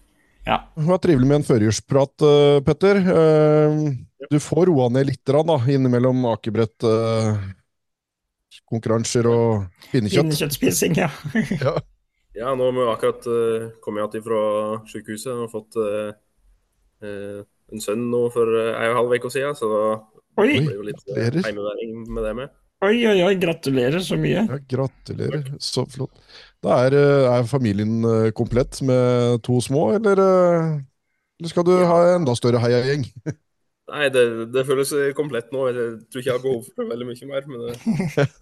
Ja. 0.49 0.59
Det 0.75 0.89
var 0.89 1.01
trivelig 1.05 1.29
med 1.29 1.41
en 1.41 1.47
førjulsprat, 1.47 2.25
uh, 2.25 2.59
Petter. 2.65 2.99
Uh, 3.05 4.27
du 4.33 4.39
får 4.43 4.67
roa 4.71 4.89
ned 4.93 5.11
litt 5.11 5.23
da, 5.31 5.57
innimellom 5.71 6.25
akebrett, 6.33 6.89
uh, 6.89 7.37
konkurranser 8.71 9.29
og 9.31 9.69
pinnekjøtt. 9.93 10.31
Pinnekjøttspising, 10.33 10.99
ja. 10.99 11.11
ja. 11.61 11.77
Ja, 12.39 12.53
nå 12.55 12.69
har 12.69 12.75
vi 12.77 12.87
akkurat 12.93 13.27
uh, 13.27 13.71
kommet 13.83 14.15
igjen 14.15 14.23
fra 14.23 14.41
sykehuset 14.87 15.33
og 15.35 15.51
fått 15.51 15.79
uh, 15.83 16.13
uh, 17.03 17.41
en 17.75 17.83
sønn 17.83 18.05
nå 18.13 18.23
for 18.35 18.51
uh, 18.55 18.71
en 18.71 18.85
og 18.85 18.93
en 18.93 18.99
halv 19.01 19.15
uke 19.19 19.33
siden, 19.35 19.57
så 19.59 19.71
da 19.71 19.81
blir 20.39 20.69
det 20.69 20.77
jo 20.77 20.85
litt 20.87 21.03
uh, 21.11 21.41
heimeværing 21.43 21.97
med 22.07 22.27
det 22.29 22.35
med. 22.39 22.53
Oi, 22.87 22.95
oi, 23.05 23.17
oi, 23.27 23.35
gratulerer 23.37 24.01
så 24.01 24.17
mye. 24.17 24.45
Ja, 24.47 24.61
gratulerer, 24.71 25.51
så 25.61 25.85
flott. 25.91 26.15
Da 26.65 26.79
er, 26.87 26.95
er 27.29 27.51
familien 27.51 28.07
komplett 28.37 28.79
med 28.89 29.43
to 29.45 29.59
små, 29.61 29.91
eller, 29.99 30.23
eller 30.23 31.51
skal 31.51 31.67
du 31.67 31.75
ja. 31.75 31.89
ha 31.91 31.99
enda 32.15 32.33
større 32.39 32.63
heiagjeng? 32.63 33.05
Nei, 33.91 34.07
det, 34.15 34.23
det, 34.55 34.65
føles 34.65 34.95
komplett 35.19 35.51
nå. 35.53 35.67
Jeg 35.69 35.99
tror 36.07 36.23
ikke 36.23 36.31
jeg 36.31 36.39
har 36.39 36.47
behov 36.47 36.63
for 36.71 36.89
veldig 36.95 37.11
mye 37.11 37.29
mer, 37.35 37.51
men 37.51 37.67
det, 37.67 37.77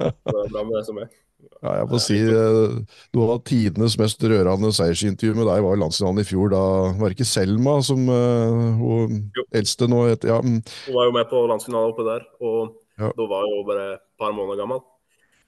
det 0.05 0.13
er 0.13 0.53
bra 0.53 0.63
med 0.69 0.77
det 0.77 0.85
som 0.87 1.03
er. 1.03 1.11
Ja, 1.59 1.73
jeg 1.81 1.87
må 1.91 1.99
si 2.03 2.17
eh, 2.19 2.99
Noe 3.17 3.35
av 3.35 3.41
tidenes 3.47 3.97
mest 3.99 4.23
rørende 4.23 4.71
seiersintervju 4.75 5.39
med 5.39 5.49
deg 5.49 5.63
var 5.65 5.79
i 5.79 5.81
landsfinalen 5.83 6.23
i 6.23 6.27
fjor. 6.27 6.53
Da 6.53 6.63
var 6.99 7.11
det 7.11 7.19
ikke 7.19 7.27
Selma 7.27 7.79
som 7.87 8.05
uh, 8.11 8.77
hun 8.79 9.25
eldste 9.55 9.89
nå 9.91 10.05
het 10.11 10.27
ja. 10.29 10.39
Mm. 10.43 10.61
Hun 10.87 10.99
var 10.99 11.09
jo 11.09 11.17
med 11.17 11.31
på 11.31 11.43
landsfinalen 11.51 11.95
oppe 11.95 12.07
der, 12.07 12.27
og 12.43 12.77
ja. 12.99 13.11
da 13.11 13.27
var 13.31 13.47
hun 13.47 13.67
bare 13.67 13.89
et 13.97 14.05
par 14.21 14.35
måneder 14.37 14.63
gammel. 14.63 14.85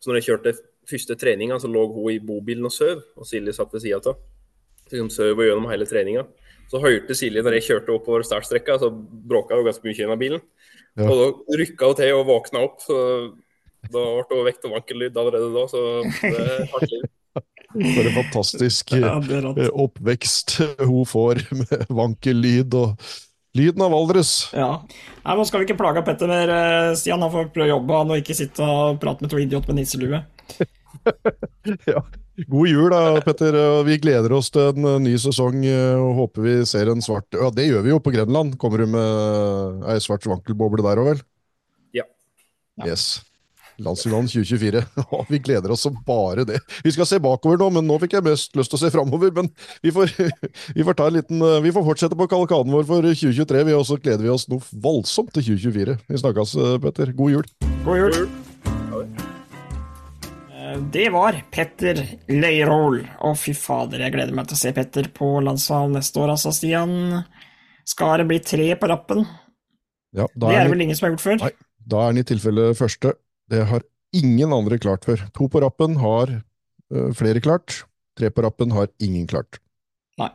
Så 0.00 0.10
når 0.10 0.20
jeg 0.20 0.28
kjørte 0.30 0.54
første 0.90 1.16
treninga, 1.18 1.60
så 1.62 1.70
lå 1.70 1.84
hun 1.92 2.10
i 2.14 2.20
bobilen 2.22 2.66
og 2.66 2.74
søv, 2.74 3.02
og 3.18 3.28
Silje 3.28 3.54
satt 3.54 3.74
ved 3.74 3.84
sida 3.84 4.00
av. 4.10 4.22
Liksom 4.90 5.10
søv 5.14 5.42
gjennom 5.44 5.68
hele 5.70 5.86
treninga. 5.86 6.24
Så 6.70 6.80
hørte 6.82 7.14
Silje 7.18 7.42
når 7.44 7.58
jeg 7.58 7.68
kjørte 7.68 7.94
oppover 7.94 8.26
startstrekka, 8.26 8.78
så 8.82 8.90
bråka 8.90 9.58
hun 9.58 9.66
ganske 9.66 9.86
mye 9.86 10.06
i 10.06 10.18
bilen. 10.18 10.42
Ja. 10.98 11.06
Og 11.06 11.14
da 11.20 11.60
rykka 11.60 11.90
hun 11.90 11.98
til 11.98 12.16
og 12.16 12.26
våkna 12.30 12.64
opp. 12.66 12.82
så 12.82 12.98
Da 13.88 14.04
ble 14.28 14.36
hun 14.36 14.46
vekt 14.46 14.68
og 14.68 14.76
vankellyd 14.76 15.16
allerede 15.16 15.48
da, 15.54 15.64
så 15.70 15.86
det 16.04 16.36
er 16.36 16.68
hardt 16.74 16.92
liv. 16.92 17.08
For 17.70 18.02
en 18.02 18.16
fantastisk 18.16 18.92
eh, 18.98 19.58
oppvekst 19.70 20.56
hun 20.82 21.04
får 21.06 21.44
med 21.54 21.84
vankellyd 21.94 22.74
og 22.74 23.12
lyden 23.54 23.84
av 23.86 23.94
Valdres. 23.94 24.32
Ja. 24.54 24.72
Nei, 25.22 25.36
Nå 25.38 25.44
skal 25.46 25.62
vi 25.62 25.68
ikke 25.68 25.78
plage 25.78 26.02
Petter 26.06 26.30
mer, 26.30 26.50
eh, 26.50 26.94
Stian. 26.98 27.22
Han 27.22 27.32
får 27.32 27.52
prøve 27.54 27.68
å 27.68 27.76
jobbe 27.76 28.00
han 28.02 28.10
og 28.10 28.22
ikke 28.22 28.36
sitte 28.36 28.66
og 28.66 28.98
prate 29.02 29.22
med 29.22 29.32
to 29.32 29.38
idioter 29.38 29.70
med 29.70 29.84
nisselue. 29.84 30.24
ja. 31.92 32.02
God 32.50 32.70
jul 32.70 32.90
da, 32.90 33.02
Petter. 33.22 33.56
Vi 33.86 34.00
gleder 34.02 34.34
oss 34.34 34.50
til 34.54 34.74
en 34.74 35.04
ny 35.04 35.14
sesong 35.20 35.62
eh, 35.68 35.94
og 35.94 36.24
håper 36.24 36.46
vi 36.46 36.58
ser 36.68 36.90
en 36.90 37.04
svart 37.04 37.38
Ja, 37.38 37.52
det 37.54 37.68
gjør 37.68 37.86
vi 37.86 37.94
jo 37.94 38.02
på 38.02 38.14
Grenland. 38.14 38.58
Kommer 38.60 38.82
du 38.82 38.90
med 38.98 39.90
ei 39.94 39.98
svart 40.02 40.26
vankelboble 40.26 40.82
der 40.86 41.02
òg, 41.02 41.12
vel? 41.14 41.26
Ja. 42.02 42.06
Yes. 42.82 43.20
Landsfinalen 43.80 44.28
2024. 44.28 44.84
Ja, 45.10 45.24
vi 45.28 45.38
gleder 45.38 45.70
oss 45.70 45.80
som 45.80 45.96
bare 46.06 46.44
det. 46.44 46.60
Vi 46.84 46.92
skal 46.92 47.08
se 47.08 47.18
bakover 47.22 47.58
nå, 47.60 47.70
men 47.74 47.86
nå 47.88 47.96
fikk 48.02 48.18
jeg 48.18 48.26
mest 48.26 48.54
lyst 48.58 48.72
til 48.72 48.78
å 48.78 48.82
se 48.82 48.92
framover. 48.94 49.32
Men 49.36 49.48
vi 49.82 49.92
får, 49.94 50.12
vi 50.76 50.86
får, 50.86 50.98
ta 50.98 51.08
en 51.08 51.16
liten, 51.16 51.42
eh, 51.42 51.58
vi 51.64 51.72
får 51.74 51.86
fortsette 51.88 52.18
på 52.18 52.28
kalkanen 52.30 52.74
vår 52.76 52.86
for 52.88 53.08
2023, 53.08 53.64
vi, 53.70 53.76
og 53.76 53.86
så 53.88 53.98
gleder 54.00 54.26
vi 54.26 54.32
oss 54.32 54.46
noe 54.52 54.62
voldsomt 54.84 55.32
til 55.36 55.50
2024. 55.54 55.98
Vi 56.10 56.22
snakkes, 56.22 56.54
eh, 56.60 56.78
Petter. 56.84 57.12
God 57.16 57.36
jul. 57.36 57.50
God 57.86 58.00
jul. 58.02 58.16
Eh, 60.70 60.76
det 60.94 61.08
var 61.16 61.40
Petter 61.50 62.04
Leirol. 62.30 63.00
Å, 63.18 63.34
fy 63.38 63.56
fader, 63.56 64.04
jeg 64.04 64.14
gleder 64.16 64.36
meg 64.36 64.50
til 64.50 64.58
å 64.58 64.62
se 64.62 64.74
Petter 64.76 65.10
på 65.14 65.38
landsfinalen 65.46 65.98
neste 65.98 66.22
år, 66.22 66.36
altså, 66.36 66.54
Stian. 66.54 67.24
Skal 67.88 68.20
det 68.20 68.28
bli 68.30 68.38
tre 68.44 68.70
på 68.78 68.90
rappen? 68.90 69.24
Ja, 70.14 70.26
det 70.34 70.52
er 70.52 70.64
det 70.66 70.72
vel 70.74 70.86
ingen 70.86 70.98
som 70.98 71.06
har 71.06 71.14
gjort 71.14 71.24
før? 71.24 71.42
Nei, 71.46 71.52
da 71.90 72.04
er 72.04 72.12
han 72.12 72.20
i 72.20 72.26
tilfelle 72.26 72.70
første. 72.78 73.14
Det 73.50 73.64
har 73.66 73.82
ingen 74.16 74.52
andre 74.54 74.78
klart 74.78 75.06
før. 75.08 75.26
To 75.36 75.48
på 75.50 75.62
rappen 75.64 75.98
har 76.00 76.36
uh, 76.38 77.10
flere 77.16 77.42
klart. 77.42 77.82
Tre 78.18 78.30
på 78.30 78.46
rappen 78.46 78.74
har 78.74 78.90
ingen 79.02 79.26
klart. 79.30 79.60
Nei. 80.20 80.30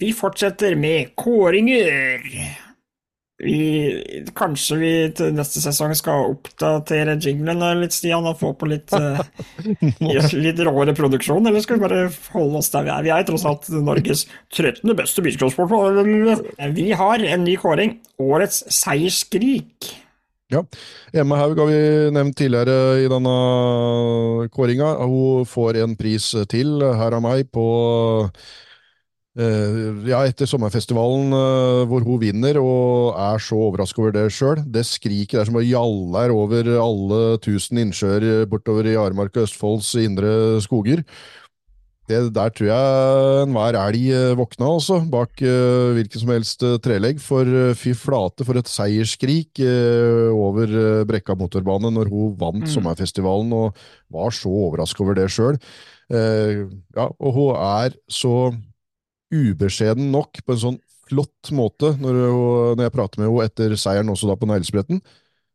Vi 0.00 0.12
fortsetter 0.16 0.76
med 0.78 1.14
kåringer. 1.18 2.22
Vi, 3.44 3.56
kanskje 4.38 4.76
vi 4.78 4.90
til 5.18 5.32
neste 5.34 5.58
sesong 5.58 5.90
skal 5.98 6.28
oppdatere 6.30 7.16
jinglen 7.18 7.62
litt, 7.80 7.92
Stian, 7.92 8.26
og 8.30 8.38
få 8.38 8.52
på 8.58 8.68
litt, 8.70 8.94
uh, 8.94 9.18
litt 10.38 10.62
råere 10.62 10.94
produksjon, 10.96 11.50
eller 11.50 11.64
skal 11.64 11.80
vi 11.80 11.84
bare 11.84 12.04
holde 12.34 12.62
oss 12.62 12.70
der 12.74 12.86
vi 12.86 12.94
er? 12.94 13.06
Vi 13.06 13.12
er 13.14 13.26
tross 13.26 13.46
alt 13.50 13.68
Norges 13.74 14.24
13. 14.54 14.86
beste 14.98 15.26
bilsport. 15.26 15.58
Vi 16.78 16.88
har 16.94 17.26
en 17.34 17.46
ny 17.46 17.58
kåring. 17.60 17.98
Årets 18.22 18.62
seiersskrik. 18.82 19.94
Ja. 20.52 20.60
Emma 21.16 21.38
Haug 21.40 21.56
har 21.56 21.70
vi 21.70 22.10
nevnt 22.12 22.36
tidligere 22.36 23.00
i 23.00 23.08
denne 23.08 23.34
kåringa. 24.52 24.90
Hun 25.08 25.46
får 25.48 25.80
en 25.80 25.96
pris 25.96 26.26
til 26.52 26.82
her 26.84 27.16
av 27.16 27.22
meg 27.24 27.48
på 27.54 27.64
uh, 29.40 29.78
ja, 30.04 30.20
etter 30.20 30.48
sommerfestivalen 30.50 31.32
uh, 31.32 31.84
hvor 31.88 32.04
hun 32.04 32.20
vinner 32.20 32.60
og 32.60 33.16
er 33.16 33.40
så 33.40 33.56
overrasket 33.70 34.02
over 34.04 34.14
det 34.18 34.26
sjøl. 34.36 34.60
Det 34.68 34.84
skriket 34.84 35.40
der 35.40 35.48
som 35.48 35.56
bare 35.56 35.70
gjaller 35.70 36.36
over 36.36 36.68
alle 36.76 37.22
tusen 37.44 37.80
innsjøer 37.86 38.44
bortover 38.50 38.92
i 38.92 38.98
Aremark 39.00 39.32
og 39.38 39.48
Østfolds 39.48 39.94
indre 40.04 40.60
skoger. 40.64 41.06
Det, 42.04 42.18
der 42.36 42.50
tror 42.52 42.68
jeg 42.68 43.44
enhver 43.46 43.78
elg 43.80 44.02
eh, 44.12 44.34
våkna, 44.36 44.68
også, 44.76 44.98
bak 45.08 45.40
uh, 45.40 45.94
hvilken 45.96 46.20
som 46.20 46.32
helst 46.34 46.64
uh, 46.66 46.76
trelegg. 46.84 47.22
For 47.24 47.48
uh, 47.48 47.72
fy 47.78 47.94
flate, 47.96 48.44
for 48.44 48.60
et 48.60 48.68
seiersskrik 48.68 49.62
over 49.64 50.68
Brekka 51.08 51.36
motorbane 51.38 51.88
når 51.94 52.10
hun 52.12 52.36
vant 52.40 52.66
mm. 52.66 52.70
sommerfestivalen 52.74 53.52
og 53.56 53.80
var 54.12 54.34
så 54.36 54.52
overrasket 54.52 55.04
over 55.04 55.16
det 55.18 55.30
sjøl. 55.32 55.58
ja, 56.12 57.06
og 57.08 57.30
hun 57.32 57.56
er 57.56 57.94
så 58.12 58.52
ubeskjeden 59.32 60.10
nok 60.12 60.42
på 60.44 60.54
en 60.54 60.60
sånn 60.60 60.80
flott 61.08 61.52
måte 61.56 61.94
når, 62.00 62.18
hun, 62.28 62.76
når 62.76 62.86
jeg 62.86 62.94
prater 62.94 63.22
med 63.22 63.30
henne 63.30 63.48
etter 63.48 63.76
seieren 63.80 64.12
også 64.12 64.28
da 64.28 64.36
på 64.38 64.48
neglespretten. 64.50 65.00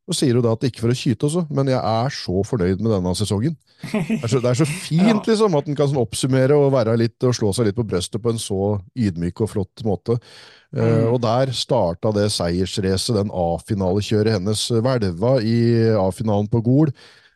Så 0.09 0.23
sier 0.23 0.37
hun 0.39 0.41
da 0.41 0.55
at 0.55 0.63
ikke 0.65 0.81
for 0.81 0.89
å 0.89 0.97
kyte 0.97 1.27
også, 1.27 1.43
men 1.53 1.67
jeg 1.69 1.77
er 1.77 2.13
så 2.13 2.41
fornøyd 2.47 2.79
med 2.81 2.95
denne 2.95 3.11
sesongen. 3.13 3.53
Det 3.83 4.15
er 4.17 4.31
så, 4.31 4.39
det 4.41 4.49
er 4.49 4.57
så 4.57 4.65
fint 4.65 5.27
liksom, 5.29 5.57
at 5.59 5.69
en 5.69 5.77
kan 5.77 5.91
sånn 5.91 6.01
oppsummere 6.01 6.57
og, 6.57 6.71
være 6.73 6.95
litt, 6.97 7.17
og 7.29 7.35
slå 7.37 7.51
seg 7.53 7.69
litt 7.69 7.77
på 7.77 7.85
brøstet 7.85 8.17
på 8.23 8.33
en 8.33 8.41
så 8.41 8.71
ydmyk 8.97 9.43
og 9.45 9.51
flott 9.51 9.83
måte. 9.85 10.17
Uh, 10.73 10.81
mm. 10.81 11.05
og 11.11 11.19
der 11.27 11.53
starta 11.53 12.13
det 12.17 12.25
seiersracet, 12.33 13.19
den 13.19 13.29
A-finalekjøret 13.29 14.39
hennes. 14.39 14.65
Hvelva 14.73 15.35
i 15.45 15.59
A-finalen 15.93 16.49
på 16.49 16.63
Gol. 16.65 16.93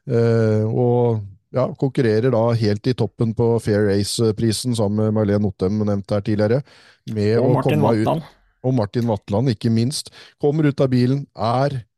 Uh, 0.09 0.65
og 0.65 1.21
ja, 1.53 1.69
konkurrerer 1.77 2.33
da 2.33 2.43
helt 2.57 2.89
i 2.89 2.97
toppen 2.97 3.37
på 3.37 3.53
Fair 3.61 3.85
Race-prisen 3.91 4.73
sammen 4.81 5.05
med 5.05 5.19
Marlene 5.19 5.53
Ottem, 5.53 5.77
nevnt 5.85 6.17
her 6.17 6.25
tidligere. 6.25 6.63
Med 7.13 7.37
og 7.37 7.59
Martin 7.59 7.85
Vatland. 7.85 8.29
Og 8.65 8.73
Martin 8.73 9.09
Vatland, 9.13 9.53
ikke 9.53 9.69
minst. 9.69 10.09
Kommer 10.41 10.73
ut 10.73 10.81
av 10.81 10.89
bilen, 10.89 11.27
er 11.37 11.83
Eh, 11.83 11.92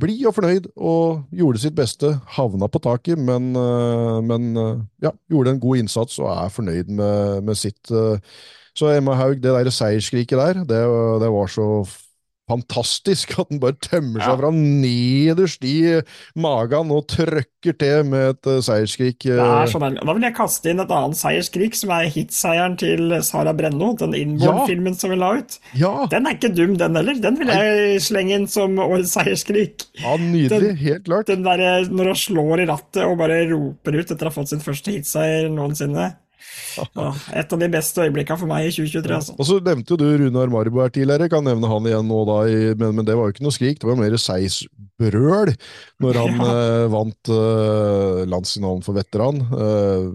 blid 0.00 0.26
og 0.28 0.36
fornøyd 0.36 0.68
og 0.76 1.22
gjorde 1.36 1.60
sitt 1.62 1.76
beste. 1.76 2.14
Havna 2.36 2.68
på 2.72 2.80
taket, 2.82 3.20
men, 3.20 3.52
eh, 3.58 4.18
men 4.24 4.56
eh, 4.56 4.80
ja, 5.06 5.12
gjorde 5.30 5.54
en 5.54 5.62
god 5.62 5.82
innsats 5.82 6.18
og 6.22 6.30
er 6.32 6.52
fornøyd 6.52 6.92
med, 6.92 7.42
med 7.48 7.58
sitt. 7.58 7.92
Så 8.72 8.88
Emma 8.88 9.14
Haug, 9.18 9.42
det 9.42 9.52
der 9.52 9.70
seiersskriket 9.70 10.38
der, 10.38 10.62
det, 10.64 10.80
det 11.22 11.30
var 11.32 11.50
så 11.52 11.84
fantastisk 12.50 13.34
at 13.38 13.50
den 13.52 13.60
bare 13.62 13.76
tømmer 13.82 14.20
seg 14.20 14.32
ja. 14.32 14.38
fra 14.40 14.50
nederst 14.54 15.64
i 15.66 15.76
magen 16.38 16.92
og 16.94 17.06
trøkker 17.12 17.76
til 17.78 18.08
med 18.10 18.32
et 18.32 18.50
uh, 18.50 18.58
seiersskrik. 18.64 19.18
Uh. 19.28 19.36
Det 19.38 19.46
er 19.46 19.72
så 19.72 19.82
deilig. 19.82 20.02
Da 20.02 20.16
vil 20.16 20.26
jeg 20.26 20.36
kaste 20.36 20.72
inn 20.72 20.82
et 20.82 20.94
annet 20.96 21.20
seiersskrik, 21.20 21.78
som 21.78 21.94
er 21.96 22.08
hitseieren 22.12 22.78
til 22.80 23.16
Sara 23.26 23.54
Brenno, 23.56 23.92
den 24.00 24.16
Inborn-filmen 24.18 24.96
ja. 24.96 25.00
som 25.02 25.14
vi 25.14 25.20
la 25.20 25.30
ut. 25.38 25.58
Ja. 25.78 25.92
Den 26.12 26.28
er 26.28 26.38
ikke 26.38 26.52
dum, 26.54 26.74
den 26.80 26.98
heller. 26.98 27.20
Den 27.22 27.38
vil 27.40 27.52
jeg 27.52 28.02
slenge 28.04 28.40
inn 28.40 28.48
som 28.50 28.78
årets 28.82 29.14
seiersskrik. 29.16 29.86
Ja, 30.02 30.16
nydelig. 30.18 30.72
Den, 30.72 30.80
Helt 30.82 31.06
klart. 31.06 31.30
Den 31.30 31.46
der, 31.46 31.86
når 31.92 32.12
hun 32.12 32.18
slår 32.18 32.64
i 32.64 32.68
rattet 32.70 33.04
og 33.06 33.18
bare 33.20 33.44
roper 33.52 34.00
ut 34.00 34.10
etter 34.10 34.28
å 34.28 34.32
ha 34.32 34.34
fått 34.34 34.52
sin 34.52 34.64
første 34.64 34.94
hitseier 34.94 35.48
noensinne. 35.52 36.12
Et 37.38 37.54
av 37.54 37.60
de 37.60 37.68
beste 37.72 38.04
øyeblikkene 38.04 38.40
for 38.40 38.50
meg 38.50 38.66
i 38.68 38.74
2023. 38.74 39.16
Altså. 39.18 39.36
Og 39.38 39.48
så 39.48 39.58
nevnte 39.64 39.94
jo 39.94 40.00
du 40.00 40.06
Runar 40.22 40.52
Marbo 40.52 40.82
her 40.82 40.92
tidligere, 40.94 41.30
kan 41.32 41.46
nevne 41.46 41.70
han 41.70 41.88
igjen 41.88 42.08
nå 42.08 42.20
da, 42.28 42.38
men, 42.80 42.98
men, 42.98 43.06
det 43.08 43.16
var 43.18 43.28
jo 43.28 43.36
ikke 43.36 43.46
noe 43.46 43.56
skrik, 43.56 43.80
det 43.82 43.88
var 43.88 43.98
mer 44.00 44.18
seisbrøl 44.20 45.54
når 46.02 46.20
han 46.20 46.38
ja. 46.42 46.52
uh, 46.52 46.86
vant 46.92 47.32
uh, 47.32 48.22
landsfinalen 48.28 48.84
for 48.86 48.98
veteran. 48.98 49.42
Uh, 49.52 50.12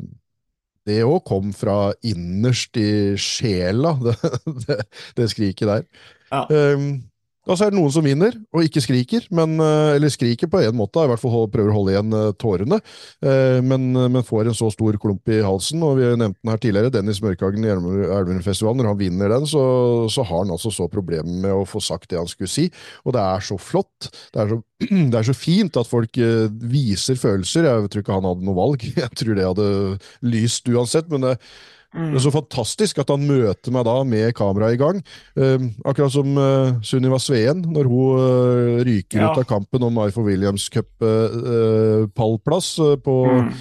det 0.88 1.02
òg 1.04 1.20
kom 1.28 1.52
fra 1.56 1.92
innerst 2.08 2.80
i 2.80 2.90
sjela, 3.20 3.98
det, 4.06 4.16
det, 4.64 4.82
det 5.20 5.30
skriket 5.34 5.68
der. 5.74 5.88
Ja. 6.32 6.46
Um, 6.76 7.07
og 7.48 7.56
så 7.56 7.66
er 7.66 7.72
det 7.72 7.80
noen 7.80 7.94
som 7.94 8.06
vinner, 8.06 8.36
og 8.52 8.66
ikke 8.66 8.84
skriker, 8.84 9.28
men, 9.36 9.56
eh, 9.64 9.96
eller 9.96 10.12
skriker 10.12 10.50
på 10.52 10.60
en 10.64 10.76
måte, 10.78 11.04
i 11.04 11.12
hvert 11.12 11.22
fall 11.22 11.48
prøver 11.52 11.72
å 11.72 11.78
holde 11.78 11.94
igjen 11.94 12.16
eh, 12.18 12.34
tårene, 12.40 12.80
eh, 13.24 13.60
men, 13.64 13.90
men, 13.96 14.26
får 14.28 14.50
en 14.50 14.58
så 14.58 14.68
stor 14.74 14.98
klump 15.00 15.32
i 15.32 15.40
halsen. 15.46 15.84
og 15.86 16.02
Vi 16.02 16.10
nevnte 16.20 16.42
den 16.42 16.52
her 16.52 16.62
tidligere, 16.64 16.92
Dennis 16.92 17.22
Mørkhagen 17.24 17.64
i 17.64 17.72
Elverumfestivalen. 17.72 18.82
Når 18.84 18.92
han 18.92 19.00
vinner 19.00 19.32
den, 19.32 19.48
så, 19.48 19.64
så, 20.12 20.26
har 20.28 20.44
han 20.44 20.52
altså 20.58 20.74
så 20.74 20.90
problemer 20.92 21.40
med 21.46 21.54
å 21.54 21.64
få 21.70 21.80
sagt 21.84 22.12
det 22.12 22.20
han 22.20 22.28
skulle 22.28 22.52
si. 22.52 22.68
Og 23.06 23.16
det 23.16 23.24
er 23.24 23.48
så 23.48 23.60
flott. 23.62 24.10
Det 24.34 24.44
er 24.44 24.52
så, 24.52 24.60
det 25.14 25.22
er 25.22 25.30
så 25.30 25.38
fint 25.38 25.80
at 25.80 25.88
folk 25.88 26.20
viser 26.74 27.20
følelser. 27.22 27.70
Jeg 27.70 27.94
tror 27.94 28.04
ikke 28.04 28.20
han 28.20 28.28
hadde 28.28 28.48
noe 28.50 28.60
valg. 28.60 28.84
Jeg 29.06 29.14
tror 29.16 29.40
det 29.40 29.48
hadde 29.48 29.72
lyst 30.36 30.68
uansett. 30.68 31.08
men 31.14 31.24
det 31.30 31.38
Mm. 31.96 32.12
Det 32.12 32.20
er 32.20 32.26
så 32.26 32.34
fantastisk 32.36 33.00
at 33.00 33.12
han 33.14 33.24
møter 33.26 33.74
meg 33.74 33.86
da 33.88 33.96
med 34.08 34.36
kameraet 34.36 34.76
i 34.76 34.82
gang. 34.82 35.00
Um, 35.40 35.70
akkurat 35.88 36.14
som 36.14 36.36
uh, 36.36 36.76
Sunniva 36.86 37.20
Sveen, 37.22 37.64
når 37.74 37.90
hun 37.90 38.20
uh, 38.20 38.86
ryker 38.88 39.24
ja. 39.24 39.32
ut 39.32 39.42
av 39.42 39.48
kampen 39.48 39.86
om 39.88 40.00
Ifor 40.04 40.28
Williams 40.28 40.68
Cup-pallplass 40.74 42.74
uh, 42.84 42.92
uh, 42.92 43.02
på, 43.02 43.16
mm. 43.32 43.52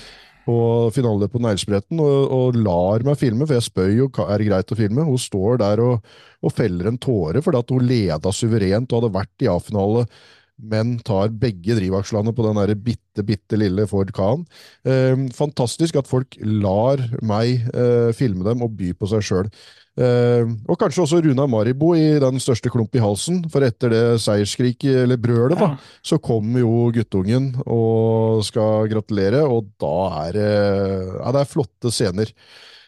på 0.49 0.59
finale 0.97 1.31
på 1.31 1.43
Neglespretten, 1.45 2.03
og, 2.03 2.35
og, 2.35 2.59
lar 2.67 3.07
meg 3.07 3.21
filme, 3.21 3.47
for 3.47 3.61
jeg 3.61 3.69
spør 3.69 3.95
jo 3.95 4.11
er 4.27 4.43
det 4.43 4.51
greit 4.51 4.75
å 4.75 4.81
filme. 4.83 5.07
Hun 5.07 5.23
står 5.23 5.63
der 5.63 5.85
og, 5.87 6.17
og 6.43 6.57
feller 6.57 6.91
en 6.91 7.01
tåre 7.01 7.45
fordi 7.45 7.63
at 7.63 7.77
hun 7.77 7.87
leda 7.87 8.35
suverent 8.35 8.91
og 8.91 9.05
hadde 9.05 9.17
vært 9.21 9.47
i 9.47 9.53
A-finale 9.55 10.09
men 10.57 10.97
tar 11.05 11.33
begge 11.37 11.77
drivakslene 11.77 12.33
på 12.35 12.45
den 12.47 12.61
der 12.61 12.73
bitte, 12.81 13.25
bitte 13.27 13.59
lille 13.61 13.87
Ford 13.91 14.13
Khan. 14.17 14.45
Eh, 14.89 15.27
fantastisk 15.37 15.99
at 16.01 16.09
folk 16.09 16.39
lar 16.41 17.03
meg 17.25 17.67
eh, 17.73 18.13
filme 18.17 18.47
dem 18.47 18.65
og 18.65 18.73
by 18.79 18.95
på 18.97 19.11
seg 19.11 19.27
sjøl. 19.27 19.51
Eh, 19.97 20.45
og 20.69 20.79
kanskje 20.81 21.05
også 21.05 21.21
Runa 21.25 21.47
Maribo 21.49 21.93
i 21.97 22.17
den 22.23 22.41
største 22.43 22.73
klump 22.73 22.97
i 22.97 23.05
halsen, 23.05 23.43
for 23.53 23.65
etter 23.65 23.93
det 23.93 24.05
seiersskriket, 24.25 25.03
eller 25.05 25.21
brølet, 25.21 25.61
da, 25.61 25.75
så 26.05 26.21
kommer 26.21 26.65
jo 26.65 26.89
guttungen 26.97 27.53
og 27.65 28.45
skal 28.49 28.89
gratulere, 28.93 29.45
og 29.45 29.69
da 29.81 29.97
er 30.27 30.41
Ja, 30.41 31.33
det 31.33 31.43
er 31.43 31.53
flotte 31.53 31.93
scener. 31.93 32.33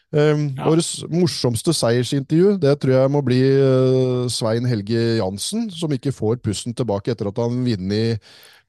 Um, 0.08 0.46
ja. 0.56 0.64
Årets 0.70 1.02
morsomste 1.12 1.74
seiersintervju 1.76 2.54
det 2.62 2.78
tror 2.80 2.94
jeg 2.94 3.12
må 3.12 3.20
bli 3.20 3.42
uh, 3.44 4.24
Svein 4.32 4.64
Helge 4.64 5.18
Jansen, 5.18 5.66
som 5.68 5.92
ikke 5.92 6.14
får 6.16 6.38
pusten 6.40 6.72
tilbake 6.76 7.12
etter 7.12 7.28
at 7.28 7.40
han 7.42 7.58
vinner 7.66 8.16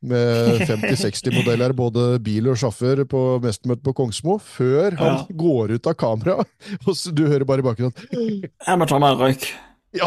med 0.04 0.66
50-60 0.70 1.38
modeller, 1.38 1.76
både 1.76 2.20
bil 2.24 2.52
og 2.52 2.60
sjåfør, 2.60 3.06
på 3.08 3.24
mestermøtet 3.44 3.86
på 3.88 3.96
Kongsmo, 3.96 4.36
før 4.40 5.00
han 5.00 5.16
ja. 5.16 5.40
går 5.46 5.78
ut 5.78 5.90
av 5.92 5.96
kamera. 6.00 6.44
Og 6.88 6.94
du 7.16 7.26
hører 7.28 7.48
bare 7.48 7.64
i 7.64 7.68
bakgrunnen 7.68 8.44
Jeg 8.44 8.80
må 8.80 8.88
ta 8.88 9.00
meg 9.00 9.16
en 9.16 9.24
røyk. 9.24 9.50
Ja, 9.96 10.06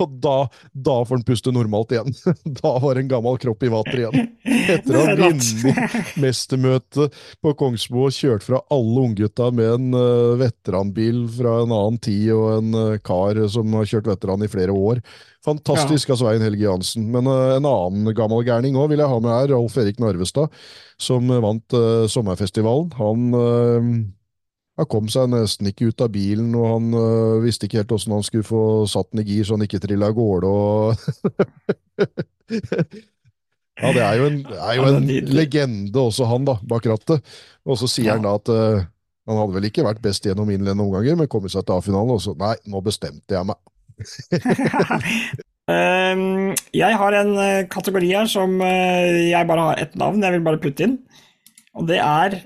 og 0.00 0.12
da, 0.24 0.34
da 0.72 0.94
får 1.04 1.18
han 1.18 1.24
puste 1.28 1.52
normalt 1.52 1.92
igjen. 1.92 2.14
Da 2.62 2.72
var 2.80 2.96
en 2.96 3.10
gammel 3.10 3.36
kropp 3.40 3.66
i 3.66 3.70
vater 3.72 4.00
igjen. 4.00 4.30
Etter 4.46 4.96
å 4.96 5.02
ha 5.04 5.16
vunnet 5.18 6.16
mestermøtet 6.22 7.18
på 7.44 7.52
Kongsmo 7.60 8.06
og 8.06 8.16
kjørt 8.16 8.46
fra 8.46 8.62
alle 8.72 9.04
unggutta 9.10 9.50
med 9.54 9.68
en 9.74 9.98
uh, 9.98 10.36
veteranbil 10.40 11.24
fra 11.36 11.58
en 11.64 11.76
annen 11.76 12.00
tid 12.02 12.30
og 12.34 12.48
en 12.54 12.76
uh, 12.76 12.98
kar 13.04 13.42
som 13.52 13.76
har 13.76 13.88
kjørt 13.90 14.10
veteran 14.14 14.46
i 14.46 14.50
flere 14.50 14.72
år. 14.74 15.02
Fantastisk 15.46 16.10
av 16.10 16.22
Svein 16.22 16.44
Helge 16.44 16.64
Jansen. 16.64 17.10
Men 17.12 17.28
uh, 17.28 17.56
en 17.58 17.68
annen 17.68 18.16
gammel 18.16 18.46
gærning 18.48 18.80
òg 18.80 18.94
vil 18.94 19.04
jeg 19.04 19.12
ha 19.12 19.20
med 19.20 19.34
her, 19.34 19.52
Rolf 19.52 19.76
Erik 19.82 20.00
Narvestad, 20.02 20.52
som 20.96 21.28
vant 21.44 21.76
sommerfestivalen. 22.08 22.94
Han 22.96 24.06
han 24.76 24.84
kom 24.92 25.06
seg 25.08 25.30
nesten 25.32 25.70
ikke 25.70 25.86
ut 25.88 26.02
av 26.04 26.10
bilen, 26.12 26.50
og 26.58 26.64
han 26.68 26.90
øh, 27.00 27.42
visste 27.46 27.64
ikke 27.64 27.78
helt 27.80 27.92
åssen 27.96 28.12
han 28.12 28.26
skulle 28.26 28.44
få 28.44 28.84
satt 28.90 29.08
den 29.12 29.22
i 29.22 29.28
gir 29.30 29.44
så 29.48 29.54
han 29.56 29.64
ikke 29.64 29.80
trilla 29.80 30.10
av 30.10 30.16
gårde. 30.18 30.48
Og 30.52 30.66
ja, 33.80 33.88
det 33.96 34.02
er 34.04 34.14
jo 34.20 34.24
en, 34.28 34.36
er 34.52 34.74
jo 34.76 34.82
en 34.90 35.08
legende 35.32 35.98
også, 36.02 36.28
han, 36.28 36.44
da, 36.48 36.54
bak 36.68 36.84
rattet. 36.92 37.18
Og 37.64 37.74
så 37.80 37.86
sier 37.88 38.10
ja. 38.10 38.14
han 38.18 38.26
da 38.28 38.32
at 38.36 38.48
øh, 38.52 38.84
han 39.26 39.38
hadde 39.40 39.56
vel 39.56 39.68
ikke 39.70 39.86
vært 39.86 40.04
best 40.04 40.26
gjennom 40.28 40.50
innledende 40.52 40.84
omganger, 40.84 41.14
men 41.18 41.32
kommet 41.32 41.52
seg 41.54 41.62
til 41.64 41.76
A-finalen, 41.78 42.12
og 42.12 42.20
så 42.22 42.32
nei, 42.38 42.56
nå 42.68 42.78
bestemte 42.84 43.32
jeg 43.32 43.44
meg. 43.48 43.58
um, 45.72 46.52
jeg 46.84 46.92
har 47.00 47.12
en 47.22 47.32
øh, 47.32 47.64
kategori 47.72 48.08
her 48.12 48.28
som 48.28 48.60
uh, 48.60 49.24
jeg 49.24 49.48
bare 49.48 49.64
har 49.70 49.80
ett 49.86 49.96
navn, 49.96 50.20
jeg 50.20 50.36
vil 50.36 50.44
bare 50.44 50.60
putte 50.60 50.84
inn. 50.84 51.00
Og 51.76 51.84
det 51.88 52.00
er 52.00 52.40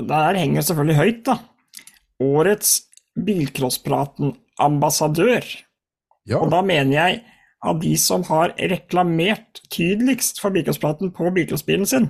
Der 0.00 0.32
henger 0.36 0.64
selvfølgelig 0.64 0.96
høyt, 0.96 1.26
da 1.26 1.34
årets 2.20 2.82
Bilcrosspraten-ambassadør. 3.20 5.44
Ja. 6.28 6.38
Og 6.38 6.50
da 6.52 6.62
mener 6.62 6.92
jeg 6.94 7.22
av 7.60 7.80
de 7.82 7.96
som 8.00 8.22
har 8.30 8.54
reklamert 8.70 9.60
tydeligst 9.72 10.40
for 10.40 10.50
Bilcrosspraten 10.54 11.12
på 11.16 11.30
bilcrossbilen 11.34 11.86
sin. 11.88 12.06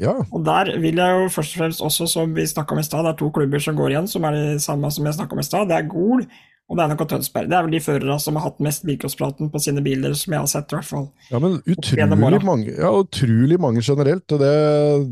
Ja. 0.00 0.14
Og 0.30 0.44
der 0.46 0.72
vil 0.80 0.98
jeg 0.98 1.18
jo 1.18 1.28
først 1.32 1.54
og 1.54 1.62
fremst 1.62 1.84
også, 1.84 2.06
som 2.10 2.32
vi 2.36 2.46
snakka 2.48 2.74
om 2.74 2.80
i 2.80 2.86
stad, 2.86 3.04
det 3.04 3.12
er 3.12 3.20
to 3.20 3.28
klubber 3.34 3.62
som 3.62 3.76
går 3.78 3.92
igjen, 3.92 4.08
som 4.10 4.24
er 4.24 4.36
de 4.36 4.62
samme 4.62 4.90
som 4.94 5.06
jeg 5.06 5.18
snakka 5.18 5.36
om 5.36 5.42
i 5.42 5.46
stad. 5.46 5.68
Det 5.70 5.78
er 5.78 5.90
Gol 5.90 6.24
og 6.72 6.78
det 6.78 6.84
er 6.86 6.90
nok 6.94 7.02
Tønsberg. 7.04 7.50
Det 7.52 7.56
er 7.56 7.66
vel 7.66 7.74
de 7.74 7.80
førerne 7.84 8.14
som 8.24 8.36
har 8.38 8.46
hatt 8.46 8.62
mest 8.64 8.86
bilcrosspraten 8.88 9.50
på 9.52 9.60
sine 9.60 9.82
biler, 9.84 10.14
som 10.16 10.32
jeg 10.32 10.40
har 10.40 10.48
sett, 10.48 10.70
i 10.72 10.76
hvert 10.78 10.88
fall. 10.88 11.02
Ja, 11.28 11.40
men 11.42 11.58
utrolig 11.68 12.38
mange, 12.48 12.72
ja, 12.72 12.92
utrolig 12.96 13.58
mange 13.60 13.82
generelt. 13.84 14.24
Det, 14.40 14.54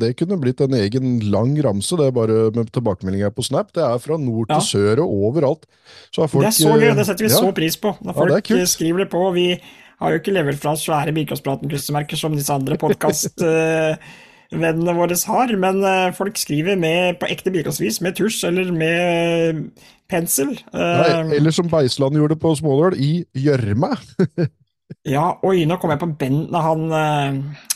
det, 0.01 0.15
kunne 0.16 0.39
blitt 0.41 0.62
en 0.65 0.78
egen 0.78 1.19
lang 1.28 1.53
ramse, 1.66 1.99
det 2.01 2.07
er 2.09 2.16
bare 2.16 2.39
med 2.57 2.73
tilbakemeldinger 2.73 3.35
på 3.37 3.45
Snap. 3.45 3.74
Det 3.77 3.85
er 3.85 4.01
fra 4.01 4.16
nord 4.16 4.49
til 4.49 4.57
ja. 4.57 4.65
sør 4.70 5.05
og 5.05 5.12
overalt. 5.28 5.69
Så 6.09 6.24
folk, 6.32 6.47
det 6.47 6.55
er 6.55 6.59
så 6.62 6.73
gøy, 6.73 6.89
det 6.97 7.07
setter 7.11 7.28
vi 7.28 7.31
ja. 7.35 7.43
så 7.45 7.53
pris 7.61 7.77
på. 7.85 7.93
Når 8.09 8.19
folk 8.23 8.51
skriver 8.73 9.05
det 9.05 9.11
på. 9.12 9.27
Vi 9.37 9.47
har 10.01 10.16
jo 10.16 10.23
ikke 10.23 10.32
levert 10.32 10.65
fra 10.65 10.73
oss 10.73 10.89
svære 10.89 11.12
bilcrosspraten-klistremerker 11.20 12.24
som 12.24 12.41
disse 12.41 12.57
andre 12.57 12.81
podkast... 12.81 13.37
vennene 14.51 14.94
våre 14.98 15.16
har, 15.31 15.55
men 15.62 15.81
uh, 15.85 16.12
folk 16.16 16.39
skriver 16.40 16.78
med, 16.81 17.18
på 17.20 17.28
ekte 17.31 17.52
bilcrossvis 17.55 18.01
med 18.05 18.16
tusj 18.18 18.44
eller 18.48 18.70
med 18.74 19.66
pensel. 20.10 20.56
Nei, 20.74 21.10
eh, 21.10 21.35
eller 21.39 21.55
som 21.55 21.70
Beisland 21.70 22.18
gjorde 22.18 22.39
på 22.40 22.55
Småløl, 22.59 22.97
i 22.98 23.24
gjørme. 23.39 23.93
ja, 25.14 25.27
oi, 25.47 25.62
nå 25.70 25.78
kom 25.78 25.94
jeg 25.94 26.02
på 26.02 26.10
Ben 26.18 26.40
Han 26.51 26.89
uh, 26.90 27.68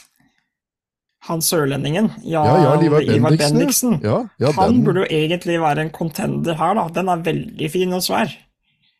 han 1.24 1.40
sørlendingen, 1.40 2.10
ja, 2.20 2.42
ja, 2.44 2.56
ja 2.60 2.72
Ivar 2.84 3.06
Bendiksen. 3.06 3.54
Bendiksen. 3.56 3.94
Ja, 4.04 4.18
ja, 4.42 4.50
han 4.58 4.82
burde 4.84 5.06
jo 5.06 5.06
egentlig 5.08 5.56
være 5.62 5.86
en 5.86 5.94
contender 5.94 6.58
her, 6.58 6.74
da. 6.76 6.84
Den 6.98 7.08
er 7.08 7.22
veldig 7.24 7.70
fin 7.72 7.96
og 7.96 8.04
svær. 8.04 8.34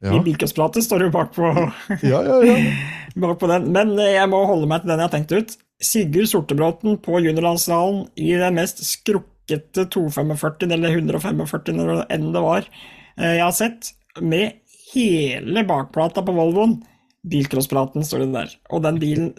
I 0.04 0.20
Bilkåspratet 0.24 0.84
står 0.84 1.00
det 1.00 1.06
jo 1.08 1.12
bakpå 1.14 1.50
ja, 2.04 2.18
ja, 2.26 2.38
ja. 2.44 2.56
bak 3.22 3.40
den. 3.40 3.70
Men 3.72 3.94
eh, 3.96 4.16
jeg 4.18 4.28
må 4.32 4.42
holde 4.48 4.68
meg 4.68 4.82
til 4.82 4.92
den 4.92 5.00
jeg 5.00 5.08
har 5.08 5.14
tenkt 5.14 5.32
ut. 5.32 5.54
Sigurd 5.82 6.30
Sortebråten 6.30 6.98
på 7.02 7.18
juniorlandsdalen 7.20 8.04
i 8.20 8.32
den 8.38 8.58
mest 8.58 8.82
skrukkete 8.86 9.88
245 9.92 10.70
eller 10.72 10.94
145 10.94 11.74
når 11.76 11.90
det 11.90 12.04
enn 12.14 12.28
det 12.32 12.42
var, 12.44 12.68
Eh, 13.20 13.36
jeg 13.38 13.44
har 13.44 13.54
sett, 13.54 13.92
med 14.20 14.58
hele 14.92 15.64
bakplata 15.68 16.22
på 16.22 16.34
Volvoen. 16.34 16.78
Bilcrosspraten 17.30 18.04
står 18.04 18.24
det 18.24 18.32
der. 18.34 18.58
Og 18.70 18.82
den 18.84 19.00
bilen 19.00 19.32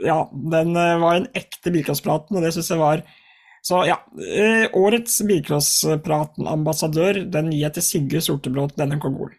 Ja, 0.00 0.30
den 0.32 0.76
eh, 0.76 0.98
var 1.00 1.18
en 1.18 1.28
ekte 1.36 1.72
bilcrosspraten, 1.72 2.36
og 2.36 2.44
det 2.44 2.54
syns 2.56 2.70
jeg 2.72 2.80
var 2.80 3.02
Så 3.64 3.82
ja, 3.84 3.98
eh, 4.16 4.66
årets 4.76 5.20
bilcrosspraten-ambassadør, 5.28 7.24
den 7.28 7.50
gir 7.52 7.66
jeg 7.66 7.74
til 7.76 7.84
Sigurd 7.84 8.24
Sortebråten, 8.24 8.78
denne 8.80 9.00
kongolen. 9.00 9.36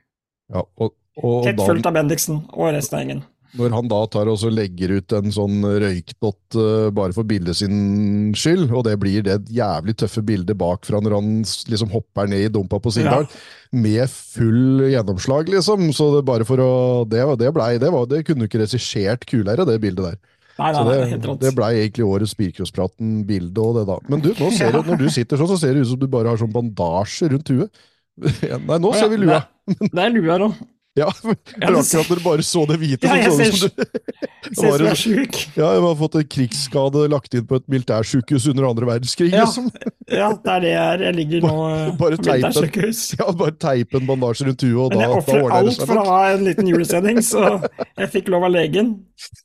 Ja, 0.54 0.62
og, 0.78 0.94
og 1.18 1.44
Tett 1.48 1.62
fulgt 1.62 1.90
av 1.90 1.96
Bendiksen 1.98 2.44
og 2.54 2.76
resten 2.76 3.00
av 3.00 3.02
gjengen. 3.02 3.24
Når 3.60 3.74
han 3.76 3.90
da 3.92 4.00
tar 4.08 4.30
og 4.32 4.44
legger 4.54 4.94
ut 4.96 5.14
en 5.18 5.34
sånn 5.36 5.66
røykdott 5.66 6.58
uh, 6.58 6.88
bare 6.96 7.16
for 7.16 7.28
bildet 7.28 7.60
sin 7.60 8.32
skyld, 8.38 8.70
og 8.70 8.86
det 8.88 8.96
blir 9.02 9.26
det 9.26 9.42
jævlig 9.52 9.98
tøffe 10.00 10.24
bildet 10.24 10.60
bakfra 10.60 11.02
når 11.04 11.18
han 11.18 11.32
liksom 11.44 11.92
hopper 11.92 12.32
ned 12.32 12.46
i 12.48 12.52
dumpa 12.54 12.80
på 12.80 12.94
Sigdal, 12.96 13.28
ja. 13.28 13.42
med 13.84 14.08
full 14.12 14.88
gjennomslag, 14.94 15.52
liksom. 15.52 15.90
Så 15.96 16.14
det 16.16 16.26
bare 16.28 16.48
for 16.48 16.64
å 16.64 16.72
Det, 17.12 17.24
det 17.42 17.52
blei 17.56 17.74
det, 17.82 17.92
var, 17.92 18.08
det 18.08 18.24
kunne 18.28 18.46
du 18.46 18.52
ikke 18.52 18.64
regissert 18.64 19.28
kulere, 19.28 19.68
det 19.68 19.82
bildet 19.84 20.14
der. 20.14 20.22
Nei, 20.60 20.72
nei, 20.72 20.82
så 20.82 20.84
det, 20.88 21.38
det 21.42 21.54
blei 21.58 21.72
egentlig 21.80 22.06
årets 22.06 22.36
Bilcrosspraten-bilde 22.38 23.64
og 23.64 23.80
det, 23.80 23.86
da. 23.90 23.98
Men 24.12 24.24
du, 24.24 24.30
nå 24.38 24.52
ser 24.58 24.76
du, 24.76 24.84
når 24.92 25.00
du 25.00 25.08
sitter 25.14 25.40
sånn, 25.40 25.50
så 25.52 25.60
ser 25.62 25.76
det 25.76 25.86
ut 25.86 25.92
som 25.94 26.02
du 26.02 26.08
bare 26.12 26.34
har 26.34 26.42
sånn 26.42 26.54
bandasje 26.54 27.32
rundt 27.32 27.52
huet. 27.54 27.88
Nei, 28.68 28.78
nå 28.78 28.92
ser 28.94 29.10
vi 29.12 29.22
lua. 29.24 29.42
Det 29.68 30.04
er 30.04 30.14
lua, 30.14 30.38
da. 30.44 30.52
Ja, 31.00 31.08
for 31.22 31.32
akkurat 31.32 32.10
når 32.10 32.18
du 32.20 32.24
bare 32.24 32.44
så 32.44 32.66
det 32.68 32.76
hvite 32.82 33.08
ja, 33.08 33.16
jeg 33.22 33.32
så 33.32 33.70
det 33.72 33.86
du 33.88 34.50
Ser 34.58 34.84
er 34.84 34.98
sjuk. 35.00 35.38
Ja, 35.56 35.70
jeg 35.78 35.84
har 35.86 35.96
fått 36.00 36.18
en 36.20 36.26
krigsskade 36.36 37.06
lagt 37.12 37.36
inn 37.38 37.46
på 37.48 37.62
et 37.62 37.68
militærsykehus 37.72 38.50
under 38.52 38.68
andre 38.68 38.90
verdenskrig, 38.90 39.30
ja, 39.32 39.46
liksom. 39.46 39.70
Ja, 40.12 40.32
det 40.36 40.52
er 40.52 40.64
det 40.66 40.72
jeg 40.74 40.82
er. 40.82 41.04
Jeg 41.06 41.18
ligger 41.20 41.46
nå 41.46 41.54
bare, 41.54 41.94
bare 42.02 42.18
på 42.20 42.26
militærsykehus. 42.28 43.04
Ja, 43.22 43.30
bare 43.40 43.56
teipe 43.62 44.02
en 44.02 44.10
bandasje 44.10 44.50
rundt 44.50 44.66
huet, 44.66 44.82
og 44.82 44.96
Men 44.96 45.06
jeg 45.06 45.22
ofrer 45.22 45.56
alt 45.60 45.86
for 45.86 46.02
å 46.02 46.06
ha 46.10 46.20
en 46.34 46.46
liten 46.50 46.72
julesending, 46.74 47.22
så 47.24 47.46
jeg 47.86 48.12
fikk 48.18 48.32
lov 48.34 48.50
av 48.50 48.56
legen. 48.58 48.94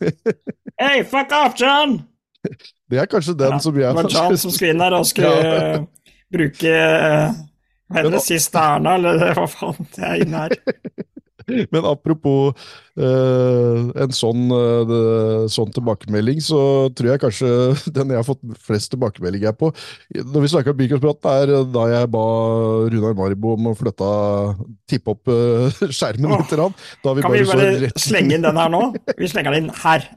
Hey, 0.02 1.04
fuck 1.06 1.34
off, 1.36 1.54
John! 1.60 2.00
Det 2.90 3.02
er 3.02 3.10
kanskje 3.10 3.36
den 3.38 3.54
ja, 3.56 3.60
som 3.62 3.78
jeg 3.78 3.90
Det 3.90 4.02
var 4.02 4.10
John 4.16 4.38
som 4.38 4.54
skulle 4.54 4.74
inn 4.74 4.82
der 4.82 4.94
og 4.94 5.06
skulle 5.08 5.34
ja. 5.34 5.70
bruke 6.34 6.74
hva 7.86 8.00
heter 8.00 8.16
det, 8.16 8.22
siste 8.24 8.58
Erna, 8.58 8.96
eller 8.98 9.36
hva 9.38 9.46
faen, 9.50 9.86
det 9.94 10.08
er 10.08 10.24
inne 10.24 10.46
her. 10.46 11.06
Men 11.72 11.86
apropos 11.86 12.56
uh, 12.98 13.78
en 13.94 14.14
sånn, 14.14 14.48
uh, 14.50 15.46
sånn, 15.52 15.70
tilbakemelding, 15.76 16.40
så 16.42 16.60
tror 16.96 17.12
jeg 17.12 17.22
kanskje 17.22 17.50
den 17.96 18.12
jeg 18.14 18.20
har 18.20 18.26
fått 18.26 18.42
flest 18.66 18.90
tilbakemeldinger 18.94 19.54
på 19.58 19.70
Når 20.16 20.44
vi 20.44 20.52
snakker 20.52 20.74
om 20.74 20.80
Bilcrosspraten, 20.80 21.30
er 21.30 21.70
da 21.70 21.86
jeg 21.92 22.12
ba 22.14 22.26
Runar 22.92 23.16
Maribo 23.18 23.54
om 23.54 23.70
å 23.70 23.76
flytte 23.78 24.12
tippe 24.90 25.14
opp 25.14 25.30
uh, 25.30 25.70
skjermen 25.96 26.34
litt. 26.34 26.56
Oh, 26.58 27.18
kan 27.22 27.34
vi 27.34 27.46
bare, 27.46 27.72
rett... 27.86 28.00
slenge 28.00 28.38
inn 28.38 28.46
den 28.46 28.58
her 28.58 28.72
nå? 28.72 28.88
Vi 29.14 29.30
slenger 29.30 29.54
den 29.54 29.66
inn 29.66 29.76
her. 29.84 30.08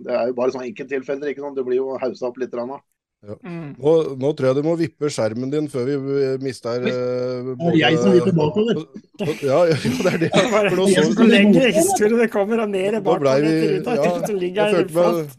Det 0.00 0.14
er 0.16 0.30
jo 0.30 0.36
bare 0.38 0.54
sånn 0.54 0.64
enkelttilfeller. 0.64 1.32
ikke 1.32 1.44
sant? 1.44 1.58
Det 1.58 1.66
blir 1.66 1.80
jo 1.80 1.98
haussa 2.00 2.30
opp 2.30 2.40
litt. 2.40 2.54
Rann, 2.56 2.72
ja. 3.20 3.34
Mm. 3.44 3.74
Nå, 3.76 3.90
nå, 4.16 4.30
tror 4.32 4.48
jeg 4.48 4.56
du 4.56 4.64
må 4.64 4.74
vippe 4.80 5.10
skjermen 5.12 5.50
din 5.52 5.66
før 5.68 5.90
vi 5.90 5.96
mister 6.40 6.80
uh, 6.86 7.50
Det 7.52 7.66
er 7.68 7.76
jeg 7.82 7.98
som 8.00 8.14
vipper 8.14 8.36
bakover. 8.36 8.80
Ja, 9.44 9.58
ja, 9.68 9.76
det 9.76 10.12
er 10.14 10.22
det. 10.22 10.30
For 10.54 10.78
nå 10.78 10.86
så 10.88 11.26
lenger 11.28 11.68
historie 11.76 12.20
det 12.22 12.30
kommer, 12.32 12.62
og 12.64 12.72
mer 12.72 12.96
bakover. 13.04 13.44
Vi, 13.44 13.50
ja, 13.84 14.06
jeg 14.08 14.72
følte 14.72 14.96
meg, 14.96 15.34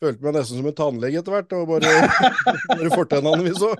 følte 0.00 0.24
meg 0.24 0.38
nesten 0.38 0.62
som 0.62 0.70
en 0.70 0.78
tannlege 0.78 1.20
etter 1.20 1.36
hvert. 1.36 1.52
Og 1.58 1.68
bare, 1.74 1.92
bare 2.72 2.94
fortennene 2.94 3.44
vi 3.44 3.52
så. 3.58 3.74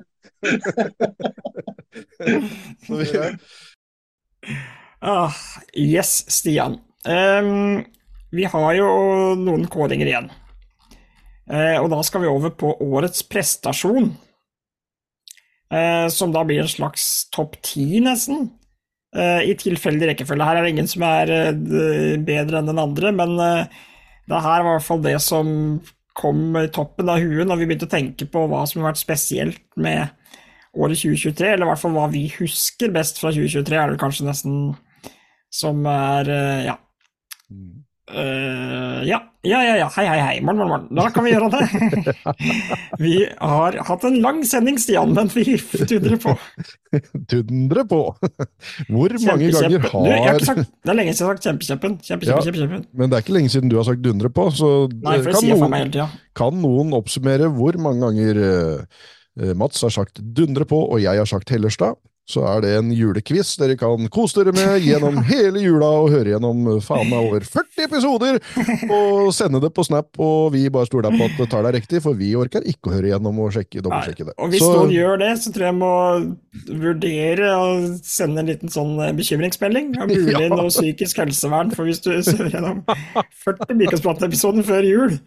så 2.85 3.01
vi, 3.01 3.09
ah, 5.01 5.41
yes, 5.73 6.13
Stian. 6.29 6.77
Um, 7.09 7.81
vi 8.37 8.45
har 8.53 8.71
jo 8.77 8.93
noen 9.41 9.65
kåringer 9.73 10.13
igjen. 10.13 10.29
Eh, 11.51 11.77
og 11.81 11.91
da 11.91 12.01
skal 12.07 12.23
vi 12.23 12.31
over 12.31 12.53
på 12.55 12.73
årets 12.85 13.25
prestasjon, 13.27 14.13
eh, 15.75 16.07
som 16.15 16.35
da 16.35 16.45
blir 16.47 16.63
en 16.63 16.71
slags 16.71 17.27
topp 17.35 17.59
ti, 17.67 17.99
nesten. 18.05 18.53
Eh, 19.17 19.49
I 19.51 19.57
tilfeldig 19.59 20.13
rekkefølge. 20.13 20.47
Her 20.47 20.61
er 20.61 20.67
det 20.67 20.75
ingen 20.77 20.91
som 20.91 21.03
er 21.09 21.33
bedre 22.23 22.61
enn 22.61 22.71
den 22.71 22.79
andre, 22.79 23.11
men 23.11 23.35
det 23.41 24.43
her 24.45 24.63
var 24.63 24.77
i 24.77 24.77
hvert 24.77 24.87
fall 24.87 25.03
det 25.03 25.17
som 25.25 25.81
kom 26.15 26.55
i 26.59 26.69
toppen 26.71 27.09
av 27.09 27.19
huet 27.23 27.49
når 27.49 27.59
vi 27.59 27.67
begynte 27.67 27.87
å 27.89 27.91
tenke 27.91 28.27
på 28.31 28.45
hva 28.51 28.63
som 28.69 28.83
har 28.83 28.93
vært 28.93 29.03
spesielt 29.03 29.63
med 29.81 30.11
året 30.77 31.01
2023, 31.01 31.55
eller 31.55 31.67
i 31.67 31.71
hvert 31.71 31.83
fall 31.83 31.97
hva 31.97 32.07
vi 32.13 32.29
husker 32.37 32.93
best 32.95 33.19
fra 33.19 33.33
2023, 33.35 33.75
er 33.75 33.91
det 33.91 34.03
kanskje 34.03 34.29
nesten 34.29 34.59
som 35.51 35.83
er 35.91 36.31
Ja. 36.69 36.77
Uh, 38.11 39.01
ja. 39.07 39.21
Ja, 39.47 39.63
ja, 39.65 39.77
ja. 39.79 39.87
Hei, 39.95 40.05
hei, 40.05 40.19
hei. 40.21 40.41
Morgen, 40.45 40.59
morgen, 40.61 40.83
morgen. 40.91 40.97
Da 40.99 41.07
kan 41.15 41.25
vi 41.25 41.31
gjøre 41.33 41.49
det. 41.55 42.15
Vi 43.05 43.13
har 43.41 43.79
hatt 43.89 44.03
en 44.05 44.19
lang 44.21 44.43
sending, 44.45 44.77
Stian, 44.83 45.15
men 45.17 45.31
vi 45.33 45.55
dundrer 45.89 46.19
på. 46.21 46.35
dundrer 47.31 47.87
på! 47.89 48.01
Hvor 48.91 49.15
mange 49.25 49.49
ganger. 49.55 49.81
Du, 49.81 49.89
jeg 50.11 50.19
har 50.19 50.27
har 50.27 50.37
ikke 50.37 50.51
sagt, 50.51 50.69
det 50.85 50.93
er 50.93 50.99
lenge 50.99 51.15
siden 51.15 51.25
jeg 51.25 51.31
har 51.31 51.39
sagt 51.39 51.49
kjempekjempen. 51.49 51.97
Kjempe, 52.05 52.29
Ja. 52.29 52.41
kjempe. 52.45 52.83
Men 52.93 53.09
det 53.09 53.17
er 53.17 53.25
ikke 53.25 53.37
lenge 53.39 53.55
siden 53.55 53.73
du 53.73 53.79
har 53.81 53.89
sagt 53.89 54.05
dundre 54.05 54.29
på, 54.29 54.51
så 54.53 54.71
Nei, 54.93 55.17
kan, 55.25 55.49
noen, 55.49 56.13
kan 56.43 56.61
noen 56.61 56.93
oppsummere 57.01 57.49
hvor 57.57 57.81
mange 57.81 58.05
ganger 58.05 58.43
eh, 58.45 59.55
Mats 59.57 59.81
har 59.87 59.95
sagt 59.95 60.21
dundre 60.21 60.67
på, 60.69 60.83
og 60.85 61.01
jeg 61.01 61.17
har 61.17 61.29
sagt 61.31 61.49
Hellerstad? 61.55 61.97
Så 62.31 62.45
er 62.47 62.61
det 62.63 62.71
en 62.79 62.91
julequiz 62.95 63.57
dere 63.59 63.75
kan 63.81 64.05
kose 64.13 64.39
dere 64.45 64.53
med 64.55 64.85
gjennom 64.87 65.19
hele 65.33 65.63
jula 65.65 65.89
og 66.05 66.11
høre 66.15 66.37
gjennom 66.37 66.61
eh, 66.77 66.81
faen 66.85 67.09
meg 67.11 67.27
over 67.27 67.43
40 67.47 67.87
episoder, 67.89 68.39
og 68.93 69.33
sende 69.35 69.59
det 69.65 69.73
på 69.75 69.83
Snap, 69.89 70.13
og 70.23 70.53
vi 70.55 70.65
bare 70.71 70.87
stoler 70.87 71.11
på 71.17 71.27
at 71.27 71.39
det 71.41 71.49
tar 71.51 71.67
deg 71.67 71.79
riktig, 71.81 72.03
for 72.05 72.15
vi 72.19 72.31
orker 72.39 72.63
ikke 72.71 72.91
å 72.93 72.95
høre 72.95 73.11
gjennom 73.13 73.41
og 73.43 73.51
sjekke, 73.57 73.83
dobbeltsjekke 73.83 74.29
det. 74.31 74.35
Og 74.39 74.53
hvis 74.55 74.63
Så- 74.63 74.71
noen 74.77 74.95
gjør 74.95 75.19
det, 75.25 75.31
så 75.43 75.51
tror 75.53 75.67
jeg 75.67 75.73
jeg 75.73 75.79
må 75.81 75.93
vurdere 76.81 77.51
å 77.57 77.67
sende 78.05 78.43
en 78.43 78.49
liten 78.51 78.71
sånn 78.73 78.95
eh, 79.03 79.13
bekymringsmelding. 79.17 79.93
om 80.01 80.09
mulig 80.13 80.37
Ja. 80.41 80.49
noe 80.53 80.69
psykisk 80.71 81.19
helsevern, 81.23 81.73
for 81.75 81.89
hvis 81.89 82.01
du 82.05 82.11
ser 82.27 82.51
gjennom 82.53 82.83
40 83.45 83.75
Mikrosprat-episoder 83.81 84.67
før 84.67 84.87
jul, 84.87 85.19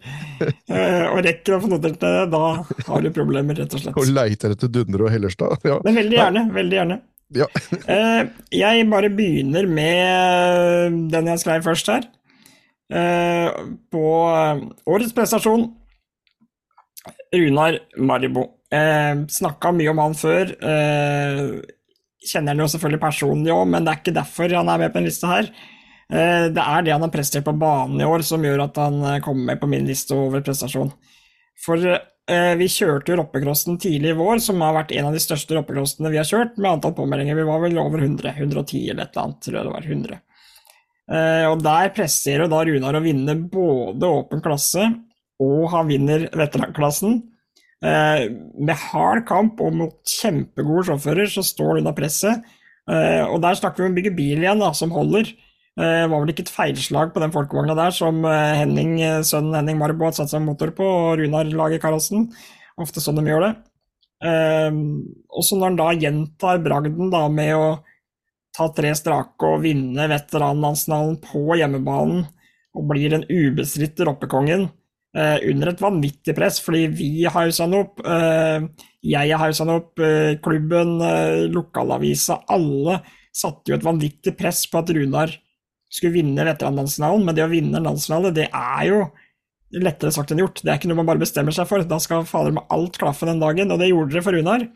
eh, 0.68 1.04
og 1.10 1.20
rekker 1.26 1.56
å 1.58 1.60
få 1.64 1.70
notert 1.74 2.00
det, 2.02 2.14
da 2.32 2.42
har 2.88 3.04
du 3.04 3.10
problemer, 3.14 3.56
rett 3.58 3.74
og 3.76 3.80
slett. 3.84 3.96
og 4.00 4.10
leiter 4.14 4.54
etter 4.56 4.70
Dundre 4.72 5.08
og 5.08 5.12
Hellerstad. 5.14 5.58
Ja. 5.66 5.78
Men 5.84 5.98
veldig 6.00 6.18
gjerne, 6.18 6.46
veldig 6.54 6.78
gjerne. 6.80 6.93
Ja. 7.32 7.48
Eh, 7.94 8.26
jeg 8.54 8.88
bare 8.90 9.10
begynner 9.12 9.66
med 9.68 10.98
den 11.12 11.30
jeg 11.32 11.42
skrev 11.42 11.64
først 11.64 11.90
her. 11.92 12.08
Eh, 12.94 13.48
på 13.92 14.04
eh, 14.28 14.64
årets 14.86 15.14
prestasjon 15.16 15.70
Runar 17.34 17.80
Maribo. 17.98 18.48
Snakka 18.70 19.72
mye 19.74 19.90
om 19.90 20.00
han 20.02 20.14
før. 20.18 20.50
Kjenner 22.24 22.54
han 22.54 22.62
jo 22.62 22.68
selvfølgelig 22.70 23.00
personlig 23.02 23.52
òg, 23.54 23.68
men 23.70 23.84
det 23.84 23.92
er 23.92 24.00
ikke 24.00 24.14
derfor 24.16 24.54
han 24.54 24.70
er 24.70 24.80
med 24.82 24.94
på 24.94 25.00
en 25.00 25.06
liste 25.06 25.30
her. 25.30 25.50
Det 26.08 26.62
er 26.62 26.86
det 26.86 26.94
han 26.94 27.02
har 27.04 27.12
prestert 27.14 27.46
på 27.46 27.54
banen 27.58 28.02
i 28.02 28.06
år 28.06 28.24
som 28.26 28.42
gjør 28.46 28.64
at 28.68 28.78
han 28.82 29.02
kommer 29.22 29.50
med 29.50 29.60
på 29.62 29.70
min 29.70 29.86
liste 29.86 30.14
over 30.14 30.42
prestasjon. 30.46 30.90
For 31.60 31.80
eh, 31.86 32.52
vi 32.58 32.68
kjørte 32.70 33.12
jo 33.12 33.18
roppecrossen 33.20 33.78
tidlig 33.80 34.12
i 34.12 34.18
vår, 34.18 34.42
som 34.42 34.62
har 34.64 34.76
vært 34.76 34.94
en 34.96 35.10
av 35.10 35.16
de 35.16 35.22
største 35.22 35.56
roppecrossene 35.56 36.12
vi 36.12 36.20
har 36.20 36.28
kjørt, 36.28 36.56
med 36.58 36.76
antall 36.76 36.96
påmeldinger. 36.96 37.38
Vi 37.38 37.48
var 37.48 37.62
vel 37.62 37.78
over 37.82 38.02
100, 38.02 38.34
110 38.36 38.80
eller 38.90 39.04
et 39.06 39.14
eller 39.14 39.26
annet, 39.26 39.42
tror 39.44 39.58
jeg 39.58 39.68
det 39.68 39.74
var. 39.74 39.90
100. 39.94 40.22
Eh, 41.04 41.44
og 41.50 41.60
der 41.64 41.92
presterer 41.94 42.46
jo 42.46 42.52
da 42.52 42.62
Runar 42.64 42.98
å 42.98 43.04
vinne 43.04 43.36
både 43.52 44.08
åpen 44.08 44.42
klasse, 44.44 44.88
og 45.44 45.70
han 45.74 45.88
vinner 45.90 46.28
veteranklassen. 46.32 47.20
Eh, 47.84 48.26
med 48.32 48.78
hard 48.88 49.24
kamp 49.28 49.60
og 49.60 49.74
mot 49.76 49.96
kjempegode 50.08 50.86
sjåfører 50.88 51.28
så 51.28 51.44
står 51.44 51.74
han 51.74 51.82
under 51.82 51.96
presset. 51.96 52.46
Eh, 52.90 53.24
og 53.26 53.40
der 53.44 53.58
snakker 53.58 53.82
vi 53.82 53.88
om 53.88 53.96
å 53.96 53.98
bygge 53.98 54.14
bil 54.16 54.44
igjen, 54.44 54.62
da, 54.62 54.72
som 54.76 54.94
holder. 54.94 55.28
Det 55.74 55.86
var 56.06 56.20
vel 56.22 56.30
ikke 56.30 56.44
et 56.46 56.54
feilslag 56.54 57.14
på 57.14 57.22
den 57.22 57.32
folkevogna 57.34 57.74
der 57.74 57.94
som 57.94 58.20
eh, 58.28 58.58
Henning, 58.60 58.98
eh, 59.02 59.22
sønnen 59.26 59.56
Henning 59.58 59.80
Marbo 59.80 60.06
hadde 60.06 60.20
satt 60.20 60.30
seg 60.30 60.44
motor 60.44 60.70
på, 60.76 60.86
og 60.86 61.18
Runar 61.18 61.50
lager 61.50 61.82
karossen. 61.82 62.28
Ofte 62.80 63.02
sånn 63.02 63.18
de 63.18 63.26
gjør 63.30 63.48
det. 63.48 63.54
Også 64.24 65.58
når 65.58 65.66
han 65.66 65.76
da 65.76 65.88
gjentar 66.00 66.62
bragden 66.64 67.10
da 67.12 67.26
med 67.28 67.50
å 67.58 67.66
ta 68.54 68.68
tre 68.74 68.92
strake 68.96 69.50
og 69.50 69.64
vinne 69.64 70.06
veteranlandsnavn 70.10 71.18
på 71.24 71.58
hjemmebanen, 71.58 72.24
og 72.74 72.88
blir 72.90 73.12
den 73.12 73.26
ubestridte 73.30 74.06
roppekongen 74.08 74.66
eh, 75.14 75.38
under 75.50 75.70
et 75.70 75.82
vanvittig 75.82 76.34
press, 76.36 76.60
fordi 76.62 76.88
vi 76.94 77.10
hausa 77.30 77.66
han 77.66 77.76
opp, 77.78 78.02
eh, 78.02 78.66
jeg 79.06 79.38
hausa 79.40 79.66
han 79.66 79.74
opp, 79.76 79.92
eh, 80.02 80.34
klubben, 80.42 80.96
eh, 81.06 81.44
lokalavisa, 81.54 82.40
alle 82.50 83.00
satte 83.34 83.70
jo 83.70 83.78
et 83.78 83.86
vanvittig 83.86 84.34
press 84.38 84.64
på 84.70 84.82
at 84.82 84.90
Runar 84.94 85.34
skulle 85.94 86.16
vinne 86.16 86.46
veteranlandsfinalen, 86.48 87.24
men 87.26 87.36
det 87.36 87.44
å 87.44 87.52
vinne 87.52 87.78
en 87.78 87.86
landsfinale, 87.90 88.32
det 88.34 88.48
er 88.50 88.88
jo 88.88 89.04
lettere 89.82 90.14
sagt 90.14 90.32
enn 90.32 90.42
gjort. 90.42 90.62
Det 90.62 90.70
er 90.70 90.78
ikke 90.78 90.90
noe 90.90 91.00
man 91.00 91.08
bare 91.08 91.22
bestemmer 91.22 91.54
seg 91.54 91.68
for. 91.70 91.82
Da 91.86 91.98
skal 92.02 92.26
fader 92.28 92.54
med 92.54 92.66
alt 92.74 92.98
klaffe 93.00 93.28
den 93.28 93.42
dagen, 93.42 93.72
og 93.72 93.80
det 93.80 93.90
gjorde 93.90 94.16
det 94.16 94.24
for 94.26 94.36
Runar. 94.36 94.66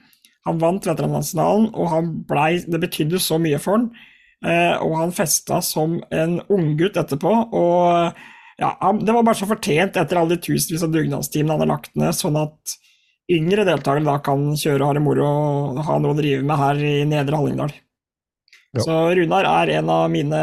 Han 0.49 0.63
vant 0.63 0.87
veteranlandsfinalen, 0.89 1.71
og 1.75 1.91
han 1.93 2.13
ble, 2.29 2.49
Det 2.67 2.81
betydde 2.83 3.21
så 3.23 3.39
mye 3.43 3.61
for 3.63 3.79
han. 3.79 3.91
Eh, 4.47 4.75
og 4.79 4.95
han 5.01 5.15
festa 5.15 5.61
som 5.65 5.99
en 6.15 6.39
unggutt 6.55 6.99
etterpå. 7.01 7.33
Og 7.59 8.13
ja, 8.59 8.73
det 9.03 9.15
var 9.15 9.27
bare 9.27 9.39
så 9.39 9.49
fortjent 9.51 9.99
etter 9.99 10.19
alle 10.19 10.37
de 10.37 10.43
tusenvis 10.47 10.87
av 10.87 10.95
dugnadstimene 10.95 11.55
han 11.55 11.67
har 11.67 11.75
lagt 11.77 11.95
ned, 11.99 12.15
sånn 12.17 12.39
at 12.39 12.79
yngre 13.29 13.67
deltakere 13.69 14.07
da 14.07 14.17
kan 14.25 14.55
kjøre 14.57 14.81
og 14.81 14.89
ha 14.89 14.97
det 14.97 15.05
moro 15.05 15.27
og 15.29 15.83
ha 15.85 15.99
noe 16.01 16.15
å 16.15 16.19
drive 16.19 16.47
med 16.47 16.59
her 16.59 16.81
i 16.81 16.95
Nedre 17.07 17.39
Hallingdal. 17.39 17.75
Ja. 18.77 18.85
Så 18.85 18.97
Runar 19.17 19.47
er 19.49 19.79
en 19.79 19.91
av 19.93 20.09
mine 20.13 20.43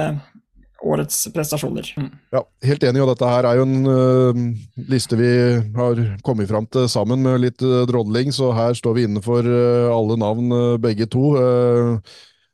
årets 0.84 1.18
prestasjoner. 1.34 1.88
Ja, 2.34 2.42
helt 2.66 2.84
enig, 2.86 3.02
og 3.04 3.10
dette 3.12 3.30
her 3.30 3.48
er 3.48 3.60
jo 3.60 3.66
en 3.66 3.88
uh, 3.88 4.40
liste 4.92 5.18
vi 5.20 5.32
har 5.76 6.02
kommet 6.26 6.50
fram 6.52 6.68
til 6.72 6.88
sammen 6.92 7.24
med 7.26 7.42
litt 7.44 7.66
uh, 7.66 7.84
drodling, 7.90 8.34
så 8.36 8.52
her 8.56 8.76
står 8.78 8.98
vi 8.98 9.06
inne 9.08 9.24
for 9.26 9.46
øh, 9.46 9.90
alle 9.94 10.18
navn, 10.20 10.52
uh, 10.54 10.78
begge 10.82 11.08
to. 11.12 11.34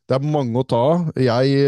Det 0.08 0.16
er 0.16 0.26
mange 0.26 0.58
å 0.58 0.66
ta 0.66 0.80
av. 0.82 1.10
Jeg, 1.22 1.60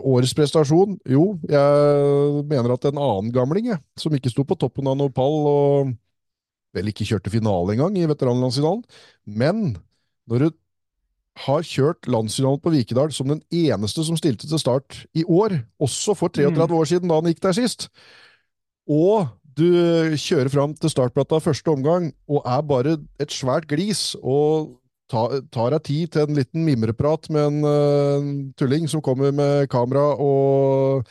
årets 0.00 0.32
prestasjon, 0.34 0.96
jo, 1.12 1.26
jeg 1.46 2.44
mener 2.48 2.74
at 2.74 2.88
en 2.88 2.98
annen 2.98 3.32
gamling, 3.34 3.68
jeg, 3.74 3.82
som 4.00 4.14
ikke 4.16 4.32
sto 4.32 4.46
på 4.48 4.56
toppen 4.58 4.88
av 4.90 4.96
noe 4.98 5.12
pall, 5.14 5.36
og 5.46 5.92
vel 6.76 6.90
ikke 6.90 7.06
kjørte 7.08 7.32
finale 7.32 7.76
engang 7.76 7.96
i 8.00 8.08
veteranlandsfinalen, 8.08 8.82
men 9.28 9.76
når 10.26 10.42
du 10.42 10.56
har 11.36 11.66
kjørt 11.66 12.08
landsfinalen 12.08 12.62
på 12.64 12.72
Vikedal 12.72 13.12
som 13.12 13.28
den 13.28 13.42
eneste 13.52 14.04
som 14.06 14.16
stilte 14.16 14.48
til 14.48 14.60
start 14.60 15.02
i 15.16 15.24
år, 15.24 15.58
også 15.82 16.16
for 16.16 16.32
33 16.32 16.78
år 16.78 16.88
siden 16.88 17.12
da 17.12 17.18
han 17.18 17.28
gikk 17.28 17.42
der 17.44 17.56
sist. 17.56 17.88
Og 18.88 19.28
du 19.56 19.68
kjører 20.20 20.52
fram 20.52 20.74
til 20.76 20.92
startplata 20.92 21.40
første 21.40 21.72
omgang 21.72 22.10
og 22.28 22.42
er 22.44 22.64
bare 22.64 22.96
et 23.22 23.32
svært 23.32 23.68
glis 23.68 24.14
og 24.22 24.76
ta, 25.12 25.28
tar 25.52 25.72
deg 25.76 25.84
tid 25.86 26.12
til 26.12 26.26
en 26.26 26.40
liten 26.40 26.66
mimreprat 26.66 27.28
med 27.32 27.46
en 27.50 27.62
uh, 27.64 28.32
tulling 28.58 28.88
som 28.90 29.04
kommer 29.04 29.32
med 29.34 29.70
kamera 29.72 30.12
og 30.16 31.08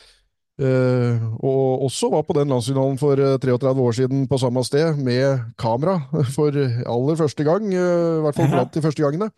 Uh, 0.56 1.20
og 1.44 1.82
også 1.84 2.08
var 2.08 2.22
på 2.24 2.32
den 2.32 2.48
landsfinalen 2.48 2.96
for 2.96 3.20
øh, 3.20 3.34
33 3.38 3.82
år 3.82 3.92
siden 3.92 4.22
på 4.28 4.38
samme 4.40 4.62
sted, 4.64 4.96
med 4.96 5.52
kamera 5.60 5.98
for 6.36 6.48
aller 6.48 7.14
første 7.14 7.44
gang, 7.44 7.66
Uh, 7.66 8.16
i 8.16 8.22
hvert 8.24 8.34
fall 8.34 8.48
blant 8.48 8.74
de 8.74 8.82
første 8.82 9.02
gangene. 9.02 9.28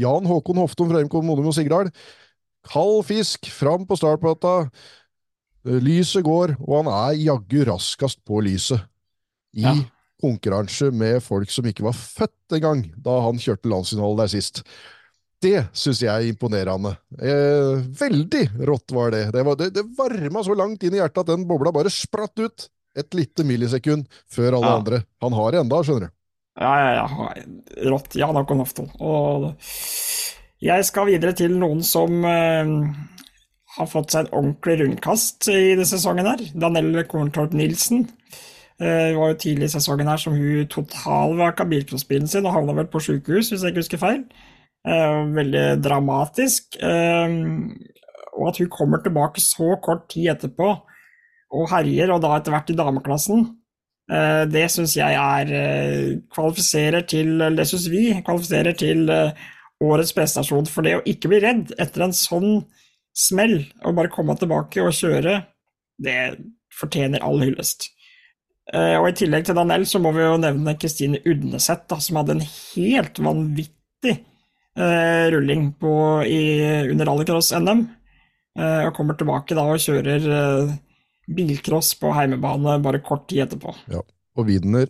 Jan 0.00 0.26
Håkon 0.28 0.58
Hofton 0.60 0.90
fra 0.92 1.02
MK 1.04 1.14
Modum 1.24 1.48
og 1.50 1.54
Sigdal. 1.56 1.90
Kald 2.66 3.04
fisk, 3.08 3.46
fram 3.54 3.86
på 3.88 3.96
startplata. 3.98 4.68
Lyset 5.66 6.22
går, 6.26 6.56
og 6.62 6.74
han 6.84 6.90
er 6.92 7.16
jaggu 7.24 7.62
raskest 7.66 8.20
på 8.26 8.40
lyset. 8.44 8.82
I 9.56 9.62
Ja. 9.64 9.74
konkurranse 10.20 10.90
med 10.92 11.22
folk 11.22 11.50
som 11.50 11.64
ikke 11.64 11.82
var 11.86 11.92
født 11.96 12.52
engang 12.52 12.82
da 13.02 13.20
han 13.24 13.38
kjørte 13.40 13.68
landsfinale 13.68 14.16
der 14.22 14.28
sist. 14.28 14.62
Det 15.42 15.68
syns 15.76 16.00
jeg 16.00 16.08
er 16.08 16.28
imponerende. 16.32 16.96
Eh, 17.20 17.82
veldig 18.00 18.44
rått 18.66 18.92
var 18.92 19.10
det. 19.12 19.32
Det, 19.32 19.44
var, 19.44 19.56
det, 19.56 19.72
det 19.74 19.84
varma 19.96 20.42
så 20.44 20.56
langt 20.56 20.82
inn 20.82 20.94
i 20.94 21.00
hjertet 21.00 21.18
at 21.24 21.26
den 21.32 21.44
bobla 21.48 21.72
bare 21.72 21.90
spratt 21.92 22.36
ut 22.40 22.68
et 22.96 23.12
lite 23.12 23.44
millisekund 23.44 24.06
før 24.28 24.56
alle 24.56 24.66
Ja. 24.72 24.76
andre. 24.78 25.02
Han 25.20 25.32
har 25.32 25.52
det 25.52 25.60
enda, 25.60 25.82
skjønner 25.84 26.08
du. 26.08 26.15
Ja, 26.56 26.72
ja, 26.80 26.92
ja. 27.02 27.32
Rått. 27.90 28.14
Ja 28.16 28.30
da, 28.32 28.42
Hofton. 28.48 28.88
Og 29.04 29.50
jeg 30.64 30.86
skal 30.88 31.10
videre 31.10 31.34
til 31.36 31.52
noen 31.60 31.82
som 31.84 32.24
eh, 32.24 32.70
har 33.76 33.88
fått 33.92 34.14
seg 34.14 34.26
en 34.26 34.38
ordentlig 34.40 34.78
rundkast 34.80 35.50
i 35.52 35.74
denne 35.74 35.88
sesongen 35.88 36.28
her. 36.30 36.44
Danelle 36.56 37.04
Korntorp 37.08 37.52
Nilsen. 37.56 38.06
Eh, 38.80 39.10
Det 39.12 39.18
var 39.18 39.34
jo 39.34 39.40
tidlig 39.44 39.68
i 39.68 39.74
sesongen 39.76 40.08
her 40.08 40.20
som 40.22 40.36
hun 40.36 40.66
totalvraka 40.72 41.68
bilcrossbilen 41.68 42.28
sin 42.30 42.48
og 42.48 42.56
havna 42.56 42.76
vel 42.80 42.88
på 42.92 43.02
sjukehus, 43.04 43.50
hvis 43.52 43.62
jeg 43.64 43.74
ikke 43.74 43.84
husker 43.84 44.02
feil. 44.02 44.24
Eh, 44.86 45.20
Veldig 45.36 45.66
dramatisk. 45.84 46.80
Eh, 46.80 47.36
Og 48.36 48.48
at 48.50 48.58
hun 48.60 48.68
kommer 48.68 49.00
tilbake 49.00 49.40
så 49.40 49.76
kort 49.80 50.08
tid 50.12 50.28
etterpå 50.34 50.66
og 51.56 51.68
herjer, 51.70 52.10
og 52.12 52.20
da 52.20 52.34
etter 52.36 52.52
hvert 52.52 52.68
i 52.72 52.76
dameklassen. 52.76 53.46
Eh, 54.06 54.44
Det 54.46 54.66
syns 54.70 54.94
jeg 54.96 55.18
er 55.18 55.50
eh, 55.50 56.18
kvalifiserer 56.30 57.06
til 57.10 57.40
Det 57.56 57.66
syns 57.66 57.88
vi 57.90 58.04
kvalifiserer 58.22 58.76
til 58.78 59.10
eh, 59.10 59.32
årets 59.82 60.14
prestasjon. 60.16 60.68
For 60.70 60.86
det 60.86 60.96
å 60.98 61.04
ikke 61.06 61.32
bli 61.32 61.42
redd 61.42 61.74
etter 61.78 62.06
en 62.06 62.14
sånn 62.16 62.62
smell, 63.16 63.58
og 63.84 63.96
bare 63.96 64.12
komme 64.12 64.36
tilbake 64.38 64.84
og 64.84 64.94
kjøre, 64.94 65.40
det 65.98 66.36
fortjener 66.76 67.24
all 67.24 67.40
hyllest. 67.40 67.90
Og 68.66 69.06
i 69.06 69.14
tillegg 69.14 69.46
til 69.46 69.54
Danell 69.56 69.84
så 69.86 70.00
må 70.02 70.10
vi 70.12 70.24
jo 70.24 70.40
nevne 70.42 70.74
Kristine 70.76 71.20
Udneseth, 71.24 71.86
da, 71.88 72.00
som 72.02 72.18
hadde 72.18 72.34
en 72.34 72.42
helt 72.44 73.20
vanvittig 73.22 74.16
uh, 74.76 75.26
rulling 75.32 75.70
på, 75.80 75.92
i, 76.26 76.40
under 76.90 77.08
rallycross-NM. 77.08 77.86
Uh, 78.58 78.88
og 78.88 78.92
kommer 78.98 79.16
tilbake 79.16 79.56
da 79.56 79.64
og 79.70 79.80
kjører 79.80 80.28
eh, 80.32 80.74
bilcross 81.26 81.94
på 82.00 82.12
heimebane 82.14 82.78
bare 82.84 83.02
kort 83.04 83.26
tid 83.30 83.46
etterpå. 83.46 83.74
Ja, 83.92 84.02
og 84.36 84.48
vinner 84.48 84.88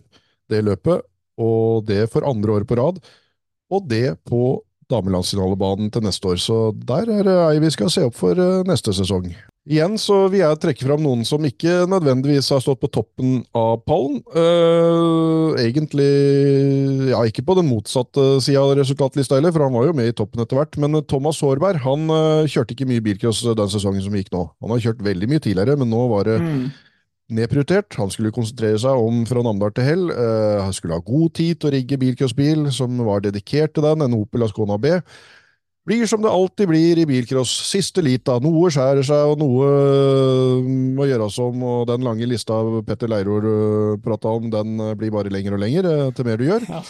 det 0.51 0.63
løpet, 0.65 1.05
og 1.37 1.85
det 1.89 2.05
for 2.13 2.27
andre 2.27 2.59
året 2.59 2.69
på 2.69 2.77
rad, 2.79 3.01
og 3.73 3.89
det 3.89 4.17
på 4.27 4.59
damelandsfinalebanen 4.91 5.91
til 5.91 6.05
neste 6.05 6.31
år. 6.31 6.39
Så 6.41 6.57
der 6.87 7.09
er 7.11 7.27
det 7.27 7.37
ei 7.49 7.61
vi 7.63 7.71
skal 7.73 7.91
se 7.91 8.05
opp 8.07 8.15
for 8.17 8.39
eh, 8.39 8.63
neste 8.67 8.93
sesong. 8.95 9.29
Igjen 9.67 9.97
så 9.99 10.15
vil 10.31 10.39
jeg 10.39 10.59
trekke 10.63 10.85
fram 10.87 11.01
noen 11.03 11.25
som 11.27 11.43
ikke 11.43 11.81
nødvendigvis 11.91 12.47
har 12.53 12.61
stått 12.63 12.79
på 12.79 12.89
toppen 12.93 13.41
av 13.57 13.81
pallen. 13.83 14.21
Uh, 14.31 15.57
egentlig 15.59 16.07
ja, 17.09 17.19
ikke 17.27 17.43
på 17.43 17.57
den 17.57 17.67
motsatte 17.67 18.37
sida 18.43 18.63
av 18.63 18.77
resultatlista 18.79 19.35
heller, 19.35 19.51
for 19.51 19.65
han 19.65 19.75
var 19.75 19.89
jo 19.89 19.97
med 19.97 20.07
i 20.07 20.15
toppen 20.15 20.43
etter 20.43 20.59
hvert. 20.59 20.79
Men 20.79 21.01
Thomas 21.11 21.41
Hårberg 21.43 21.83
han 21.83 22.07
uh, 22.07 22.47
kjørte 22.47 22.77
ikke 22.77 22.87
mye 22.87 23.03
bilcross 23.03 23.43
den 23.43 23.73
sesongen 23.73 24.05
som 24.05 24.15
gikk 24.15 24.31
nå. 24.31 24.45
Han 24.63 24.71
har 24.71 24.85
kjørt 24.85 25.03
veldig 25.03 25.31
mye 25.33 25.43
tidligere, 25.43 25.75
men 25.81 25.91
nå 25.91 26.03
var 26.13 26.29
det 26.31 26.37
mm. 26.45 26.61
nedprioritert. 27.35 27.99
Han 27.99 28.13
skulle 28.13 28.31
konsentrere 28.35 28.79
seg 28.79 29.03
om 29.03 29.25
fra 29.27 29.43
Namdal 29.43 29.75
til 29.75 29.89
Hell. 29.89 30.05
Uh, 30.13 30.63
han 30.63 30.75
skulle 30.77 30.95
ha 30.95 31.03
god 31.03 31.35
tid 31.41 31.59
til 31.59 31.73
å 31.73 31.75
rigge 31.75 31.99
bilcrossbil 32.05 32.69
som 32.71 33.03
var 33.09 33.27
dedikert 33.27 33.75
til 33.75 33.83
den, 33.89 34.07
en 34.07 34.15
Opel 34.21 34.47
Ascona 34.47 34.79
B. 34.79 34.95
Blir 35.87 36.03
som 36.03 36.19
det 36.19 36.27
alltid 36.27 36.67
blir 36.67 36.99
i 36.99 37.05
bilcross. 37.07 37.51
Siste 37.69 38.03
lita. 38.03 38.33
Noe 38.43 38.67
skjærer 38.73 39.05
seg, 39.07 39.29
og 39.31 39.39
noe 39.39 39.67
øh, 39.71 40.65
må 40.97 41.07
gjøres 41.07 41.37
om. 41.39 41.63
Og 41.63 41.85
den 41.87 42.03
lange 42.03 42.27
lista 42.27 42.57
Petter 42.83 43.07
Leiror 43.07 43.47
øh, 43.47 43.93
prata 44.03 44.33
om, 44.35 44.49
den 44.51 44.81
øh, 44.83 44.97
blir 44.99 45.13
bare 45.15 45.31
lenger 45.31 45.55
og 45.55 45.63
lenger 45.63 45.87
til 46.17 46.27
mer 46.27 46.41
du 46.41 46.43
gjør. 46.49 46.67
Ja. 46.67 46.81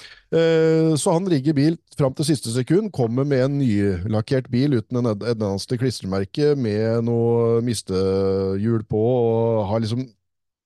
Så 0.99 1.13
han 1.13 1.29
rigger 1.31 1.55
bil 1.55 1.77
fram 1.95 2.15
til 2.17 2.25
siste 2.27 2.51
sekund, 2.51 2.89
kommer 2.91 3.23
med 3.23 3.45
en 3.45 3.53
nylakkert 3.61 4.49
bil 4.51 4.75
uten 4.75 4.99
en 4.99 5.13
eneste 5.13 5.77
klistremerke, 5.79 6.49
med 6.59 7.05
noe 7.07 7.61
mistehjul 7.63 8.83
på, 8.91 8.99
og 8.99 9.69
har 9.69 9.85
liksom 9.85 10.03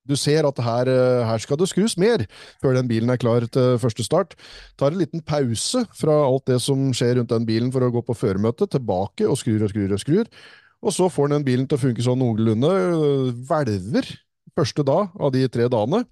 du 0.07 0.15
ser 0.17 0.47
at 0.47 0.61
her, 0.65 0.89
eh, 0.89 1.25
her, 1.27 1.43
skal 1.43 1.59
det 1.59 1.69
skrus 1.69 1.97
mer 2.01 2.25
før 2.61 2.77
den 2.77 2.89
bilen 2.89 3.11
er 3.13 3.19
klar 3.21 3.45
til 3.45 3.77
første 3.81 4.05
start. 4.05 4.33
Tar 4.79 4.95
en 4.95 5.01
liten 5.01 5.21
pause 5.21 5.85
fra 5.97 6.15
alt 6.25 6.47
det 6.49 6.61
som 6.63 6.89
skjer 6.95 7.19
rundt 7.19 7.33
den 7.33 7.45
bilen 7.45 7.71
for 7.73 7.85
å 7.85 7.91
gå 7.93 8.03
på 8.07 8.17
føremøte, 8.17 8.69
tilbake 8.71 9.29
og 9.29 9.39
skrur 9.39 9.67
og 9.67 9.73
skrur 9.73 9.93
og 9.93 10.01
skrur. 10.01 10.25
Og 10.81 10.95
så 10.95 11.07
får 11.13 11.29
den 11.35 11.45
bilen 11.45 11.69
til 11.69 11.77
å 11.77 11.83
funke 11.83 12.01
sånn 12.05 12.21
noenlunde. 12.23 12.73
Hvelver 13.45 14.09
første 14.57 14.83
dag 14.85 15.13
av 15.21 15.31
de 15.33 15.45
tre 15.51 15.67
dagene. 15.71 16.03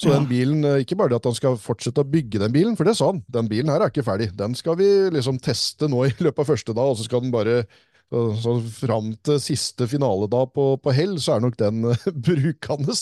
Så 0.00 0.12
den 0.12 0.28
bilen, 0.30 0.64
eh, 0.64 0.82
ikke 0.84 0.96
bare 0.96 1.18
at 1.18 1.24
han 1.28 1.36
skal 1.36 1.58
fortsette 1.60 2.00
å 2.00 2.08
bygge 2.08 2.40
den 2.40 2.52
bilen, 2.54 2.76
for 2.76 2.84
det 2.84 2.96
sa 2.96 3.10
han, 3.10 3.22
den 3.28 3.48
bilen 3.50 3.68
her 3.72 3.82
er 3.82 3.90
ikke 3.90 4.06
ferdig. 4.06 4.34
Den 4.36 4.54
skal 4.54 4.76
vi 4.76 4.88
liksom 5.12 5.40
teste 5.42 5.88
nå 5.90 6.06
i 6.06 6.14
løpet 6.18 6.38
av 6.38 6.46
første 6.54 6.72
dag, 6.72 6.86
og 6.88 6.96
så 6.96 7.04
skal 7.04 7.20
den 7.20 7.34
bare 7.34 7.66
så 8.12 8.56
Fram 8.72 9.12
til 9.24 9.38
siste 9.40 9.86
finaledag 9.88 10.50
på, 10.56 10.66
på 10.82 10.92
Hell, 10.94 11.14
så 11.22 11.36
er 11.36 11.44
nok 11.44 11.56
den 11.60 11.86
uh, 11.88 12.08
brukende. 12.28 12.96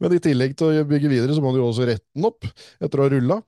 Men 0.00 0.16
i 0.16 0.20
tillegg 0.22 0.56
til 0.58 0.82
å 0.82 0.88
bygge 0.88 1.12
videre, 1.12 1.36
så 1.36 1.44
må 1.44 1.54
du 1.54 1.60
jo 1.62 1.70
også 1.70 1.88
rette 1.88 2.04
den 2.16 2.28
opp 2.28 2.44
etter 2.44 3.00
å 3.00 3.06
ha 3.06 3.12
rulla. 3.14 3.40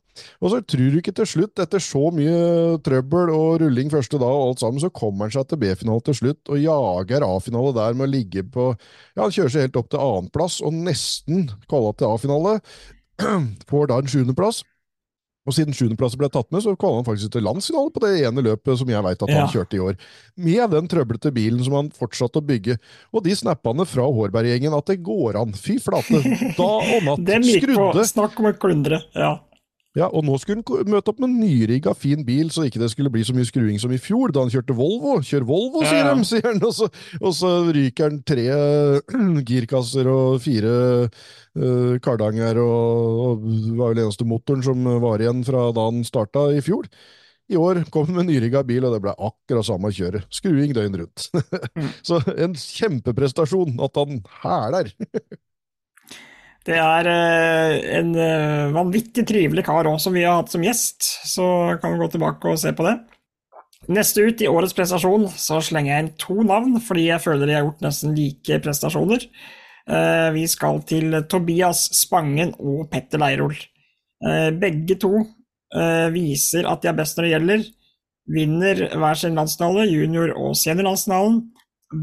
Og 0.45 0.53
så 0.53 0.61
tror 0.69 0.93
du 0.93 0.99
ikke 1.01 1.15
til 1.17 1.29
slutt, 1.29 1.61
etter 1.63 1.83
så 1.83 2.09
mye 2.15 2.81
trøbbel 2.85 3.33
og 3.33 3.63
rulling 3.63 3.93
første 3.93 4.21
dag, 4.21 4.33
og 4.33 4.53
alt 4.53 4.65
sammen, 4.65 4.83
så 4.83 4.93
kommer 4.93 5.29
han 5.29 5.37
seg 5.37 5.49
til 5.51 5.61
B-finale 5.63 6.05
til 6.09 6.19
slutt 6.19 6.53
og 6.53 6.61
jager 6.61 7.29
A-finale 7.29 7.77
der 7.77 7.97
med 7.97 8.09
å 8.09 8.13
ligge 8.13 8.45
på 8.45 8.73
Ja, 8.73 9.25
han 9.25 9.33
kjører 9.33 9.55
seg 9.55 9.69
helt 9.69 9.81
opp 9.81 9.93
til 9.93 10.03
annenplass 10.05 10.61
og 10.65 10.77
nesten 10.77 11.49
kvala 11.69 11.95
til 11.97 12.13
A-finale. 12.13 12.59
Får 13.71 13.91
da 13.93 14.01
en 14.01 14.13
sjuendeplass. 14.13 14.63
Og 15.43 15.57
siden 15.57 15.75
sjuendeplass 15.75 16.15
ble 16.19 16.29
tatt 16.31 16.49
med, 16.55 16.63
så 16.63 16.75
kom 16.79 17.01
han 17.01 17.07
faktisk 17.07 17.33
til 17.35 17.43
landsfinale 17.43 17.91
på 17.91 18.03
det 18.05 18.13
ene 18.23 18.45
løpet 18.47 18.79
som 18.79 18.91
jeg 18.93 19.03
veit 19.03 19.25
at 19.27 19.33
han 19.35 19.51
kjørte 19.51 19.79
i 19.79 19.83
år. 19.83 19.97
Med 20.39 20.63
den 20.75 20.91
trøblete 20.91 21.33
bilen 21.35 21.63
som 21.67 21.75
han 21.81 21.91
fortsatte 21.97 22.39
å 22.39 22.47
bygge. 22.47 22.79
Og 23.11 23.25
de 23.27 23.35
snappene 23.37 23.87
fra 23.89 24.07
Hårberg-gjengen 24.07 24.77
at 24.79 24.93
det 24.93 25.01
går 25.03 25.41
an. 25.43 25.57
Fy 25.59 25.81
flate! 25.83 26.23
Da 26.59 26.69
og 26.79 27.09
natt. 27.09 27.33
På. 27.73 27.91
Snakk 28.07 28.39
om 28.39 28.53
å 28.53 28.55
klundre. 28.59 29.03
Ja. 29.19 29.37
Ja, 29.93 30.07
og 30.09 30.25
nå 30.25 30.39
skulle 30.41 30.63
han 30.65 30.89
møte 30.89 31.13
opp 31.13 31.19
med 31.21 31.29
en 31.29 31.41
nyrigga, 31.43 31.93
fin 31.93 32.23
bil, 32.25 32.49
så 32.53 32.65
ikke 32.65 32.81
det 32.81 32.89
skulle 32.95 33.11
bli 33.13 33.27
så 33.29 33.35
mye 33.37 33.45
skruing 33.45 33.77
som 33.81 33.93
i 33.93 34.01
fjor, 34.01 34.33
da 34.33 34.41
han 34.41 34.53
kjørte 34.53 34.77
Volvo. 34.79 35.19
Kjør 35.21 35.45
Volvo, 35.51 35.83
sier 35.85 36.07
ja. 36.09 36.15
de, 36.17 36.25
sier 36.25 36.47
han, 36.49 36.63
og 36.65 36.73
så, 36.79 36.89
og 37.21 37.35
så, 37.37 37.51
ryker 37.77 38.09
han 38.09 38.23
tre 38.25 38.47
girkasser 39.51 40.09
og 40.09 40.41
fire 40.45 40.73
uh, 41.05 41.99
kardanger, 42.05 42.63
og, 42.65 43.21
og 43.27 43.45
det 43.45 43.77
var 43.83 43.93
vel 43.93 44.03
eneste 44.07 44.29
motoren 44.29 44.65
som 44.65 44.89
var 45.05 45.21
igjen 45.21 45.45
fra 45.45 45.69
da 45.77 45.87
han 45.91 46.01
starta 46.09 46.49
i 46.57 46.65
fjor. 46.65 46.89
I 47.53 47.61
år 47.61 47.83
kom 47.93 48.09
han 48.09 48.23
med 48.23 48.31
nyrigga 48.31 48.65
bil, 48.65 48.89
og 48.89 48.97
det 48.97 49.05
ble 49.05 49.13
akkurat 49.13 49.69
samme 49.69 49.93
kjøret. 49.93 50.25
Skruing 50.33 50.73
døgn 50.77 51.03
rundt. 51.05 51.29
Mm. 51.73 51.89
så 52.05 52.19
en 52.37 52.53
kjempeprestasjon 52.59 53.79
at 53.81 53.97
han 53.97 54.19
hæler! 54.43 54.91
Det 56.63 56.77
er 56.79 57.09
eh, 57.11 57.77
en 57.99 58.13
eh, 58.15 58.69
vanvittig 58.75 59.25
trivelig 59.27 59.65
kar 59.67 59.89
òg, 59.91 59.99
som 60.03 60.15
vi 60.15 60.23
har 60.23 60.39
hatt 60.39 60.53
som 60.53 60.63
gjest, 60.63 61.03
så 61.27 61.47
kan 61.83 61.95
vi 61.95 62.03
gå 62.03 62.11
tilbake 62.13 62.53
og 62.53 62.61
se 62.63 62.71
på 62.77 62.87
det. 62.87 62.95
Neste 63.91 64.23
ut 64.23 64.43
i 64.45 64.47
årets 64.51 64.77
prestasjon 64.79 65.27
så 65.35 65.59
slenger 65.65 65.91
jeg 65.91 66.05
inn 66.05 66.13
to 66.23 66.37
navn, 66.47 66.77
fordi 66.85 67.09
jeg 67.09 67.23
føler 67.25 67.51
de 67.51 67.57
har 67.57 67.67
gjort 67.67 67.83
nesten 67.83 68.15
like 68.15 68.61
prestasjoner. 68.63 69.27
Eh, 69.91 70.29
vi 70.37 70.45
skal 70.47 70.79
til 70.87 71.17
Tobias 71.27 71.89
Spangen 71.99 72.55
og 72.63 72.87
Petter 72.93 73.23
Leirol. 73.23 73.57
Begge 74.23 74.95
to 75.03 75.17
viser 76.15 76.69
at 76.71 76.85
de 76.85 76.91
er 76.93 76.95
best 76.95 77.17
når 77.19 77.25
det 77.25 77.31
gjelder. 77.33 77.65
Vinner 78.31 78.83
hver 79.01 79.19
sin 79.19 79.35
landsfinale, 79.35 79.89
junior- 79.91 80.37
og 80.39 80.55
seniorlandsfinalen. 80.61 81.41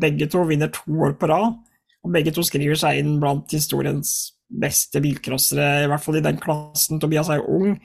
Begge 0.01 0.27
to 0.27 0.43
vinner 0.49 0.67
to 0.73 0.97
år 0.99 1.15
på 1.21 1.29
rad, 1.31 1.55
og 2.03 2.11
begge 2.11 2.33
to 2.35 2.43
skriver 2.43 2.75
seg 2.81 2.99
inn 2.99 3.15
blant 3.23 3.55
historiens 3.55 4.11
beste 4.49 5.01
bilcrossere, 5.03 5.83
i 5.83 5.89
hvert 5.89 6.03
fall 6.03 6.19
i 6.19 6.25
den 6.25 6.39
klassen. 6.41 6.99
Tobias 7.01 7.29
er 7.29 7.41
jo 7.41 7.59
ung, 7.59 7.77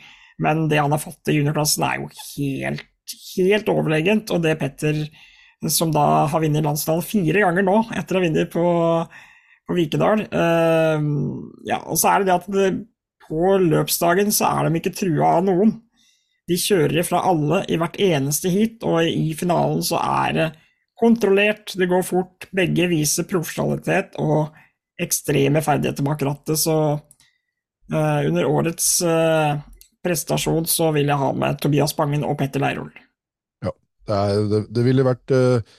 men 0.43 0.67
det 0.71 0.81
han 0.81 0.95
har 0.95 1.03
fått 1.03 1.31
i 1.31 1.39
juniorklassen, 1.39 1.85
er 1.87 2.01
jo 2.01 2.09
helt, 2.35 3.15
helt 3.37 3.71
overlegent. 3.73 4.33
Og 4.35 4.43
det 4.45 4.57
Petter, 4.61 5.05
som 5.71 5.93
da 5.95 6.25
har 6.31 6.45
vunnet 6.45 6.65
landsdalen 6.65 7.05
fire 7.07 7.45
ganger 7.45 7.67
nå, 7.67 7.79
etter 7.95 8.17
å 8.17 8.21
ha 8.21 8.27
vunnet 8.27 8.53
på, 8.53 8.67
på 9.65 9.79
Vikedal 9.79 10.27
uh, 10.29 11.07
Ja, 11.69 11.79
og 11.81 11.97
så 12.01 12.11
er 12.11 12.21
det 12.21 12.29
det 12.29 12.37
at 12.37 12.51
det, 12.53 12.73
på 13.25 13.55
løpsdagen 13.63 14.33
så 14.35 14.51
er 14.51 14.69
de 14.69 14.81
ikke 14.81 14.97
trua 14.97 15.39
av 15.39 15.47
noen. 15.47 15.79
De 16.49 16.59
kjører 16.61 17.07
fra 17.07 17.23
alle 17.25 17.63
i 17.73 17.79
hvert 17.81 17.97
eneste 18.05 18.51
heat, 18.53 18.83
og 18.85 19.01
i 19.09 19.33
finalen 19.37 19.81
så 19.85 20.01
er 20.01 20.37
det 20.37 20.51
kontrollert, 21.01 21.73
det 21.79 21.89
går 21.89 22.05
fort. 22.05 22.49
Begge 22.55 22.89
viser 22.91 23.27
profesjonalitet 23.29 24.19
og 24.21 24.53
ekstreme 25.01 25.63
ferdigheter 25.65 26.07
bak 26.07 26.23
rattet, 26.27 26.61
så 26.61 26.77
uh, 26.95 28.21
under 28.29 28.47
årets 28.47 28.89
uh, 29.03 29.57
prestasjon 30.05 30.69
så 30.71 30.91
vil 30.95 31.11
jeg 31.11 31.21
ha 31.21 31.31
med 31.37 31.59
Tobias 31.63 31.97
Bangen 31.97 32.27
og 32.27 32.37
Petter 32.41 32.63
Leirol. 32.63 32.93
Ja, 33.65 33.73
det, 34.07 34.21
er, 34.21 34.45
det, 34.53 34.63
det 34.77 34.87
ville 34.87 35.07
vært 35.07 35.35
uh, 35.35 35.75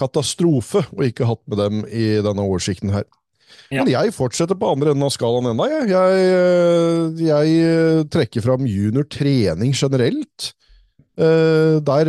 katastrofe 0.00 0.84
å 0.96 1.06
ikke 1.06 1.28
hatt 1.28 1.42
med 1.50 1.60
dem 1.60 1.82
i 1.88 2.12
denne 2.24 2.44
oversikten 2.46 2.92
her. 2.94 3.08
Ja. 3.70 3.82
Men 3.82 3.90
jeg 3.92 4.14
fortsetter 4.14 4.58
på 4.58 4.68
andre 4.70 4.92
enden 4.92 5.06
av 5.06 5.12
skalaen 5.14 5.50
ennå. 5.52 5.66
Jeg, 5.70 5.90
jeg, 5.90 7.26
jeg 7.26 8.06
trekker 8.10 8.44
fram 8.44 8.66
junior 8.66 9.06
trening 9.10 9.74
generelt. 9.74 10.52
Uh, 11.18 11.82
der, 11.84 12.06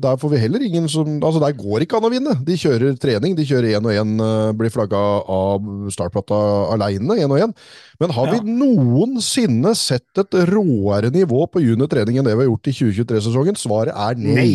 der, 0.00 0.16
får 0.18 0.30
vi 0.32 0.38
heller 0.40 0.62
ingen 0.64 0.88
som 0.88 1.20
Altså, 1.22 1.38
der 1.42 1.52
går 1.54 1.84
ikke 1.84 1.98
an 2.00 2.06
å 2.08 2.10
vinne. 2.10 2.32
De 2.42 2.56
kjører 2.58 2.96
trening, 2.98 3.36
de 3.38 3.44
kjører 3.46 3.76
én 3.76 3.86
og 3.86 3.94
én, 3.94 4.14
uh, 4.18 4.50
blir 4.56 4.72
flagga 4.72 4.98
av 5.30 5.68
startplata 5.92 6.40
aleine, 6.72 7.20
én 7.20 7.30
og 7.30 7.44
én. 7.44 7.54
Men 8.00 8.14
har 8.16 8.30
ja. 8.30 8.38
vi 8.40 8.56
noensinne 8.56 9.74
sett 9.78 10.22
et 10.22 10.38
råere 10.50 11.12
nivå 11.14 11.44
på 11.52 11.62
juniortrening 11.62 12.18
enn 12.18 12.26
det 12.26 12.34
vi 12.34 12.46
har 12.46 12.50
gjort 12.50 12.72
i 12.72 12.76
2023-sesongen? 12.80 13.60
Svaret 13.60 13.94
er 13.94 14.18
nei. 14.18 14.34
nei. 14.34 14.52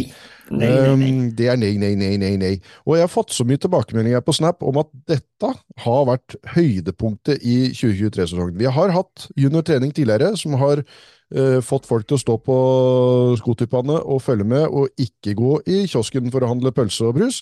Nei, 0.49 0.59
nei, 0.59 0.73
nei. 0.75 0.89
Um, 0.91 1.29
det 1.33 1.47
er 1.49 1.57
nei, 1.57 1.71
nei, 1.81 1.93
nei, 1.97 2.11
nei, 2.21 2.35
nei. 2.37 2.53
Og 2.85 2.97
jeg 2.97 3.05
har 3.07 3.11
fått 3.11 3.33
så 3.33 3.45
mye 3.47 3.61
tilbakemeldinger 3.61 4.21
på 4.25 4.35
Snap 4.37 4.61
om 4.65 4.77
at 4.81 4.91
dette 5.09 5.51
har 5.85 6.05
vært 6.09 6.37
høydepunktet 6.53 7.41
i 7.41 7.57
2023-sesongen. 7.71 8.57
Vi 8.59 8.69
har 8.69 8.93
hatt 8.93 9.29
juniortrening 9.39 9.93
tidligere 9.95 10.35
som 10.41 10.57
har 10.61 10.83
uh, 11.33 11.61
fått 11.65 11.87
folk 11.89 12.07
til 12.07 12.17
å 12.17 12.21
stå 12.21 12.35
på 12.45 12.57
skotippene 13.41 13.97
og 14.03 14.21
følge 14.25 14.47
med, 14.47 14.67
og 14.69 14.91
ikke 15.01 15.35
gå 15.39 15.57
i 15.65 15.85
kiosken 15.89 16.29
for 16.33 16.45
å 16.45 16.51
handle 16.53 16.73
pølse 16.75 17.09
og 17.09 17.17
brus. 17.19 17.41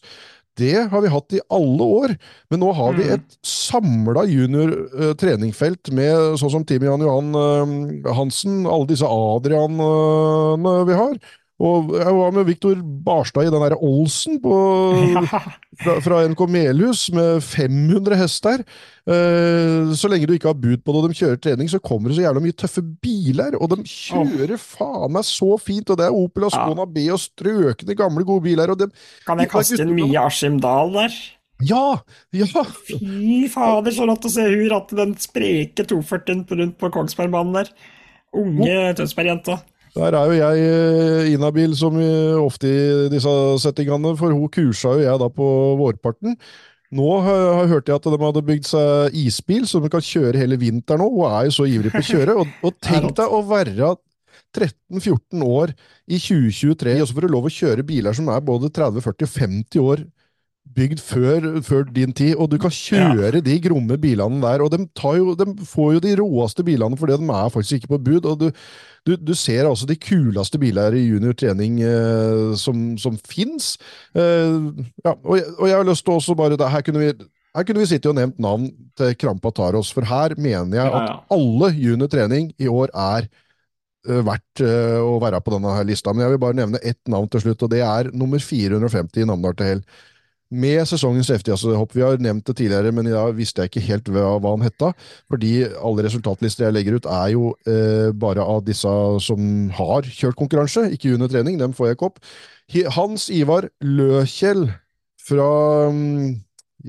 Det 0.59 0.85
har 0.91 1.01
vi 1.01 1.09
hatt 1.09 1.33
i 1.33 1.41
alle 1.49 1.85
år, 1.99 2.11
men 2.53 2.61
nå 2.61 2.73
har 2.77 2.93
vi 2.93 3.07
mm. 3.07 3.13
et 3.15 3.37
samla 3.47 4.27
junior 4.29 4.75
uh, 4.93 5.13
treningfelt 5.17 5.89
med 5.97 6.37
sånn 6.41 6.53
som 6.53 6.65
Team 6.67 6.85
Jan 6.85 7.01
Johan 7.01 7.33
uh, 7.33 8.11
Hansen, 8.13 8.61
alle 8.69 8.91
disse 8.91 9.09
Adrianene 9.09 10.75
vi 10.89 10.99
har. 10.99 11.17
Og 11.63 11.93
jeg 11.95 12.15
var 12.17 12.33
med 12.35 12.47
Viktor 12.49 12.79
Barstad 13.05 13.47
i 13.47 13.51
den 13.51 13.61
derre 13.63 13.77
Olsen 13.79 14.39
på, 14.43 14.55
fra, 15.79 15.93
fra, 16.03 16.21
NK 16.27 16.41
Melhus 16.51 17.05
med 17.15 17.39
500 17.45 18.17
hester. 18.19 18.65
Uh, 19.07 19.93
så 19.95 20.11
lenge 20.11 20.27
du 20.27 20.35
ikke 20.35 20.51
har 20.51 20.59
bud 20.59 20.81
på 20.83 20.95
det 20.95 21.01
og 21.01 21.11
de 21.11 21.19
kjører 21.19 21.39
trening, 21.43 21.69
så 21.71 21.79
kommer 21.83 22.11
det 22.11 22.17
så 22.19 22.25
jævla 22.25 22.43
mye 22.43 22.57
tøffe 22.59 22.83
biler. 22.83 23.55
Og 23.59 23.71
de 23.71 23.79
kjører 23.87 24.57
oh. 24.57 24.65
faen 24.75 25.15
meg 25.15 25.27
så 25.29 25.53
fint! 25.61 25.87
Og 25.87 25.99
det 25.99 26.09
er 26.09 26.19
Opel 26.19 26.49
Skåna 26.51 26.83
ja. 26.83 26.91
B 26.97 27.07
og 27.15 27.23
strøkne 27.23 27.97
gamle, 27.99 28.27
gode 28.27 28.47
biler. 28.49 28.75
Og 28.75 28.83
de, 28.83 28.89
kan 29.27 29.39
jeg 29.39 29.53
kaste 29.53 29.79
inn 29.85 29.95
mye 29.95 30.27
Askim 30.27 30.59
Dahl 30.63 30.91
der? 30.97 31.17
Ja! 31.63 31.85
Ja! 32.35 32.63
Fy 32.89 33.45
fader, 33.51 33.93
så 33.95 34.07
rått 34.09 34.27
å 34.27 34.31
se 34.31 34.49
hun 34.51 34.71
ratte 34.73 34.97
den 34.99 35.15
spreke 35.21 35.85
240-en 35.87 36.47
rundt 36.59 36.79
på 36.81 36.91
Kongsbergbanen 36.91 37.61
der. 37.61 37.71
Unge 38.33 38.95
Tønsberg-jenta. 38.97 39.61
Der 39.93 40.15
er 40.17 40.29
jo 40.29 40.37
jeg 40.39 40.61
eh, 40.65 41.31
inhabil 41.35 41.75
som 41.77 41.97
ofte 42.41 42.69
i 42.69 43.09
disse 43.13 43.33
settingene, 43.61 44.15
for 44.17 44.33
hun 44.33 44.49
kursa 44.49 44.95
jo 44.97 45.03
jeg 45.05 45.21
da 45.21 45.27
på 45.29 45.49
vårparten. 45.77 46.37
Nå 46.93 47.09
har 47.25 47.65
hørte 47.65 47.71
hørt 47.71 47.89
jeg 47.89 47.97
at 47.97 48.07
de 48.09 48.21
hadde 48.21 48.45
bygd 48.45 48.67
seg 48.69 49.15
isbil, 49.17 49.67
så 49.69 49.81
de 49.81 49.89
kan 49.89 50.03
kjøre 50.03 50.37
hele 50.37 50.59
vinteren 50.61 51.01
nå. 51.01 51.09
Hun 51.13 51.29
er 51.29 51.47
jo 51.47 51.55
så 51.55 51.69
ivrig 51.69 51.93
på 51.93 52.01
å 52.03 52.09
kjøre. 52.09 52.35
Og, 52.41 52.57
og 52.65 52.75
tenk 52.89 53.15
deg 53.17 53.33
å 53.33 53.39
være 53.49 53.93
13-14 54.53 55.45
år 55.45 55.73
i 56.05 56.19
2023, 56.21 56.99
og 57.01 57.07
så 57.09 57.15
får 57.15 57.25
du 57.25 57.33
lov 57.33 57.49
å 57.49 57.53
kjøre 57.53 57.87
biler 57.87 58.17
som 58.17 58.29
er 58.29 58.45
både 58.45 58.69
30, 58.73 59.01
40 59.05 59.25
og 59.25 59.33
50 59.33 59.87
år 59.93 60.05
bygd 60.73 61.01
før, 61.03 61.47
før 61.65 61.83
din 61.93 62.13
tid, 62.15 62.33
og 62.39 62.49
du 62.53 62.57
kan 62.61 62.71
kjøre 62.73 63.41
de 63.45 63.57
gromme 63.61 63.97
bilene 64.01 64.41
der. 64.41 64.63
Og 64.63 64.71
de, 64.73 64.83
tar 64.97 65.17
jo, 65.19 65.33
de 65.37 65.49
får 65.69 65.97
jo 65.97 66.03
de 66.05 66.15
råeste 66.21 66.65
bilene 66.65 66.97
fordi 66.99 67.17
de 67.19 67.29
er 67.29 67.53
faktisk 67.53 67.81
ikke 67.81 67.95
på 67.95 68.01
bud. 68.07 68.29
og 68.29 68.45
du, 68.45 68.63
du, 69.07 69.15
du 69.19 69.33
ser 69.35 69.67
altså 69.67 69.87
de 69.89 69.97
kuleste 69.99 70.59
biler 70.61 70.95
i 70.95 71.05
junior 71.05 71.35
trening 71.37 71.81
eh, 71.83 72.53
som, 72.59 72.93
som 73.01 73.17
fins. 73.27 73.73
Eh, 74.15 74.57
ja, 75.03 75.13
og, 75.13 75.39
og 75.57 75.67
jeg 75.67 75.77
har 75.77 75.87
lyst 75.87 76.05
til 76.07 76.15
også 76.15 76.35
bare 76.39 76.57
det, 76.59 76.69
her 76.71 76.85
kunne 76.85 77.03
vi 77.03 77.13
her 77.53 77.65
kunne 77.67 77.83
vi 77.83 77.89
sittet 77.91 78.09
og 78.09 78.17
nevnt 78.17 78.39
navn 78.41 78.69
til 78.97 79.13
Krampa 79.21 79.51
Taros, 79.53 79.91
for 79.93 80.05
her 80.09 80.33
mener 80.41 80.79
jeg 80.79 80.93
at 80.97 81.33
alle 81.35 81.69
junior 81.77 82.09
trening 82.09 82.49
i 82.57 82.69
år 82.71 82.89
er 82.97 83.27
eh, 84.07 84.23
verdt 84.25 84.63
eh, 84.65 84.97
å 84.97 85.19
være 85.21 85.41
på 85.43 85.53
denne 85.53 85.75
her 85.77 85.85
lista. 85.85 86.15
Men 86.15 86.25
jeg 86.25 86.33
vil 86.33 86.41
bare 86.41 86.57
nevne 86.57 86.81
ett 86.81 87.01
navn 87.11 87.29
til 87.29 87.45
slutt, 87.45 87.61
og 87.61 87.69
det 87.75 87.83
er 87.85 88.09
nummer 88.17 88.41
450 88.41 89.21
i 89.21 89.27
Namdal 89.29 89.59
til 89.59 89.69
hell. 89.69 89.85
Med 90.53 90.83
sesongens 90.85 91.31
heftigste 91.33 91.73
hopp. 91.79 91.95
Vi 91.95 92.03
har 92.05 92.19
nevnt 92.21 92.45
det 92.45 92.55
tidligere, 92.59 92.91
men 92.93 93.07
da 93.09 93.25
visste 93.33 93.63
jeg 93.63 93.71
ikke 93.71 93.85
helt 93.87 94.11
hva, 94.13 94.35
hva 94.37 94.53
han 94.53 94.65
hetta. 94.65 94.91
Fordi 95.31 95.53
alle 95.81 96.05
resultatlister 96.05 96.67
jeg 96.67 96.75
legger 96.75 96.99
ut, 96.99 97.09
er 97.09 97.33
jo 97.33 97.53
eh, 97.69 98.11
bare 98.13 98.45
av 98.45 98.61
disse 98.67 98.93
som 99.25 99.71
har 99.73 100.05
kjørt 100.05 100.37
konkurranse, 100.39 100.85
ikke 100.93 101.15
under 101.17 101.31
trening. 101.31 101.57
Dem 101.61 101.73
får 101.73 101.89
jeg 101.89 101.97
ikke 101.99 102.11
opp. 102.11 102.21
Hans 102.95 103.27
Ivar 103.33 103.67
Løkjell 103.83 104.67
fra 105.23 105.49
mm, 105.93 106.29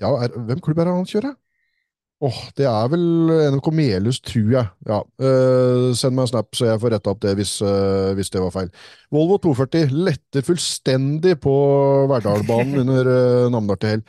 ja, 0.00 0.12
er, 0.24 0.36
Hvem 0.48 0.62
klubb 0.62 0.80
er 0.80 0.90
det 0.90 0.98
han 0.98 1.08
kjører? 1.08 1.34
Åh, 2.24 2.36
det 2.56 2.64
er 2.70 2.88
vel 2.92 3.02
NRK 3.52 3.66
Melhus, 3.74 4.20
tror 4.24 4.52
jeg. 4.54 4.68
Ja, 4.88 5.00
Uh, 5.20 5.90
Send 5.98 6.14
meg 6.16 6.24
en 6.24 6.30
snap, 6.32 6.48
så 6.56 6.68
jeg 6.70 6.80
får 6.82 6.94
retta 6.94 7.12
opp 7.12 7.20
det 7.24 7.34
hvis, 7.38 7.56
uh, 7.64 8.12
hvis 8.16 8.30
det 8.32 8.40
var 8.44 8.52
feil. 8.54 8.70
Volvo 9.12 9.36
240 9.44 9.90
letter 10.06 10.46
fullstendig 10.46 11.34
på 11.44 11.54
Verdalbanen 12.12 12.78
under 12.84 13.10
uh, 13.10 13.50
Namdal 13.52 13.80
til 13.82 13.92
hell, 13.96 14.04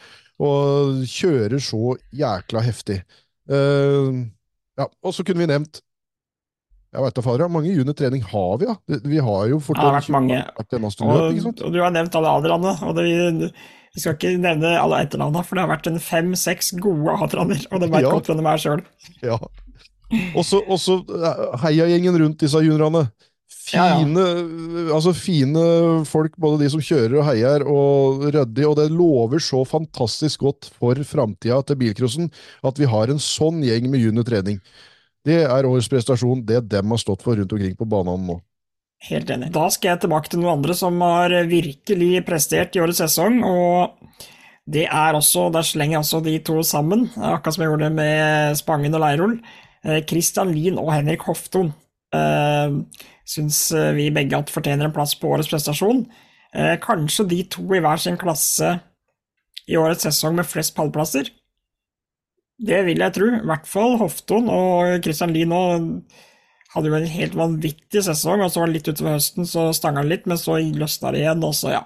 og 0.45 1.01
kjører 1.09 1.59
så 1.63 1.95
jækla 2.15 2.63
heftig. 2.65 3.01
Uh, 3.49 4.23
ja, 4.79 4.87
og 5.03 5.13
så 5.15 5.23
kunne 5.27 5.43
vi 5.45 5.51
nevnt 5.53 5.81
jeg 6.95 7.03
vet 7.03 7.15
da 7.17 7.21
fader, 7.25 7.41
hvor 7.43 7.51
mange 7.57 7.73
juniortrening 7.75 8.21
har 8.23 8.53
vi, 8.61 8.67
da? 8.69 8.73
Vi- 8.87 9.01
Vi 9.11 9.17
har 9.19 9.47
jo 9.51 9.57
fort 9.59 9.75
Det 9.75 9.83
har 9.83 9.97
vært 9.97 10.13
mange. 10.15 10.37
vært 10.55 11.01
Og, 11.03 11.65
og 11.67 11.73
du 11.73 11.79
har 11.83 11.91
nevnt 11.91 12.15
alle 12.15 12.29
aldrene. 12.37 12.71
og 12.87 12.95
det, 12.95 13.03
vi 13.03 13.49
skal 14.01 14.15
ikke 14.17 14.33
nevne 14.41 14.73
alle 14.79 15.03
etternavnene, 15.05 15.43
for 15.45 15.55
det 15.55 15.63
har 15.65 15.71
vært 15.77 15.87
en 15.91 15.99
fem-seks 16.03 16.73
gode 16.83 17.15
adrener, 17.23 17.61
og 17.71 17.79
det 17.81 17.91
vet 17.93 18.03
Ja. 18.03 18.11
godt 18.11 18.27
hvem 18.31 18.41
de 18.41 18.49
er 18.51 18.57
sjøl. 18.65 18.83
Ja. 19.23 19.37
Og 20.35 20.43
så 20.45 20.61
eh, 21.01 21.45
heiagjengen 21.63 22.19
rundt 22.21 22.39
disse 22.43 22.59
juniorene. 22.61 23.07
Ja, 23.73 23.85
ja. 23.87 23.93
Fine, 23.97 24.23
altså 24.93 25.11
fine 25.17 25.61
folk, 26.05 26.35
både 26.37 26.59
de 26.61 26.69
som 26.69 26.81
kjører 26.85 27.15
og 27.17 27.25
heier, 27.25 27.63
og 27.65 28.21
ryddig, 28.29 28.65
og 28.69 28.75
det 28.77 28.91
lover 28.93 29.41
så 29.41 29.63
fantastisk 29.65 30.43
godt 30.45 30.69
for 30.77 30.93
framtida 31.07 31.63
til 31.65 31.79
bilcrossen 31.79 32.29
at 32.63 32.77
vi 32.77 32.85
har 32.85 33.09
en 33.09 33.17
sånn 33.21 33.63
gjeng 33.65 33.89
med 33.89 34.03
juniortrening. 34.05 34.59
Det 35.25 35.39
er 35.49 35.65
årets 35.65 35.89
prestasjon, 35.89 36.43
det 36.45 36.67
dem 36.69 36.93
har 36.93 37.01
stått 37.01 37.23
for 37.25 37.33
rundt 37.39 37.51
omkring 37.57 37.73
på 37.79 37.87
banene 37.89 38.27
nå. 38.27 38.37
Helt 39.05 39.29
enig. 39.29 39.51
Da 39.53 39.67
skal 39.73 39.93
jeg 39.93 40.05
tilbake 40.05 40.31
til 40.31 40.41
noen 40.41 40.59
andre 40.59 40.75
som 40.77 40.97
har 41.03 41.33
virkelig 41.49 42.23
prestert 42.25 42.75
i 42.75 42.81
årets 42.81 43.03
sesong, 43.03 43.41
og 43.45 43.99
det 44.65 44.87
er 44.87 45.13
også, 45.13 45.51
der 45.53 45.65
slenger 45.67 45.99
også 45.99 46.23
de 46.25 46.39
to 46.41 46.63
sammen, 46.65 47.09
akkurat 47.19 47.53
som 47.53 47.63
jeg 47.65 47.69
gjorde 47.69 47.91
med 47.93 48.57
Spangen 48.57 48.97
og 48.97 49.03
Leirol. 49.03 49.37
Kristian 49.85 50.07
Christian 50.09 50.53
Lien 50.55 50.79
og 50.81 50.89
Henrik 50.89 51.21
Hofton 51.27 51.67
eh, 52.15 53.01
syns 53.29 53.59
eh, 53.75 53.91
vi 53.93 54.09
begge 54.13 54.37
at 54.37 54.49
fortjener 54.49 54.87
en 54.87 54.95
plass 54.95 55.13
på 55.19 55.29
årets 55.29 55.51
prestasjon. 55.51 56.05
Eh, 56.55 56.75
kanskje 56.81 57.27
de 57.29 57.41
to 57.53 57.65
i 57.75 57.81
hver 57.83 58.01
sin 58.01 58.17
klasse 58.17 58.79
i 59.69 59.77
årets 59.77 60.05
sesong 60.07 60.37
med 60.39 60.49
flest 60.49 60.75
pallplasser. 60.77 61.29
Det 62.55 62.81
vil 62.87 63.03
jeg 63.03 63.15
tro. 63.17 63.29
I 63.35 63.45
hvert 63.49 63.67
fall 63.67 63.97
Hofton 63.99 64.49
og 64.49 65.03
Christian 65.03 65.33
Lien 65.35 65.51
nå 65.51 65.61
hadde 66.75 66.91
jo 66.91 66.97
en 66.97 67.07
helt 67.07 67.37
vanvittig 67.39 68.03
sesong, 68.03 68.43
og 68.43 68.51
så 68.51 68.61
var 68.61 68.69
det 68.69 68.77
litt 68.79 68.89
utover 68.91 69.15
høsten, 69.15 69.47
så 69.47 69.69
stanga 69.75 70.03
det 70.03 70.11
litt, 70.11 70.25
men 70.29 70.39
så 70.39 70.59
løsna 70.59 71.13
det 71.15 71.23
igjen, 71.23 71.45
og 71.47 71.55
så, 71.55 71.71
ja. 71.77 71.83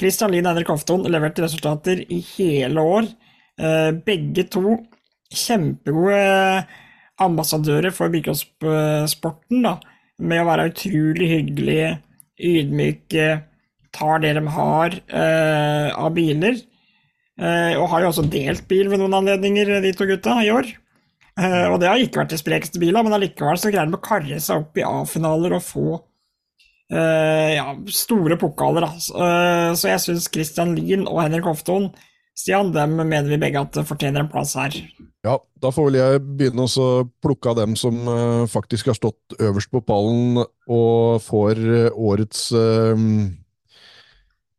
Christian 0.00 0.32
Lien 0.32 0.48
Henrik 0.48 0.70
Hofton 0.72 1.04
leverte 1.12 1.44
resultater 1.44 2.00
i 2.08 2.22
hele 2.32 2.80
år. 2.80 3.10
Eh, 3.60 3.90
begge 4.06 4.46
to 4.48 4.78
kjempegode 5.30 6.64
ambassadører 7.20 7.92
for 7.92 8.12
bilcrosssporten, 8.12 9.60
da, 9.66 9.76
med 10.20 10.40
å 10.40 10.48
være 10.48 10.70
utrolig 10.72 11.28
hyggelige, 11.34 11.92
ydmyke, 12.40 13.28
tar 13.92 14.22
det 14.22 14.34
de 14.38 14.44
har 14.54 14.96
eh, 14.96 15.88
av 15.92 16.14
biler. 16.16 16.56
Eh, 17.40 17.76
og 17.76 17.90
har 17.92 18.04
jo 18.04 18.12
også 18.14 18.28
delt 18.32 18.64
bil 18.70 18.88
ved 18.88 19.02
noen 19.02 19.18
anledninger, 19.20 19.80
de 19.84 19.92
to 19.96 20.08
gutta, 20.08 20.40
i 20.44 20.52
år. 20.54 20.72
Eh, 21.40 21.66
og 21.70 21.78
det 21.80 21.88
har 21.88 22.02
ikke 22.02 22.20
vært 22.22 22.34
de 22.34 22.40
sprekeste 22.40 22.80
bilene, 22.82 23.06
men 23.06 23.16
allikevel 23.16 23.58
så 23.60 23.72
greier 23.72 23.88
de 23.88 23.96
å 23.96 24.04
karre 24.04 24.40
seg 24.42 24.64
opp 24.64 24.76
i 24.76 24.84
A-finaler 24.84 25.56
og 25.56 25.64
få 25.64 25.86
uh, 25.96 27.50
ja, 27.54 27.66
store 27.88 28.36
pokaler. 28.40 28.86
Uh, 29.14 29.72
Så, 29.78 29.88
jeg 29.88 30.04
syns 30.04 30.28
Christian 30.32 30.74
Lien 30.76 31.06
og 31.08 31.22
Henrik 31.22 31.48
Hofton 31.48 31.90
Stian, 32.36 32.70
dem 32.72 32.94
mener 32.96 33.28
vi 33.28 33.40
begge 33.40 33.60
at 33.60 33.76
fortjener 33.84 34.22
en 34.22 34.30
plass 34.32 34.54
her. 34.56 34.76
Ja, 35.26 35.34
da 35.60 35.72
får 35.74 35.90
vel 35.90 35.98
jeg 35.98 36.20
begynne 36.38 36.64
å 36.64 36.86
plukke 37.20 37.50
av 37.52 37.58
dem 37.58 37.74
som 37.76 37.98
uh, 38.08 38.46
faktisk 38.48 38.92
har 38.92 38.96
stått 38.96 39.36
øverst 39.40 39.72
på 39.72 39.82
pallen 39.84 40.40
og 40.40 41.20
får 41.24 41.60
årets 41.90 42.46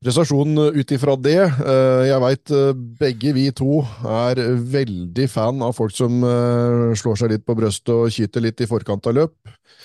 eh, 0.02 0.06
prestasjon 0.06 0.58
ut 0.74 0.92
ifra 0.92 1.16
det. 1.16 1.40
Eh, 1.46 2.04
jeg 2.10 2.22
veit 2.26 2.54
begge 3.00 3.34
vi 3.38 3.48
to 3.54 3.82
er 4.04 4.42
veldig 4.58 5.30
fan 5.30 5.62
av 5.62 5.74
folk 5.78 5.94
som 5.94 6.24
eh, 6.24 6.98
slår 6.98 7.16
seg 7.22 7.32
litt 7.36 7.46
på 7.46 7.56
brøstet 7.56 7.94
og 7.94 8.12
kyter 8.12 8.42
litt 8.42 8.62
i 8.62 8.70
forkant 8.70 9.08
av 9.08 9.14
løp. 9.14 9.36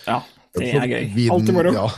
Ja, 0.07 0.23
det 0.57 0.73
er 0.73 0.87
gøy. 0.89 1.29
Alltid 1.31 1.55
moro. 1.55 1.73
Ja. 1.77 1.89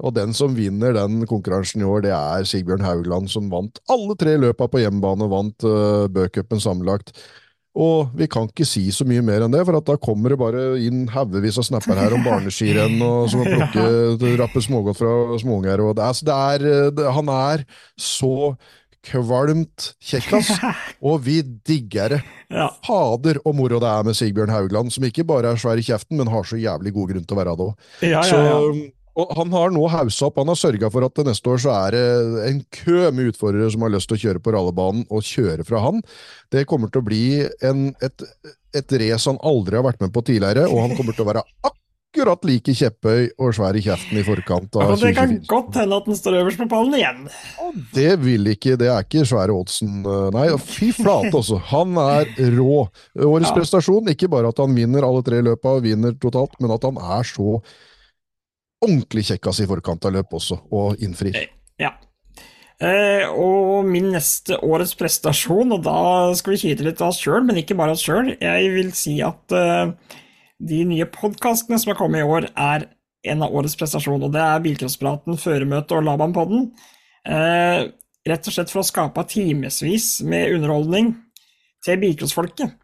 Og 0.00 0.14
den 0.16 0.32
som 0.32 0.54
vinner 0.56 0.94
den 0.96 1.26
konkurransen 1.28 1.82
i 1.82 1.88
år, 1.88 2.04
det 2.06 2.14
er 2.16 2.46
Sigbjørn 2.48 2.84
Haugland, 2.84 3.28
som 3.28 3.50
vant 3.52 3.76
alle 3.92 4.16
tre 4.16 4.38
løpa 4.40 4.68
på 4.72 4.80
hjemmebane, 4.80 5.28
vant 5.28 5.66
uh, 5.68 6.08
Bøcupen 6.08 6.62
sammenlagt. 6.64 7.12
Og 7.72 8.10
vi 8.16 8.26
kan 8.28 8.50
ikke 8.50 8.66
si 8.68 8.84
så 8.92 9.06
mye 9.08 9.22
mer 9.24 9.46
enn 9.46 9.54
det, 9.54 9.62
for 9.64 9.78
at 9.78 9.86
da 9.88 9.96
kommer 10.00 10.34
det 10.34 10.40
bare 10.40 10.64
inn 10.84 11.06
haugevis 11.12 11.56
av 11.62 11.64
snapper 11.70 11.96
her 11.96 12.12
om 12.12 12.24
barneskirenn 12.26 12.98
og 13.00 13.30
som 13.32 13.40
å 13.40 13.48
plukke 13.48 14.34
rappe 14.40 14.60
smågodt 14.60 15.00
fra 15.00 15.14
småunger. 15.40 15.80
Og 15.86 15.96
det 15.96 16.04
er, 16.04 16.18
så 16.18 16.28
det 16.28 16.36
er, 16.36 16.66
eh, 16.68 16.90
det, 16.92 17.08
han 17.16 17.32
er 17.32 17.64
så 17.96 18.52
kvalmt 19.08 19.88
kjekkas, 20.04 20.52
og 21.08 21.24
vi 21.24 21.40
digger 21.42 22.18
det. 22.18 22.22
Ja. 22.52 22.68
Fader 22.84 23.40
og 23.42 23.56
moro 23.58 23.80
det 23.82 23.88
er 23.88 24.04
med 24.06 24.18
Sigbjørn 24.20 24.52
Haugland, 24.52 24.92
som 24.94 25.08
ikke 25.08 25.24
bare 25.26 25.54
er 25.54 25.60
svær 25.60 25.80
i 25.80 25.86
kjeften, 25.86 26.20
men 26.20 26.30
har 26.30 26.44
så 26.46 26.60
jævlig 26.60 26.92
god 26.94 27.14
grunn 27.14 27.24
til 27.24 27.34
å 27.34 27.40
være 27.40 27.56
det 27.56 27.70
òg. 27.70 27.88
Ja, 28.04 28.20
ja, 28.20 28.26
Så, 28.28 28.42
ja. 28.44 28.90
Og 29.18 29.34
han 29.36 29.52
har 29.52 29.72
nå 29.74 29.82
haussa 29.92 30.30
opp, 30.30 30.38
han 30.40 30.48
har 30.48 30.56
sørga 30.56 30.88
for 30.92 31.04
at 31.04 31.20
neste 31.26 31.52
år 31.52 31.60
så 31.60 31.74
er 31.74 31.96
det 31.96 32.06
en 32.48 32.62
kø 32.72 33.10
med 33.12 33.32
utfordrere 33.34 33.68
som 33.74 33.84
har 33.84 33.92
lyst 33.92 34.08
til 34.08 34.16
å 34.16 34.22
kjøre 34.24 34.40
på 34.44 34.54
rallebanen, 34.56 35.04
og 35.12 35.26
kjøre 35.26 35.66
fra 35.68 35.82
han. 35.84 36.00
Det 36.52 36.64
kommer 36.70 36.88
til 36.92 37.02
å 37.02 37.08
bli 37.10 37.22
en, 37.68 37.90
et, 38.00 38.24
et 38.76 38.98
race 39.04 39.28
han 39.28 39.40
aldri 39.44 39.76
har 39.76 39.84
vært 39.90 40.00
med 40.00 40.14
på 40.16 40.24
tidligere, 40.24 40.64
og 40.70 40.80
han 40.86 40.96
kommer 40.96 41.12
til 41.16 41.26
å 41.26 41.28
være 41.28 41.44
akkurat 41.68 42.42
like 42.44 42.72
kjepphøy 42.76 43.30
og 43.40 43.54
svær 43.56 43.76
i 43.76 43.84
kjeften 43.84 44.18
i 44.20 44.24
forkant 44.26 44.74
av 44.76 44.90
Og 44.92 44.98
det 45.00 45.12
kan 45.16 45.30
2024. 45.36 45.46
godt 45.48 45.78
hende 45.80 46.00
at 46.00 46.08
han 46.10 46.18
står 46.18 46.38
øverst 46.42 46.60
på 46.60 46.66
pallen 46.72 46.96
igjen. 46.98 47.22
Det 47.96 48.10
vil 48.20 48.50
ikke, 48.52 48.74
det 48.80 48.90
er 48.92 49.06
ikke 49.06 49.24
svære 49.28 49.54
oddsen, 49.56 50.02
eh, 50.04 50.26
nei. 50.36 50.48
Fy 50.60 50.90
flate, 50.96 51.32
altså. 51.32 51.60
Han 51.70 51.96
er 52.00 52.28
rå. 52.56 52.82
Årets 53.16 53.48
Ja. 53.52 53.56
prestasjon, 53.60 54.08
ikke 54.12 54.28
bare 54.32 54.52
at 54.52 54.60
han 54.60 54.76
vinner 54.76 55.04
alle 55.08 55.24
tre 55.24 55.40
løpa 55.44 55.76
og 55.78 55.84
vinner 55.88 56.12
totalt, 56.20 56.56
men 56.60 56.72
at 56.76 56.84
han 56.88 57.00
er 57.00 57.24
så 57.28 57.60
ordentlig 58.82 59.26
kjekkas 59.30 59.62
i 59.62 59.68
forkant 59.70 60.08
av 60.08 60.16
løp 60.16 60.34
også, 60.38 60.58
og 60.74 61.02
innfrir. 61.02 61.38
Ja. 61.80 61.94
Eh, 62.82 63.28
og 63.30 63.86
min 63.86 64.10
neste 64.10 64.58
årets 64.66 64.96
prestasjon, 64.98 65.70
og 65.76 65.84
da 65.86 66.32
skal 66.38 66.56
vi 66.56 66.62
kite 66.64 66.86
litt 66.86 67.02
av 67.02 67.12
oss 67.12 67.20
sjøl, 67.22 67.44
men 67.46 67.60
ikke 67.60 67.76
bare 67.78 67.94
oss 67.94 68.02
sjøl. 68.02 68.32
Jeg 68.42 68.72
vil 68.74 68.90
si 68.98 69.20
at 69.22 69.54
eh, 69.54 70.18
de 70.62 70.82
nye 70.90 71.06
podkastene 71.10 71.78
som 71.78 71.92
har 71.92 72.00
kommet 72.00 72.24
i 72.24 72.26
år, 72.26 72.50
er 72.58 72.88
en 73.32 73.46
av 73.46 73.54
årets 73.54 73.78
prestasjon, 73.78 74.22
og 74.26 74.34
det 74.34 74.42
er 74.42 74.62
Bilcrosspraten, 74.64 75.38
Føremøte 75.38 75.94
og 75.94 76.06
Laban-podden. 76.08 76.70
Eh, 77.22 77.84
rett 78.26 78.48
og 78.50 78.54
slett 78.54 78.72
for 78.72 78.82
å 78.82 78.86
skape 78.86 79.26
timevis 79.30 80.16
med 80.26 80.56
underholdning 80.56 81.14
til 81.86 82.02
bilcrossfolket. 82.02 82.74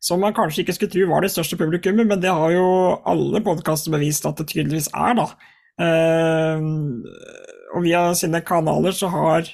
Som 0.00 0.22
man 0.22 0.34
kanskje 0.34 0.62
ikke 0.62 0.76
skulle 0.76 0.94
tro 0.94 1.06
var 1.10 1.24
det 1.24 1.32
største 1.34 1.58
publikummet, 1.58 2.06
men 2.06 2.20
det 2.22 2.30
har 2.30 2.52
jo 2.54 2.66
alle 3.08 3.42
podkaster 3.44 3.94
bevist 3.94 4.26
at 4.28 4.38
det 4.38 4.46
tydeligvis 4.52 4.90
er, 4.94 5.16
da. 5.18 5.26
Eh, 5.82 6.68
og 7.74 7.84
via 7.84 8.04
sine 8.18 8.40
kanaler 8.46 8.94
så 8.94 9.10
har 9.12 9.48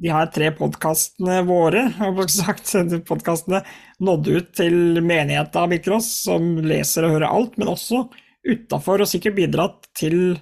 de 0.00 0.08
her 0.08 0.30
tre 0.32 0.48
podkastene 0.56 1.42
våre 1.48 1.84
sagt, 2.32 2.72
podkastene 3.08 3.62
nådd 4.00 4.30
ut 4.30 4.54
til 4.56 5.02
menigheten 5.02 5.60
av 5.60 5.68
Bilcross, 5.72 6.08
som 6.24 6.54
leser 6.64 7.06
og 7.06 7.18
hører 7.18 7.28
alt, 7.28 7.58
men 7.60 7.72
også 7.74 8.06
utafor, 8.46 9.02
og 9.02 9.10
sikkert 9.10 9.36
bidratt 9.36 9.90
til 9.98 10.38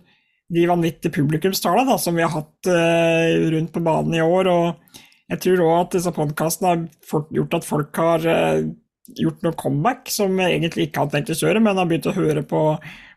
de 0.48 0.64
vanvittige 0.68 1.12
publikumstallene 1.12 1.96
som 2.00 2.16
vi 2.16 2.24
har 2.24 2.32
hatt 2.32 2.70
eh, 2.72 3.34
rundt 3.52 3.72
på 3.74 3.82
banen 3.84 4.14
i 4.16 4.24
år. 4.24 4.48
og 4.48 5.00
jeg 5.28 5.42
tror 5.44 5.64
òg 5.66 5.74
at 5.82 5.96
disse 5.98 6.12
podkastene 6.16 6.70
har 6.70 7.26
gjort 7.36 7.56
at 7.58 7.66
folk 7.68 8.00
har 8.00 8.24
eh, 8.32 8.68
gjort 9.16 9.44
noe 9.44 9.56
comeback 9.58 10.10
som 10.12 10.36
jeg 10.40 10.58
egentlig 10.58 10.88
ikke 10.88 11.04
hadde 11.04 11.16
tenkt 11.16 11.32
å 11.32 11.38
kjøre, 11.40 11.62
men 11.64 11.80
har 11.80 11.88
begynt 11.88 12.10
å 12.10 12.16
høre 12.16 12.44
på 12.46 12.62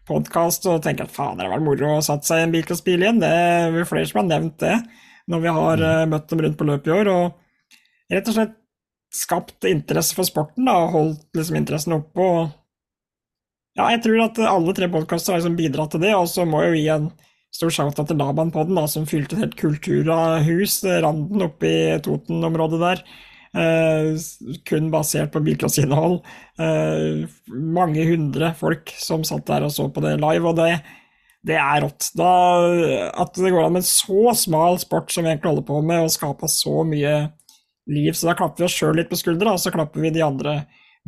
podkast 0.10 0.66
og 0.70 0.82
tenker 0.86 1.08
at 1.08 1.14
faen, 1.14 1.38
det 1.38 1.46
hadde 1.46 1.56
vært 1.56 1.68
moro 1.68 1.92
å 1.98 2.06
satt 2.06 2.26
seg 2.28 2.42
i 2.42 2.46
en 2.48 2.56
bilcrossbil 2.56 3.04
igjen. 3.04 3.22
Det 3.22 3.30
er 3.30 3.90
flere 3.90 4.10
som 4.10 4.24
har 4.24 4.30
nevnt 4.32 4.58
det 4.64 4.78
når 5.32 5.44
vi 5.44 5.54
har 5.58 5.84
mm. 5.84 6.12
møtt 6.12 6.32
dem 6.32 6.42
rundt 6.44 6.58
på 6.60 6.68
løpet 6.68 6.90
i 6.90 6.96
år. 6.96 7.12
Og 7.12 8.16
rett 8.16 8.32
og 8.32 8.38
slett 8.38 8.58
skapt 9.12 9.68
interesse 9.68 10.16
for 10.16 10.28
sporten 10.28 10.68
da, 10.68 10.78
og 10.86 10.96
holdt 10.96 11.38
liksom 11.38 11.60
interessen 11.60 11.98
oppe. 11.98 12.24
og 12.24 12.58
ja, 13.78 13.88
jeg 13.94 14.02
tror 14.06 14.24
at 14.26 14.40
alle 14.52 14.76
tre 14.76 14.88
podkaster 14.92 15.34
har 15.34 15.42
liksom 15.42 15.58
bidratt 15.60 15.94
til 15.96 16.04
det, 16.04 16.16
og 16.16 16.28
så 16.32 16.48
må 16.48 16.64
jeg 16.64 16.74
jo 16.74 16.80
gi 16.80 16.90
en 16.96 17.12
stor 17.52 17.74
shout-out 17.76 18.08
til 18.08 18.20
Laban 18.20 18.52
på 18.52 18.64
den, 18.68 18.78
da, 18.80 18.86
som 18.88 19.08
fylte 19.08 19.36
et 19.36 19.44
helt 19.46 19.58
kulturhus, 19.60 20.78
Randen, 21.04 21.44
oppe 21.46 21.68
i 21.68 22.00
Toten-området 22.04 22.80
der. 22.82 23.04
Eh, 23.52 24.16
kun 24.66 24.88
basert 24.94 25.34
på 25.34 25.42
bilcrossinnhold. 25.44 26.22
Eh, 26.60 27.28
mange 27.52 28.06
hundre 28.08 28.54
folk 28.60 28.94
som 29.00 29.26
satt 29.28 29.46
der 29.50 29.68
og 29.68 29.74
så 29.76 29.90
på 29.92 30.04
det 30.06 30.16
live, 30.22 30.48
og 30.48 30.60
det, 30.60 30.80
det 31.48 31.58
er 31.60 31.84
rått. 31.84 32.12
Da, 32.18 32.32
at 33.12 33.36
det 33.36 33.52
går 33.52 33.68
an 33.68 33.76
med 33.76 33.84
en 33.84 33.90
så 33.92 34.36
smal 34.40 34.80
sport 34.84 35.12
som 35.12 35.26
vi 35.26 35.34
egentlig 35.34 35.52
holder 35.52 35.68
på 35.68 35.82
med, 35.84 36.06
og 36.06 36.16
skape 36.16 36.52
så 36.52 36.86
mye 36.88 37.16
liv. 37.92 38.14
Så 38.16 38.30
da 38.30 38.38
klapper 38.40 38.64
vi 38.64 38.70
oss 38.70 38.78
sjøl 38.78 38.96
litt 39.02 39.12
på 39.12 39.20
skuldra, 39.20 39.58
og 39.58 39.64
så 39.64 39.74
klapper 39.74 40.04
vi 40.04 40.14
de 40.16 40.24
andre 40.26 40.62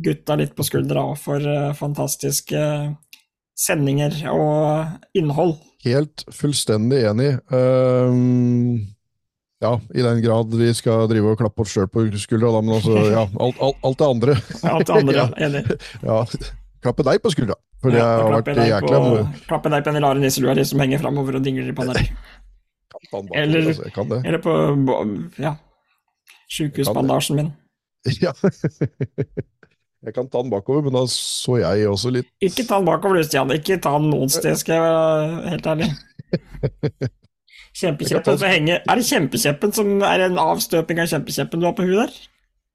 gutta 0.04 0.36
litt 0.36 0.56
på 0.58 0.66
skuldra 0.66 1.12
for 1.16 1.38
uh, 1.38 1.70
fantastiske 1.78 2.60
sendinger 3.54 4.16
og 4.32 5.14
innhold. 5.14 5.54
Helt 5.84 6.24
fullstendig 6.34 7.04
enig. 7.06 7.30
Um, 7.52 8.93
ja, 9.64 9.72
i 9.94 10.04
den 10.04 10.20
grad 10.24 10.52
vi 10.58 10.68
skal 10.76 11.08
drive 11.10 11.32
og 11.32 11.40
klappe 11.40 11.64
oss 11.64 11.72
sjøl 11.72 11.88
på 11.90 12.04
skuldra, 12.20 12.52
da, 12.54 12.60
men 12.64 12.76
altså, 12.76 12.98
ja, 13.08 13.24
alt, 13.46 13.62
alt, 13.64 13.80
alt 13.88 13.98
det 14.00 14.10
andre. 14.10 14.36
alt 14.70 14.86
det 14.86 14.98
andre, 15.00 15.16
ja, 15.22 15.26
enig. 15.48 15.64
ja, 16.04 16.20
klappe 16.84 17.06
deg 17.08 17.22
på 17.24 17.32
skuldra, 17.32 17.56
for 17.82 17.94
det 17.94 18.02
ja, 18.02 18.10
har 18.20 18.36
vært 18.38 18.62
jækla 18.68 19.02
moro. 19.06 19.26
Klappe 19.48 19.72
deg 19.72 19.86
på 19.86 19.94
den 19.96 20.04
rare 20.04 20.22
nisselua 20.22 20.56
di 20.58 20.66
som 20.68 20.82
henger 20.84 21.02
framover 21.04 21.40
og 21.40 21.46
dingler 21.46 21.72
i 21.72 21.76
panna 21.76 21.96
di. 21.96 22.06
Eller, 23.36 23.68
altså, 23.68 24.20
eller 24.24 24.40
på 24.42 24.52
ja, 25.42 25.56
sjukehusbandasjen 26.52 27.42
min. 27.42 27.52
Ja. 28.20 28.34
Jeg 30.04 30.12
kan 30.12 30.26
ta 30.28 30.42
den 30.42 30.50
bakover, 30.52 30.82
men 30.84 30.92
da 30.92 31.06
så 31.08 31.54
jeg 31.62 31.86
også 31.88 32.10
litt 32.12 32.26
Ikke 32.44 32.66
ta 32.68 32.76
den 32.76 32.88
bakover, 32.90 33.16
du, 33.16 33.24
Stian. 33.24 33.52
Ikke 33.54 33.78
ta 33.80 33.94
den 33.96 34.10
noen 34.12 34.28
sted, 34.32 34.52
skal 34.60 34.76
jeg 34.76 34.82
være 34.84 35.54
helt 35.54 35.68
ærlig. 35.72 35.88
Henger 37.74 38.82
Er 38.84 39.00
det 39.00 39.06
kjempekjeppen 39.08 39.74
som 39.74 39.96
er 40.06 40.28
en 40.28 40.38
avstøping 40.38 41.00
av 41.02 41.10
kjempekjeppen 41.10 41.62
du 41.62 41.66
har 41.66 41.74
på 41.74 41.86
huet 41.88 42.04
der? 42.04 42.14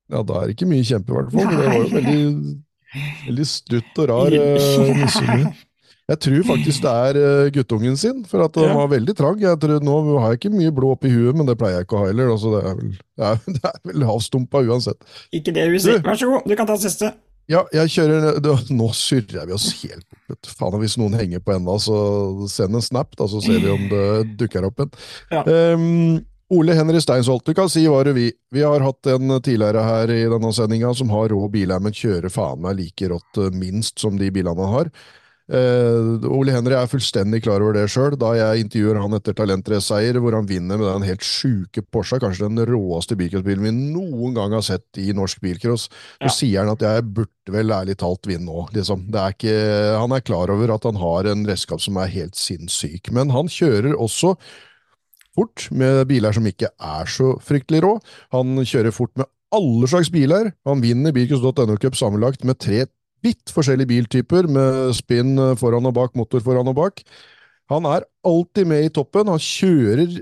Ja, 0.10 0.24
da 0.26 0.42
er 0.42 0.50
det 0.50 0.58
ikke 0.58 0.68
mye 0.70 0.86
kjempe, 0.86 1.14
i 1.14 1.16
hvert 1.16 1.34
fall. 1.34 1.50
Det 1.54 1.66
var 1.66 1.76
jo 1.78 1.90
veldig, 1.94 2.54
veldig 3.28 3.48
stutt 3.48 4.02
og 4.02 4.08
rar 4.10 4.36
uh. 4.40 5.66
Jeg 6.10 6.18
tror 6.26 6.46
faktisk 6.48 6.82
det 6.82 6.92
er 6.92 7.18
uh, 7.22 7.52
guttungen 7.54 7.98
sin, 8.02 8.24
for 8.26 8.42
at 8.42 8.56
den 8.58 8.66
ja. 8.66 8.74
var 8.74 8.90
veldig 8.90 9.14
trang. 9.14 9.38
Jeg 9.44 9.60
tror, 9.62 9.84
nå 9.86 9.98
har 10.18 10.34
jeg 10.34 10.40
ikke 10.40 10.56
mye 10.56 10.74
blod 10.74 10.96
oppi 10.98 11.12
huet, 11.14 11.38
men 11.38 11.46
det 11.46 11.54
pleier 11.60 11.78
jeg 11.78 11.86
ikke 11.86 12.00
å 12.00 12.02
ha 12.02 12.10
heller. 12.10 12.32
Altså, 12.34 12.54
det 12.56 12.62
er 12.66 12.78
vel, 12.80 12.96
det 12.98 13.28
er, 13.30 13.42
det 13.60 13.66
er 13.70 13.80
vel 13.92 14.06
avstumpa 14.16 14.64
uansett. 14.66 15.06
Ikke 15.30 15.54
det 15.54 15.68
hun 15.70 15.84
sier. 15.84 16.02
Vær 16.06 16.18
så 16.18 16.32
god, 16.32 16.50
du 16.50 16.58
kan 16.58 16.70
ta 16.70 16.80
siste. 16.82 17.14
Ja, 17.50 17.64
jeg 17.74 17.90
kjører 17.96 18.40
Nå 18.70 18.92
surrer 18.94 19.48
vi 19.50 19.56
oss 19.56 19.72
helt 19.82 20.06
bort. 20.30 20.50
Faen, 20.60 20.80
Hvis 20.84 20.98
noen 21.02 21.18
henger 21.18 21.42
på 21.42 21.56
enda, 21.56 21.78
så 21.82 22.00
send 22.52 22.78
en 22.78 22.86
snap, 22.86 23.16
da, 23.18 23.28
så 23.30 23.42
ser 23.42 23.64
vi 23.64 23.72
om 23.74 23.88
det 23.90 24.10
dukker 24.40 24.68
opp 24.70 24.84
en. 24.86 24.92
Ja. 25.34 25.42
Um, 25.74 26.20
Ole 26.50 26.74
Henry 26.74 26.98
Steinsholt, 27.02 27.46
du 27.46 27.54
kan 27.54 27.70
si 27.70 27.84
hva 27.86 28.02
du 28.06 28.12
vil. 28.16 28.32
Vi 28.54 28.64
har 28.66 28.82
hatt 28.82 29.06
en 29.12 29.36
tidligere 29.38 29.84
her 29.86 30.10
i 30.10 30.24
denne 30.32 30.50
sendinga 30.56 30.96
som 30.98 31.12
har 31.14 31.30
rå 31.30 31.44
biler, 31.54 31.82
men 31.82 31.94
kjører 31.94 32.34
faen 32.34 32.64
meg 32.64 32.80
like 32.80 33.10
rått 33.12 33.38
eh, 33.38 33.54
minst 33.54 34.02
som 34.02 34.18
de 34.18 34.32
bilene 34.34 34.66
han 34.66 34.74
har. 34.74 34.90
Uh, 35.50 36.22
Ole 36.30 36.54
Henry 36.54 36.76
er 36.78 36.90
fullstendig 36.90 37.40
klar 37.42 37.64
over 37.66 37.74
det 37.74 37.88
sjøl. 37.90 38.14
Da 38.22 38.36
jeg 38.38 38.66
intervjuer 38.66 39.00
han 39.02 39.18
etter 39.18 39.34
talentrace-seier, 39.38 40.20
hvor 40.22 40.38
han 40.38 40.48
vinner 40.50 40.78
med 40.78 40.86
den 40.86 41.08
helt 41.08 41.26
sjuke 41.26 41.82
Porsche, 41.82 42.20
kanskje 42.22 42.46
den 42.46 42.62
råeste 42.70 43.18
bilcrossbilen 43.18 43.66
vi 43.66 43.74
noen 43.96 44.38
gang 44.38 44.54
har 44.54 44.66
sett 44.66 45.02
i 45.02 45.10
norsk 45.18 45.42
bilcross, 45.42 45.88
så 46.22 46.34
sier 46.36 46.62
han 46.62 46.76
at 46.76 46.86
jeg 46.86 47.08
burde 47.18 47.56
vel 47.56 47.74
ærlig 47.74 47.98
talt 48.02 48.30
vinne 48.30 48.46
nå. 48.46 48.68
Liksom. 48.76 49.08
Er 49.10 49.34
ikke, 49.34 49.58
han 49.98 50.14
er 50.14 50.26
klar 50.26 50.54
over 50.54 50.76
at 50.76 50.86
han 50.86 51.02
har 51.02 51.32
en 51.32 51.44
redskap 51.50 51.82
som 51.82 51.98
er 51.98 52.14
helt 52.14 52.38
sinnssyk, 52.38 53.10
men 53.16 53.34
han 53.34 53.50
kjører 53.50 53.98
også 53.98 54.36
fort 55.38 55.66
med 55.74 56.04
biler 56.10 56.36
som 56.36 56.46
ikke 56.50 56.70
er 56.78 57.10
så 57.10 57.34
fryktelig 57.42 57.82
rå. 57.86 57.98
Han 58.36 58.60
kjører 58.62 58.94
fort 58.94 59.16
med 59.18 59.30
alle 59.56 59.90
slags 59.90 60.12
biler. 60.14 60.52
Han 60.70 60.82
vinner 60.84 61.14
Bilcross.no 61.16 61.78
Cup 61.82 61.98
sammenlagt 61.98 62.46
med 62.46 62.60
tre 62.62 62.86
vidt 63.26 63.54
forskjellige 63.54 63.90
biltyper, 63.90 64.48
med 64.52 64.94
spinn 64.98 65.36
foran 65.60 65.90
og 65.90 65.96
bak, 65.98 66.16
motor 66.18 66.44
foran 66.46 66.72
og 66.72 66.78
bak. 66.78 67.04
Han 67.70 67.86
er 67.86 68.08
alltid 68.26 68.70
med 68.70 68.88
i 68.88 68.94
toppen. 68.94 69.30
Han 69.30 69.42
kjører 69.42 70.20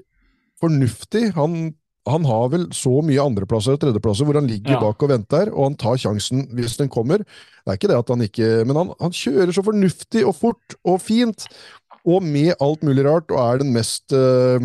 fornuftig. 0.61 1.29
Han, 1.37 1.71
han 2.09 2.27
har 2.27 2.51
vel 2.53 2.67
så 2.75 2.99
mye 3.05 3.23
andreplasser 3.23 3.77
og 3.77 3.81
tredjeplasser 3.83 4.27
hvor 4.27 4.39
han 4.39 4.49
ligger 4.49 4.75
ja. 4.75 4.81
bak 4.83 5.03
og 5.03 5.11
venter, 5.13 5.51
og 5.53 5.69
han 5.69 5.79
tar 5.79 5.99
sjansen 6.01 6.47
hvis 6.57 6.77
den 6.79 6.91
kommer. 6.91 7.23
Det 7.23 7.71
er 7.71 7.79
ikke 7.79 7.91
det 7.91 7.99
at 7.99 8.13
han 8.13 8.23
ikke 8.25 8.51
Men 8.67 8.81
han, 8.81 8.93
han 9.01 9.15
kjører 9.15 9.53
så 9.55 9.63
fornuftig 9.65 10.25
og 10.27 10.35
fort 10.37 10.77
og 10.87 11.01
fint, 11.03 11.47
og 12.07 12.23
med 12.23 12.53
alt 12.63 12.85
mulig 12.87 13.03
rart, 13.07 13.31
og 13.33 13.41
er 13.43 13.63
den 13.63 13.73
mest 13.75 14.15
uh, 14.15 14.59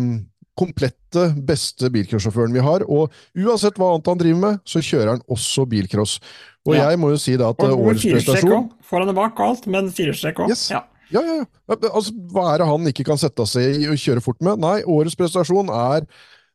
komplette, 0.59 1.27
beste 1.47 1.89
bilcrossjåføren 1.93 2.55
vi 2.55 2.63
har. 2.63 2.85
Og 2.87 3.13
uansett 3.37 3.77
hva 3.79 3.93
annet 3.93 4.09
han 4.11 4.21
driver 4.21 4.41
med, 4.45 4.63
så 4.69 4.81
kjører 4.83 5.15
han 5.15 5.23
også 5.33 5.67
bilcross. 5.69 6.17
Og 6.67 6.77
ja. 6.77 6.87
jeg 6.89 6.99
må 7.01 7.11
jo 7.11 7.19
si 7.19 7.35
da 7.39 7.51
at 7.51 7.63
og 7.65 7.87
årets 7.89 8.05
prestasjon 8.07 8.69
Foran 8.87 9.11
og 9.11 9.17
bak 9.17 9.39
og 9.39 9.49
alt, 9.49 9.69
men 9.71 9.89
firestrekk 9.93 10.45
òg. 10.45 10.53
Yes. 10.53 10.69
Ja. 10.71 10.85
Ja, 11.13 11.21
ja, 11.21 11.41
ja. 11.43 11.75
Altså, 11.91 12.13
hva 12.31 12.47
er 12.53 12.61
det 12.61 12.67
han 12.69 12.89
ikke 12.89 13.05
kan 13.05 13.19
sette 13.21 13.45
seg 13.49 13.83
i 13.83 13.89
og 13.91 13.99
kjøre 14.01 14.23
fort 14.23 14.39
med? 14.45 14.61
Nei, 14.63 14.79
årets 14.89 15.17
prestasjon 15.19 15.69
er 15.69 16.07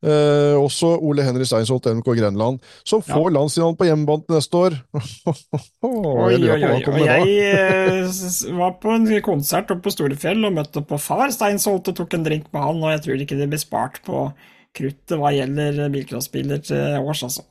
eh, 0.07 0.55
også 0.59 0.91
Ole 1.05 1.25
Henry 1.27 1.47
Steinsholt 1.49 1.89
NK 1.91 2.11
Grenland, 2.19 2.61
som 2.87 3.03
får 3.05 3.27
ja. 3.29 3.35
landsfinalen 3.39 3.79
på 3.79 3.89
hjemmebane 3.89 4.37
neste 4.37 4.61
år. 4.61 4.77
oi, 5.89 6.37
oi, 6.37 6.59
oi. 6.59 6.83
Og 6.83 7.01
jeg 7.03 7.35
eh, 7.49 8.21
var 8.59 8.77
på 8.83 8.95
en 8.95 9.09
konsert 9.25 9.73
oppe 9.75 9.89
på 9.89 9.95
Storefjell 9.95 10.45
og 10.49 10.57
møtte 10.61 10.85
på 10.87 11.01
far 11.03 11.29
Steinsholt 11.35 11.91
og 11.93 11.99
tok 12.03 12.19
en 12.19 12.27
drink 12.27 12.49
med 12.53 12.65
han, 12.65 12.83
og 12.85 12.95
jeg 12.95 13.05
tror 13.07 13.27
ikke 13.27 13.41
det 13.41 13.51
blir 13.53 13.63
spart 13.63 14.03
på 14.07 14.29
kruttet 14.79 15.19
hva 15.19 15.33
gjelder 15.35 15.89
bilcrossbiler 15.93 16.63
til 16.63 17.01
års, 17.03 17.25
altså. 17.27 17.47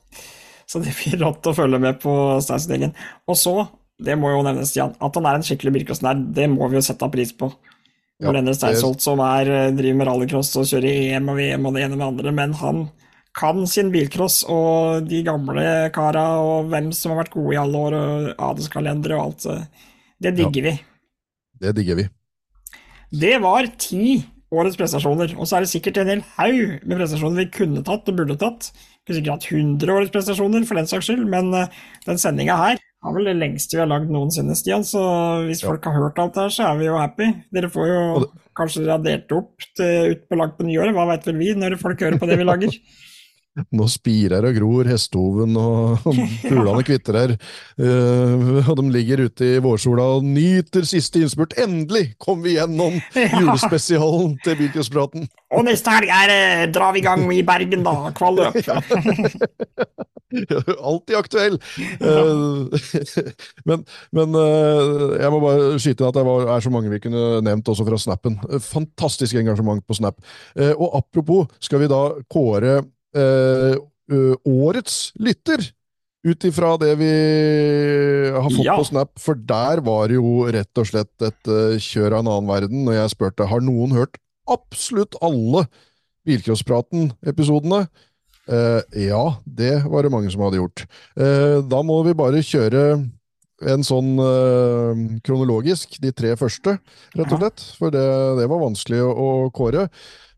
Så 0.67 0.81
det 0.83 0.93
blir 0.99 1.21
rått 1.23 1.47
å 1.47 1.55
følge 1.55 1.79
med 1.79 1.99
på 2.03 2.13
Steinsen-gjengen. 2.43 2.93
Og 3.31 3.39
så, 3.39 3.55
det 4.03 4.17
må 4.19 4.33
jo 4.33 4.43
nevnes, 4.45 4.75
Jan, 4.75 4.95
at 4.99 5.19
han 5.19 5.27
er 5.29 5.39
en 5.39 5.45
skikkelig 5.47 5.77
bilcrossnerd, 5.79 6.27
det 6.35 6.49
må 6.51 6.67
vi 6.67 6.79
jo 6.79 6.83
sette 6.85 7.07
pris 7.11 7.31
på. 7.35 7.49
Ja, 8.17 8.31
denne 8.33 8.55
Steinsholt 8.57 9.03
som 9.03 9.19
er, 9.21 9.45
eh, 9.45 9.73
driver 9.77 9.97
med 9.99 10.07
rallycross 10.09 10.55
og 10.57 10.65
kjører 10.65 10.89
EM 11.13 11.29
og 11.29 11.37
VM 11.37 11.67
og 11.69 11.75
det 11.75 11.83
ene 11.83 11.93
med 11.95 12.01
det 12.01 12.07
andre, 12.07 12.31
men 12.33 12.53
han 12.53 12.79
kan 13.37 13.67
sin 13.69 13.91
bilcross 13.93 14.43
og 14.49 15.05
de 15.05 15.21
gamle 15.21 15.91
kara 15.93 16.23
og 16.41 16.71
hvem 16.71 16.89
som 16.91 17.13
har 17.13 17.23
vært 17.23 17.35
gode 17.35 17.53
i 17.53 17.59
alle 17.61 17.77
år, 17.77 17.93
og 17.93 18.31
adelskalendere 18.49 19.19
og 19.19 19.25
alt. 19.27 19.69
Det 20.19 20.33
digger 20.39 20.63
ja, 20.63 20.71
vi. 20.71 20.79
Det 21.61 21.75
digger 21.77 21.99
vi. 22.01 22.07
Det 23.13 23.35
var 23.43 23.69
ti 23.77 24.25
årets 24.49 24.79
prestasjoner, 24.79 25.37
og 25.37 25.45
så 25.45 25.57
er 25.57 25.65
det 25.65 25.69
sikkert 25.69 26.01
en 26.01 26.09
hel 26.09 26.25
haug 26.39 26.87
med 26.87 26.97
prestasjoner 26.97 27.43
vi 27.43 27.51
kunne 27.53 27.85
tatt 27.85 28.09
og 28.09 28.17
burde 28.17 28.39
tatt. 28.41 28.71
Ikke 29.03 29.19
sikkert 29.19 29.37
hatt 29.37 29.51
100 29.51 29.93
årets 29.93 30.15
prestasjoner, 30.15 30.65
for 30.65 30.79
den 30.79 30.89
saks 30.89 31.05
skyld, 31.05 31.27
men 31.29 31.53
uh, 31.53 31.69
den 32.07 32.17
sendinga 32.17 32.57
her 32.57 32.81
har 33.03 33.13
vel 33.13 33.29
det 33.29 33.37
lengste 33.37 33.77
vi 33.77 33.83
har 33.83 33.89
lagd 33.89 34.11
noensinne, 34.11 34.55
Stian. 34.57 34.85
Så 34.87 35.01
hvis 35.47 35.63
ja. 35.63 35.71
folk 35.71 35.85
har 35.87 35.97
hørt 35.97 36.21
alt 36.21 36.35
det 36.35 36.45
her, 36.47 36.53
så 36.53 36.69
er 36.69 36.79
vi 36.79 36.87
jo 36.89 36.99
happy. 36.99 37.29
Dere 37.53 37.69
får 37.71 37.89
jo 37.91 37.99
det... 38.23 38.29
kanskje 38.57 38.85
radert 38.87 39.35
opp 39.37 39.67
til, 39.77 40.13
ut 40.15 40.23
på 40.27 40.39
lag 40.39 40.55
på 40.57 40.67
nyåret, 40.67 40.95
hva 40.97 41.07
veit 41.11 41.27
vel 41.29 41.37
vi, 41.41 41.51
når 41.57 41.77
folk 41.81 42.01
hører 42.03 42.19
på 42.21 42.29
det 42.29 42.39
vi 42.41 42.47
lager. 42.47 42.79
Nå 43.73 43.87
spirer 43.89 44.45
og 44.45 44.57
gror 44.57 44.89
hestehoven, 44.91 45.55
og 45.57 46.03
fuglene 46.43 46.83
kvitrer. 46.87 47.35
Uh, 47.79 48.61
og 48.67 48.75
de 48.79 48.85
ligger 48.93 49.25
ute 49.27 49.51
i 49.55 49.61
vårsola 49.63 50.05
og 50.17 50.27
nyter 50.27 50.85
siste 50.87 51.21
innspurt. 51.23 51.57
Endelig 51.61 52.11
kom 52.21 52.43
vi 52.45 52.57
gjennom 52.57 52.99
julespesialen 53.39 54.37
til 54.45 54.59
Bilcrosspraten! 54.61 55.27
Og 55.55 55.63
neste 55.63 55.93
helg 55.93 56.09
er, 56.11 56.67
drar 56.75 56.91
vi 56.93 56.99
i 56.99 57.05
gang 57.05 57.23
i 57.31 57.41
Bergen, 57.47 57.85
da. 57.85 58.11
Kvalløp. 58.17 58.57
Alltid 60.77 61.15
aktuell! 61.15 61.55
Eh, 62.03 62.81
men, 63.69 63.85
men 64.11 64.35
eh, 64.41 65.15
jeg 65.21 65.31
må 65.31 65.39
bare 65.43 65.77
skyte 65.79 66.03
inn 66.03 66.09
at 66.11 66.17
det 66.19 66.25
var, 66.27 66.49
er 66.57 66.65
så 66.65 66.73
mange 66.73 66.91
vi 66.91 66.99
kunne 67.05 67.39
nevnt 67.47 67.71
også 67.71 67.87
fra 67.87 67.99
Snappen. 68.01 68.35
Eh, 68.51 68.59
Fantastisk 68.63 69.39
engasjement 69.39 69.81
på 69.87 69.97
Snap. 69.97 70.19
Eh, 70.59 70.73
Og 70.75 70.99
apropos, 70.99 71.47
skal 71.63 71.85
vi 71.85 71.89
da 71.91 72.01
kåre 72.27 72.81
eh, 73.17 74.35
årets 74.47 75.11
lytter? 75.19 75.65
Ut 76.27 76.43
ifra 76.47 76.73
det 76.81 76.93
vi 76.99 77.09
har 78.33 78.49
fått 78.49 78.65
Ja. 78.65 78.75
på 78.75 78.87
Snap, 78.87 79.13
for 79.21 79.37
der 79.37 79.79
var 79.85 80.09
det 80.09 80.17
jo 80.17 80.47
rett 80.51 80.81
og 80.81 80.87
slett 80.89 81.23
et 81.23 81.47
uh, 81.47 81.77
kjør 81.79 82.17
av 82.17 82.23
en 82.23 82.31
annen 82.33 82.49
verden. 82.49 82.81
Når 82.87 82.97
jeg 82.97 83.13
spurte 83.13 83.47
har 83.47 83.63
noen 83.63 83.93
hørt 83.95 84.17
absolutt 84.49 85.15
alle 85.23 85.67
Bilcrosspraten-episodene. 86.27 87.87
Eh, 88.47 88.81
ja, 89.07 89.23
det 89.43 89.83
var 89.87 90.03
det 90.03 90.11
mange 90.11 90.31
som 90.31 90.43
hadde 90.45 90.59
gjort. 90.61 90.85
Eh, 91.19 91.59
da 91.67 91.81
må 91.83 91.99
vi 92.07 92.15
bare 92.17 92.43
kjøre 92.43 92.83
en 93.67 93.83
sånn 93.83 94.13
eh, 94.21 95.01
kronologisk, 95.25 95.97
de 96.03 96.11
tre 96.15 96.35
første, 96.39 96.77
rett 97.17 97.33
og 97.33 97.41
slett. 97.41 97.65
For 97.79 97.93
det, 97.93 98.05
det 98.39 98.47
var 98.51 98.63
vanskelig 98.63 99.01
å, 99.03 99.11
å 99.11 99.29
kåre. 99.55 99.87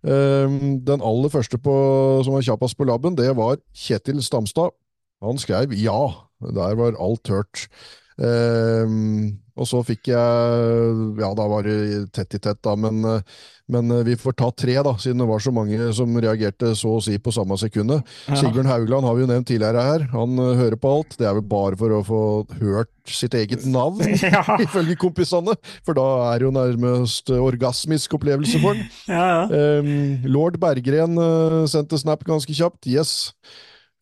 Eh, 0.04 0.58
den 0.88 1.04
aller 1.04 1.32
første 1.34 1.60
på, 1.60 1.74
som 2.24 2.38
var 2.38 2.46
kjappest 2.46 2.78
på 2.80 2.88
labben, 2.88 3.18
det 3.20 3.32
var 3.38 3.60
Kjetil 3.76 4.22
Stamstad. 4.24 4.72
Han 5.24 5.40
skrev 5.42 5.74
ja. 5.76 6.00
Der 6.40 6.76
var 6.80 6.96
alt 6.96 7.28
hørt. 7.28 7.66
Ehm, 8.20 9.38
og 9.60 9.68
så 9.68 9.80
fikk 9.84 10.10
jeg 10.12 11.20
Ja, 11.20 11.30
da 11.36 11.46
var 11.52 11.64
det 11.68 12.10
tett 12.16 12.36
i 12.36 12.40
tett, 12.42 12.60
da, 12.64 12.74
men, 12.80 13.04
men 13.72 13.92
eh, 13.96 14.04
vi 14.08 14.16
får 14.20 14.36
ta 14.40 14.50
tre, 14.56 14.76
da, 14.86 14.94
siden 15.00 15.22
det 15.24 15.28
var 15.30 15.44
så 15.44 15.54
mange 15.56 15.78
som 15.96 16.16
reagerte 16.20 16.72
så 16.80 16.96
å 16.98 17.02
si 17.04 17.16
på 17.22 17.32
samme 17.36 17.58
sekundet. 17.60 18.04
Ja. 18.28 18.38
Sigbjørn 18.40 18.70
Haugland 18.72 19.08
har 19.08 19.16
vi 19.18 19.24
jo 19.24 19.30
nevnt 19.30 19.48
tidligere 19.52 19.84
her. 19.86 20.06
Han 20.14 20.36
eh, 20.42 20.54
hører 20.60 20.80
på 20.80 20.92
alt. 20.98 21.16
Det 21.20 21.28
er 21.30 21.38
vel 21.40 21.48
bare 21.52 21.80
for 21.80 21.96
å 21.96 22.02
få 22.08 22.22
hørt 22.60 22.92
sitt 23.10 23.36
eget 23.40 23.66
navn, 23.70 24.04
Ja, 24.36 24.44
ifølge 24.64 25.00
kompisene. 25.00 25.56
For 25.88 25.98
da 25.98 26.08
er 26.34 26.40
det 26.44 26.50
jo 26.50 26.54
nærmest 26.56 27.34
orgasmisk 27.36 28.16
opplevelse 28.20 28.62
for 28.64 28.76
han. 28.76 28.86
ja, 29.16 29.26
ja. 29.34 29.42
Ehm, 29.80 30.28
Lord 30.28 30.60
Berggren 30.62 31.20
eh, 31.20 31.60
sendte 31.72 32.00
snap 32.02 32.24
ganske 32.28 32.56
kjapt. 32.56 32.88
Yes. 32.90 33.34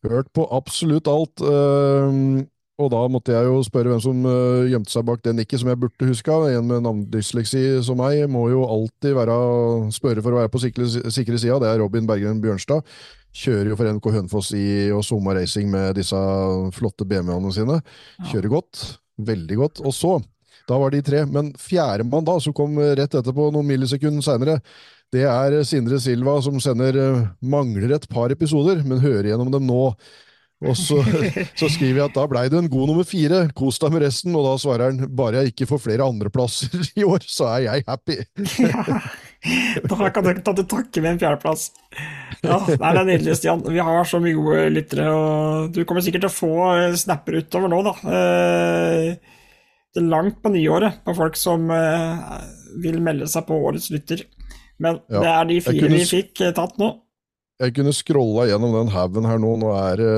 Hørt 0.06 0.30
på 0.34 0.46
absolutt 0.54 1.10
alt. 1.10 1.42
ehm, 1.42 2.46
og 2.78 2.90
da 2.92 3.00
måtte 3.10 3.34
jeg 3.34 3.48
jo 3.48 3.58
spørre 3.66 3.90
hvem 3.90 4.00
som 4.02 4.26
eh, 4.30 4.68
gjemte 4.70 4.92
seg 4.92 5.06
bak 5.08 5.22
det 5.26 5.32
nikket 5.34 5.62
som 5.62 5.70
jeg 5.72 5.80
burde 5.82 6.06
huska. 6.06 6.36
En 6.54 6.68
med 6.70 6.84
navndysleksi 6.86 7.62
som 7.82 7.98
meg 7.98 8.22
må 8.30 8.44
jo 8.52 8.62
alltid 8.70 9.16
være, 9.18 9.38
spørre 9.96 10.22
for 10.22 10.34
å 10.36 10.38
være 10.38 10.52
på 10.54 10.60
sikre, 10.62 10.86
sikre 11.10 11.40
sida. 11.42 11.58
Det 11.58 11.72
er 11.72 11.80
Robin 11.82 12.06
Bergen 12.06 12.38
Bjørnstad. 12.44 12.86
Kjører 13.34 13.72
jo 13.72 13.78
for 13.80 13.90
NK 13.96 14.06
Hønefoss 14.14 14.52
i 14.54 14.66
og 14.94 15.02
Soma 15.06 15.34
Racing 15.34 15.66
med 15.72 15.98
disse 15.98 16.20
flotte 16.76 17.06
BMW-ene 17.08 17.50
sine. 17.56 17.80
Kjører 18.30 18.54
godt. 18.54 18.84
Veldig 19.26 19.58
godt. 19.58 19.82
Og 19.82 19.96
så, 19.98 20.14
da 20.70 20.78
var 20.78 20.94
de 20.94 21.02
tre. 21.02 21.24
Men 21.26 21.50
fjerdemann 21.58 22.30
da, 22.30 22.38
som 22.42 22.54
kom 22.54 22.78
rett 22.78 23.18
etterpå 23.18 23.48
noen 23.54 23.66
millisekunder 23.66 24.22
seinere, 24.22 24.60
det 25.10 25.26
er 25.26 25.58
Sindre 25.66 25.98
Silva 26.04 26.36
som 26.44 26.62
sender 26.62 26.96
eh, 27.00 27.28
mangler 27.40 27.96
et 27.96 28.08
par 28.12 28.30
episoder, 28.30 28.82
men 28.86 29.02
hører 29.02 29.32
gjennom 29.32 29.50
dem 29.54 29.66
nå. 29.66 29.82
Og 30.66 30.74
så, 30.74 30.96
så 31.54 31.68
skriver 31.70 32.00
jeg 32.00 32.08
at 32.08 32.16
da 32.16 32.24
blei 32.26 32.48
du 32.50 32.56
en 32.58 32.66
god 32.70 32.88
nummer 32.90 33.06
fire, 33.06 33.44
kos 33.54 33.76
deg 33.78 33.92
med 33.94 34.02
resten, 34.02 34.34
og 34.34 34.42
da 34.42 34.56
svarer 34.58 34.88
han 34.90 35.04
bare 35.14 35.44
jeg 35.44 35.52
ikke 35.52 35.68
får 35.70 35.82
flere 35.84 36.08
andreplasser 36.10 36.72
i 36.98 37.04
år, 37.06 37.22
så 37.30 37.46
er 37.52 37.60
jeg 37.68 37.84
happy. 37.86 38.16
Da 39.86 40.08
kan 40.10 40.26
du 40.26 40.32
ikke 40.32 40.42
ta 40.48 40.54
til 40.58 40.66
takke 40.66 41.04
med 41.04 41.12
en 41.14 41.20
fjerdeplass. 41.22 41.68
Ja, 42.42 42.58
det 42.66 42.78
er 42.82 43.06
nydelig, 43.06 43.36
Stian. 43.38 43.62
Vi 43.70 43.78
har 43.86 44.02
så 44.10 44.18
mye 44.22 44.34
gode 44.34 44.64
lyttere, 44.74 45.06
og 45.14 45.70
du 45.76 45.84
kommer 45.86 46.02
sikkert 46.02 46.26
til 46.26 46.32
å 46.32 46.34
få 46.40 46.52
eh, 46.74 46.96
snapper 46.98 47.38
utover 47.38 47.70
nå, 47.70 47.78
da. 47.86 47.94
Eh, 48.18 49.36
Det 49.94 50.02
er 50.02 50.10
langt 50.10 50.42
på 50.42 50.50
nyåret 50.52 50.98
på 51.06 51.14
folk 51.16 51.38
som 51.38 51.70
eh, 51.72 52.34
vil 52.82 52.98
melde 53.02 53.30
seg 53.30 53.46
på 53.46 53.56
årets 53.70 53.92
lytter. 53.94 54.26
Men 54.82 54.98
Ja, 55.10 55.22
det 55.22 55.30
er 55.36 55.48
de 55.52 55.60
fire 55.64 55.86
kunne 55.86 56.02
vi 56.02 56.10
fikk 56.18 56.42
tatt 56.58 56.76
nå. 56.82 56.96
Jeg 57.58 57.74
kunne 57.74 57.94
scrolla 57.96 58.46
gjennom 58.46 58.76
den 58.76 58.94
haugen 58.94 59.26
her 59.26 59.40
nå, 59.42 59.56
nå 59.58 59.74
er 59.74 59.98
det 60.02 60.14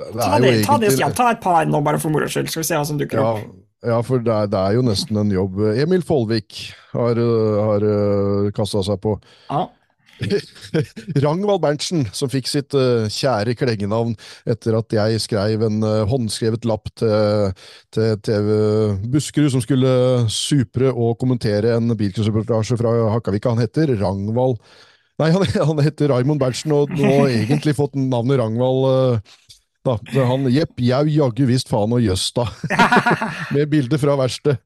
det 0.00 0.12
Ta 0.12 0.36
det, 0.38 0.48
egentlig, 0.48 0.66
ta 0.66 0.76
det, 0.80 0.92
Stian. 0.94 1.16
Ta 1.16 1.26
et 1.34 1.42
par 1.42 1.66
nå, 1.68 1.80
bare 1.84 2.00
for 2.00 2.12
moro 2.12 2.28
skyld. 2.28 2.48
Skal 2.48 2.62
vi 2.62 2.68
se 2.70 2.78
hva 2.78 2.86
som 2.88 3.00
dukker 3.00 3.20
Ja, 3.20 3.32
opp. 3.36 3.50
ja 3.84 3.98
for 4.04 4.22
det 4.24 4.32
er, 4.32 4.48
det 4.52 4.60
er 4.60 4.78
jo 4.78 4.84
nesten 4.86 5.20
en 5.20 5.32
jobb. 5.34 5.60
Emil 5.76 6.04
Follvik 6.06 6.62
har, 6.94 7.20
uh, 7.20 7.60
har 7.68 7.84
kasta 8.56 8.84
seg 8.86 9.00
på. 9.04 9.18
Ja. 9.50 9.66
Rangvald 11.24 11.62
Berntsen, 11.64 12.04
som 12.16 12.28
fikk 12.32 12.48
sitt 12.50 12.76
uh, 12.76 13.08
kjære 13.12 13.54
klengenavn 13.56 14.12
etter 14.48 14.76
at 14.76 14.92
jeg 14.92 15.22
skrev 15.24 15.64
en 15.68 15.80
uh, 15.84 16.04
håndskrevet 16.08 16.68
lapp 16.68 16.92
til, 17.00 17.56
til 17.94 18.20
TV 18.24 18.50
Buskerud, 19.12 19.52
som 19.54 19.64
skulle 19.64 19.94
supre 20.32 20.92
og 20.92 21.16
kommentere 21.20 21.76
en 21.76 21.92
bilcrossreportasje 21.96 22.80
fra 22.80 22.94
Hakkavika. 23.16 23.54
Han 23.56 23.64
heter 23.64 23.96
Ragnvald 24.00 24.60
Nei, 25.20 25.30
han, 25.34 25.44
han 25.70 25.82
heter 25.84 26.10
Raymond 26.14 26.40
Berntsen, 26.40 26.72
og 26.72 26.92
nå 26.96 27.14
egentlig 27.28 27.74
fått 27.78 27.94
navnet 27.98 28.40
Rangvald. 28.40 28.86
Uh, 28.88 29.40
da. 29.86 29.94
Han 30.28 30.44
jepp, 30.52 30.74
jau, 30.84 31.02
jaggu 31.08 31.46
visst 31.48 31.70
faen 31.72 31.92
og 31.96 32.02
jøss 32.04 32.26
da. 32.36 32.46
Med 33.56 33.68
bilde 33.72 33.96
fra 34.00 34.16
verkstedet. 34.20 34.60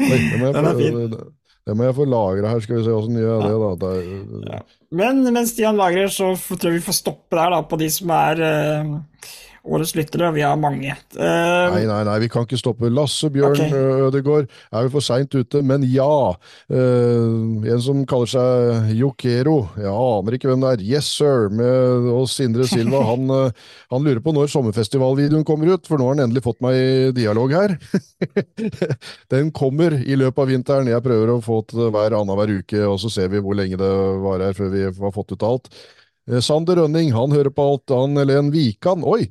Det 0.00 0.38
må 0.40 0.48
jeg 0.50 0.54
Den 0.56 0.66
er 0.70 0.80
få- 0.80 1.26
det 1.68 1.74
må 1.76 1.84
jeg 1.84 1.94
få 1.98 2.04
lagra 2.08 2.50
her, 2.54 2.62
skal 2.64 2.78
vi 2.78 2.84
se 2.86 2.92
åssen 2.96 3.18
gjør 3.20 3.34
jeg 3.34 3.48
det, 3.50 3.56
da. 3.60 3.70
Det 3.82 3.90
er- 3.96 4.54
Ja. 4.54 4.60
Men 5.00 5.20
mens 5.34 5.52
Stian 5.52 5.76
lagrer, 5.78 6.08
så 6.10 6.32
tror 6.38 6.70
jeg 6.72 6.80
vi 6.80 6.86
får 6.86 6.96
stoppe 6.96 7.36
der 7.38 7.52
da, 7.54 7.60
på 7.68 7.78
de 7.78 7.90
som 7.94 8.10
er 8.16 8.40
eh, 8.46 8.94
årets 9.64 9.94
lyttere. 9.98 10.30
Vi 10.34 10.42
har 10.44 10.56
mange. 10.60 10.94
Uh, 11.16 11.74
Nei, 11.74 11.84
nei, 11.88 12.00
nei, 12.06 12.16
vi 12.22 12.28
kan 12.32 12.46
ikke 12.46 12.58
stoppe. 12.60 12.90
Lasse 12.92 13.30
Bjørn 13.32 13.58
okay. 13.58 13.72
Ø- 13.74 14.08
Ødegård 14.08 14.48
er 14.48 14.86
vi 14.86 14.92
for 14.94 15.04
seint 15.04 15.34
ute, 15.34 15.62
men 15.66 15.84
ja. 15.90 16.34
Uh, 16.70 17.60
en 17.68 17.82
som 17.82 18.02
kaller 18.08 18.30
seg 18.30 18.92
Jokero. 18.98 19.58
Jeg 19.78 19.90
aner 19.92 20.36
ikke 20.36 20.50
hvem 20.50 20.64
det 20.64 20.72
er. 20.74 20.84
Yes, 20.96 21.10
sir. 21.20 21.48
Med 21.52 22.08
oss 22.14 22.38
Sindre 22.38 22.66
Silva. 22.68 23.02
Han, 23.10 23.30
eh, 23.34 23.70
han 23.90 24.04
lurer 24.06 24.20
på 24.22 24.32
når 24.34 24.50
sommerfestivalvideoen 24.52 25.44
kommer 25.48 25.72
ut, 25.74 25.88
for 25.88 25.98
nå 25.98 26.06
har 26.06 26.16
han 26.16 26.24
endelig 26.26 26.44
fått 26.44 26.60
meg 26.62 26.76
i 26.78 26.90
dialog 27.16 27.52
her. 27.54 27.74
Den 29.32 29.50
kommer 29.56 29.96
i 29.98 30.18
løpet 30.18 30.42
av 30.44 30.50
vinteren. 30.52 30.90
Jeg 30.90 31.04
prøver 31.04 31.32
å 31.34 31.40
få 31.44 31.60
til 31.70 31.90
hver 31.90 32.14
annenhver 32.18 32.52
uke, 32.60 32.84
og 32.86 33.00
så 33.02 33.10
ser 33.12 33.32
vi 33.32 33.42
hvor 33.42 33.58
lenge 33.58 33.78
det 33.80 33.90
varer 34.22 34.54
før 34.56 34.70
vi 34.74 34.84
har 34.86 35.14
fått 35.16 35.34
ut 35.34 35.46
alt. 35.46 35.70
Eh, 36.30 36.40
Sander 36.44 36.78
Rønning, 36.82 37.12
han 37.16 37.34
hører 37.34 37.52
på 37.54 37.66
alt. 37.72 37.96
Han 37.96 38.18
Helen 38.20 38.52
Wikan. 38.54 39.04
Oi! 39.04 39.30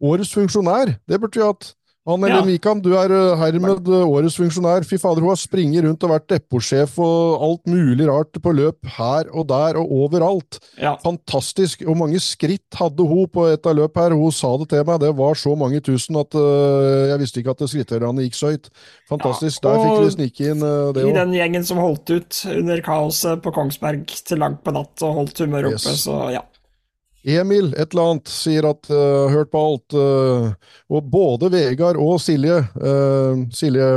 Årets 0.00 0.34
funksjonær, 0.36 0.96
det 1.08 1.18
burde 1.20 1.40
vi 1.40 1.46
hatt. 1.46 1.74
Han 2.08 2.22
eller 2.24 2.38
Ja. 2.38 2.44
Wikan, 2.46 2.78
du 2.80 2.94
er 2.96 3.12
eh, 3.12 3.36
hermed 3.36 3.84
eh, 3.84 4.04
årets 4.08 4.38
funksjonær. 4.38 4.80
Fy 4.88 4.96
fader, 4.96 5.20
hun 5.20 5.28
har 5.28 5.36
springet 5.36 5.84
rundt 5.84 6.06
og 6.06 6.12
vært 6.14 6.24
depotsjef 6.32 6.94
og 7.04 7.42
alt 7.44 7.66
mulig 7.68 8.06
rart 8.08 8.32
på 8.40 8.52
løp 8.56 8.78
her 8.96 9.28
og 9.28 9.44
der 9.50 9.76
og 9.76 9.92
overalt. 9.92 10.56
ja. 10.80 10.94
Fantastisk. 11.04 11.82
Hvor 11.84 11.98
mange 12.00 12.16
skritt 12.24 12.78
hadde 12.80 13.04
hun 13.04 13.28
på 13.28 13.44
et 13.52 13.66
av 13.68 13.76
løp 13.76 14.00
her? 14.00 14.16
Hun 14.16 14.32
sa 14.32 14.54
det 14.56 14.70
til 14.70 14.86
meg, 14.88 15.02
det 15.04 15.12
var 15.18 15.36
så 15.36 15.52
mange 15.54 15.82
tusen 15.84 16.16
at 16.16 16.32
uh, 16.32 17.12
jeg 17.12 17.20
visste 17.20 17.42
ikke 17.42 17.52
at 17.52 17.68
skritterne 17.68 18.24
gikk 18.24 18.40
så 18.40 18.54
høyt. 18.54 18.70
Fantastisk. 19.10 19.60
Ja, 19.60 19.68
Der 19.68 19.84
fikk 19.84 20.00
vi 20.06 20.14
snike 20.16 20.52
inn 20.54 20.64
uh, 20.64 20.92
det 20.96 21.04
I 21.04 21.10
òg. 21.10 21.14
den 21.20 21.36
gjengen 21.36 21.64
som 21.68 21.76
holdt 21.82 22.08
ut 22.08 22.40
under 22.56 22.80
kaoset 22.80 23.42
på 23.44 23.52
Kongsberg 23.52 24.06
til 24.24 24.40
langt 24.40 24.64
på 24.64 24.72
natt 24.72 25.04
og 25.04 25.12
holdt 25.26 25.44
humøret 25.44 25.76
oppe, 25.76 25.92
så 25.92 26.30
ja. 26.32 26.40
Emil, 27.26 27.72
et 27.74 27.92
eller 27.92 28.12
annet, 28.12 28.30
sier 28.30 28.68
at 28.68 28.90
uh, 28.92 29.26
hørt 29.32 29.50
på 29.50 29.62
alt. 29.70 29.96
Uh, 29.96 30.52
og 30.94 31.08
både 31.10 31.50
Vegard 31.52 31.98
og 32.00 32.20
Silje 32.22 32.60
uh, 32.78 33.40
Silje 33.54 33.88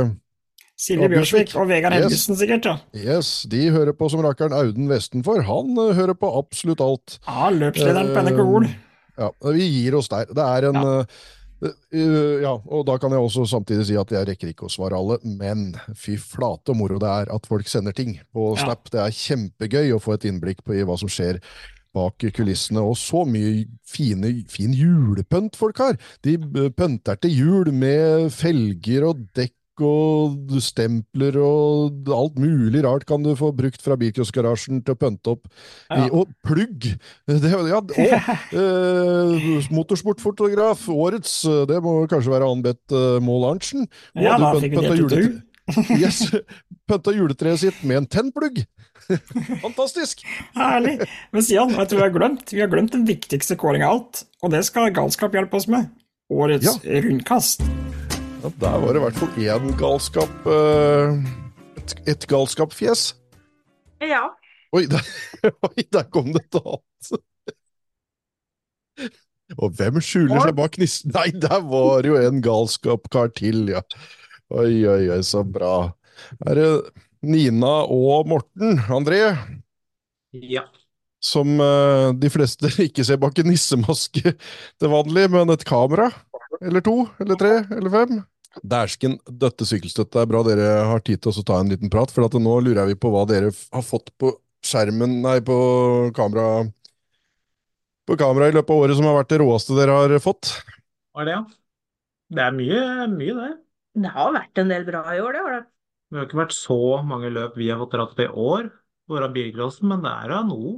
Silje 0.82 1.06
Bjørsvik 1.12 1.52
og 1.54 1.68
Vegard 1.70 1.94
Yes. 1.94 2.02
Helgesen, 2.08 2.38
sikkert. 2.40 2.66
ja. 2.66 2.78
Yes, 2.98 3.44
de 3.50 3.68
hører 3.70 3.94
på 3.94 4.08
som 4.10 4.24
rakkeren 4.26 4.54
Auden 4.56 4.90
Vestenfor. 4.90 5.44
Han 5.46 5.76
uh, 5.78 5.92
hører 5.94 6.18
på 6.18 6.32
absolutt 6.40 6.82
alt. 6.82 7.20
Ja, 7.28 7.52
løpslederen 7.54 8.10
på 8.10 8.24
NRK 8.26 8.42
Ol. 8.42 8.66
Ja, 9.20 9.30
vi 9.52 9.68
gir 9.68 9.94
oss 10.00 10.10
der. 10.10 10.26
Det 10.32 10.48
er 10.48 10.68
en 10.72 10.82
ja. 10.82 10.98
Uh, 11.62 12.40
ja, 12.42 12.56
og 12.58 12.80
da 12.88 12.96
kan 12.98 13.12
jeg 13.14 13.22
også 13.22 13.44
samtidig 13.46 13.84
si 13.86 13.94
at 13.94 14.10
jeg 14.10 14.26
rekker 14.26 14.50
ikke 14.50 14.66
å 14.66 14.72
svare 14.72 14.98
alle, 14.98 15.20
men 15.22 15.68
fy 15.94 16.16
flate 16.18 16.74
moro 16.74 16.98
det 16.98 17.12
er 17.22 17.30
at 17.30 17.46
folk 17.46 17.70
sender 17.70 17.94
ting 17.94 18.16
på 18.34 18.48
Ja. 18.58 18.74
Det 18.90 18.98
er 18.98 19.14
kjempegøy 19.14 19.94
å 19.94 20.00
få 20.02 20.16
et 20.16 20.26
innblikk 20.26 20.64
på 20.66 20.74
i 20.74 20.82
hva 20.82 20.98
som 20.98 21.06
skjer 21.12 21.38
bak 21.94 22.26
kulissene, 22.34 22.82
og 22.82 22.96
så 22.98 23.24
mye 23.28 23.66
fine, 23.88 24.34
fin 24.50 24.74
julepønt 24.76 25.58
folk 25.58 25.82
har. 25.82 25.98
De 26.24 26.36
eh, 26.38 26.70
pønter 26.76 27.18
til 27.22 27.34
jul 27.36 27.72
med 27.74 28.30
felger 28.34 29.10
og 29.10 29.26
dekk 29.36 29.56
og 29.82 30.52
stempler 30.62 31.38
og 31.40 32.10
alt 32.12 32.36
mulig 32.38 32.82
rart 32.84 33.06
kan 33.08 33.22
du 33.24 33.32
få 33.38 33.48
brukt 33.56 33.80
fra 33.82 33.96
Bilcrossgarasjen 33.98 34.82
til 34.84 34.94
å 34.94 35.00
pønte 35.00 35.32
opp. 35.32 35.48
I, 35.88 36.10
og 36.12 36.28
plugg! 36.44 36.90
Det, 37.26 37.52
ja, 37.52 37.80
og 37.80 37.94
eh, 38.62 39.70
motorsportfotograf, 39.72 40.84
årets, 40.92 41.40
eh, 41.48 41.64
det 41.70 41.80
må 41.84 42.02
kanskje 42.10 42.34
være 42.34 42.50
Ann-Beth 42.52 42.94
uh, 42.94 43.16
Moe 43.24 43.48
Arntzen. 43.48 43.88
Hun 44.12 44.28
Ja, 44.28 44.36
vi 44.60 44.70
pønta 44.76 44.92
ut 44.92 45.16
jule-. 45.16 45.40
Yes. 45.96 46.24
Pynta 46.88 47.14
juletreet 47.14 47.62
sitt 47.62 47.84
med 47.86 48.02
en 48.02 48.08
tennplugg! 48.10 48.64
Fantastisk! 49.64 50.22
Herlig. 50.56 50.98
Men 51.32 51.44
Stian, 51.44 51.72
vet 51.76 51.90
du 51.90 51.96
hva 51.96 52.04
vi 52.04 52.08
har 52.08 52.14
glemt? 52.16 52.52
Vi 52.52 52.60
har 52.62 52.70
glemt 52.72 52.94
den 52.94 53.06
viktigste 53.08 53.56
kåringa 53.60 53.88
av 53.88 53.98
alt, 53.98 54.22
og 54.42 54.54
det 54.54 54.62
skal 54.68 54.92
Galskap 54.94 55.34
hjelpe 55.36 55.58
oss 55.58 55.68
med. 55.70 55.90
Årets 56.32 56.80
rundkast. 56.84 57.64
Ja, 58.42 58.50
der 58.58 58.78
var 58.82 58.94
det 58.94 59.00
i 59.00 59.02
hvert 59.04 59.18
fall 59.20 59.42
én 59.44 59.74
galskap 59.78 60.46
eh, 60.50 61.18
et, 61.78 61.92
et 62.14 62.24
galskapfjes. 62.30 63.12
Ja. 64.02 64.24
Oi, 64.74 64.86
der, 64.90 65.04
oi, 65.68 65.84
der 65.92 66.08
kom 66.10 66.32
det 66.34 66.42
et 66.48 66.58
annet. 66.58 67.12
Og 69.60 69.76
hvem 69.76 70.00
skjuler 70.02 70.40
seg 70.46 70.56
bak 70.58 70.78
nissen? 70.80 71.12
Nei, 71.14 71.28
der 71.36 71.60
var 71.68 72.06
jo 72.08 72.16
en 72.18 72.42
galskapkar 72.42 73.34
til, 73.36 73.66
ja. 73.70 73.84
Oi, 74.52 74.82
oi, 74.88 75.04
oi, 75.12 75.20
så 75.26 75.44
bra. 75.46 75.92
Er 76.48 76.58
det 76.58 76.68
Nina 77.22 77.72
og 77.86 78.28
Morten, 78.30 78.78
André, 78.90 79.20
Ja. 80.32 80.64
som 81.22 81.54
uh, 81.60 82.10
de 82.18 82.30
fleste 82.32 82.70
ikke 82.88 83.04
ser 83.06 83.20
bak 83.22 83.38
en 83.38 83.50
nissemaske 83.52 84.34
til 84.34 84.92
vanlig, 84.92 85.28
men 85.30 85.54
et 85.54 85.64
kamera? 85.68 86.10
Eller 86.60 86.82
to? 86.84 87.06
Eller 87.22 87.38
tre? 87.38 87.54
Eller 87.70 87.92
fem? 87.94 88.20
Dæsken, 88.68 89.16
dette 89.26 89.64
sykkelstøttet 89.64 90.18
er 90.20 90.28
bra 90.28 90.42
dere 90.44 90.84
har 90.90 91.00
tid 91.06 91.22
til 91.24 91.32
å 91.32 91.44
ta 91.46 91.60
en 91.62 91.70
liten 91.72 91.90
prat, 91.92 92.10
for 92.12 92.26
at 92.26 92.36
nå 92.36 92.58
lurer 92.60 92.90
vi 92.90 92.98
på 93.00 93.12
hva 93.14 93.24
dere 93.30 93.48
har 93.72 93.84
fått 93.86 94.12
på 94.20 94.34
skjermen, 94.62 95.20
nei, 95.24 95.38
på 95.42 95.56
kamera 96.16 96.66
på 98.06 98.16
kamera 98.18 98.50
i 98.50 98.54
løpet 98.54 98.74
av 98.74 98.82
året 98.82 98.98
som 98.98 99.06
har 99.08 99.20
vært 99.20 99.30
det 99.32 99.40
råeste 99.42 99.76
dere 99.78 99.94
har 99.94 100.14
fått. 100.22 100.50
Hva 101.14 101.22
er 101.22 101.28
det, 101.28 101.36
ja? 101.38 101.42
Det 102.32 102.42
er 102.44 102.56
mye, 102.56 102.82
mye 103.12 103.34
det. 103.38 103.50
Det 104.02 104.10
har 104.14 104.32
vært 104.34 104.60
en 104.62 104.72
del 104.72 104.84
bra 104.88 105.02
i 105.14 105.20
år, 105.22 105.36
det 105.36 105.42
har 105.44 105.54
det. 105.54 105.62
Det 106.12 106.18
har 106.20 106.26
ikke 106.28 106.42
vært 106.42 106.52
så 106.52 106.76
mange 107.08 107.30
løp 107.32 107.54
vi 107.56 107.70
har 107.72 107.78
fått 107.80 107.94
dratt 107.96 108.10
på 108.18 108.26
i 108.26 108.32
år, 108.52 108.66
våre 109.08 109.30
bilcrossen, 109.32 109.88
men 109.88 110.02
det 110.04 110.10
er 110.12 110.34
da 110.34 110.42
noe. 110.44 110.74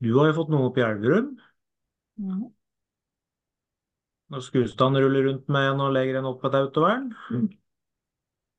Du 0.00 0.14
har 0.16 0.30
jo 0.30 0.36
fått 0.38 0.52
noe 0.52 0.70
opp 0.70 0.78
i 0.80 0.84
Elverum. 0.86 1.34
Når 4.32 4.42
Skustad 4.48 4.96
ruller 4.96 5.28
rundt 5.28 5.52
med 5.52 5.68
en 5.74 5.82
og 5.84 5.92
legger 5.92 6.22
en 6.22 6.30
opp 6.32 6.48
et 6.48 6.56
autovern. 6.56 7.10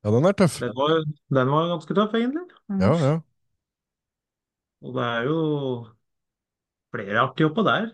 Ja, 0.06 0.14
den 0.14 0.30
er 0.30 0.38
tøff. 0.38 0.60
Den 0.62 0.78
var, 0.78 0.94
den 1.40 1.50
var 1.56 1.72
ganske 1.74 1.98
tøff, 1.98 2.14
egentlig. 2.22 2.46
Ja, 2.78 2.94
ja. 3.02 3.16
Og 4.86 4.94
det 4.94 5.10
er 5.10 5.26
jo 5.26 5.42
flere 6.94 7.26
artige 7.26 7.50
oppå 7.50 7.66
der. 7.66 7.90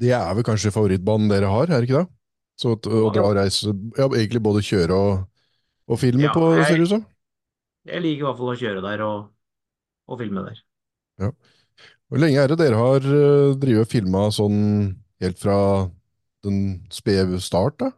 Det 0.00 0.14
er 0.14 0.30
vel 0.38 0.46
kanskje 0.46 0.72
favorittbanen 0.72 1.28
dere 1.34 1.50
har, 1.50 1.66
er 1.66 1.82
det 1.82 1.90
ikke 1.90 2.04
det? 2.04 2.12
Så 2.60 2.76
å 2.76 3.08
dra 3.10 3.24
og 3.24 3.36
reise 3.38 3.72
Ja, 3.96 4.06
egentlig 4.06 4.42
både 4.44 4.62
kjøre 4.64 4.96
og, 4.96 5.22
og 5.90 6.00
filme 6.00 6.28
Ja, 6.28 6.32
på, 6.36 6.52
ser 6.62 6.76
det 6.78 6.86
ut 6.86 6.92
som. 6.94 7.04
Jeg 7.88 8.02
liker 8.04 8.24
i 8.24 8.26
hvert 8.28 8.38
fall 8.40 8.52
å 8.52 8.58
kjøre 8.60 8.82
der 8.84 9.04
og, 9.06 9.30
og 10.10 10.20
filme 10.20 10.44
der. 10.48 10.60
Hvor 12.10 12.20
lenge 12.20 12.42
er 12.42 12.50
det 12.50 12.58
dere 12.60 12.80
har 12.80 13.00
drevet 13.04 13.60
drivet 13.62 13.86
og 13.86 13.92
filma 13.92 14.26
sånn 14.34 14.60
helt 15.22 15.40
fra 15.40 15.56
den 16.44 16.60
spede 16.92 17.40
start, 17.44 17.78
da? 17.82 17.90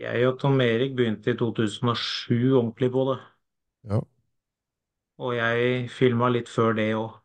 Jeg 0.00 0.26
og 0.28 0.38
Tom 0.40 0.60
Erik 0.60 0.92
begynte 0.96 1.32
i 1.32 1.38
2007 1.40 2.52
ordentlig 2.58 2.90
på 2.92 3.06
det. 3.10 3.16
Ja. 3.90 4.00
Og 5.18 5.34
jeg 5.36 5.88
filma 5.92 6.28
litt 6.32 6.48
før 6.52 6.76
det 6.78 6.90
òg. 6.96 7.16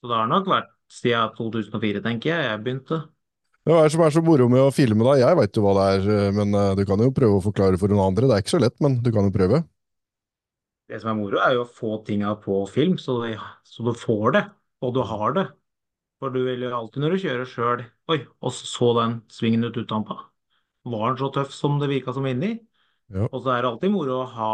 Så 0.00 0.10
det 0.10 0.16
har 0.18 0.28
nok 0.30 0.48
vært 0.50 0.70
siden 0.92 1.34
2004, 1.36 2.02
tenker 2.06 2.30
jeg, 2.32 2.48
jeg 2.48 2.62
begynte. 2.64 3.00
Hva 3.68 3.82
er 3.82 3.90
det 3.90 3.92
som 3.92 4.02
er 4.06 4.12
så 4.14 4.22
moro 4.24 4.46
med 4.48 4.62
å 4.64 4.72
filme, 4.72 5.04
da? 5.04 5.18
Jeg 5.20 5.36
veit 5.36 5.58
jo 5.58 5.62
hva 5.66 5.74
det 5.76 5.88
er, 5.92 6.06
eh, 6.14 6.28
men 6.32 6.54
eh, 6.56 6.70
du 6.78 6.86
kan 6.88 7.02
jo 7.04 7.10
prøve 7.12 7.36
å 7.36 7.44
forklare 7.44 7.76
for 7.80 7.92
noen 7.92 8.14
andre. 8.14 8.24
Det 8.24 8.36
er 8.38 8.44
ikke 8.44 8.54
så 8.54 8.60
lett, 8.62 8.78
men 8.80 8.96
du 9.04 9.10
kan 9.12 9.28
jo 9.28 9.34
prøve. 9.34 9.60
Det 10.88 11.02
som 11.02 11.10
er 11.12 11.18
moro, 11.18 11.36
er 11.44 11.52
jo 11.52 11.66
å 11.66 11.68
få 11.68 11.98
tinga 12.06 12.32
på 12.40 12.62
film, 12.72 12.96
så, 12.96 13.18
det, 13.26 13.34
så 13.68 13.84
du 13.84 13.92
får 13.92 14.32
det, 14.38 14.42
og 14.80 14.94
du 14.96 15.02
har 15.04 15.36
det. 15.36 15.44
For 16.18 16.32
du 16.32 16.40
vil 16.46 16.64
jo 16.64 16.72
alltid 16.74 17.04
når 17.04 17.14
du 17.14 17.22
kjører 17.22 17.46
sjøl 17.52 17.84
Oi, 18.10 18.18
og 18.40 18.54
så 18.56 18.88
den 18.96 19.18
svingen 19.30 19.68
ut 19.68 19.76
utenpå. 19.76 20.16
Var 20.88 21.04
den 21.10 21.20
så 21.20 21.28
tøff 21.36 21.52
som 21.54 21.76
det 21.78 21.90
virka 21.92 22.16
som 22.16 22.26
inni? 22.26 22.54
Ja. 23.12 23.28
Og 23.28 23.42
så 23.44 23.52
er 23.52 23.62
det 23.62 23.70
alltid 23.74 23.92
moro 23.92 24.22
å 24.22 24.28
ha 24.32 24.52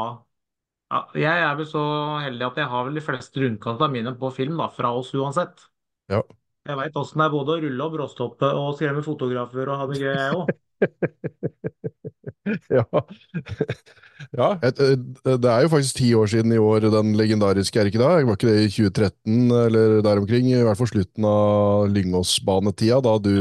ja, 0.91 1.01
Jeg 1.23 1.45
er 1.47 1.55
vel 1.59 1.69
så 1.70 1.85
heldig 2.23 2.49
at 2.51 2.59
jeg 2.61 2.70
har 2.74 2.89
vel 2.89 2.99
de 2.99 3.05
fleste 3.07 3.43
rundkasta 3.47 3.89
mine 3.95 4.12
på 4.19 4.35
film, 4.35 4.59
da, 4.59 4.69
fra 4.74 4.91
oss 4.99 5.15
uansett. 5.15 5.69
Ja. 6.11 6.20
Jeg 6.65 6.78
veit 6.81 6.95
åssen 6.97 7.20
det 7.20 7.27
er 7.27 7.32
både 7.35 7.55
å 7.55 7.61
rulle 7.61 7.86
opp 7.86 7.97
bråstoppet 7.99 8.57
og 8.57 8.77
skremme 8.78 9.05
fotografer 9.05 9.69
og 9.69 9.81
ha 9.82 9.89
det 9.91 10.01
gøy, 10.01 10.15
jeg 10.15 10.39
òg. 10.39 10.55
Ja. 12.69 12.82
ja 14.36 14.49
eh, 14.61 14.91
det 15.24 15.49
er 15.49 15.65
jo 15.65 15.70
faktisk 15.73 15.97
ti 15.97 16.11
år 16.16 16.28
siden 16.28 16.53
i 16.53 16.61
år, 16.61 16.86
den 16.93 17.15
legendariske, 17.16 17.78
er 17.81 17.86
det 17.86 17.95
ikke 17.95 18.03
det? 18.03 18.27
Var 18.28 18.36
ikke 18.36 18.51
det 18.51 18.65
i 18.66 18.73
2013 18.74 19.55
eller 19.61 19.95
der 20.05 20.20
omkring? 20.20 20.51
I 20.53 20.61
hvert 20.66 20.81
fall 20.81 20.91
slutten 20.91 21.24
av 21.28 21.86
Lyngåsbanetida, 21.95 23.01
da 23.05 23.15
du 23.23 23.32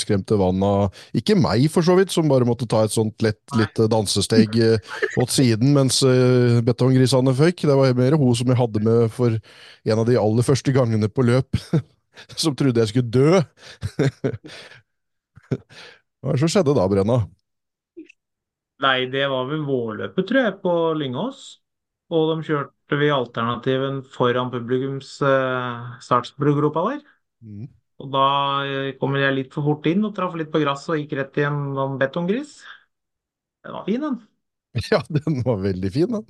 skremte 0.00 0.38
vann 0.38 0.62
av 0.66 0.94
Ikke 1.18 1.34
meg, 1.38 1.66
for 1.72 1.86
så 1.86 1.96
vidt, 1.98 2.14
som 2.14 2.30
bare 2.30 2.46
måtte 2.46 2.68
ta 2.70 2.84
et 2.86 2.94
sånt 2.94 3.26
lett 3.26 3.42
lite 3.58 3.88
dansesteg 3.90 4.54
mot 4.54 5.24
åt 5.24 5.34
siden 5.34 5.74
mens 5.74 6.02
eh, 6.06 6.60
betonggrisene 6.64 7.34
føyk. 7.34 7.66
Det 7.66 7.78
var 7.80 7.98
mer 7.98 8.18
hun 8.20 8.38
som 8.38 8.54
jeg 8.54 8.60
hadde 8.60 8.84
med 8.86 9.10
for 9.14 9.34
en 9.34 9.98
av 10.00 10.06
de 10.08 10.20
aller 10.20 10.46
første 10.46 10.74
gangene 10.74 11.10
på 11.10 11.26
løp, 11.26 11.58
som 12.44 12.54
trodde 12.56 12.80
jeg 12.84 12.92
skulle 12.92 13.10
dø. 13.10 13.42
Hva 16.20 16.32
er 16.32 16.38
det 16.38 16.42
som 16.42 16.50
skjedde 16.54 16.74
da, 16.78 16.86
Brenna? 16.90 17.18
Nei, 18.82 19.06
det 19.10 19.26
var 19.30 19.46
vel 19.48 19.62
vårløpet, 19.66 20.26
tror 20.28 20.40
jeg, 20.42 20.54
på 20.62 20.72
Lyngås. 20.98 21.42
Og 22.14 22.26
de 22.32 22.46
kjørte 22.48 22.98
vi 23.00 23.08
alternativen 23.14 24.00
foran 24.14 24.50
publikums 24.52 25.14
eh, 25.24 25.94
startgropa 26.04 26.84
der. 26.90 27.00
Mm. 27.42 27.68
Og 28.02 28.10
da 28.14 28.24
eh, 28.66 28.90
kom 29.00 29.14
jeg 29.18 29.36
litt 29.38 29.54
for 29.54 29.66
fort 29.70 29.86
inn 29.90 30.04
og 30.08 30.14
traff 30.18 30.34
litt 30.38 30.52
på 30.52 30.60
gresset 30.62 30.94
og 30.96 31.00
gikk 31.02 31.16
rett 31.20 31.40
i 31.42 31.46
en 31.48 31.60
sånn 31.78 31.96
betonggris. 32.02 32.58
Den 33.64 33.72
var 33.78 33.84
fin, 33.88 34.00
den. 34.00 34.20
Ja, 34.90 35.00
den 35.08 35.42
var 35.46 35.56
veldig 35.62 35.90
fin, 35.92 36.10
den. 36.10 36.24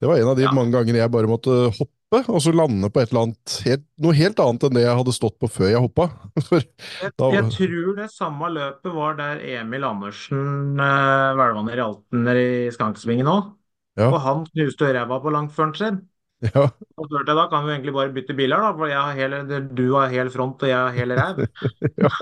Det 0.00 0.06
var 0.08 0.16
en 0.18 0.28
av 0.28 0.36
de 0.38 0.42
Ja. 0.44 0.50
mange 0.52 0.72
gangene 0.76 0.98
jeg 1.02 1.10
bare 1.12 1.28
måtte 1.30 1.56
hoppe, 1.78 1.92
og 2.08 2.40
så 2.40 2.52
lande 2.56 2.88
på 2.88 3.02
et 3.02 3.10
eller 3.10 3.26
annet 3.26 3.54
helt, 3.66 3.84
noe 4.00 4.16
helt 4.16 4.40
annet 4.40 4.64
enn 4.64 4.76
det 4.78 4.84
jeg 4.86 4.96
hadde 4.96 5.12
stått 5.12 5.36
på 5.42 5.50
før 5.52 5.72
jeg 5.74 5.82
hoppa. 5.84 6.08
Jeg, 6.58 7.12
jeg 7.34 7.50
tror 7.52 7.96
det 7.98 8.06
samme 8.14 8.48
løpet 8.54 8.94
var 8.94 9.16
der 9.18 9.42
Emil 9.58 9.84
Andersen 9.84 10.78
eh, 10.80 11.34
hvelva 11.36 11.64
ned 11.66 11.76
i 11.76 11.82
Alten 11.84 12.30
i 12.32 12.46
Skankesvingen 12.72 13.28
òg. 13.28 13.50
Ja. 13.98 14.08
Og 14.08 14.20
han 14.24 14.46
knuste 14.48 14.88
ræva 14.94 15.18
på 15.20 15.32
langføren 15.34 15.74
sin. 15.76 16.00
ja, 16.46 16.64
Og 16.64 17.08
spurte 17.08 17.32
jeg 17.32 17.36
da 17.36 17.46
kan 17.50 17.66
vi 17.66 17.74
egentlig 17.74 17.94
bare 17.96 18.14
bytte 18.14 18.36
biler, 18.38 18.62
da, 18.62 18.72
for 18.78 18.90
jeg 18.90 19.00
har 19.02 19.18
hele, 19.18 19.62
du 19.74 19.86
har 19.96 20.12
hel 20.12 20.30
front 20.32 20.62
og 20.62 20.70
jeg 20.70 20.78
har 20.78 20.94
hel 20.96 21.14
ræv. 21.18 21.44
ja. 22.04 22.12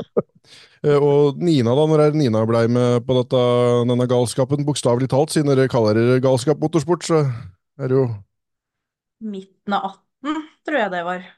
Og 0.97 1.39
Nina, 1.43 1.75
da, 1.77 1.89
når 1.91 2.05
er 2.05 2.17
Nina 2.17 2.45
blei 2.49 2.67
med 2.73 3.05
på 3.07 3.21
dette, 3.21 3.43
denne 3.91 4.09
galskapen, 4.11 4.67
bokstavelig 4.67 5.11
talt, 5.13 5.35
siden 5.35 5.53
dere 5.53 5.71
kaller 5.71 5.99
det 5.99 6.23
galskap 6.25 6.63
motorsport, 6.63 7.07
så 7.07 7.27
er 7.79 7.93
det 7.93 8.01
jo 8.01 8.09
Midten 9.25 9.77
av 9.77 9.91
18, 9.91 10.43
tror 10.67 10.79
jeg 10.81 10.93
det 10.93 11.05
var. 11.07 11.29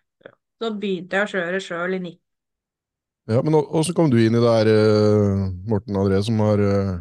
Så 0.59 0.71
begynte 0.75 1.19
jeg 1.19 1.29
å 1.29 1.33
kjøre 1.37 1.61
sjøl 1.63 1.95
i 1.95 2.01
19. 2.01 2.21
Ja, 3.29 3.43
men 3.45 3.55
åssen 3.55 3.95
kom 3.95 4.09
du 4.11 4.17
inn 4.19 4.35
i 4.35 4.41
det 4.41 4.53
her, 4.55 4.71
eh, 4.73 5.43
Morten 5.69 5.99
André, 6.01 6.23
som 6.25 6.41
har 6.41 6.63
eh, 6.65 6.95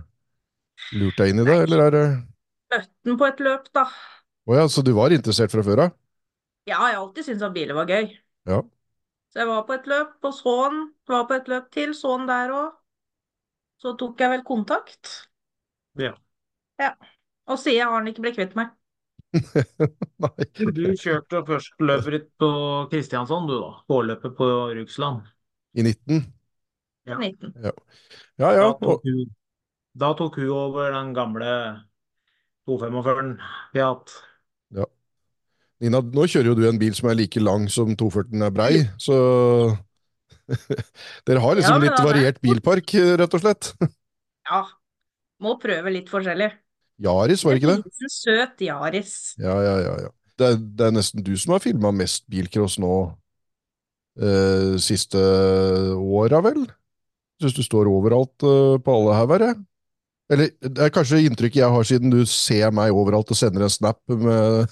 lurt 0.99 1.17
deg 1.21 1.31
inn 1.31 1.41
i 1.41 1.47
det, 1.47 1.55
eller 1.65 1.85
er 1.87 1.95
det 1.95 2.07
Møtte 2.67 3.13
på 3.19 3.27
et 3.29 3.43
løp, 3.45 3.69
da. 3.75 3.85
Å 4.47 4.57
ja, 4.57 4.65
så 4.71 4.83
du 4.83 4.91
var 4.95 5.15
interessert 5.15 5.53
fra 5.53 5.63
før 5.63 5.85
av? 5.85 5.93
Ja, 6.67 6.81
jeg 6.91 6.97
har 6.97 6.99
alltid 6.99 7.29
syntes 7.29 7.45
at 7.47 7.55
biler 7.55 7.77
var 7.77 7.87
gøy. 7.87 8.09
Ja. 8.47 8.59
Så 9.31 9.39
jeg 9.41 9.47
var 9.47 9.63
på 9.67 9.75
et 9.77 9.87
løp 9.87 10.27
og 10.27 10.35
så 10.35 10.55
den. 10.71 10.81
Var 11.07 11.25
på 11.29 11.37
et 11.37 11.47
løp 11.51 11.71
til, 11.71 11.93
så 11.95 12.17
den 12.19 12.27
der 12.27 12.51
òg. 12.55 12.69
Så 13.79 13.93
tok 13.99 14.19
jeg 14.19 14.33
vel 14.33 14.43
kontakt. 14.47 15.13
Ja. 15.99 16.13
Ja. 16.81 16.91
Og 17.47 17.59
siden 17.61 17.87
har 17.87 17.99
han 17.99 18.11
ikke 18.11 18.25
blitt 18.25 18.39
kvitt 18.39 18.55
meg. 18.59 18.73
Nei. 20.23 20.47
Du 20.57 20.83
kjørte 20.99 21.43
først 21.47 21.81
løpet 21.83 22.29
på 22.41 22.51
Kristiansand, 22.91 23.49
du 23.51 23.57
da. 23.59 23.71
Påløpet 23.89 24.37
på 24.37 24.47
Rugsland. 24.77 25.27
I 25.77 25.85
19? 25.85 26.23
Ja. 27.07 27.17
19. 27.17 27.53
Ja 27.63 27.73
ja. 28.37 28.67
Da 28.67 28.71
tok 28.81 29.05
hun, 29.07 29.27
da 29.97 30.13
tok 30.19 30.39
hun 30.41 30.53
over 30.53 30.91
den 30.93 31.13
gamle 31.15 31.51
245-en 32.67 33.35
vi 33.73 33.83
har 33.83 33.93
hatt. 33.95 34.17
Nina, 35.77 36.01
nå 36.01 36.23
kjører 36.25 36.49
jo 36.49 36.55
du 36.57 36.63
en 36.65 36.79
bil 36.81 36.95
som 36.97 37.11
er 37.11 37.19
like 37.19 37.41
lang 37.41 37.67
som 37.69 37.91
240 37.93 38.45
er 38.47 38.53
brei, 38.53 38.71
så 38.97 39.17
Dere 41.27 41.43
har 41.43 41.57
liksom 41.59 41.75
Ja, 41.75 41.83
litt 41.83 42.01
variert 42.05 42.39
bilpark, 42.41 42.93
rett 43.19 43.35
og 43.35 43.43
slett. 43.43 43.73
Ja. 44.47 44.63
Må 45.43 45.57
prøve 45.61 45.91
litt 45.93 46.09
forskjellig. 46.09 46.47
Yaris, 47.03 47.43
var 47.45 47.53
det 47.53 47.61
ikke 47.61 47.75
det? 47.75 47.93
En 48.05 48.09
søt 48.09 48.61
Yaris. 48.65 49.13
Ja, 49.41 49.55
ja, 49.61 49.75
ja. 49.85 49.95
ja. 50.07 50.09
Det, 50.37 50.47
er, 50.51 50.57
det 50.79 50.85
er 50.87 50.93
nesten 50.97 51.23
du 51.25 51.33
som 51.37 51.55
har 51.55 51.63
filma 51.63 51.91
mest 51.93 52.25
bilcross 52.29 52.77
nå 52.81 52.91
eh, 54.21 54.75
siste 54.81 55.21
åra, 55.97 56.41
vel? 56.45 56.65
Syns 57.41 57.55
du 57.57 57.63
står 57.65 57.89
overalt 57.91 58.45
eh, 58.45 58.77
på 58.81 58.97
alle 58.97 59.17
hauger, 59.19 59.47
jeg. 59.51 59.59
Eller 60.33 60.49
det 60.59 60.83
er 60.83 60.91
kanskje 60.91 61.21
inntrykket 61.23 61.61
jeg 61.61 61.71
har 61.71 61.85
siden 61.87 62.11
du 62.11 62.19
ser 62.27 62.73
meg 62.75 62.91
overalt 62.95 63.29
og 63.31 63.37
sender 63.39 63.63
en 63.63 63.71
snap 63.71 64.01
med 64.11 64.67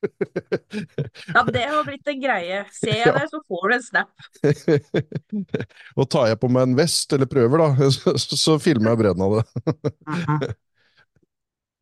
Ja, 1.34 1.42
det 1.44 1.64
har 1.68 1.82
blitt 1.84 2.06
en 2.08 2.20
greie. 2.22 2.62
Ser 2.72 2.94
jeg 2.94 3.08
Ja. 3.10 3.16
deg, 3.18 3.26
så 3.32 3.40
får 3.48 3.66
du 3.68 3.74
en 3.76 3.82
snap. 3.84 4.10
Og 6.00 6.08
tar 6.12 6.30
jeg 6.30 6.38
på 6.40 6.48
meg 6.52 6.68
en 6.68 6.76
vest, 6.78 7.12
eller 7.12 7.28
prøver, 7.28 7.60
da, 7.60 7.90
så, 7.98 8.14
så 8.16 8.56
filmer 8.62 8.94
jeg 8.94 9.02
bredden 9.02 9.26
av 9.26 9.36
det. 9.40 10.54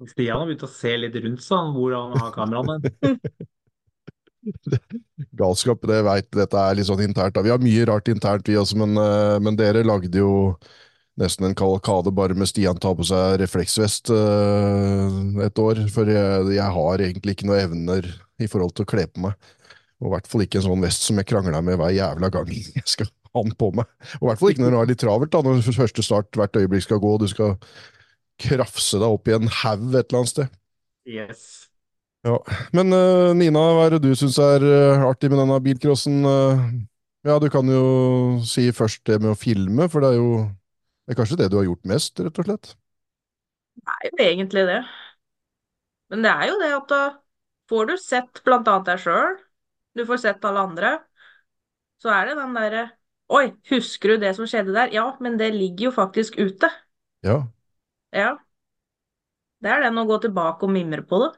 Stian 0.07 0.39
har 0.39 0.47
begynt 0.47 0.63
å 0.63 0.71
se 0.71 0.93
litt 0.95 1.17
rundt 1.19 1.43
seg, 1.43 1.73
hvor 1.75 1.95
han 1.97 2.13
har 2.21 2.35
kameraene. 2.35 2.93
Galskap, 5.39 5.83
det 5.91 6.03
veit 6.07 6.29
dette 6.33 6.61
er 6.61 6.79
litt 6.79 6.89
sånn 6.89 7.03
internt. 7.03 7.41
Vi 7.43 7.51
har 7.51 7.63
mye 7.63 7.87
rart 7.89 8.11
internt, 8.13 8.49
vi 8.49 8.59
også, 8.61 8.79
men, 8.79 8.95
eh, 9.03 9.39
men 9.43 9.59
dere 9.59 9.83
lagde 9.87 10.23
jo 10.23 10.55
nesten 11.19 11.49
en 11.49 11.57
kalkade 11.59 12.13
bare 12.15 12.37
med 12.39 12.47
Stian 12.47 12.79
tar 12.79 12.95
på 12.95 13.09
seg 13.09 13.41
refleksvest 13.41 14.13
uh, 14.15 15.43
et 15.43 15.59
år. 15.59 15.81
For 15.91 16.07
jeg, 16.07 16.53
jeg 16.55 16.75
har 16.77 17.03
egentlig 17.03 17.35
ikke 17.35 17.49
noen 17.51 17.65
evner 17.65 18.07
i 18.39 18.47
forhold 18.47 18.77
til 18.77 18.87
å 18.87 18.91
kle 18.93 19.09
på 19.11 19.27
meg. 19.27 19.51
Og 19.99 20.13
i 20.13 20.15
hvert 20.15 20.31
fall 20.31 20.45
ikke 20.45 20.61
en 20.61 20.69
sånn 20.69 20.87
vest 20.87 21.09
som 21.09 21.19
jeg 21.19 21.27
krangler 21.27 21.65
med 21.67 21.81
hver 21.81 21.91
jævla 21.91 22.31
gang 22.31 22.55
jeg 22.55 22.87
skal 22.87 23.11
ha 23.35 23.43
den 23.43 23.59
på 23.59 23.73
meg. 23.75 23.91
Og 24.21 24.29
i 24.29 24.31
hvert 24.31 24.43
fall 24.43 24.55
ikke 24.55 24.63
når 24.63 24.71
du 24.71 24.79
har 24.79 24.91
litt 24.93 25.03
travelt, 25.03 25.35
da, 25.35 25.43
når 25.43 25.75
første 25.75 26.07
start 26.07 26.39
hvert 26.39 26.63
øyeblikk 26.63 26.87
skal 26.87 27.03
gå, 27.03 27.17
og 27.17 27.25
du 27.25 27.33
skal 27.35 27.59
krafse 28.39 29.01
deg 29.01 29.17
opp 29.17 29.29
i 29.29 29.35
en 29.37 29.51
haug 29.63 29.89
et 29.93 30.05
eller 30.05 30.21
annet 30.21 30.33
sted. 30.35 30.53
Yes. 31.09 31.47
Ja, 32.27 32.37
Men 32.75 32.93
uh, 32.93 33.33
Nina, 33.37 33.63
hva 33.75 33.87
er 33.87 33.97
det 33.97 34.09
du 34.09 34.13
syns 34.19 34.39
er 34.43 34.65
uh, 34.65 35.07
artig 35.09 35.31
med 35.33 35.41
denne 35.41 35.59
bilcrossen? 35.65 36.21
Uh, 36.27 36.65
ja, 37.27 37.39
du 37.43 37.49
kan 37.53 37.69
jo 37.71 37.83
si 38.47 38.69
først 38.75 39.05
det 39.09 39.21
med 39.23 39.33
å 39.33 39.39
filme, 39.39 39.89
for 39.91 40.05
det 40.05 40.15
er 40.15 40.21
jo 40.21 40.33
det 41.09 41.15
er 41.15 41.19
kanskje 41.23 41.39
det 41.41 41.49
du 41.49 41.57
har 41.57 41.65
gjort 41.65 41.87
mest, 41.89 42.21
rett 42.21 42.39
og 42.43 42.45
slett? 42.45 42.75
Det 43.79 43.95
er 43.95 44.11
jo 44.11 44.25
egentlig 44.27 44.65
det. 44.69 44.81
Men 46.13 46.25
det 46.25 46.33
er 46.35 46.51
jo 46.51 46.59
det 46.61 46.69
at 46.77 46.91
da 46.91 47.03
får 47.73 47.89
du 47.89 47.95
sett 48.01 48.43
blant 48.45 48.69
annet 48.69 48.91
deg 48.91 49.01
sjøl, 49.07 49.39
du 49.97 50.05
får 50.09 50.21
sett 50.21 50.45
alle 50.45 50.65
andre, 50.69 50.91
så 52.03 52.13
er 52.13 52.31
det 52.31 52.39
den 52.43 52.57
derre 52.57 52.87
Oi, 53.29 53.51
husker 53.69 54.15
du 54.15 54.23
det 54.23 54.31
som 54.39 54.47
skjedde 54.49 54.73
der? 54.73 54.93
Ja, 54.95 55.11
men 55.21 55.35
det 55.37 55.51
ligger 55.53 55.91
jo 55.91 55.91
faktisk 55.93 56.39
ute. 56.41 56.71
Ja. 57.25 57.43
Ja. 58.17 58.37
Det 59.63 59.71
er 59.73 59.85
den 59.89 60.01
å 60.01 60.07
gå 60.09 60.19
tilbake 60.23 60.67
og 60.67 60.73
mimre 60.73 61.03
på 61.07 61.19
det. 61.25 61.33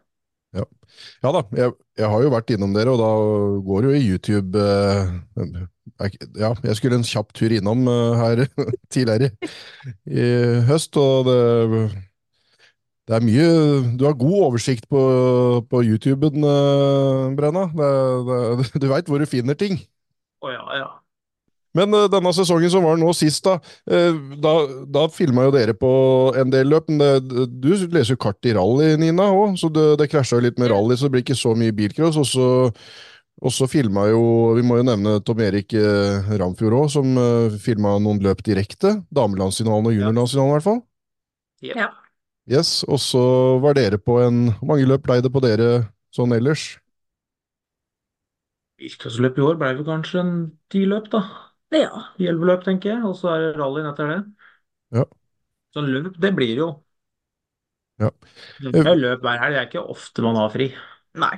Ja, 0.57 0.65
ja 1.23 1.31
da, 1.37 1.45
jeg, 1.55 1.75
jeg 2.01 2.11
har 2.11 2.23
jo 2.25 2.31
vært 2.35 2.51
innom 2.51 2.73
dere, 2.75 2.91
og 2.91 2.99
da 2.99 3.11
går 3.67 3.85
det 3.85 3.91
jo 3.91 3.99
i 3.99 4.09
YouTube 4.09 4.59
eh, 4.59 5.61
Ja, 6.41 6.51
jeg 6.67 6.77
skulle 6.79 6.99
en 6.99 7.07
kjapp 7.07 7.31
tur 7.39 7.55
innom 7.55 7.87
eh, 7.87 8.19
her 8.19 8.43
tidligere 8.93 9.31
i 10.11 10.27
høst, 10.67 10.99
og 10.99 11.31
det, 11.31 11.39
det 13.07 13.17
er 13.17 13.27
mye 13.29 13.47
Du 14.01 14.05
har 14.09 14.19
god 14.19 14.49
oversikt 14.49 14.89
på, 14.91 15.05
på 15.71 15.85
YouTuben, 15.87 16.43
eh, 16.43 17.31
Brenna. 17.39 17.69
Det, 17.71 17.93
det, 18.27 18.73
du 18.83 18.91
veit 18.91 19.11
hvor 19.11 19.23
du 19.23 19.31
finner 19.31 19.59
ting. 19.59 19.79
Å 20.43 20.51
ja, 20.51 20.67
ja. 20.83 20.91
Men 21.77 21.95
uh, 21.95 22.07
denne 22.11 22.33
sesongen 22.35 22.73
som 22.73 22.87
var 22.87 22.99
nå 23.01 23.13
sist, 23.17 23.45
da, 23.47 23.59
uh, 23.91 24.17
da, 24.43 24.55
da 24.91 25.05
filma 25.13 25.47
jo 25.47 25.55
dere 25.55 25.77
på 25.79 25.93
en 26.41 26.51
del 26.53 26.73
løp. 26.73 26.91
Men 26.91 27.01
det, 27.01 27.47
du 27.63 27.71
leser 27.87 28.17
jo 28.17 28.23
kart 28.23 28.49
i 28.49 28.55
rally, 28.57 28.95
Nina, 29.01 29.31
òg, 29.35 29.57
så 29.61 29.71
det, 29.73 29.87
det 30.01 30.11
krasja 30.13 30.39
jo 30.39 30.47
litt 30.49 30.61
med 30.61 30.73
rally, 30.73 30.99
så 30.99 31.09
det 31.09 31.17
blir 31.17 31.27
ikke 31.27 31.39
så 31.39 31.55
mye 31.59 31.77
bilcross. 31.77 32.19
Og 32.21 32.29
så, 32.29 32.51
og 33.41 33.55
så 33.55 33.65
filma 33.71 34.05
jo 34.11 34.23
Vi 34.59 34.65
må 34.67 34.81
jo 34.81 34.85
nevne 34.91 35.19
Tom 35.25 35.41
Erik 35.47 35.73
uh, 35.79 36.29
Ramfjord 36.41 36.79
òg, 36.83 36.93
som 36.99 37.17
uh, 37.17 37.57
filma 37.63 37.97
noen 38.03 38.23
løp 38.25 38.45
direkte. 38.47 38.99
Damelandsfinalen 39.15 39.91
og 39.91 39.99
juniorlandsfinalen, 39.99 40.53
i 40.53 40.59
hvert 40.59 40.69
fall. 40.69 40.85
Yep. 41.65 41.77
Ja. 41.77 41.91
Yes, 42.51 42.83
Og 42.89 42.99
så 42.99 43.21
var 43.63 43.77
dere 43.77 43.99
på 44.01 44.17
en 44.25 44.49
Hvor 44.59 44.73
mange 44.73 44.87
løp 44.89 45.05
blei 45.05 45.21
det 45.23 45.31
på 45.31 45.43
dere 45.45 45.91
sånn 46.11 46.33
ellers? 46.35 46.81
Bilcrossløp 48.81 49.37
i 49.39 49.45
år 49.45 49.59
ble 49.61 49.75
vel 49.77 49.87
kanskje 49.87 50.23
en 50.23 50.33
ti 50.73 50.87
løp, 50.89 51.11
da. 51.13 51.21
Ja. 51.75 52.03
Ti-elleve 52.19 52.63
tenker 52.67 52.93
jeg. 52.95 53.03
Og 53.11 53.17
så 53.19 53.33
er 53.35 53.45
det 53.47 53.51
rallyen 53.61 53.91
etter 53.93 54.13
det. 54.15 54.21
Ja. 54.91 55.05
Så 55.77 55.83
løp, 55.87 56.15
det 56.27 56.33
blir 56.39 56.57
jo. 56.63 56.69
Ja. 58.01 58.11
Det 58.77 58.83
er 58.93 58.97
løp 59.01 59.25
hver 59.27 59.39
helg. 59.43 59.55
Det 59.57 59.61
er 59.63 59.69
ikke 59.69 59.85
ofte 59.97 60.25
man 60.27 60.39
har 60.41 60.53
fri. 60.55 60.71
Nei. 61.25 61.35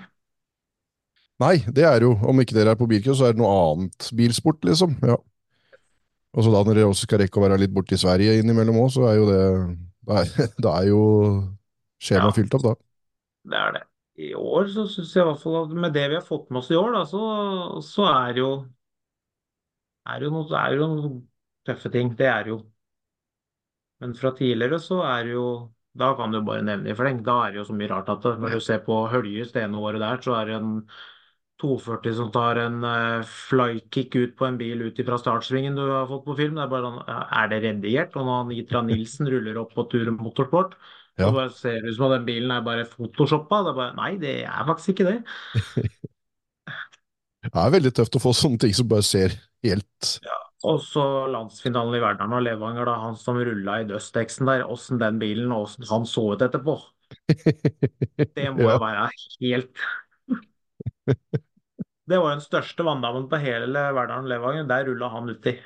Nei, 1.42 1.56
det 1.76 1.84
er 1.88 2.04
jo, 2.06 2.12
om 2.30 2.40
ikke 2.42 2.54
dere 2.56 2.72
er 2.74 2.78
på 2.82 2.88
bilcross, 2.92 3.18
så 3.20 3.28
er 3.28 3.34
det 3.36 3.42
noe 3.42 3.52
annet 3.72 4.08
bilsport, 4.18 4.62
liksom. 4.68 4.94
Ja. 5.10 5.18
Og 6.32 6.44
så 6.44 6.52
da 6.52 6.62
når 6.64 6.78
dere 6.78 6.88
også 6.90 7.06
skal 7.06 7.20
rekke 7.22 7.40
å 7.40 7.44
være 7.44 7.58
litt 7.60 7.72
borte 7.76 7.96
i 7.96 8.00
Sverige 8.00 8.38
innimellom 8.40 8.78
òg, 8.84 8.92
så 8.94 9.08
er 9.10 9.18
jo 9.20 9.26
det 9.28 9.40
Da 10.08 10.22
er, 10.24 10.30
da 10.64 10.70
er 10.80 10.86
jo 10.88 11.02
skjemaet 12.02 12.32
Ja. 12.32 12.36
fylt 12.40 12.56
opp, 12.58 12.64
da. 12.70 12.74
Det 13.44 13.58
er 13.58 13.72
det. 13.76 13.82
I 14.22 14.32
år 14.36 14.66
så 14.70 14.84
syns 14.92 15.12
jeg 15.16 15.22
i 15.22 15.26
hvert 15.28 15.40
fall 15.42 15.56
at 15.62 15.70
med 15.84 15.94
det 15.96 16.04
vi 16.10 16.16
har 16.18 16.24
fått 16.26 16.50
med 16.50 16.60
oss 16.60 16.70
i 16.70 16.76
år, 16.78 16.90
da, 16.96 17.04
så, 17.08 17.20
så 17.86 18.06
er 18.10 18.40
jo 18.42 18.48
er 20.08 20.24
jo 20.26 20.30
noe, 20.34 20.48
det 20.50 20.58
er 20.60 20.76
jo 20.76 20.88
noen 20.92 21.18
tøffe 21.66 21.90
ting. 21.94 22.14
Det 22.18 22.26
er 22.26 22.52
jo. 22.52 22.58
Men 24.02 24.14
fra 24.18 24.32
tidligere 24.36 24.80
så 24.82 25.00
er 25.06 25.24
det 25.28 25.36
jo 25.36 25.46
Da 25.98 26.14
kan 26.16 26.32
du 26.32 26.38
bare 26.40 26.64
nevne 26.64 26.88
i 26.88 26.96
fleng. 26.96 27.18
Da 27.24 27.34
er 27.46 27.52
det 27.52 27.58
jo 27.60 27.66
så 27.68 27.74
mye 27.76 27.90
rart 27.90 28.08
at 28.08 28.22
det, 28.24 28.38
når 28.40 28.54
du 28.56 28.60
ser 28.64 28.78
på 28.86 28.94
Høljes 29.12 29.50
det 29.52 29.66
ene 29.66 29.76
året 29.76 30.00
der, 30.00 30.22
så 30.24 30.38
er 30.38 30.46
det 30.48 30.54
en 30.56 30.70
240 31.60 32.14
som 32.16 32.30
tar 32.32 32.56
en 32.62 32.78
uh, 32.82 33.26
flykick 33.28 34.16
ut 34.16 34.32
på 34.38 34.46
en 34.48 34.56
bil 34.58 34.86
ut 34.86 35.02
fra 35.04 35.18
startsvingen 35.20 35.76
du 35.76 35.82
har 35.84 36.08
fått 36.08 36.24
på 36.24 36.36
film. 36.38 36.56
Det 36.56 36.64
er 36.64 36.72
bare 36.72 36.88
sånn, 36.88 37.02
Er 37.42 37.52
det 37.52 37.60
redigert? 37.66 38.16
Og 38.16 38.24
når 38.30 38.48
Nitra 38.54 38.82
Nilsen 38.88 39.28
ruller 39.34 39.60
opp 39.60 39.76
på 39.76 39.84
Tur 39.92 40.08
Motorsport, 40.16 40.78
Ja. 41.18 41.26
så 41.28 41.34
bare 41.36 41.50
ser 41.52 41.82
det 41.82 41.92
ut 41.92 41.98
som 41.98 42.08
at 42.08 42.16
den 42.16 42.24
bilen 42.30 42.56
er 42.56 42.64
bare 42.64 42.88
photoshoppa. 42.88 43.60
Det 43.66 43.74
er 43.74 43.78
bare, 43.82 43.96
nei, 44.00 44.10
det 44.16 44.34
er 44.48 44.64
faktisk 44.72 44.94
ikke 44.96 45.10
det. 45.10 45.18
Det 47.42 47.58
er 47.58 47.72
veldig 47.74 47.92
tøft 47.96 48.16
å 48.18 48.22
få 48.22 48.32
sånne 48.36 48.60
ting 48.62 48.74
som 48.76 48.88
bare 48.90 49.04
ser 49.06 49.34
helt 49.66 50.12
Og 50.62 50.78
så 50.86 51.02
landsfinalen 51.30 51.96
i 51.98 52.02
Verdalen 52.02 52.36
og 52.38 52.44
Levanger, 52.46 52.86
da 52.86 52.94
han 53.02 53.16
som 53.18 53.40
rulla 53.42 53.80
i 53.82 53.86
dødsteksten 53.88 54.46
der, 54.46 54.62
åssen 54.70 55.00
den 55.02 55.18
bilen 55.22 55.50
og 55.54 55.66
åssen 55.66 55.88
han 55.90 56.06
så 56.06 56.28
ut 56.36 56.44
etterpå. 56.46 56.76
Det 58.36 58.46
må 58.54 58.62
Ja. 58.64 58.76
jo 58.76 58.78
være 58.80 59.08
helt 59.40 59.82
Det 62.08 62.18
var 62.18 62.30
jo 62.30 62.36
den 62.36 62.44
største 62.44 62.84
vanndammen 62.86 63.28
på 63.30 63.38
hele 63.42 63.82
Verdalen 63.96 64.28
Levanger. 64.30 64.66
Der 64.70 64.86
rulla 64.90 65.08
han 65.14 65.30
uti. 65.30 65.56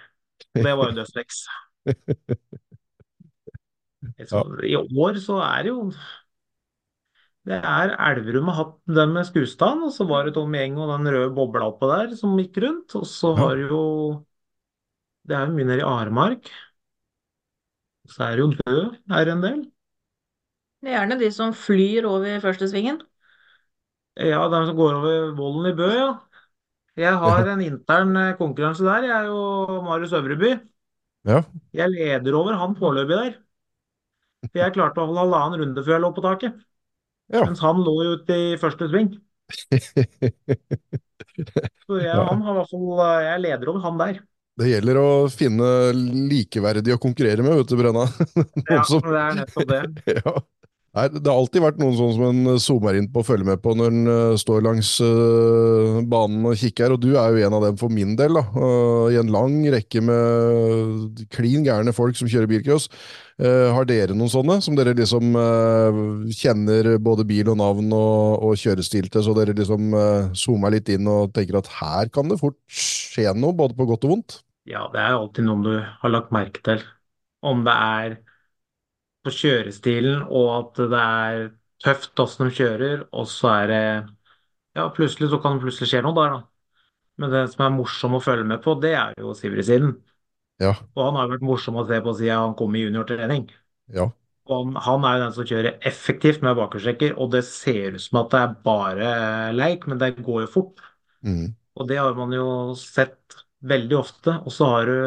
Det 0.54 0.72
var 0.76 0.90
jo 0.90 0.96
dødstekst. 1.00 1.48
Så 4.30 4.40
I 4.64 4.76
år 4.76 5.18
så 5.20 5.38
er 5.44 5.62
det 5.66 5.72
jo 5.72 5.90
Det 7.46 7.56
er 7.62 7.92
Elverum 8.08 8.48
har 8.50 8.56
hatt 8.58 8.78
den 8.96 9.12
med 9.14 9.26
Skustad, 9.28 9.82
og 9.86 9.92
så 9.94 10.06
var 10.08 10.26
det 10.26 10.34
Tom 10.34 10.54
Gjeng 10.56 10.78
og 10.82 10.90
den 10.90 11.06
røde 11.14 11.34
bobla 11.34 11.68
oppå 11.70 11.90
der 11.92 12.14
som 12.18 12.34
gikk 12.40 12.58
rundt. 12.64 12.96
Og 12.98 13.06
så 13.06 13.34
har 13.38 13.60
jo 13.62 13.82
Det 15.26 15.34
er 15.36 15.46
jo 15.46 15.54
mye 15.54 15.66
nede 15.66 15.82
i 15.82 15.86
Aremark. 15.86 16.50
Så 18.10 18.22
er 18.26 18.36
det 18.36 18.44
jo 18.44 18.50
Bø 18.58 18.76
er 19.18 19.32
en 19.32 19.42
del. 19.42 19.64
Det 20.82 20.90
er 20.90 20.98
gjerne 20.98 21.18
de 21.22 21.30
som 21.34 21.54
flyr 21.54 22.06
over 22.06 22.42
første 22.42 22.68
svingen. 22.70 23.00
Ja, 24.16 24.46
de 24.48 24.62
som 24.68 24.76
går 24.76 24.94
over 25.00 25.32
volden 25.38 25.70
i 25.70 25.74
Bø, 25.76 25.90
ja. 25.94 26.12
Jeg 26.96 27.18
har 27.20 27.48
en 27.52 27.60
intern 27.60 28.16
eh, 28.16 28.36
konkurranse 28.38 28.84
der, 28.86 29.04
jeg 29.04 29.16
er 29.18 29.26
jo 29.28 29.82
Marius 29.84 30.14
Øvreby. 30.16 30.54
Ja. 31.28 31.42
Jeg 31.74 31.90
leder 31.92 32.38
over 32.38 32.56
han 32.56 32.76
foreløpig 32.78 33.16
der. 33.18 33.34
For 34.46 34.58
jeg 34.62 34.72
klarte 34.76 34.96
i 34.96 35.02
hvert 35.02 35.10
fall 35.10 35.20
halvannen 35.20 35.60
runde 35.60 35.84
før 35.84 35.96
jeg 35.96 36.04
lå 36.06 36.10
på 36.16 36.24
taket. 36.24 36.64
Ja. 37.32 37.42
Mens 37.44 37.62
han 37.64 37.80
lå 37.82 37.94
jo 38.06 38.16
ute 38.20 38.36
i 38.38 38.56
første 38.60 38.86
sving. 38.90 39.10
Så 41.86 41.98
jeg, 42.00 42.14
han 42.14 42.40
har 42.42 42.54
i 42.54 42.58
hvert 42.60 42.70
fall, 42.72 42.88
eh, 43.04 43.24
jeg 43.26 43.42
leder 43.44 43.70
over 43.72 43.84
han 43.84 44.00
der. 44.00 44.20
Det 44.56 44.70
gjelder 44.70 44.98
å 45.02 45.08
finne 45.28 45.66
likeverdige 46.30 46.96
å 46.96 47.00
konkurrere 47.02 47.44
med, 47.44 47.58
vet 47.60 47.68
du, 47.72 47.76
Brenna. 47.76 48.06
Ja, 48.70 48.80
som- 48.88 49.02
det 49.04 49.20
er 49.20 49.36
nettopp 49.42 49.68
det. 49.72 49.82
ja. 50.16 50.32
Nei, 50.96 51.10
det 51.12 51.28
har 51.28 51.36
alltid 51.36 51.60
vært 51.60 51.76
noen 51.76 51.92
sånn 51.92 52.12
som 52.16 52.22
en 52.24 52.56
zoomer 52.62 52.96
inn 52.96 53.06
på 53.12 53.20
og 53.20 53.26
følger 53.28 53.44
med 53.44 53.60
på 53.60 53.74
når 53.76 53.90
en 53.92 54.08
eh, 54.08 54.36
står 54.40 54.62
langs 54.64 54.94
eh, 55.04 55.98
banen 56.08 56.46
og 56.48 56.56
kikker, 56.56 56.94
og 56.94 57.02
du 57.02 57.10
er 57.20 57.34
jo 57.34 57.42
en 57.44 57.56
av 57.58 57.66
dem 57.66 57.76
for 57.76 57.92
min 57.92 58.14
del, 58.16 58.38
da. 58.38 58.44
Eh, 58.56 59.10
I 59.12 59.18
en 59.20 59.32
lang 59.34 59.58
rekke 59.74 60.00
med 60.00 61.20
klin 61.34 61.66
gærne 61.66 61.92
folk 61.92 62.16
som 62.16 62.30
kjører 62.32 62.48
bilcross. 62.48 62.88
Eh, 63.36 63.68
har 63.76 63.84
dere 63.84 64.16
noen 64.16 64.32
sånne, 64.32 64.56
som 64.64 64.78
dere 64.78 64.94
liksom 64.96 65.36
eh, 65.36 65.98
kjenner 66.32 66.88
både 67.04 67.26
bil 67.28 67.50
og 67.52 67.58
navn 67.60 67.92
og, 67.92 68.46
og 68.48 68.56
kjørestil 68.62 69.10
til, 69.12 69.26
så 69.26 69.34
dere 69.36 69.52
liksom 69.58 69.92
zoomer 70.32 70.72
litt 70.78 70.88
inn 70.94 71.12
og 71.12 71.34
tenker 71.36 71.60
at 71.60 71.68
her 71.76 72.08
kan 72.14 72.32
det 72.32 72.40
fort 72.40 72.56
skje 72.72 73.36
noe, 73.36 73.52
både 73.58 73.76
på 73.76 73.84
godt 73.92 74.08
og 74.08 74.14
vondt? 74.14 74.38
Ja, 74.64 74.88
det 74.96 75.04
er 75.04 75.18
alltid 75.18 75.44
noen 75.44 75.68
du 75.68 75.74
har 75.76 76.14
lagt 76.14 76.32
merke 76.32 76.64
til. 76.64 76.80
Om 77.44 77.68
det 77.68 77.76
er 77.76 78.16
på 79.26 79.32
kjørestilen 79.34 80.24
og 80.26 80.48
at 80.60 80.82
det 80.92 81.00
er 81.02 81.40
tøft 81.84 82.22
åssen 82.24 82.48
de 82.48 82.56
kjører, 82.56 83.06
og 83.12 83.28
så 83.30 83.52
er 83.62 83.72
det 83.72 83.82
Ja, 84.76 84.90
plutselig 84.92 85.30
så 85.32 85.38
kan 85.40 85.56
det 85.56 85.64
plutselig 85.64 85.88
skje 85.90 86.02
noe 86.04 86.14
der, 86.18 86.34
da. 86.36 86.40
Men 87.22 87.32
det 87.32 87.44
som 87.52 87.62
er 87.66 87.72
morsom 87.76 88.16
å 88.18 88.20
følge 88.24 88.44
med 88.48 88.60
på, 88.64 88.74
det 88.82 88.92
er 88.98 89.14
jo 89.22 89.32
Sivri-siden. 89.36 89.94
Ja, 90.60 90.74
Og 90.96 91.02
han 91.06 91.16
har 91.20 91.30
vært 91.30 91.44
morsom 91.46 91.78
å 91.80 91.84
se 91.88 92.00
på 92.04 92.12
siden 92.18 92.42
han 92.42 92.56
kom 92.58 92.74
i 92.76 92.82
juniortrening. 92.84 93.46
ja. 93.88 94.12
Og 94.46 94.54
han, 94.60 94.76
han 94.86 95.06
er 95.06 95.16
jo 95.16 95.22
den 95.24 95.34
som 95.36 95.48
kjører 95.50 95.78
effektivt 95.90 96.44
med 96.46 96.56
bakhjulstrekker, 96.58 97.16
og 97.18 97.32
det 97.34 97.42
ser 97.48 97.96
ut 97.96 98.04
som 98.04 98.20
at 98.22 98.30
det 98.34 98.42
er 98.42 98.54
bare 98.68 99.08
leik, 99.56 99.88
men 99.90 99.98
det 100.02 100.12
går 100.22 100.44
jo 100.44 100.52
fort. 100.52 100.84
Mm. 101.22 101.54
Og 101.76 101.88
det 101.90 101.98
har 102.00 102.14
man 102.18 102.32
jo 102.34 102.46
sett 102.78 103.36
veldig 103.66 103.98
ofte. 103.98 104.36
Og 104.46 104.52
så 104.54 104.68
har 104.72 104.86
du 104.90 104.98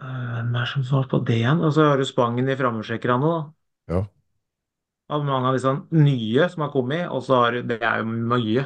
Hvem 0.00 0.54
er 0.56 0.64
det 0.64 0.68
som 0.70 0.84
svarte 0.88 1.12
på 1.12 1.20
det 1.28 1.36
igjen? 1.42 1.60
Og 1.60 1.74
så 1.76 1.90
har 1.90 2.00
du 2.00 2.06
Spangen 2.08 2.48
i 2.48 2.56
framhjulstrekkerne, 2.56 3.32
da. 3.34 3.94
Ja. 3.94 4.00
Av 5.10 5.24
mange 5.26 5.50
av 5.50 5.56
disse 5.58 5.72
nye 5.92 6.46
som 6.52 6.64
har 6.64 6.70
kommet, 6.72 7.08
og 7.10 7.24
så 7.26 7.42
har 7.42 7.56
du 7.56 7.62
Det 7.74 7.80
er 7.82 8.00
jo 8.00 8.06
mye. 8.08 8.64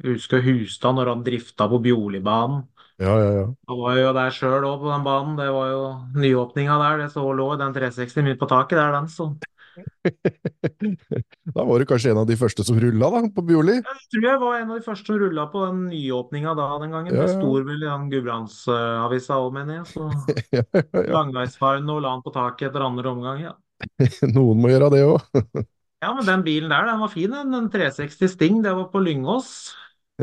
Jeg 0.00 0.14
husker 0.14 0.44
Hustad 0.44 0.94
når 0.96 1.10
han 1.10 1.24
drifta 1.26 1.66
på 1.68 1.80
Bjorlibanen. 1.82 2.62
Ja, 3.00 3.16
ja, 3.18 3.30
ja. 3.34 3.46
Han 3.68 3.80
var 3.80 3.96
jo 3.98 4.12
der 4.14 4.34
sjøl 4.36 4.66
òg 4.68 4.82
på 4.84 4.90
den 4.92 5.04
banen. 5.04 5.36
Det 5.40 5.48
var 5.50 5.70
jo 5.72 5.82
nyåpninga 6.14 6.76
der. 6.84 6.98
Det 7.02 7.08
så 7.12 7.24
lå 7.32 7.48
den 7.60 7.74
360 7.74 8.24
midt 8.24 8.40
på 8.40 8.48
taket 8.48 8.78
der, 8.78 8.92
den. 8.96 9.08
Så 9.08 9.32
Da 11.54 11.64
var 11.64 11.78
du 11.78 11.86
kanskje 11.88 12.10
en 12.12 12.20
av 12.22 12.26
de 12.28 12.36
første 12.38 12.64
som 12.66 12.78
rulla 12.80 13.10
da, 13.14 13.22
på 13.34 13.42
Bjorli? 13.46 13.76
jeg 13.80 14.06
tror 14.12 14.26
jeg 14.26 14.40
var 14.42 14.58
en 14.60 14.70
av 14.70 14.78
de 14.80 14.84
første 14.86 15.10
som 15.10 15.18
rulla 15.20 15.46
på 15.52 15.64
den 15.66 15.80
nyåpninga 15.90 16.54
da 16.58 16.68
den 16.82 16.94
gangen. 16.94 17.14
Ja, 17.14 17.22
Det 17.24 17.30
ja. 17.30 17.38
sto 17.38 17.52
vel 17.56 17.80
i 17.82 17.86
den 17.88 18.06
Gudbrandsavisa 18.12 19.40
òg, 19.40 19.50
mener 19.56 19.80
jeg. 19.80 19.86
Så 19.94 20.08
Ja, 20.54 20.62
ja, 20.74 20.84
ja. 20.92 21.02
langveisfaren 21.16 21.90
og 21.90 22.02
la 22.04 22.14
han 22.16 22.24
på 22.26 22.32
taket 22.34 22.70
etter 22.70 22.86
andre 22.86 23.10
omgang, 23.12 23.42
ja. 23.48 23.54
Noen 24.36 24.60
må 24.60 24.70
gjøre 24.72 24.90
det 24.94 25.02
òg. 25.08 25.64
Ja, 26.00 26.14
men 26.16 26.24
den 26.24 26.42
bilen 26.46 26.72
der, 26.72 26.86
den 26.88 27.00
var 27.02 27.12
fin, 27.12 27.30
den. 27.34 27.52
Den 27.52 27.68
360 27.72 28.32
Sting, 28.34 28.62
det 28.64 28.72
var 28.76 28.88
på 28.92 29.02
Lyngås. 29.04 29.50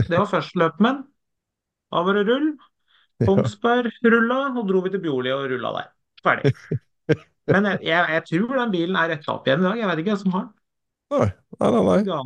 Det 0.07 0.17
var 0.17 0.29
førsteløpet 0.29 0.81
den. 0.85 1.03
Da 1.93 2.01
var 2.05 2.17
det 2.17 2.25
rull. 2.29 2.49
Kongsberg 3.25 3.91
rulla, 4.05 4.39
og 4.57 4.67
dro 4.69 4.81
vi 4.85 4.93
til 4.93 5.01
Bjorli 5.05 5.33
og 5.33 5.47
rulla 5.53 5.73
der. 5.79 5.91
Ferdig. 6.25 6.53
Men 7.47 7.69
jeg, 7.71 7.79
jeg, 7.87 8.09
jeg 8.17 8.23
tror 8.31 8.57
den 8.59 8.73
bilen 8.73 8.97
er 8.99 9.13
retta 9.13 9.33
opp 9.37 9.47
igjen 9.47 9.63
i 9.63 9.67
dag. 9.69 9.79
Jeg 9.79 9.89
vet 9.91 10.01
ikke 10.03 10.13
hvem 10.13 10.21
som 10.25 10.35
har 10.35 10.45
den. 10.47 10.53
Nei, 11.15 11.27
nei, 11.63 11.71
nei. 11.87 12.01
nei. 12.09 12.21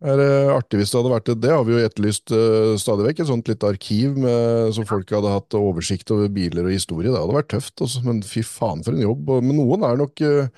Er 0.00 0.16
det 0.16 0.28
artig 0.48 0.78
hvis 0.80 0.90
det 0.90 0.96
hadde 0.96 1.12
vært 1.12 1.26
det? 1.28 1.34
Det 1.44 1.50
har 1.52 1.64
vi 1.68 1.74
jo 1.74 1.80
etterlyst 1.84 2.32
uh, 2.32 2.72
stadig 2.80 3.04
vekk. 3.04 3.18
Et 3.20 3.28
sånt 3.28 3.50
lite 3.52 3.68
arkiv 3.68 4.14
med, 4.16 4.70
som 4.72 4.86
folk 4.88 5.10
hadde 5.12 5.32
hatt 5.34 5.56
oversikt 5.58 6.10
over 6.14 6.30
biler 6.32 6.64
og 6.64 6.72
historie. 6.72 7.12
Det 7.12 7.20
hadde 7.20 7.36
vært 7.36 7.50
tøft, 7.52 7.74
også, 7.84 8.00
Men 8.06 8.22
fy 8.24 8.40
faen 8.46 8.80
for 8.86 8.96
en 8.96 9.04
jobb. 9.04 9.28
Og- 9.28 9.44
Men 9.44 9.60
noen 9.60 9.84
er 9.84 10.00
nok 10.00 10.24
uh, 10.24 10.48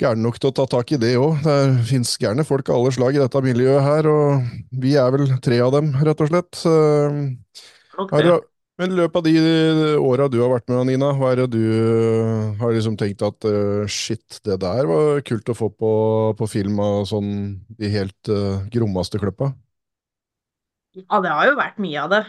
gærne 0.00 0.24
nok 0.24 0.38
til 0.40 0.48
å 0.48 0.56
ta 0.56 0.64
tak 0.78 0.94
i 0.96 1.00
det 1.02 1.12
òg. 1.20 1.42
Det 1.44 1.58
fins 1.90 2.14
gærne 2.22 2.46
folk 2.48 2.70
av 2.72 2.80
alle 2.80 2.94
slag 2.96 3.18
i 3.18 3.22
dette 3.22 3.44
miljøet 3.44 3.84
her, 3.84 4.08
og 4.08 4.48
vi 4.80 4.94
er 4.96 5.12
vel 5.12 5.26
tre 5.44 5.60
av 5.60 5.74
dem, 5.76 5.92
rett 6.08 6.24
og 6.24 6.32
slett. 6.32 6.62
Uh, 6.64 7.28
okay. 8.00 8.16
Har 8.16 8.30
men 8.78 8.92
i 8.92 8.98
løpet 8.98 9.18
av 9.18 9.26
de 9.26 9.96
åra 9.98 10.28
du 10.30 10.38
har 10.40 10.52
vært 10.52 10.68
med, 10.70 10.86
Nina, 10.92 11.10
hva 11.18 11.32
er 11.32 11.42
det 11.42 11.48
du 11.56 11.62
øh, 11.66 12.58
har 12.60 12.74
liksom 12.74 12.98
tenkt 13.00 13.24
at 13.26 13.46
uh, 13.48 13.86
shit, 13.90 14.38
det 14.46 14.60
der 14.62 14.86
var 14.86 15.22
kult 15.26 15.50
å 15.50 15.56
få 15.58 15.70
på, 15.74 15.92
på 16.38 16.48
film 16.50 16.78
av 16.84 17.00
sånn 17.10 17.32
de 17.78 17.90
helt 17.90 18.30
uh, 18.30 18.62
grommeste 18.70 19.18
kløppa? 19.18 19.50
Ja, 20.98 21.18
det 21.24 21.32
har 21.34 21.50
jo 21.50 21.56
vært 21.58 21.82
mye 21.82 22.04
av 22.04 22.12
det. 22.14 22.22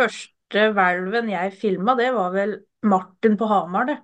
Første 0.00 0.64
hvelven 0.74 1.28
jeg 1.32 1.52
filma, 1.60 1.94
det 2.00 2.10
var 2.16 2.32
vel 2.34 2.56
Martin 2.84 3.36
på 3.40 3.48
Hamar, 3.48 3.88
det. 3.92 3.98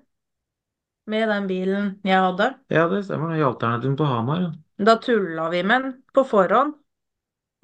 Med 1.10 1.27
den 1.32 1.48
bilen 1.48 1.89
jeg 2.06 2.20
hadde. 2.22 2.52
Ja, 2.70 2.85
det 2.93 3.02
stemmer. 3.09 3.32
I 3.35 3.43
alternativen 3.43 3.97
på 3.98 4.06
Hamar. 4.09 4.44
ja. 4.44 4.52
Da 4.81 4.94
tulla 4.97 5.48
vi 5.52 5.64
med 5.66 5.82
den 5.82 5.97
på 6.16 6.24
forhånd. 6.24 6.77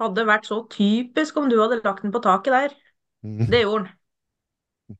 Hadde 0.01 0.27
vært 0.27 0.45
så 0.45 0.59
typisk 0.69 1.37
om 1.37 1.47
du 1.49 1.55
hadde 1.57 1.79
lagt 1.81 2.03
den 2.05 2.13
på 2.13 2.21
taket 2.21 2.53
der. 2.53 2.75
Mm. 3.25 3.45
Det 3.49 3.61
gjorde 3.63 3.85
han. 3.85 3.93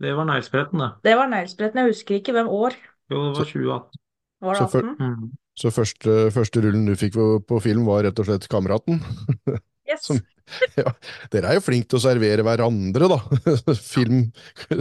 Det 0.04 0.14
var 0.18 0.26
neglespretten, 0.28 0.80
det. 0.84 0.90
Det 1.08 1.16
var 1.16 1.30
neglespretten. 1.32 1.80
Jeg 1.84 1.94
husker 1.94 2.16
ikke 2.20 2.34
hvem 2.36 2.50
år. 2.52 2.76
Jo, 3.12 3.22
det 3.24 3.38
var 3.38 3.46
2018. 3.46 4.02
Var 4.42 4.54
det 4.54 4.60
Så 4.64 4.72
for- 4.72 4.96
Mm. 4.98 5.28
Så 5.58 5.72
første, 5.74 6.16
første 6.32 6.62
rullen 6.62 6.86
du 6.86 6.94
fikk 6.96 7.16
på, 7.48 7.60
film, 7.64 7.86
var 7.88 8.04
rett 8.06 8.20
og 8.20 8.26
slett 8.28 8.48
Kameraten? 8.50 9.00
Yes. 9.88 10.04
Som- 10.04 10.20
Ja, 10.78 10.92
dere 11.32 11.48
er 11.50 11.54
jo 11.58 11.64
flinke 11.64 11.88
til 11.88 11.98
å 11.98 12.04
servere 12.04 12.44
hverandre, 12.44 13.08
da. 13.08 13.18
Film, 13.96 14.32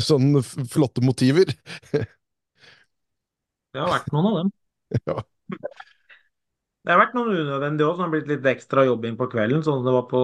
sånne 0.02 0.42
flotte 0.42 1.02
motiver. 1.02 1.46
Det 1.92 3.80
har 3.80 3.90
vært 3.92 4.12
noen 4.14 4.26
av 4.30 4.36
dem. 4.40 4.52
Ja. 5.06 5.16
Det 6.86 6.92
har 6.94 7.00
vært 7.02 7.16
noen 7.18 7.32
unødvendige 7.34 7.86
òg, 7.88 7.96
som 7.98 8.04
har 8.06 8.12
blitt 8.14 8.28
litt 8.30 8.46
ekstra 8.46 8.84
jobbing 8.86 9.16
på 9.18 9.26
kvelden. 9.32 9.62
Sånn 9.66 9.80
som 9.80 9.86
det 9.88 9.94
var 9.96 10.06
på, 10.10 10.22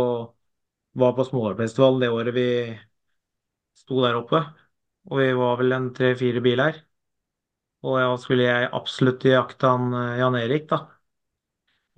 var 1.02 1.14
på 1.18 1.26
Smålerfestivalen 1.26 2.02
det 2.04 2.10
året 2.14 2.34
vi 2.36 2.46
sto 3.82 4.00
der 4.04 4.18
oppe. 4.22 4.42
Og 5.10 5.18
vi 5.22 5.28
var 5.42 5.58
vel 5.62 5.76
en 5.78 5.90
tre-fire 5.98 6.42
biler. 6.48 6.80
Og 7.88 7.98
da 8.00 8.06
skulle 8.22 8.46
jeg 8.48 8.70
absolutt 8.78 9.26
jakte 9.30 9.70
han 9.74 9.94
eh, 10.00 10.18
Jan 10.22 10.38
Erik, 10.42 10.66
da. 10.74 10.80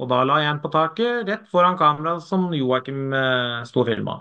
Og 0.03 0.09
da 0.11 0.19
la 0.29 0.37
jeg 0.43 0.51
en 0.53 0.61
på 0.67 0.71
taket, 0.77 1.25
rett 1.31 1.51
foran 1.55 1.79
kameraet 1.83 2.25
som 2.29 2.47
Joakim 2.61 3.03
eh, 3.25 3.61
sto 3.73 3.83
og 3.85 3.91
filma. 3.91 4.21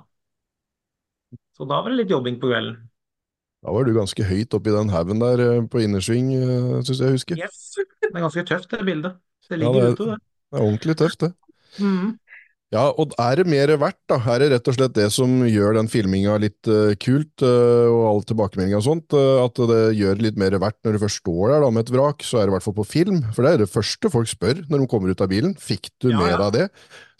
Så 1.58 1.66
da 1.70 1.80
var 1.82 1.90
det 1.94 2.00
litt 2.02 2.12
jobbing 2.14 2.40
på 2.42 2.50
kvelden. 2.52 2.78
Da 3.64 3.72
var 3.72 3.86
du 3.88 3.94
ganske 3.96 4.26
høyt 4.28 4.54
oppi 4.58 4.74
den 4.76 4.90
haugen 4.92 5.22
der 5.24 5.40
øh, 5.40 5.60
på 5.72 5.80
innersving, 5.86 6.32
syns 6.84 7.00
jeg 7.00 7.14
husker. 7.16 7.40
Yes. 7.40 7.62
Det 8.04 8.10
er 8.12 8.20
ganske 8.26 8.44
tøft, 8.50 8.72
det 8.74 8.86
bildet. 8.86 9.16
Det 9.48 9.56
Ja, 9.60 9.60
ligger 9.64 9.74
det 9.74 9.84
er- 9.84 9.94
ute, 9.94 10.04
det. 10.12 10.18
Det 10.52 10.60
er 10.60 10.64
ordentlig 10.68 10.98
tøft, 10.98 11.22
det. 11.22 11.34
Mhm. 11.80 12.20
Ja, 12.74 12.88
og 12.98 13.12
er 13.22 13.38
det 13.38 13.44
mer 13.52 13.70
verdt, 13.78 14.00
da? 14.10 14.18
Er 14.34 14.42
det 14.42 14.48
rett 14.56 14.70
og 14.72 14.74
slett 14.74 14.96
det 14.96 15.06
som 15.14 15.30
gjør 15.46 15.76
den 15.78 15.90
filminga 15.92 16.40
litt 16.42 16.66
uh, 16.66 16.96
kult, 16.98 17.44
uh, 17.46 17.86
og 17.86 18.02
all 18.10 18.24
tilbakemeldinga 18.26 18.80
og 18.80 18.86
sånt, 18.88 19.14
uh, 19.14 19.44
at 19.44 19.62
det 19.70 19.82
gjør 20.00 20.18
det 20.18 20.26
litt 20.26 20.40
mer 20.42 20.56
verdt 20.58 20.80
når 20.82 20.98
du 20.98 21.04
først 21.04 21.22
står 21.22 21.54
der 21.54 21.62
da 21.62 21.70
med 21.70 21.86
et 21.86 21.92
vrak, 21.94 22.26
så 22.26 22.40
er 22.40 22.48
det 22.48 22.54
i 22.54 22.56
hvert 22.56 22.66
fall 22.66 22.78
på 22.80 22.88
film, 22.90 23.20
for 23.36 23.46
det 23.46 23.52
er 23.52 23.62
det 23.62 23.70
første 23.70 24.10
folk 24.16 24.32
spør 24.32 24.64
når 24.72 24.82
de 24.82 24.90
kommer 24.90 25.14
ut 25.14 25.22
av 25.22 25.30
bilen. 25.30 25.54
Fikk 25.62 25.92
du 26.02 26.10
Ja, 26.10 26.18
med 26.18 26.34
ja. 26.34 26.42
deg 26.48 26.58
det? 26.58 26.66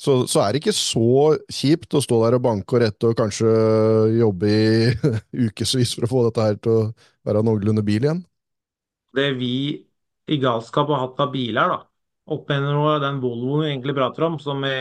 Så, 0.02 0.24
så 0.32 0.42
er 0.42 0.52
det 0.56 0.64
ikke 0.64 0.74
så 0.74 1.38
kjipt 1.54 1.94
å 1.94 2.02
stå 2.02 2.24
der 2.26 2.40
og 2.40 2.46
banke 2.50 2.80
og 2.80 2.82
rette 2.88 3.14
og 3.14 3.18
kanskje 3.22 3.54
jobbe 4.18 4.50
i 4.50 5.14
ukevis 5.46 5.94
for 5.94 6.10
å 6.10 6.14
få 6.16 6.28
dette 6.32 6.50
her 6.50 6.58
til 6.66 6.80
å 6.80 6.86
være 7.30 7.46
noenlunde 7.46 7.86
bil 7.86 8.10
igjen. 8.10 8.26
det 9.16 9.30
vi 9.38 9.54
i 10.34 10.38
galskap 10.42 10.90
har 10.90 11.04
hatt 11.04 11.20
av 11.24 11.32
biler, 11.34 11.74
da, 11.74 11.80
opp 12.34 12.50
gjennom 12.50 12.88
den 13.04 13.20
Volvoen 13.24 13.66
vi 13.66 13.72
egentlig 13.74 13.96
prater 13.98 14.26
om, 14.28 14.40
som 14.42 14.62
vi 14.64 14.74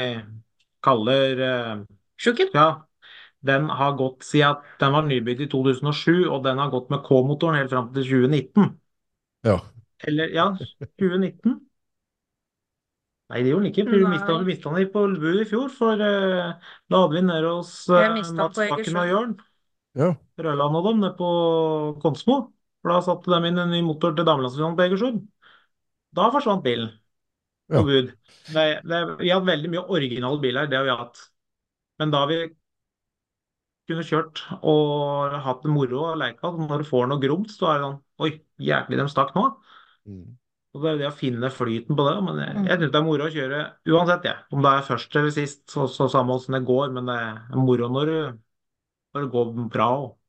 kaller 0.85 1.43
uh, 1.43 1.83
Sjuken. 2.23 2.53
Ja, 2.55 2.87
den 3.43 3.67
har 3.71 3.97
gått 3.99 4.23
siden 4.27 4.55
at 4.55 4.79
den 4.79 4.95
var 4.95 5.07
nybygd 5.09 5.43
i 5.43 5.51
2007, 5.51 6.29
og 6.29 6.45
den 6.47 6.61
har 6.63 6.71
gått 6.71 6.93
med 6.93 7.03
K-motoren 7.07 7.59
helt 7.59 7.73
fram 7.73 7.91
til 7.95 8.07
2019. 8.07 8.69
Ja. 9.49 9.59
Eller, 10.07 10.31
ja, 10.35 10.47
2019? 11.01 11.57
Nei, 13.33 13.41
det 13.41 13.51
gjorde 13.51 13.65
den 13.65 13.73
ikke. 13.73 13.87
Vi 13.89 14.03
mista 14.05 14.71
den 14.77 14.91
på 14.93 15.05
Bud 15.17 15.41
i 15.41 15.49
fjor, 15.49 15.73
for 15.75 15.99
uh, 15.99 16.55
da 16.87 17.03
hadde 17.03 17.17
vi 17.17 17.25
nede 17.27 17.51
hos 17.57 17.75
eh, 17.91 18.07
den 18.13 18.39
Mats 18.39 18.61
Bakken 18.61 19.03
og 19.03 19.11
Jørn. 19.11 19.37
Ja. 19.99 20.13
Rødland 20.39 20.79
og 20.79 20.89
dem 20.89 21.03
nede 21.03 21.15
på 21.19 21.31
Konsmo. 22.03 22.43
For 22.83 22.93
da 22.93 23.03
satte 23.05 23.31
de 23.31 23.49
inn 23.49 23.61
en 23.63 23.73
ny 23.73 23.83
motor 23.87 24.15
til 24.15 24.27
damelandsfinalen 24.27 24.79
på 24.79 24.87
Egersund. 24.87 25.23
Da 26.13 26.29
forsvant 26.35 26.65
bilen 26.67 26.91
på 27.71 27.79
Ja. 27.79 27.83
bud. 27.87 28.13
Det, 28.53 28.65
det, 28.85 29.01
vi 29.21 29.31
har 29.31 29.41
hatt 29.41 29.49
veldig 29.49 29.71
mye 29.73 29.85
originale 29.89 30.41
biler, 30.43 30.67
det 30.71 30.77
har 30.81 30.85
vi 30.89 30.97
hatt. 30.97 31.23
Men 32.03 32.11
da 32.11 32.25
har 32.25 32.29
vi 32.33 32.41
kunne 33.91 34.05
kjørt 34.07 34.41
og 34.63 35.35
hatt 35.45 35.65
det 35.65 35.73
moro 35.73 36.05
og 36.13 36.21
leika, 36.21 36.53
når 36.55 36.83
du 36.85 36.89
får 36.89 37.09
noe 37.11 37.23
gromt, 37.23 37.51
så 37.53 37.73
er 37.73 37.81
det 37.81 37.89
sånn 37.89 37.99
Oi, 38.23 38.31
jæklig, 38.63 38.99
de 39.01 39.07
stakk 39.11 39.33
nå. 39.35 39.43
Mm. 40.07 40.27
Og 40.73 40.85
det 40.85 40.91
er 40.93 40.99
det 41.01 41.07
å 41.09 41.15
finne 41.17 41.49
flyten 41.53 41.97
på 41.99 42.05
det. 42.07 42.13
Men 42.23 42.39
jeg, 42.39 42.53
jeg 42.69 42.79
syns 42.79 42.93
det 42.95 43.01
er 43.01 43.07
moro 43.09 43.27
å 43.27 43.33
kjøre 43.35 43.63
uansett, 43.91 44.29
jeg. 44.29 44.45
Om 44.55 44.63
det 44.65 44.71
er 44.77 44.85
først 44.87 45.17
eller 45.19 45.35
sist, 45.35 45.65
så, 45.73 45.89
så 45.91 46.07
samme 46.13 46.37
åssen 46.37 46.55
det 46.57 46.63
går. 46.69 46.93
Men 46.95 47.11
det 47.11 47.17
er 47.19 47.59
moro 47.59 47.89
når, 47.93 48.13
du, 48.13 48.39
når 49.17 49.27
det 49.27 49.33
går 49.35 49.51
bra. 49.75 49.89
også. 50.05 50.22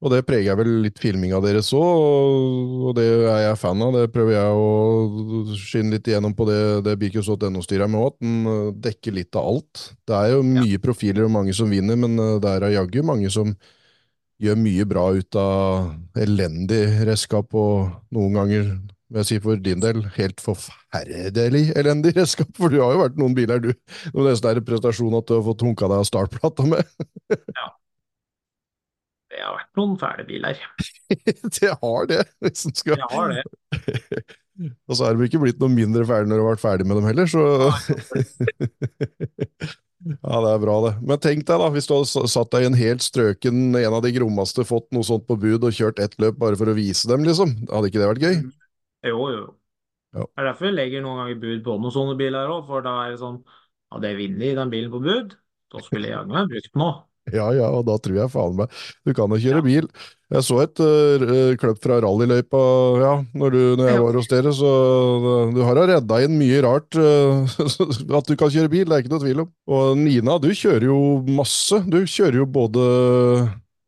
Og 0.00 0.08
det 0.14 0.22
preger 0.24 0.56
vel 0.56 0.70
litt 0.86 1.00
filminga 1.00 1.42
deres 1.44 1.68
òg, 1.76 2.76
og 2.88 2.94
det 2.96 3.04
er 3.04 3.42
jeg 3.42 3.58
fan 3.60 3.82
av. 3.84 3.98
Det 3.98 4.12
prøver 4.14 4.32
jeg 4.32 4.60
å 4.60 5.56
skinne 5.60 5.98
litt 5.98 6.08
igjennom 6.08 6.32
på 6.36 6.46
det, 6.48 6.60
det 6.86 6.94
Bikos.no-styret 7.02 7.90
med 7.90 8.00
òg, 8.00 8.14
at 8.14 8.22
den 8.24 8.38
eh, 8.48 8.70
dekker 8.88 9.18
litt 9.18 9.36
av 9.36 9.50
alt. 9.50 9.82
Det 10.08 10.16
er 10.16 10.32
jo 10.32 10.46
mye 10.46 10.80
profiler 10.80 11.26
og 11.26 11.34
mange 11.34 11.52
som 11.56 11.68
vinner, 11.72 12.00
men 12.00 12.16
eh, 12.16 12.38
det 12.40 12.54
er 12.54 12.72
jaggu 12.78 13.02
mange 13.04 13.28
som 13.34 13.52
gjør 14.40 14.56
mye 14.56 14.86
bra 14.88 15.02
ut 15.12 15.36
av 15.36 16.22
elendig 16.24 16.80
redskap, 17.04 17.52
og 17.52 17.90
noen 18.16 18.38
ganger, 18.40 18.70
vil 19.10 19.20
jeg 19.20 19.28
si 19.28 19.38
for 19.44 19.60
din 19.60 19.82
del, 19.84 20.00
helt 20.16 20.40
forferdelig 20.40 21.74
elendig 21.76 22.14
redskap, 22.16 22.48
for 22.56 22.72
du 22.72 22.78
har 22.80 22.96
jo 22.96 23.02
vært 23.02 23.20
noen 23.20 23.36
biler, 23.36 23.60
du. 23.60 23.74
Det 23.74 24.16
var 24.16 24.30
nesten 24.30 24.48
er 24.48 24.62
en 24.62 24.68
prestasjon 24.70 25.18
at 25.20 25.28
du 25.28 25.36
har 25.36 25.44
fått 25.44 25.66
hunka 25.66 25.92
deg 25.92 26.00
av 26.00 26.08
startplata 26.08 26.70
med. 26.72 27.04
Det 29.40 29.46
har 29.46 29.54
vært 29.56 29.78
noen 29.78 29.94
fæle 29.96 30.24
biler. 30.28 30.58
Det 31.56 31.70
har 31.80 32.08
det, 32.10 32.20
hvis 32.44 32.66
en 32.68 32.74
skal 32.76 32.98
Det 33.00 33.06
har 33.08 33.30
det. 33.32 33.44
Og 34.90 34.98
så 34.98 35.06
er 35.06 35.16
de 35.16 35.24
ikke 35.24 35.40
blitt 35.40 35.62
noe 35.62 35.72
mindre 35.72 36.04
ferdig 36.04 36.28
når 36.28 36.36
du 36.36 36.42
har 36.44 36.50
vært 36.50 36.62
ferdig 36.66 36.84
med 36.84 36.98
dem 37.00 37.06
heller, 37.08 37.30
så 37.30 37.40
Ja, 40.10 40.36
det 40.44 40.50
er 40.50 40.60
bra, 40.60 40.74
det. 40.84 40.92
Men 41.04 41.20
tenk 41.24 41.46
deg, 41.48 41.62
da, 41.62 41.70
hvis 41.72 41.88
du 41.88 41.94
hadde 41.94 42.28
satt 42.32 42.52
deg 42.52 42.66
i 42.66 42.68
en 42.68 42.76
helt 42.76 43.04
strøken, 43.04 43.62
en 43.80 43.96
av 43.96 44.04
de 44.04 44.12
grommeste, 44.12 44.64
fått 44.68 44.88
noe 44.96 45.04
sånt 45.08 45.24
på 45.28 45.38
bud 45.40 45.64
og 45.64 45.76
kjørt 45.76 46.00
ett 46.04 46.16
løp 46.20 46.36
bare 46.40 46.60
for 46.60 46.72
å 46.72 46.76
vise 46.76 47.08
dem, 47.08 47.24
liksom. 47.28 47.52
Hadde 47.68 47.88
ikke 47.88 48.00
det 48.02 48.10
vært 48.10 48.24
gøy? 48.24 48.38
Jo, 49.08 49.26
jo. 49.32 49.42
Ja. 50.16 50.24
Det 50.24 50.42
er 50.42 50.48
derfor 50.50 50.68
vi 50.68 50.72
legger 50.76 51.04
noen 51.04 51.22
ganger 51.22 51.40
bud 51.44 51.64
på 51.64 51.76
noen 51.80 51.96
sånne 51.96 52.16
biler 52.20 52.52
òg, 52.52 52.64
for 52.68 52.84
da 52.84 52.96
er 53.06 53.14
det 53.14 53.22
sånn 53.22 53.40
Hadde 53.90 54.12
jeg 54.12 54.20
vunnet 54.20 54.44
i 54.46 54.54
den 54.54 54.70
bilen 54.70 54.92
på 54.92 55.00
bud, 55.02 55.32
da 55.72 55.80
skulle 55.82 56.12
jeg 56.12 56.26
meg 56.30 56.52
brukt 56.52 56.68
den 56.70 56.84
nå. 56.84 56.90
Ja, 57.38 57.50
ja, 57.56 57.68
og 57.70 57.84
da 57.88 57.96
tror 58.02 58.16
jeg 58.22 58.32
faen 58.32 58.56
meg 58.58 58.72
du 59.06 59.12
kan 59.16 59.30
jo 59.30 59.38
kjøre 59.40 59.62
bil. 59.66 59.86
Jeg 60.30 60.44
så 60.46 60.60
et 60.62 60.78
uh, 60.78 61.54
kløpp 61.58 61.80
fra 61.82 61.96
rallyløypa 62.04 62.58
ja, 63.02 63.12
når, 63.34 63.50
du, 63.56 63.62
når 63.80 63.88
jeg 63.88 63.96
Ja. 63.98 64.02
var 64.04 64.18
hos 64.20 64.28
dere, 64.30 64.52
så 64.54 64.68
uh, 64.70 65.50
du 65.56 65.58
har 65.66 65.74
da 65.80 65.86
redda 65.90 66.20
inn 66.22 66.36
mye 66.38 66.60
rart 66.62 66.94
uh, 66.94 67.42
at 68.20 68.30
du 68.30 68.36
kan 68.38 68.52
kjøre 68.54 68.70
bil, 68.70 68.84
det 68.86 68.94
er 68.94 69.02
ikke 69.02 69.14
noe 69.16 69.24
tvil 69.24 69.42
om. 69.42 69.50
Og 69.74 69.98
Nina, 69.98 70.36
du 70.42 70.46
kjører 70.54 70.86
jo 70.86 71.00
masse. 71.34 71.80
Du 71.90 71.98
kjører 72.06 72.38
jo 72.44 72.46
både 72.46 72.84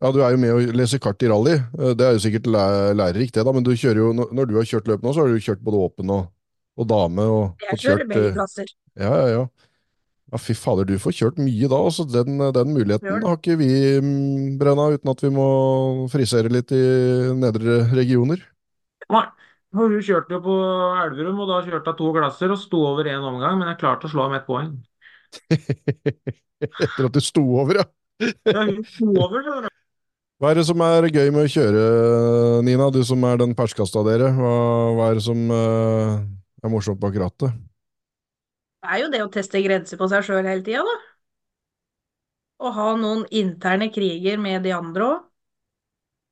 ja, 0.03 0.11
Du 0.11 0.19
er 0.27 0.35
jo 0.35 0.41
med 0.43 0.51
og 0.57 0.75
leser 0.75 0.99
kart 0.99 1.23
i 1.23 1.29
rally, 1.31 1.61
det 1.95 2.03
er 2.09 2.17
jo 2.17 2.23
sikkert 2.25 2.49
læ 2.51 2.63
lærerikt 2.99 3.37
det, 3.39 3.45
da, 3.47 3.53
men 3.55 3.63
du 3.63 3.71
kjører 3.79 4.01
jo, 4.03 4.09
når 4.19 4.49
du 4.51 4.57
har 4.59 4.67
kjørt 4.67 4.89
løp 4.91 5.05
nå, 5.07 5.13
så 5.15 5.23
har 5.23 5.31
du 5.31 5.39
kjørt 5.47 5.63
både 5.63 5.79
åpen 5.79 6.11
og, 6.11 6.25
og 6.75 6.89
dame 6.91 7.23
og 7.31 7.69
Jeg 7.69 7.79
kjører 7.85 8.03
kjørt 8.03 8.11
begge 8.11 8.33
plasser. 8.35 8.73
ja, 8.99 9.13
ja, 9.15 9.29
ja. 9.37 9.45
Ja, 10.33 10.39
fy 10.41 10.55
fader, 10.57 10.87
du 10.89 10.97
får 10.97 11.13
kjørt 11.13 11.41
mye 11.45 11.69
da. 11.69 11.77
Altså, 11.77 12.07
den, 12.09 12.41
den 12.57 12.71
muligheten 12.73 13.21
har 13.27 13.37
ikke 13.37 13.59
vi, 13.61 13.69
mm, 14.01 14.55
Brenna, 14.61 14.87
uten 14.95 15.11
at 15.13 15.21
vi 15.21 15.31
må 15.35 15.49
frisere 16.13 16.49
litt 16.53 16.73
i 16.73 16.81
nedre 17.37 17.83
regioner. 17.93 18.41
Nei. 19.13 19.27
Og 19.73 19.89
Hun 19.89 20.01
kjørte 20.05 20.37
jo 20.37 20.41
på 20.45 20.55
Elverum, 21.01 21.39
og 21.45 21.49
da 21.49 21.59
kjørte 21.65 21.93
hun 21.95 21.99
to 22.01 22.09
klasser 22.13 22.53
og 22.53 22.59
sto 22.61 22.81
over 22.91 23.09
én 23.09 23.25
omgang, 23.25 23.57
men 23.61 23.71
jeg 23.71 23.81
klarte 23.81 24.09
å 24.09 24.13
slå 24.13 24.27
ham 24.27 24.37
ett 24.37 24.49
poeng. 24.49 24.73
Etter 26.85 27.09
at 27.09 27.15
du 27.17 27.21
sto 27.25 27.45
over, 27.61 27.81
ja. 27.81 27.87
Ja, 28.49 28.67
hun 28.69 28.83
sto 28.85 29.09
over, 29.13 29.41
skjønner 29.41 29.69
du. 29.69 29.79
Hva 30.43 30.51
er 30.51 30.59
det 30.59 30.67
som 30.69 30.81
er 30.85 31.07
gøy 31.07 31.29
med 31.31 31.45
å 31.47 31.51
kjøre, 31.55 31.83
Nina? 32.67 32.89
Du 32.93 33.01
som 33.07 33.25
er 33.29 33.41
den 33.41 33.53
perskasta 33.57 34.01
av 34.01 34.09
dere. 34.11 34.33
Hva, 34.37 34.55
hva 34.97 35.09
er 35.09 35.21
det 35.21 35.25
som 35.29 35.45
uh, 35.55 36.17
er 36.65 36.73
morsomt 36.73 37.01
bak 37.01 37.17
rattet? 37.21 37.55
Det 38.83 38.91
er 38.91 39.03
jo 39.03 39.11
det 39.13 39.23
å 39.23 39.31
teste 39.31 39.63
grenser 39.63 39.99
på 40.01 40.09
seg 40.11 40.25
sjøl 40.27 40.47
hele 40.47 40.65
tida, 40.67 40.83
da. 40.83 40.97
Å 42.63 42.71
ha 42.75 42.89
noen 42.99 43.25
interne 43.35 43.89
kriger 43.95 44.41
med 44.43 44.63
de 44.67 44.75
andre 44.75 45.07
òg. 45.07 45.21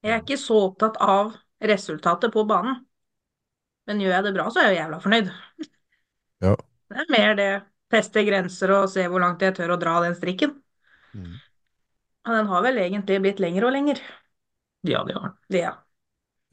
Jeg 0.01 0.15
er 0.15 0.23
ikke 0.23 0.39
så 0.41 0.57
opptatt 0.71 0.97
av 1.05 1.35
resultatet 1.61 2.33
på 2.33 2.45
banen. 2.49 2.79
Men 3.89 4.01
gjør 4.01 4.15
jeg 4.15 4.27
det 4.27 4.33
bra, 4.37 4.47
så 4.49 4.63
er 4.63 4.71
jeg 4.71 4.77
jo 4.77 4.81
jævla 4.81 5.01
fornøyd. 5.05 5.31
Ja. 6.41 6.55
Det 6.91 7.03
er 7.03 7.13
mer 7.13 7.37
det 7.39 7.51
teste 7.93 8.23
grenser 8.27 8.73
og 8.77 8.89
se 8.93 9.05
hvor 9.11 9.23
langt 9.23 9.43
jeg 9.45 9.55
tør 9.59 9.75
å 9.75 9.79
dra 9.81 9.99
den 10.07 10.17
strikken. 10.19 10.55
Mm. 11.13 11.37
Og 12.27 12.35
den 12.37 12.51
har 12.51 12.65
vel 12.65 12.81
egentlig 12.81 13.21
blitt 13.25 13.43
lengre 13.43 13.69
og 13.69 13.75
lenger. 13.75 14.01
Ja, 14.89 15.03
det 15.05 15.17
har 15.19 15.27
den. 15.29 15.59
Ja. 15.59 15.75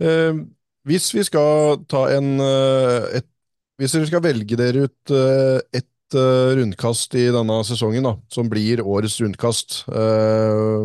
Eh, 0.03 0.41
hvis 0.87 1.09
vi 1.15 1.23
skal 1.27 1.81
ta 1.89 2.07
en 2.15 2.37
eh, 2.43 3.19
et, 3.21 3.29
Hvis 3.77 3.93
dere 3.93 4.09
skal 4.09 4.23
velge 4.25 4.57
dere 4.57 4.87
ut 4.87 5.13
uh, 5.13 5.59
ett 5.75 6.17
uh, 6.17 6.55
rundkast 6.57 7.13
i 7.19 7.27
denne 7.33 7.59
sesongen, 7.67 8.07
da, 8.07 8.15
som 8.33 8.49
blir 8.49 8.81
årets 8.81 9.19
rundkast 9.21 9.83
uh, 9.91 10.81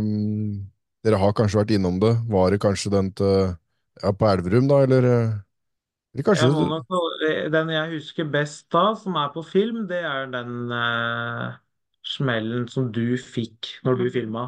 Dere 1.02 1.18
har 1.18 1.32
kanskje 1.34 1.58
vært 1.58 1.72
innom 1.74 1.96
det. 1.98 2.12
Var 2.30 2.52
det 2.54 2.60
kanskje 2.62 2.92
den 2.92 3.08
til 3.18 3.32
ja, 3.48 4.12
på 4.14 4.26
Elverum, 4.28 4.68
da, 4.70 4.76
eller, 4.86 5.06
eller 5.08 6.26
kanskje 6.28 6.46
Jeg 6.46 6.68
nok, 6.70 7.00
den 7.50 7.72
jeg 7.74 7.96
husker 7.96 8.28
best 8.30 8.68
da, 8.70 8.84
som 9.00 9.16
er 9.18 9.32
på 9.34 9.42
film, 9.42 9.80
det 9.90 9.98
er 10.06 10.30
den 10.30 10.70
smellen 12.06 12.68
som 12.70 12.92
du 12.94 13.16
fikk 13.18 13.72
når 13.82 13.98
du 13.98 14.04
filma. 14.14 14.44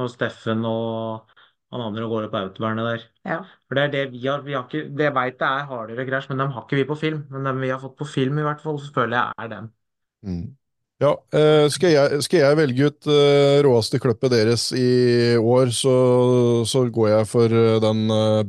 Når 0.00 0.14
Steffen 0.14 0.64
og 0.68 1.28
han 1.74 1.84
andre 1.84 2.08
går 2.08 2.30
opp 2.30 2.36
autovernet 2.40 2.88
der. 2.88 3.06
Ja. 3.28 3.42
For 3.68 3.76
det 3.76 3.82
er 3.84 3.90
det 3.92 4.04
vi 4.14 4.22
har, 4.24 4.40
vi 4.46 4.54
har 4.56 4.64
ikke, 4.64 4.86
det 4.96 5.08
jeg 5.08 5.14
veit 5.16 5.36
det 5.40 5.48
er 5.48 5.66
hardere 5.68 6.06
krasj, 6.08 6.30
men 6.30 6.40
dem 6.40 6.54
har 6.54 6.64
ikke 6.64 6.78
vi 6.78 6.86
på 6.88 6.96
film. 6.98 7.26
Men 7.32 7.50
dem 7.50 7.60
vi 7.60 7.72
har 7.72 7.82
fått 7.82 7.98
på 7.98 8.08
film 8.08 8.40
i 8.40 8.46
hvert 8.46 8.62
fall, 8.64 8.80
så 8.80 8.94
føler 8.94 9.18
jeg 9.18 9.44
er 9.44 9.52
dem. 9.52 9.68
Mm. 10.24 10.46
Ja, 10.98 11.12
eh, 11.30 11.68
skal, 11.70 11.92
jeg, 11.94 12.22
skal 12.26 12.40
jeg 12.42 12.58
velge 12.58 12.88
ut 12.90 13.08
eh, 13.12 13.60
råeste 13.62 14.00
kløppet 14.02 14.32
deres 14.34 14.64
i 14.74 15.36
år, 15.38 15.70
så, 15.70 15.94
så 16.66 16.82
går 16.90 17.12
jeg 17.12 17.28
for 17.30 17.54
eh, 17.54 17.76
den 17.84 18.00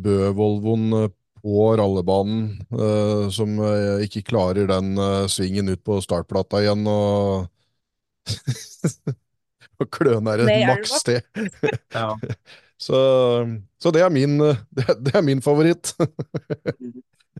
Bø-Volvoen 0.01 1.11
på 1.43 1.67
rallebanen, 1.77 2.47
eh, 2.73 3.27
som 3.35 3.53
ikke 4.01 4.25
klarer 4.31 4.65
den 4.71 4.97
svingen 5.29 5.69
ut 5.69 5.83
på 5.85 5.99
startplata 6.01 6.63
igjen, 6.63 6.89
og, 6.89 7.45
og 9.83 9.91
kløner 9.93 10.47
et 10.47 10.65
maks 10.71 10.97
til. 11.05 11.21
Ja. 11.99 12.15
Så, 12.79 12.99
så 13.81 13.91
det, 13.91 14.03
er 14.05 14.13
min, 14.13 14.37
det, 14.77 14.87
det 15.05 15.15
er 15.15 15.25
min 15.25 15.43
favoritt. 15.45 15.93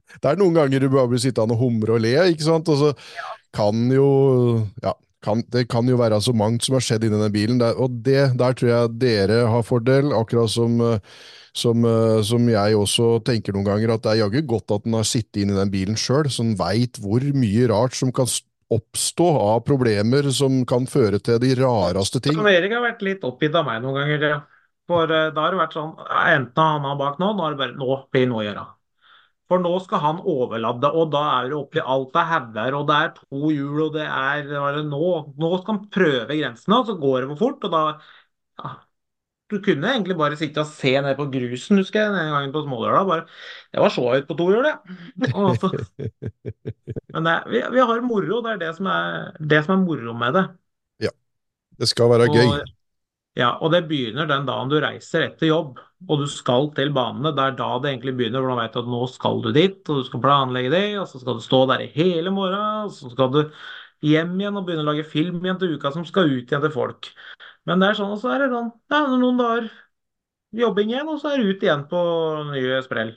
Det 0.10 0.26
er 0.26 0.40
noen 0.40 0.56
ganger 0.58 0.82
du 0.82 0.88
bare 0.90 1.06
blir 1.12 1.22
sittende 1.22 1.54
og 1.54 1.62
humre 1.62 1.94
og 1.94 2.02
le, 2.02 2.16
ikke 2.32 2.42
sant? 2.42 2.70
Og 2.74 2.80
så 2.80 2.88
kan 3.54 3.84
jo 3.94 4.08
ja, 4.82 4.96
kan, 5.22 5.44
det 5.54 5.68
kan 5.70 5.88
jo 5.88 6.00
være 6.00 6.18
så 6.24 6.34
mangt 6.34 6.66
som 6.66 6.76
har 6.76 6.84
skjedd 6.84 7.06
inni 7.06 7.20
den 7.22 7.34
bilen, 7.36 7.60
der, 7.62 7.78
og 7.78 8.00
det, 8.06 8.32
der 8.40 8.56
tror 8.58 8.72
jeg 8.72 8.96
dere 9.04 9.44
har 9.54 9.68
fordel, 9.68 10.10
akkurat 10.18 10.50
som, 10.50 10.82
som, 11.54 11.88
som 12.26 12.50
jeg 12.50 12.82
også 12.82 13.12
tenker 13.28 13.54
noen 13.56 13.68
ganger, 13.70 13.94
at 13.94 14.06
det 14.06 14.16
er 14.16 14.22
jaggu 14.24 14.42
godt 14.50 14.76
at 14.80 14.90
en 14.90 14.98
har 14.98 15.08
sittet 15.08 15.44
inn 15.44 15.54
i 15.54 15.60
den 15.60 15.74
bilen 15.74 16.00
sjøl, 16.00 16.32
så 16.32 16.46
en 16.46 16.56
veit 16.60 16.98
hvor 17.04 17.26
mye 17.38 17.70
rart 17.70 17.98
som 18.00 18.14
kan 18.16 18.30
oppstå 18.70 19.28
av 19.42 19.64
problemer 19.66 20.30
som 20.36 20.62
kan 20.70 20.86
føre 20.90 21.20
til 21.22 21.42
de 21.42 21.56
rareste 21.58 22.22
ting. 22.22 22.38
Erik 22.50 22.74
har 22.76 22.86
vært 22.86 23.06
litt 23.06 23.26
oppgitt 23.28 23.56
av 23.58 23.68
meg 23.68 23.82
noen 23.84 24.02
ganger. 24.02 24.32
Ja. 24.34 24.40
For 24.90 25.12
eh, 25.14 25.30
da 25.36 25.46
har 25.46 25.54
det 25.56 25.60
vært 25.62 25.76
sånn 25.78 25.94
Enten 26.00 26.64
har 26.64 26.80
han 26.86 27.00
bak 27.00 27.20
nå, 27.22 27.32
nå 27.38 27.46
er 27.48 27.56
det 27.56 27.62
bare 27.64 27.78
Nå 27.80 27.90
blir 28.10 28.26
det 28.26 28.30
noe 28.34 28.42
å 28.44 28.46
gjøre. 28.48 28.66
For 29.50 29.62
nå 29.64 29.72
skal 29.82 30.02
han 30.04 30.20
overlade, 30.30 30.90
og 30.94 31.08
da 31.14 31.22
er 31.40 31.48
det 31.50 31.58
oppi 31.58 31.82
alt 31.82 32.18
av 32.22 32.28
hauger, 32.30 32.76
og 32.78 32.84
det 32.90 32.98
er 33.06 33.08
to 33.16 33.50
hjul, 33.54 33.80
og 33.88 33.96
det 33.96 34.04
er 34.06 34.44
er 34.60 34.76
det 34.78 34.84
nå, 34.92 35.00
nå 35.42 35.50
skal 35.62 35.74
han 35.74 35.88
prøve 35.96 36.28
grensene, 36.38 36.78
og 36.84 36.86
så 36.92 36.96
går 37.02 37.24
det 37.24 37.30
for 37.32 37.42
fort, 37.48 37.66
og 37.66 37.74
da 37.74 37.82
ja. 38.62 38.76
Du 39.50 39.56
kunne 39.66 39.90
egentlig 39.90 40.14
bare 40.20 40.38
sitte 40.38 40.62
og 40.62 40.70
se 40.70 40.92
ned 41.02 41.16
på 41.18 41.26
grusen, 41.34 41.80
husker 41.82 42.04
jeg, 42.04 42.12
den 42.14 42.28
gangen 42.36 42.52
på 42.54 42.62
Smådøla. 42.68 43.00
Bare 43.10 43.24
Det 43.74 43.82
var 43.82 43.90
så 43.96 44.04
høyt 44.12 44.28
på 44.30 44.38
to 44.38 44.46
hjul, 44.54 44.68
det. 44.68 45.34
Og 45.34 45.56
så- 45.58 45.72
Men 47.14 47.24
det, 47.26 47.34
vi, 47.50 47.64
vi 47.74 47.80
har 47.82 48.02
moro, 48.06 48.42
det 48.46 48.52
er 48.54 48.62
det 48.62 48.76
som 48.78 48.90
er, 48.94 49.32
det 49.42 49.64
som 49.66 49.74
er 49.80 49.86
moro 49.86 50.14
med 50.14 50.38
det. 50.38 50.46
Ja. 51.08 51.12
Det 51.80 51.90
skal 51.90 52.12
være 52.14 52.30
gøy. 52.30 52.54
Ja, 53.38 53.52
og 53.62 53.72
det 53.72 53.84
begynner 53.88 54.28
den 54.28 54.48
dagen 54.48 54.72
du 54.72 54.80
reiser 54.82 55.28
etter 55.28 55.48
jobb, 55.48 55.78
og 56.10 56.24
du 56.24 56.26
skal 56.32 56.72
til 56.76 56.90
banene. 56.96 57.32
Det 57.36 57.44
er 57.44 57.58
da 57.60 57.68
det 57.80 57.92
egentlig 57.92 58.16
begynner, 58.18 58.42
for 58.42 58.52
da 58.52 58.64
vet 58.64 58.74
du 58.76 58.80
at 58.82 58.90
nå 58.90 59.02
skal 59.12 59.44
du 59.44 59.52
dit, 59.56 59.78
og 59.86 60.00
du 60.00 60.08
skal 60.08 60.24
planlegge 60.24 60.72
det, 60.74 60.86
og 61.00 61.06
så 61.12 61.22
skal 61.22 61.38
du 61.38 61.46
stå 61.46 61.60
der 61.70 61.86
i 61.86 61.92
hele 61.94 62.34
morgen, 62.36 62.90
og 62.90 62.96
så 62.96 63.12
skal 63.14 63.32
du 63.36 63.42
hjem 64.10 64.34
igjen 64.40 64.58
og 64.58 64.66
begynne 64.66 64.84
å 64.86 64.90
lage 64.90 65.06
film 65.08 65.40
igjen 65.44 65.60
til 65.62 65.76
uka 65.78 65.94
som 65.96 66.08
skal 66.08 66.32
ut 66.32 66.50
igjen 66.50 66.66
til 66.66 66.74
folk. 66.74 67.12
Men 67.70 67.84
det 67.84 67.92
er 67.92 68.00
sånn, 68.00 68.14
og 68.16 68.22
så 68.22 68.34
er 68.34 68.44
det 68.44 68.52
sånn, 68.56 68.70
ja, 68.92 69.02
noen 69.14 69.40
dager 69.40 69.72
jobbing 70.60 70.94
igjen, 70.94 71.10
og 71.12 71.20
så 71.22 71.34
er 71.34 71.42
det 71.42 71.54
ut 71.54 71.66
igjen 71.68 71.86
på 71.92 72.04
nye 72.52 72.80
sprell. 72.86 73.14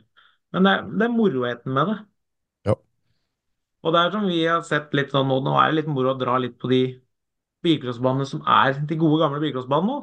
Men 0.52 0.66
det 0.66 0.72
er, 0.76 0.88
det 1.00 1.06
er 1.06 1.14
moroheten 1.16 1.76
med 1.76 1.88
det. 1.88 1.98
Ja. 2.68 2.76
Og 3.82 3.94
det 3.94 4.02
er 4.02 4.12
som 4.14 4.26
vi 4.28 4.42
har 4.44 4.62
sett 4.66 4.92
litt 4.96 5.14
sånn 5.14 5.30
nå, 5.30 5.40
nå 5.46 5.56
er 5.58 5.70
det 5.70 5.80
litt 5.80 5.90
moro 5.90 6.12
å 6.12 6.18
dra 6.20 6.36
litt 6.42 6.58
på 6.60 6.70
de 6.70 6.82
bilcrossbanene 7.62 8.26
som 8.28 8.42
er 8.46 8.80
de 8.88 8.98
gode 9.00 9.20
gamle 9.22 9.40
bilcrossbanene 9.42 9.88
nå. 9.92 10.00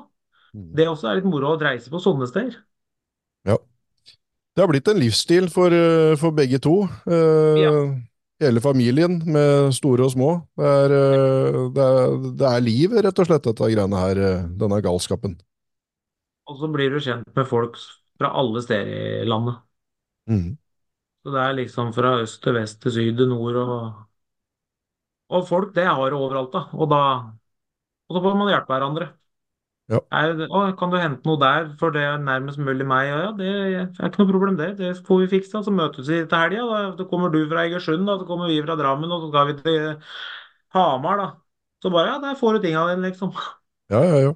Mm. 0.56 0.70
Det 0.80 0.88
også 0.90 1.10
er 1.12 1.20
litt 1.20 1.30
moro 1.30 1.54
å 1.54 1.60
reise 1.62 1.92
på 1.94 2.02
sånne 2.02 2.28
steder. 2.30 2.58
Ja. 3.48 3.58
Det 4.56 4.64
har 4.64 4.72
blitt 4.72 4.88
en 4.92 5.00
livsstil 5.00 5.50
for, 5.54 5.72
eh, 5.72 6.16
for 6.20 6.32
begge 6.36 6.60
to. 6.60 6.84
Eh, 7.08 7.64
Ja. 7.64 7.74
Hele 8.40 8.62
familien, 8.64 9.18
med 9.28 9.74
store 9.76 10.06
og 10.06 10.12
små. 10.14 10.48
Det 10.56 10.64
er, 10.64 10.94
eh, 10.96 11.70
det 11.76 11.84
er, 11.84 12.14
det 12.40 12.48
er 12.48 12.62
liv, 12.64 12.92
rett 12.92 13.20
og 13.20 13.28
slett, 13.28 13.44
dette 13.44 13.68
greiene 13.68 14.00
her, 14.00 14.18
eh, 14.18 14.44
denne 14.56 14.82
galskapen. 14.82 15.36
Og 16.48 16.56
så 16.58 16.70
blir 16.72 16.90
du 16.90 17.02
kjent 17.04 17.28
med 17.36 17.46
folk 17.46 17.76
fra 18.18 18.32
alle 18.40 18.62
steder 18.64 19.24
i 19.24 19.28
landet. 19.28 19.60
Mm. 20.30 20.58
Så 21.26 21.34
det 21.36 21.42
er 21.44 21.58
liksom 21.58 21.92
fra 21.94 22.14
øst 22.24 22.42
til 22.42 22.56
vest 22.56 22.80
til 22.82 22.92
syd 22.96 23.18
til 23.18 23.28
nord 23.28 23.56
og 23.56 24.06
Og 25.30 25.44
folk, 25.48 25.76
det 25.76 25.86
har 25.86 26.10
du 26.10 26.16
overalt, 26.18 26.52
da. 26.54 26.64
Og 26.74 26.90
da 26.90 27.02
Og 28.10 28.18
så 28.18 28.22
får 28.26 28.38
man 28.40 28.50
hjelpe 28.52 28.74
hverandre. 28.74 29.12
Ja. 29.90 30.00
Er, 30.14 30.36
å, 30.54 30.62
kan 30.78 30.92
du 30.94 31.00
hente 31.02 31.26
noe 31.26 31.40
der, 31.42 31.70
for 31.80 31.94
det 31.94 32.02
er 32.06 32.20
nærmest 32.22 32.62
mulig 32.62 32.86
meg? 32.86 33.08
Ja, 33.10 33.22
ja, 33.24 33.30
det 33.38 33.48
er 33.50 34.10
ikke 34.10 34.22
noe 34.22 34.30
problem, 34.30 34.58
det. 34.60 34.72
Det 34.78 34.92
får 35.06 35.24
vi 35.24 35.30
fiksa. 35.32 35.64
Så 35.66 35.74
møtes 35.74 36.10
vi 36.10 36.20
til 36.22 36.38
helga. 36.38 36.66
Da, 36.70 36.82
da 37.00 37.08
kommer 37.10 37.34
du 37.34 37.40
fra 37.50 37.64
Egersund, 37.66 38.06
da, 38.10 38.20
så 38.20 38.28
kommer 38.30 38.52
vi 38.52 38.60
fra 38.66 38.78
Drammen, 38.78 39.14
og 39.14 39.24
så 39.26 39.32
skal 39.32 39.50
vi 39.50 39.56
til 39.62 39.88
Hamar, 40.78 41.24
da. 41.24 41.30
Så 41.82 41.94
bare, 41.94 42.12
ja, 42.14 42.20
der 42.22 42.38
får 42.38 42.58
du 42.58 42.68
tinga 42.68 42.86
dine, 42.92 43.08
liksom. 43.08 43.34
Ja, 43.90 44.04
ja, 44.06 44.20
ja. 44.28 44.36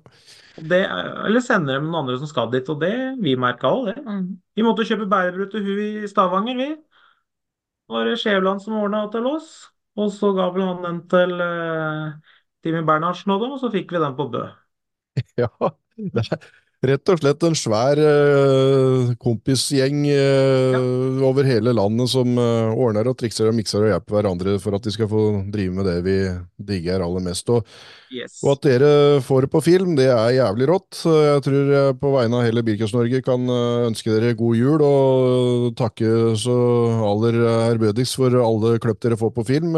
Det, 0.53 0.79
eller 1.27 1.41
sender 1.41 1.77
dem 1.77 1.89
noen 1.89 2.03
andre 2.03 2.17
som 2.21 2.29
skal 2.29 2.49
dit, 2.53 2.67
og 2.69 2.81
det, 2.81 2.93
vi 3.21 3.33
merka 3.37 3.69
òg 3.73 3.91
det. 3.91 3.97
Vi 4.57 4.65
måtte 4.65 4.85
kjøpe 4.85 5.09
bærebrød 5.09 5.53
til 5.53 5.65
hun 5.65 5.81
i 5.83 6.09
Stavanger, 6.09 6.57
vi. 6.57 6.71
Det 7.83 7.93
var 7.93 8.09
Skjævland 8.17 8.61
som 8.63 8.77
ordna 8.79 9.05
til 9.13 9.25
oss. 9.29 9.53
Og 10.01 10.09
så 10.13 10.31
ga 10.33 10.47
vel 10.53 10.65
han 10.65 10.81
den 10.81 10.99
til 11.09 11.41
eh, 11.45 12.32
Timmy 12.63 12.81
Bernhardsen 12.89 13.31
og 13.35 13.41
dem, 13.45 13.55
og 13.57 13.59
så 13.65 13.71
fikk 13.77 13.91
vi 13.95 14.01
den 14.05 14.17
på 14.21 14.27
Bø. 14.37 14.43
Ja, 15.37 15.47
det 15.97 16.23
er 16.31 16.62
rett 16.83 17.11
og 17.13 17.19
slett 17.21 17.43
en 17.47 17.55
svær 17.55 17.99
uh, 17.99 19.13
kompisgjeng 19.21 20.03
eh, 20.11 20.77
over 21.23 21.47
hele 21.47 21.71
landet 21.75 22.11
som 22.11 22.35
uh, 22.35 22.73
ordner 22.75 23.07
og 23.07 23.17
trikser 23.19 23.47
og 23.49 23.55
mikser 23.57 23.85
og 23.85 23.91
hjelper 23.93 24.17
hverandre 24.17 24.55
for 24.61 24.75
at 24.75 24.83
de 24.83 24.93
skal 24.93 25.09
få 25.11 25.23
drive 25.53 25.75
med 25.77 25.87
det 25.87 25.97
vi 26.05 26.17
digger 26.73 27.05
aller 27.05 27.23
mest. 27.29 27.51
Og, 27.53 27.67
Yes. 28.13 28.35
og 28.45 28.51
at 28.51 28.65
dere 28.67 28.89
får 29.25 29.47
det 29.47 29.47
på 29.49 29.59
film, 29.65 29.95
det 29.97 30.05
er 30.13 30.35
jævlig 30.35 30.67
rått. 30.69 30.99
Jeg 31.01 31.41
tror 31.47 31.71
jeg 31.73 31.95
på 31.97 32.11
vegne 32.13 32.37
av 32.37 32.43
hele 32.45 32.61
Bilcross-Norge 32.67 33.23
kan 33.25 33.49
ønske 33.89 34.13
dere 34.13 34.35
god 34.37 34.59
jul 34.59 34.83
og 34.85 35.71
takke 35.79 36.35
så 36.37 36.57
aller 37.09 37.39
ærbødigst 37.71 38.19
for 38.19 38.37
alle 38.37 38.75
kløpp 38.83 39.01
dere 39.01 39.17
får 39.17 39.33
på 39.33 39.47
film. 39.49 39.73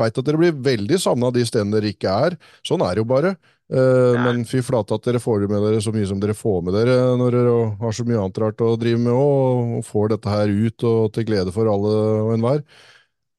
Veit 0.00 0.16
at 0.16 0.24
dere 0.24 0.40
blir 0.40 0.56
veldig 0.64 0.96
savna 1.02 1.28
de 1.34 1.44
stedene 1.44 1.76
dere 1.76 1.92
ikke 1.92 2.16
er. 2.30 2.38
Sånn 2.64 2.80
er 2.88 2.96
det 2.96 3.04
jo 3.04 3.10
bare. 3.12 3.34
Ja. 3.72 4.20
Men 4.20 4.42
fy 4.44 4.60
flate 4.60 4.92
at 4.92 5.06
dere 5.06 5.20
får 5.22 5.46
med 5.48 5.62
dere 5.64 5.80
så 5.80 5.92
mye 5.94 6.04
som 6.06 6.18
dere 6.20 6.34
får 6.36 6.58
med 6.66 6.74
dere 6.76 6.96
når 7.16 7.32
dere 7.32 7.54
har 7.80 7.94
så 7.96 8.04
mye 8.04 8.18
annet 8.20 8.40
rart 8.42 8.60
å 8.60 8.74
drive 8.76 9.00
med 9.00 9.14
òg, 9.16 9.70
og 9.78 9.86
får 9.88 10.10
dette 10.12 10.34
her 10.34 10.52
ut 10.52 10.84
og 10.84 11.14
til 11.16 11.24
glede 11.30 11.54
for 11.54 11.70
alle 11.72 11.94
og 12.26 12.34
enhver. 12.36 12.60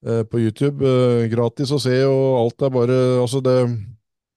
uh, 0.08 0.24
På 0.26 0.42
YouTube. 0.42 0.82
Uh, 0.82 1.28
Gratis 1.30 1.72
å 1.72 1.80
se, 1.82 2.00
og 2.10 2.40
alt 2.42 2.66
er 2.66 2.74
bare 2.74 2.98
Altså, 3.22 3.42
det 3.46 3.56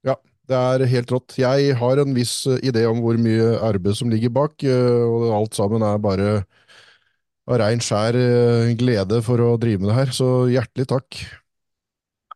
Ja, 0.04 0.16
det 0.48 0.60
er 0.60 0.86
helt 0.92 1.10
rått. 1.12 1.38
Jeg 1.40 1.74
har 1.80 1.98
en 2.04 2.14
viss 2.14 2.36
idé 2.60 2.84
om 2.90 3.00
hvor 3.00 3.16
mye 3.16 3.56
arbeid 3.64 3.96
som 3.96 4.12
ligger 4.12 4.30
bak, 4.30 4.60
og 4.68 5.28
alt 5.40 5.56
sammen 5.56 5.82
er 5.82 5.98
bare 5.98 6.30
av 7.48 7.58
rein 7.62 7.80
skjær 7.80 8.16
glede 8.76 9.22
for 9.24 9.40
å 9.40 9.56
drive 9.56 9.80
med 9.80 9.88
det 9.88 10.00
her. 10.02 10.12
Så 10.12 10.48
hjertelig 10.52 10.88
takk. 10.92 11.22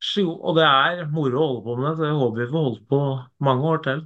Så. 0.02 0.24
Og 0.26 0.56
det 0.58 0.66
er 0.66 1.04
moro 1.12 1.38
å 1.38 1.46
holde 1.46 1.62
på 1.66 1.76
med 1.78 1.86
det, 1.86 1.94
så 2.00 2.08
jeg 2.08 2.18
håper 2.18 2.40
vi 2.42 2.50
får 2.50 2.66
holdt 2.66 2.84
på 2.90 3.00
mange 3.46 3.68
år 3.70 3.82
til. 3.86 4.04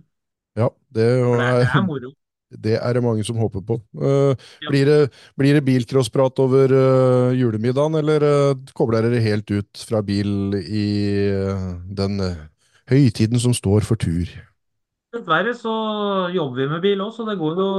Ja, 0.57 0.71
det 0.93 1.07
For 1.23 1.41
det 1.41 1.47
er, 1.47 1.59
det 1.63 1.69
er, 1.73 1.87
moro. 1.87 2.11
det 2.67 2.75
er 2.79 2.97
det 2.97 3.03
mange 3.05 3.25
som 3.29 3.39
håper 3.41 3.65
på. 3.65 3.79
Uh, 3.97 4.35
Ja. 4.63 4.71
Blir 4.71 4.91
det, 4.91 4.99
blir 5.37 5.57
det 5.57 5.65
bilcrossprat 5.65 6.43
over 6.45 6.73
uh, 6.73 7.33
julemiddagen, 7.37 7.97
eller 8.01 8.25
uh, 8.25 8.67
kobler 8.77 9.09
dere 9.09 9.25
helt 9.25 9.51
ut 9.51 9.87
fra 9.89 10.03
bil 10.05 10.55
i 10.61 10.87
den 11.97 12.21
høytiden 12.93 13.41
som 13.43 13.57
står 13.57 13.89
for 13.89 13.97
tur? 14.01 14.29
Dessverre 15.17 15.57
så 15.57 15.75
jobber 16.35 16.61
vi 16.61 16.71
med 16.75 16.85
bil 16.85 17.03
òg, 17.05 17.13
så 17.17 17.25
det 17.29 17.39
går 17.41 17.61
jo 17.63 17.71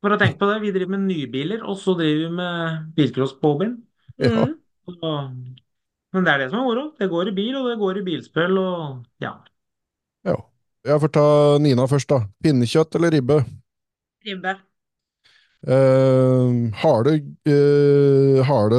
For 0.00 0.14
å 0.14 0.16
tenke 0.20 0.40
på 0.40 0.48
det, 0.48 0.60
vi 0.62 0.70
driver 0.72 0.94
med 0.96 1.08
nybiler, 1.10 1.64
og 1.64 1.76
så 1.76 1.92
driver 1.96 2.22
vi 2.22 2.36
med 2.36 2.84
bilcross 2.96 3.34
på. 3.36 3.56
Ja. 4.16 4.46
Mm. 4.46 4.54
Så- 4.88 5.59
Men 6.14 6.26
det 6.26 6.32
er 6.32 6.42
det 6.42 6.48
som 6.50 6.62
er 6.62 6.66
moro. 6.66 6.86
Det 6.98 7.10
går 7.10 7.30
i 7.30 7.34
bil, 7.36 7.54
og 7.60 7.68
det 7.70 7.78
går 7.78 8.00
i 8.00 8.06
bilspill, 8.06 8.58
og 8.58 9.04
ja. 9.22 9.36
ja. 10.26 10.38
Jeg 10.86 11.02
får 11.02 11.12
ta 11.14 11.26
Nina 11.62 11.86
først, 11.90 12.10
da. 12.10 12.24
Pinnekjøtt 12.42 12.96
eller 12.98 13.14
ribbe? 13.14 13.38
Ribbe. 14.26 14.56
Eh, 15.60 16.52
harde, 16.80 17.12
eh, 17.44 18.38
harde 18.48 18.78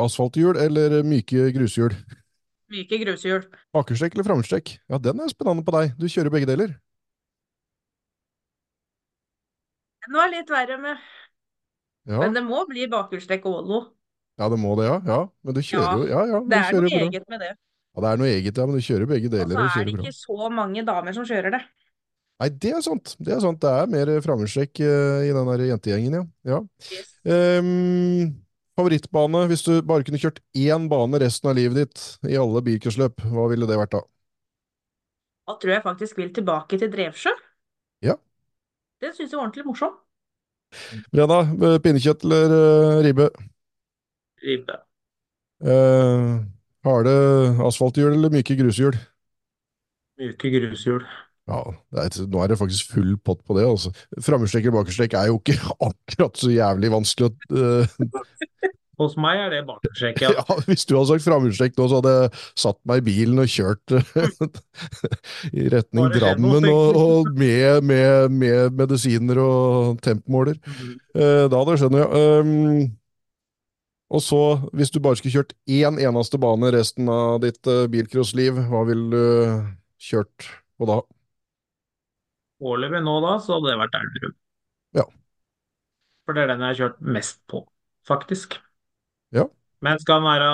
asfalthjul 0.00 0.56
eller 0.56 1.02
myke 1.04 1.50
grushjul? 1.52 1.92
Myke 2.72 2.98
grushjul. 3.04 3.44
Bakerstrekk 3.76 4.16
eller 4.16 4.26
framstrekk? 4.26 4.72
Ja, 4.88 4.98
den 4.98 5.20
er 5.20 5.28
spennende 5.28 5.66
på 5.66 5.74
deg. 5.76 5.92
Du 6.00 6.08
kjører 6.08 6.32
begge 6.32 6.48
deler. 6.48 6.72
Den 10.06 10.16
var 10.16 10.32
litt 10.32 10.50
verre 10.50 10.78
med 10.80 10.96
Ja, 12.06 12.20
Men 12.22 12.34
det 12.34 12.44
må 12.46 12.62
bli 12.70 12.86
bakhjulstrekk 12.86 13.46
og 13.50 13.56
Volvo. 13.58 13.78
Ja 14.36 14.48
det 14.52 14.58
må 14.60 14.74
det, 14.80 14.88
ja. 14.88 14.98
ja. 15.06 15.20
Men 15.46 15.56
du 15.56 15.62
kjører 15.64 16.02
jo 16.02 16.08
Ja, 16.10 16.22
ja, 16.32 16.42
Det 16.44 16.60
er 16.60 16.76
noe 16.76 16.90
bra. 16.90 17.02
eget 17.06 17.26
med 17.32 17.42
det. 17.44 17.52
Ja, 17.96 18.02
det 18.04 18.08
er 18.10 18.20
noe 18.20 18.28
eget, 18.28 18.58
ja, 18.60 18.68
men 18.68 18.76
du 18.76 18.84
kjører 18.84 19.08
begge 19.08 19.32
deler. 19.32 19.56
Og 19.56 19.70
så 19.72 19.80
er 19.80 19.88
det 19.88 19.94
ikke 19.96 20.10
bra. 20.10 20.16
så 20.20 20.48
mange 20.52 20.84
damer 20.84 21.16
som 21.16 21.24
kjører 21.28 21.54
det. 21.56 21.62
Nei, 22.36 22.48
det 22.52 22.72
er 22.76 22.82
sant. 22.84 23.14
Det 23.16 23.32
er 23.32 23.40
sant. 23.40 23.60
Det 23.62 23.70
er 23.72 23.86
mer 23.88 24.10
framstrekk 24.24 24.82
uh, 24.84 25.22
i 25.24 25.30
den 25.32 25.48
der 25.48 25.62
jentegjengen, 25.70 26.18
ja. 26.18 26.24
ja. 26.52 26.58
Yes. 26.92 27.14
Um, 27.24 28.34
favorittbane, 28.76 29.46
hvis 29.48 29.64
du 29.64 29.78
bare 29.88 30.04
kunne 30.04 30.20
kjørt 30.20 30.42
én 30.52 30.90
bane 30.92 31.22
resten 31.22 31.48
av 31.48 31.56
livet 31.56 31.80
ditt 31.80 32.28
i 32.28 32.36
alle 32.36 32.60
bilkursløp, 32.66 33.24
hva 33.32 33.48
ville 33.48 33.68
det 33.68 33.80
vært 33.80 33.96
da? 33.96 34.02
Da 35.46 35.56
tror 35.62 35.72
jeg 35.78 35.84
faktisk 35.86 36.20
vil 36.20 36.32
tilbake 36.36 36.76
til 36.82 36.92
Drevsjø. 36.92 37.32
Ja. 38.04 38.18
Det 39.00 39.14
syns 39.14 39.30
jeg 39.30 39.38
var 39.38 39.46
ordentlig 39.46 39.64
morsomt. 39.70 40.02
Brenna, 41.14 41.44
eh, 41.46 41.78
pinnekjøtt 41.80 42.24
eller 42.26 42.52
uh, 42.52 43.02
ribbe? 43.06 43.30
Ribbe. 44.44 44.80
Uh, 45.64 46.42
harde 46.84 47.14
asfalthjul 47.64 48.12
eller 48.12 48.32
myke 48.34 48.56
grushjul? 48.58 48.98
Myke 50.20 50.52
grushjul. 50.52 51.06
Ja, 51.46 51.60
det 51.94 52.02
er, 52.02 52.26
nå 52.26 52.42
er 52.42 52.50
det 52.50 52.58
faktisk 52.58 52.90
full 52.96 53.14
pott 53.22 53.44
på 53.46 53.54
det. 53.58 53.66
altså. 53.68 53.92
Framhjulstrekk 54.18 54.66
eller 54.66 54.80
bakerstrekk 54.80 55.14
er 55.14 55.30
jo 55.30 55.38
ikke 55.38 55.58
akkurat 55.90 56.42
så 56.42 56.50
jævlig 56.50 56.92
vanskelig 56.94 57.30
å 57.30 57.60
uh... 57.60 57.96
Hos 58.96 59.12
meg 59.20 59.36
er 59.36 59.50
det 59.52 59.58
bakerstrekk, 59.68 60.22
ja. 60.24 60.30
ja, 60.38 60.54
Hvis 60.64 60.86
du 60.88 60.94
hadde 60.96 61.10
sagt 61.10 61.26
framhjulstrekk 61.26 61.74
nå, 61.76 61.86
så 61.90 61.98
hadde 62.00 62.12
jeg 62.14 62.30
satt 62.62 62.78
meg 62.88 63.02
i 63.02 63.04
bilen 63.10 63.42
og 63.42 63.50
kjørt 63.52 63.92
eh, 63.92 64.12
i 65.52 65.66
retning 65.68 66.08
skjedd 66.08 66.40
noe 66.40 66.60
Drammen 66.62 66.68
og, 66.70 66.96
og 67.02 67.28
med, 67.36 67.84
med, 67.84 68.32
med 68.32 68.78
medisiner 68.80 69.42
og 69.42 70.00
tempomåler. 70.04 70.56
Mhm. 70.64 70.94
Uh, 71.12 71.44
da 71.44 71.60
hadde 71.60 71.76
jeg 71.76 71.82
skjønt, 71.84 72.00
ja. 72.00 72.08
Um, 72.40 72.86
og 74.06 74.22
så, 74.22 74.40
hvis 74.76 74.92
du 74.94 75.00
bare 75.02 75.18
skulle 75.18 75.34
kjørt 75.34 75.54
én 75.66 75.98
eneste 75.98 76.38
bane 76.38 76.70
resten 76.74 77.08
av 77.10 77.40
ditt 77.42 77.66
uh, 77.66 77.86
bilcrossliv, 77.90 78.60
hva 78.70 78.84
ville 78.86 79.10
du 79.10 79.66
kjørt 79.98 80.50
på 80.78 80.88
da? 80.88 81.00
Foreløpig 82.62 83.02
nå 83.04 83.16
da, 83.24 83.36
så 83.42 83.56
hadde 83.56 83.72
det 83.72 83.80
vært 83.82 83.96
Elverum. 83.98 84.34
Ja. 84.96 85.04
For 86.24 86.36
det 86.36 86.44
er 86.44 86.52
den 86.54 86.64
jeg 86.64 86.70
har 86.72 86.78
kjørt 86.80 87.00
mest 87.18 87.40
på, 87.50 87.62
faktisk. 88.08 88.56
Ja. 89.34 89.48
Men 89.84 90.00
skal 90.02 90.22
den 90.22 90.28
være 90.30 90.50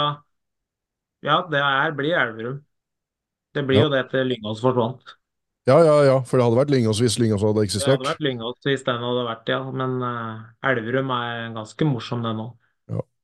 Ja, 1.22 1.36
det 1.46 1.60
er, 1.62 1.92
blir 1.94 2.16
Elverum. 2.18 2.62
Det 3.54 3.62
blir 3.68 3.78
Ja. 3.78 3.84
jo 3.84 3.90
det 3.92 4.06
til 4.10 4.26
Lyngås 4.26 4.62
forsvant. 4.64 5.12
Ja, 5.68 5.76
ja, 5.84 6.02
ja, 6.02 6.16
for 6.26 6.40
det 6.40 6.46
hadde 6.48 6.58
vært 6.58 6.72
Lyngås 6.74 6.98
hvis 6.98 7.20
Lyngås 7.22 7.44
hadde 7.46 7.62
eksistert. 7.62 8.00
Det 8.00 8.08
hadde 8.08 8.14
vært 8.16 8.24
Lyngås 8.26 8.66
hvis 8.66 8.82
den 8.88 8.98
hadde 9.04 9.26
vært, 9.28 9.52
ja. 9.52 9.60
Men 9.70 10.00
uh, 10.02 10.40
Elverum 10.66 11.12
er 11.14 11.52
ganske 11.54 11.86
morsom, 11.86 12.24
den 12.26 12.42
òg. 12.42 12.56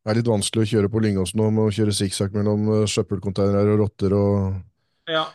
Det 0.08 0.14
er 0.14 0.22
litt 0.22 0.28
vanskelig 0.32 0.62
å 0.64 0.68
kjøre 0.70 0.88
på 0.88 1.00
Lyngåsen 1.04 1.36
nå 1.36 1.50
med 1.52 1.66
å 1.68 1.72
kjøre 1.76 1.92
sikksakk 1.92 2.32
mellom 2.32 2.62
søppelkonteinere 2.88 3.74
og 3.74 3.82
rotter 3.82 4.14
og 4.16 4.54
Ja. 5.12 5.26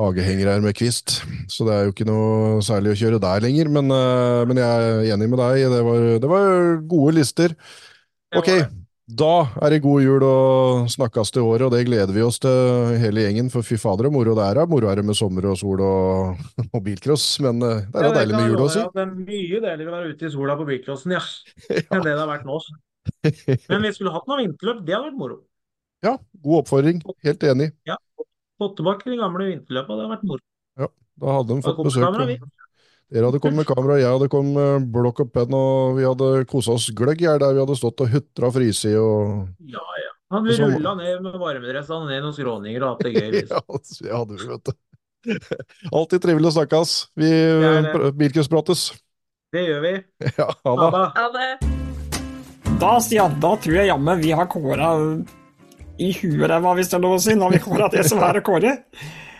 hagehengere 0.00 0.54
her 0.54 0.62
med 0.64 0.72
kvist. 0.78 1.18
Så 1.52 1.66
det 1.68 1.74
er 1.74 1.84
jo 1.84 1.92
ikke 1.92 2.06
noe 2.08 2.62
særlig 2.64 2.94
å 2.94 2.96
kjøre 2.96 3.20
der 3.20 3.44
lenger, 3.44 3.68
men, 3.68 3.92
uh, 3.92 4.40
men 4.48 4.56
jeg 4.56 4.64
er 4.64 5.12
enig 5.12 5.28
med 5.28 5.36
deg. 5.42 5.66
Det 5.68 5.82
var, 5.84 6.00
det 6.24 6.30
var 6.32 6.80
gode 6.88 7.12
lister. 7.18 7.52
Ok, 8.40 8.48
da 9.20 9.34
er 9.60 9.76
det 9.76 9.82
god 9.84 10.00
jul 10.06 10.24
og 10.24 10.88
snakkes 10.96 11.30
til 11.36 11.44
året, 11.44 11.66
og 11.68 11.76
det 11.76 11.84
gleder 11.84 12.16
vi 12.16 12.24
oss 12.24 12.40
til 12.40 12.96
hele 12.96 13.20
gjengen. 13.26 13.52
For 13.52 13.60
fy 13.68 13.76
fader, 13.76 14.08
moro 14.08 14.32
det 14.34 14.48
er. 14.48 14.62
Moro 14.64 14.88
er 14.88 14.96
det 14.96 15.04
med 15.12 15.20
sommer 15.20 15.44
og 15.52 15.60
sol 15.60 15.84
og, 15.84 16.40
og 16.74 16.80
bilcross, 16.88 17.28
men 17.44 17.60
uh, 17.60 17.84
det 17.84 18.00
er 18.00 18.08
Ja, 18.08 18.16
deilig 18.22 18.40
med 18.40 18.48
jul 18.48 18.64
også. 18.64 18.88
Ja, 18.88 18.90
Det 18.96 19.04
er 19.04 19.12
mye 19.12 19.60
deiligere 19.68 19.92
å 19.92 19.96
være 20.00 20.16
ute 20.16 20.24
i 20.24 20.32
sola 20.32 20.56
på 20.56 20.64
bilcrossen, 20.72 21.12
ja, 21.20 21.20
Ja. 21.68 21.84
enn 21.92 22.00
det 22.00 22.16
det 22.16 22.20
har 22.24 22.32
vært 22.32 22.48
nå. 22.48 22.60
Men 23.70 23.86
vi 23.86 23.92
skulle 23.96 24.12
hatt 24.14 24.26
noe 24.30 24.40
vinterløp, 24.42 24.82
det 24.86 24.94
hadde 24.96 25.08
vært 25.10 25.20
moro. 25.20 25.38
ja, 26.06 26.16
god 26.42 26.60
oppfordring. 26.62 27.00
Helt 27.26 27.46
enig. 27.48 27.72
Fått 28.56 28.76
tilbake 28.78 29.10
de 29.10 29.18
gamle 29.20 29.50
vinterløpet, 29.50 29.90
det 29.92 30.04
hadde 30.04 30.12
vært 30.14 30.28
moro. 30.30 30.44
Ja, 30.80 30.88
Da 31.20 31.34
hadde 31.38 31.54
de 31.56 31.64
fått 31.66 31.82
besøk. 31.84 32.06
kamera. 32.06 32.38
Dere 33.06 33.28
hadde 33.28 33.38
kommet 33.38 33.60
med 33.62 33.68
kamera, 33.68 34.00
jeg 34.00 34.10
hadde 34.10 34.28
kommet 34.32 34.56
med 34.58 34.86
blokk 34.94 35.20
og 35.22 35.28
penn, 35.30 35.54
og 35.54 35.94
vi 35.98 36.06
hadde 36.08 36.30
kosa 36.50 36.74
oss 36.74 36.88
gløgg 36.90 37.22
her, 37.22 37.38
der 37.38 37.54
vi 37.54 37.62
hadde 37.62 37.76
stått 37.78 38.02
og 38.02 38.10
hutra 38.10 38.50
frysi 38.50 38.96
og 38.98 39.46
Ja, 39.62 39.84
ja. 40.02 40.10
Hadde 40.34 40.50
vi 40.50 40.56
rulla 40.58 40.96
ned 40.98 41.22
med 41.22 41.38
varmedressene 41.38 42.08
ned 42.10 42.24
noen 42.24 42.34
skråninger 42.34 42.82
og 42.82 42.96
hatt 42.96 43.06
det 43.06 43.14
gøy. 43.14 43.30
Hvis. 43.36 44.00
Ja, 44.10 44.24
det 44.26 44.40
hadde 44.40 44.40
vi, 44.40 44.50
vet 44.50 44.66
du. 44.66 44.74
Alltid 45.94 46.26
trivelig 46.26 46.50
å 46.50 46.56
snakkes. 46.58 46.98
Vi 47.14 47.30
er 47.30 47.82
det. 47.86 47.94
gjør 49.70 49.82
vi. 49.86 49.96
Ja, 50.42 50.50
ha 50.66 51.10
Ha 51.14 51.28
det. 51.38 51.85
Da, 52.76 52.98
Stian, 53.00 53.38
da 53.40 53.54
tror 53.56 53.78
jeg 53.78 53.88
jammen 53.88 54.20
vi 54.20 54.34
har 54.36 54.48
kåra 54.52 54.90
i 55.96 56.10
huet 56.18 56.50
ræva, 56.50 56.74
hvis 56.76 56.90
det 56.92 56.98
er 56.98 57.04
lov 57.06 57.14
å 57.16 57.20
si. 57.24 57.32
Nå 57.32 57.46
har 57.46 57.54
vi 57.54 57.60
kåra 57.64 57.88
det 57.92 58.02
som 58.04 58.20
er 58.20 58.36
å 58.36 58.42
kåre. 58.44 58.74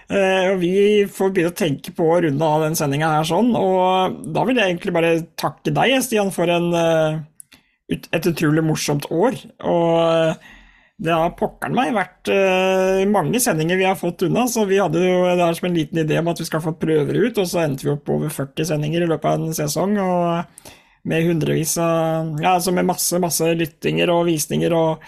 Uh, 0.07 0.55
og 0.55 0.61
vi 0.63 0.73
får 1.11 1.33
begynne 1.35 1.53
å 1.53 1.59
tenke 1.59 1.93
på 1.93 2.07
å 2.09 2.21
runde 2.25 2.49
av 2.49 2.65
den 2.65 2.79
sendinga 2.79 3.11
her 3.19 3.27
sånn. 3.29 3.51
Og 3.59 4.17
da 4.33 4.45
vil 4.49 4.57
jeg 4.57 4.73
egentlig 4.73 4.95
bare 4.97 5.11
takke 5.37 5.75
deg, 5.77 5.99
Stian, 6.07 6.33
for 6.33 6.49
en, 6.49 6.71
uh, 6.73 7.19
et 7.93 8.31
utrolig 8.33 8.65
morsomt 8.65 9.05
år. 9.13 9.37
Og 9.69 9.93
eh, 10.01 10.49
det 10.97 11.13
har 11.13 11.37
pokkeren 11.37 11.77
meg 11.77 11.93
vært 11.95 12.33
uh, 12.33 13.05
mange 13.13 13.43
sendinger 13.43 13.77
vi 13.77 13.87
har 13.87 14.01
fått 14.01 14.25
unna, 14.31 14.47
så 14.49 14.65
vi 14.65 14.81
hadde 14.81 15.05
jo 15.05 15.21
det 15.29 15.45
her 15.45 15.61
som 15.61 15.69
en 15.69 15.77
liten 15.77 16.01
idé 16.07 16.23
om 16.23 16.33
at 16.33 16.41
vi 16.41 16.49
skal 16.49 16.65
få 16.65 16.73
prøver 16.81 17.21
ut, 17.21 17.37
og 17.37 17.53
så 17.53 17.67
endte 17.67 17.85
vi 17.85 17.93
opp 17.93 18.09
over 18.17 18.33
40 18.33 18.73
sendinger 18.73 19.05
i 19.05 19.13
løpet 19.13 19.29
av 19.29 19.45
en 19.45 19.61
sesong. 19.61 19.99
og 20.01 20.83
med 21.07 21.27
hundrevis 21.29 21.77
av 21.83 22.33
Ja, 22.43 22.57
altså 22.57 22.75
med 22.75 22.89
masse, 22.89 23.19
masse 23.23 23.53
lyttinger 23.59 24.11
og 24.15 24.27
visninger 24.31 24.75
og 24.77 25.05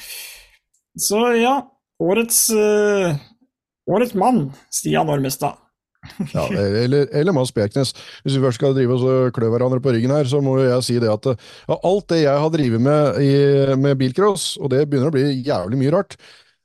Så 0.98 1.20
ja, 1.38 1.56
årets 2.02 2.44
uh, 2.54 3.16
Årets 3.88 4.12
mann, 4.18 4.50
Stian 4.74 5.08
Ormestad. 5.08 5.56
Ja, 6.34 6.44
eller, 6.52 7.08
eller 7.16 7.32
Mads 7.34 7.50
Bjerknes. 7.56 7.90
Hvis 8.22 8.36
vi 8.36 8.42
først 8.42 8.60
skal 8.60 8.74
drive 8.76 8.94
oss 8.94 9.02
og 9.08 9.32
klø 9.36 9.48
hverandre 9.50 9.80
på 9.82 9.94
ryggen 9.96 10.12
her, 10.14 10.28
så 10.28 10.42
må 10.44 10.58
jeg 10.60 10.84
si 10.86 10.98
det 11.02 11.08
at 11.10 11.26
ja, 11.32 11.78
alt 11.78 12.06
det 12.12 12.20
jeg 12.20 12.42
har 12.44 12.52
drevet 12.54 12.84
med 12.84 13.18
i, 13.24 13.32
med 13.80 13.96
bilcross, 14.00 14.52
og 14.60 14.70
det 14.74 14.84
begynner 14.88 15.10
å 15.10 15.16
bli 15.16 15.24
jævlig 15.46 15.80
mye 15.80 15.94
rart, 15.96 16.14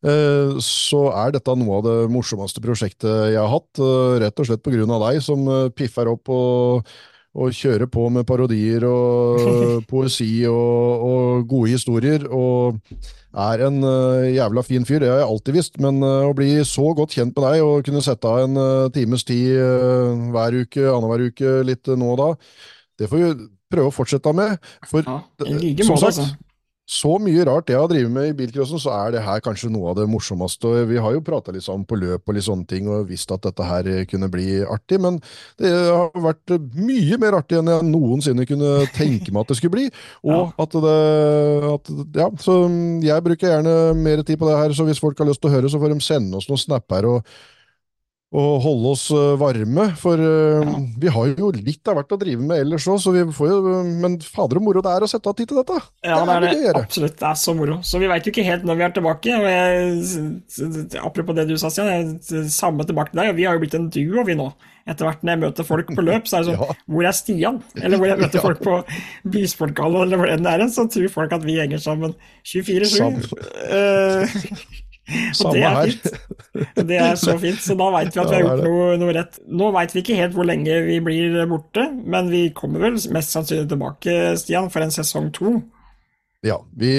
eh, 0.05 0.53
så 0.63 1.05
er 1.23 1.33
dette 1.37 1.55
noe 1.59 1.79
av 1.79 1.87
det 1.87 1.95
morsomste 2.13 2.61
prosjektet 2.63 3.33
jeg 3.33 3.39
har 3.39 3.49
hatt. 3.55 3.71
eh, 3.81 4.19
Rett 4.27 4.43
og 4.43 4.51
slett 4.51 4.63
på 4.67 4.75
grunn 4.75 4.93
av 4.99 5.07
deg, 5.07 5.23
som 5.25 5.47
piffer 5.79 6.11
opp 6.13 6.29
og, 6.35 6.93
og 7.33 7.55
kjøre 7.57 7.87
på 7.89 8.07
med 8.13 8.27
parodier 8.29 8.85
og 8.85 9.83
poesi 9.91 10.45
og, 10.49 11.07
og 11.09 11.47
gode 11.49 11.73
historier. 11.73 12.27
og 12.29 12.79
er 13.33 13.63
en 13.65 13.81
eh, 13.81 14.35
jævla 14.35 14.61
fin 14.61 14.85
fyr, 14.85 14.99
det 15.01 15.09
har 15.09 15.23
jeg 15.23 15.29
alltid 15.29 15.55
visst, 15.57 15.79
men 15.81 16.03
eh, 16.05 16.27
å 16.27 16.35
bli 16.37 16.51
så 16.67 16.93
godt 16.93 17.15
kjent 17.17 17.33
med 17.33 17.47
deg 17.47 17.65
og 17.65 17.87
kunne 17.87 18.03
sette 18.05 18.29
av 18.29 18.45
en 18.45 18.59
eh, 18.61 18.91
times 18.93 19.25
tid 19.25 19.57
hver 20.33 20.59
uke, 20.61 20.85
annenhver 20.85 21.27
uke, 21.31 21.55
litt 21.65 21.89
nå 21.89 22.13
og 22.13 22.19
da, 22.21 22.29
det 23.01 23.09
får 23.09 23.23
vi 23.23 23.31
prøve 23.73 23.89
å 23.89 23.95
fortsette 23.95 24.35
med. 24.37 24.59
For 24.89 25.05
Ja, 25.07 25.19
like 25.49 25.85
som 25.87 25.97
måte, 25.97 26.11
sagt, 26.13 26.21
altså. 26.21 26.52
Så 26.93 27.15
mye 27.21 27.45
rart 27.47 27.71
jeg 27.71 27.79
har 27.79 27.89
drevet 27.89 28.11
med 28.13 28.29
i 28.29 28.35
bilcrossen, 28.37 28.81
så 28.81 28.91
er 28.93 29.15
det 29.15 29.23
her 29.25 29.41
kanskje 29.43 29.71
noe 29.73 29.91
av 29.91 29.97
det 29.97 30.05
morsomste. 30.11 30.69
og 30.69 30.89
Vi 30.91 30.99
har 31.01 31.15
jo 31.15 31.23
prata 31.25 31.53
litt 31.53 31.65
sammen 31.65 31.87
på 31.89 31.97
løp 31.97 32.27
og 32.29 32.37
litt 32.37 32.45
sånne 32.45 32.67
ting, 32.69 32.89
og 32.91 33.07
visst 33.09 33.31
at 33.33 33.45
dette 33.47 33.65
her 33.65 33.89
kunne 34.09 34.29
bli 34.33 34.59
artig, 34.61 34.99
men 35.01 35.17
det 35.61 35.71
har 35.73 36.11
vært 36.13 36.53
mye 36.77 37.17
mer 37.21 37.39
artig 37.39 37.57
enn 37.59 37.71
jeg 37.71 37.87
noensinne 37.87 38.45
kunne 38.49 38.75
tenke 38.93 39.33
meg 39.33 39.41
at 39.43 39.53
det 39.53 39.59
skulle 39.59 39.77
bli. 39.77 39.87
Og 40.33 40.53
at 40.61 40.75
det 40.83 40.97
at, 41.71 41.89
Ja, 42.17 42.27
så 42.41 42.59
jeg 43.03 43.25
bruker 43.25 43.49
gjerne 43.49 43.73
mer 43.97 44.21
tid 44.23 44.39
på 44.39 44.47
det 44.49 44.59
her, 44.59 44.75
så 44.75 44.85
hvis 44.87 45.01
folk 45.01 45.17
har 45.19 45.29
lyst 45.29 45.41
til 45.43 45.51
å 45.51 45.55
høre, 45.55 45.71
så 45.71 45.81
får 45.81 45.95
de 45.95 46.05
sende 46.05 46.37
oss 46.37 46.49
noen 46.49 46.61
snapper 46.61 47.09
og 47.09 47.33
og 48.33 48.63
holde 48.63 48.91
oss 48.95 49.03
eh, 49.13 49.35
varme, 49.37 49.83
for 50.01 50.17
eh, 50.17 50.71
vi 50.97 51.11
har 51.13 51.27
jo 51.37 51.51
litt 51.53 51.85
av 51.91 51.99
hvert 51.99 52.15
å 52.15 52.17
drive 52.17 52.41
med 52.41 52.63
ellers 52.63 52.87
òg, 52.89 52.97
så 53.03 53.13
vi 53.13 53.21
får 53.29 53.51
jo 53.51 53.59
Men 54.01 54.15
fader 54.25 54.57
og 54.57 54.65
moro 54.65 54.81
det 54.81 54.89
er 54.89 55.05
å 55.05 55.09
sette 55.11 55.29
av 55.29 55.35
tid 55.37 55.51
til 55.51 55.59
dette! 55.59 55.77
Ja, 56.01 56.17
det 56.25 56.33
er 56.33 56.41
det. 56.47 56.53
det. 56.63 56.81
Absolutt. 56.81 57.17
Det 57.19 57.27
er 57.29 57.37
så 57.37 57.53
moro. 57.53 57.77
Så 57.85 58.01
vi 58.01 58.09
veit 58.09 58.25
jo 58.25 58.33
ikke 58.33 58.45
helt 58.47 58.65
når 58.65 58.79
vi 58.79 58.85
er 58.87 58.95
tilbake. 58.97 59.37
Og 59.37 59.45
jeg, 59.53 60.97
apropos 61.03 61.37
det 61.37 61.45
du 61.51 61.55
sa, 61.61 61.69
Stian, 61.69 62.15
samme 62.49 62.85
tilbake 62.89 63.13
til 63.13 63.21
deg. 63.21 63.29
og 63.35 63.37
Vi 63.37 63.45
har 63.45 63.53
jo 63.59 63.61
blitt 63.67 63.77
en 63.77 63.89
duo, 63.93 64.25
vi 64.25 64.35
nå. 64.39 64.49
Etter 64.89 65.07
hvert 65.07 65.21
når 65.23 65.31
jeg 65.35 65.41
møter 65.45 65.63
folk 65.69 65.93
på 65.95 66.03
løp, 66.03 66.25
så 66.27 66.41
er 66.41 66.43
det 66.43 66.49
sånn 66.49 66.63
Ja. 66.67 66.77
Hvor 66.89 67.05
er 67.07 67.15
Stian? 67.15 67.61
Eller 67.79 68.01
hvor 68.01 68.09
jeg 68.09 68.19
møter 68.19 68.41
Ja. 68.41 68.45
folk 68.49 68.59
på 68.65 68.79
Bysportgallaen, 69.35 70.07
eller 70.09 70.19
hvor 70.23 70.33
enn 70.33 70.43
det 70.49 70.57
er, 70.57 70.65
så 70.73 70.89
tror 70.91 71.13
folk 71.13 71.37
at 71.37 71.45
vi 71.45 71.59
henger 71.61 71.79
sammen 71.85 72.17
24-7. 72.49 73.21
Samme 75.35 75.53
det 75.57 75.63
er 75.67 75.75
her. 75.75 75.91
fint. 75.91 76.87
Det 76.87 76.97
er 77.01 77.15
så 77.19 77.35
fint, 77.43 77.59
så 77.59 77.75
da 77.75 77.89
veit 77.91 78.13
vi 78.15 78.21
at 78.23 78.29
vi 78.31 78.37
har 78.37 78.45
gjort 78.45 78.63
noe, 78.63 78.89
noe 79.01 79.13
rett. 79.17 79.39
Nå 79.51 79.71
veit 79.75 79.91
vi 79.95 80.03
ikke 80.05 80.15
helt 80.21 80.33
hvor 80.37 80.47
lenge 80.47 80.77
vi 80.87 80.99
blir 81.03 81.39
borte, 81.51 81.89
men 82.07 82.29
vi 82.31 82.45
kommer 82.55 82.79
vel 82.87 82.99
mest 83.15 83.35
sannsynlig 83.35 83.67
tilbake, 83.73 84.17
Stian, 84.39 84.69
for 84.71 84.85
en 84.85 84.93
sesong 84.95 85.31
to. 85.35 85.57
Ja, 86.43 86.57
vi, 86.75 86.89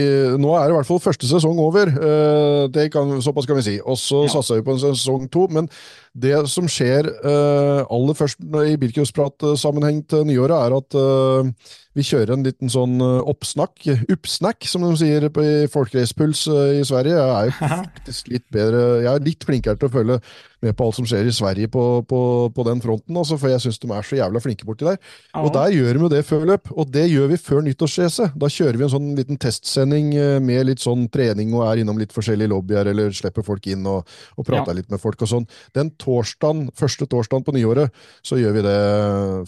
nå 0.40 0.54
er 0.56 0.70
i 0.72 0.76
hvert 0.76 0.88
fall 0.88 1.02
første 1.04 1.28
sesong 1.28 1.58
over, 1.60 1.90
eh, 1.92 2.62
det 2.72 2.86
kan, 2.94 3.10
såpass 3.20 3.44
kan 3.48 3.58
vi 3.58 3.64
si. 3.66 3.74
Og 3.84 3.98
så 4.00 4.22
Ja. 4.24 4.30
satser 4.38 4.56
vi 4.56 4.64
på 4.64 4.72
en 4.72 4.80
sesong 4.80 5.26
to. 5.32 5.42
Men 5.52 5.68
det 6.16 6.48
som 6.48 6.64
skjer 6.64 7.04
eh, 7.12 7.80
aller 7.92 8.16
først 8.16 8.40
i 8.40 8.76
Bilcrosprat-sammenheng 8.80 10.00
til 10.08 10.24
nyåret, 10.24 10.56
er 10.56 10.76
at 10.78 10.96
eh, 10.96 11.52
vi 11.94 12.02
kjører 12.06 12.34
en 12.34 12.44
liten 12.46 12.70
sånn 12.72 12.96
eh, 13.02 13.20
oppsnakk, 13.30 13.84
uppsnack, 14.10 14.66
som 14.70 14.82
de 14.86 14.94
sier 14.98 15.28
på, 15.34 15.44
i 15.44 15.68
Folkracepuls 15.70 16.46
eh, 16.50 16.80
i 16.80 16.86
Sverige. 16.88 17.14
Jeg 17.20 17.36
er 17.36 17.50
jo 17.52 17.54
faktisk 17.60 18.32
litt 18.32 18.46
bedre, 18.54 18.82
jeg 19.04 19.12
er 19.12 19.28
litt 19.28 19.46
flinkere 19.46 19.78
til 19.78 19.90
å 19.90 19.94
følge 19.94 20.18
med 20.64 20.72
på 20.78 20.86
alt 20.86 20.96
som 20.96 21.04
skjer 21.04 21.28
i 21.28 21.32
Sverige 21.36 21.68
på, 21.68 21.82
på, 22.08 22.18
på 22.56 22.64
den 22.64 22.80
fronten, 22.80 23.16
altså, 23.20 23.36
for 23.36 23.52
jeg 23.52 23.60
syns 23.60 23.78
de 23.82 23.90
er 23.92 24.06
så 24.08 24.16
jævla 24.16 24.40
flinke 24.40 24.64
borti 24.64 24.86
der. 24.88 24.96
Og 25.36 25.50
der 25.52 25.74
gjør 25.76 25.98
vi 26.00 26.08
det 26.14 26.22
før 26.24 26.46
løp, 26.48 26.70
og 26.72 26.88
det 26.94 27.04
gjør 27.10 27.28
vi 27.34 27.38
før 27.40 27.60
nyttårsrace. 27.66 28.30
Da 28.40 28.48
kjører 28.48 28.80
vi 28.80 28.86
en 28.86 28.92
sånn 28.94 29.10
liten 29.18 29.40
testsending 29.44 30.14
eh, 30.16 30.38
med 30.42 30.64
litt 30.70 30.80
sånn 30.82 31.04
trening 31.12 31.52
og 31.54 31.66
er 31.68 31.82
innom 31.82 32.00
litt 32.00 32.14
forskjellige 32.16 32.50
lobbyer, 32.54 32.90
eller 32.94 33.12
slipper 33.14 33.44
folk 33.46 33.68
inn 33.70 33.84
og, 33.90 34.08
og 34.38 34.48
prater 34.48 34.72
Ja. 34.72 34.78
litt 34.80 34.90
med 34.90 35.02
folk 35.02 35.20
og 35.20 35.28
sånn. 35.30 35.46
Den 35.76 35.92
torsdagen, 36.00 36.70
første 36.74 37.06
torsdagen 37.12 37.44
på 37.44 37.54
nyåret, 37.58 37.92
så 38.24 38.40
gjør 38.40 38.56
vi 38.56 38.64
det 38.64 38.78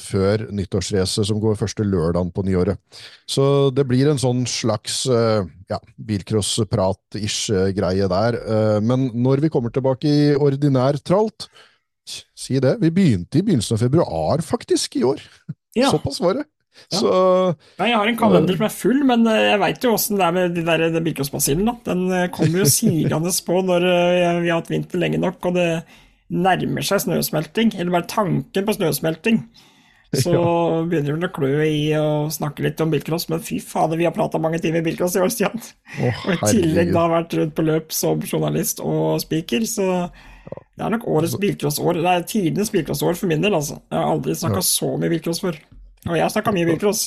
før 0.04 0.46
nyttårsracet, 0.52 1.24
som 1.32 1.40
går 1.40 1.56
første 1.58 1.86
lørdagen 1.86 2.28
på 2.36 2.44
nyåret. 2.46 2.78
Så 3.28 3.70
det 3.74 3.86
blir 3.88 4.10
en 4.10 4.20
sånn 4.20 4.44
slags 4.48 5.04
eh, 5.10 5.46
ja, 5.72 5.78
bilcross-prat-ish 5.96 7.50
eh, 7.54 8.02
der. 8.12 8.38
Eh, 8.40 8.80
Men 8.84 9.08
når 9.14 9.46
vi 9.46 9.52
kommer 9.52 9.72
tilbake 9.74 10.10
i 10.10 10.34
ordinær 10.36 10.98
tralt, 11.02 11.48
si 12.06 12.60
det, 12.62 12.76
vi 12.82 12.92
begynte 12.94 13.40
i 13.40 13.46
begynnelsen 13.46 13.76
av 13.76 13.86
februar 13.86 14.44
faktisk 14.44 15.00
i 15.00 15.06
år. 15.06 15.22
Ja. 15.76 15.90
Såpass 15.92 16.22
var 16.24 16.38
det. 16.38 16.42
Ja. 16.88 16.98
Så 17.02 17.08
Nei, 17.76 17.90
jeg 17.90 17.98
har 18.00 18.08
en 18.08 18.16
kalender 18.16 18.56
som 18.56 18.64
er 18.64 18.72
full, 18.72 19.02
men 19.04 19.26
jeg 19.28 19.58
veit 19.60 19.82
jo 19.84 19.90
åssen 19.92 20.16
det 20.16 20.24
er 20.24 20.32
med 20.32 20.54
de 20.56 20.62
der 20.64 20.86
den 20.86 21.04
bilcrossbasillen. 21.04 21.68
Den 21.84 22.06
kommer 22.32 22.62
jo 22.62 22.68
sigende 22.78 23.32
på 23.44 23.58
når 23.60 23.84
vi 23.84 24.48
har 24.48 24.54
hatt 24.54 24.70
vinter 24.72 25.02
lenge 25.02 25.20
nok, 25.20 25.36
og 25.50 25.58
det 25.58 25.66
nærmer 26.32 26.88
seg 26.88 27.04
snøsmelting. 27.04 27.74
Eller 27.76 27.92
bare 27.98 28.08
tanken 28.08 28.64
på 28.64 28.76
snøsmelting. 28.78 29.42
Så 30.22 30.32
begynner 30.88 31.16
hun 31.16 31.26
å 31.26 31.32
klø 31.34 31.50
i 31.66 31.90
å 31.98 32.28
snakke 32.32 32.62
litt 32.64 32.80
om 32.80 32.92
bilcross, 32.92 33.26
men 33.32 33.42
fy 33.44 33.58
fader, 33.60 33.98
vi 33.98 34.06
har 34.06 34.14
prata 34.14 34.40
mange 34.42 34.60
timer 34.62 34.84
bilcross 34.86 35.16
i 35.18 35.22
år, 35.24 35.32
Stian. 35.34 35.58
Oh, 35.98 36.22
Og 36.28 36.32
i 36.36 36.38
tillegg 36.54 36.92
da 36.94 37.08
vært 37.10 37.34
rundt 37.36 37.56
på 37.56 37.64
løp 37.66 37.92
som 37.94 38.22
journalist 38.22 38.80
og 38.84 39.18
speaker, 39.24 39.66
så 39.68 39.88
det 40.76 40.84
er 40.84 40.92
nok 40.92 41.06
årets 41.10 41.36
bilcrossår. 41.40 42.00
Det 42.04 42.12
er 42.12 42.26
tidenes 42.28 42.70
bilcrossår 42.72 43.18
for 43.18 43.30
min 43.30 43.42
del, 43.44 43.56
altså. 43.58 43.80
Jeg 43.90 43.98
har 43.98 44.10
aldri 44.12 44.36
snakka 44.36 44.62
så 44.64 44.92
mye 45.00 45.12
bilcross 45.12 45.40
før. 45.42 45.58
Og 46.06 46.18
jeg 46.20 46.34
snakka 46.34 46.52
mye 46.54 46.68
bilcross. 46.68 47.06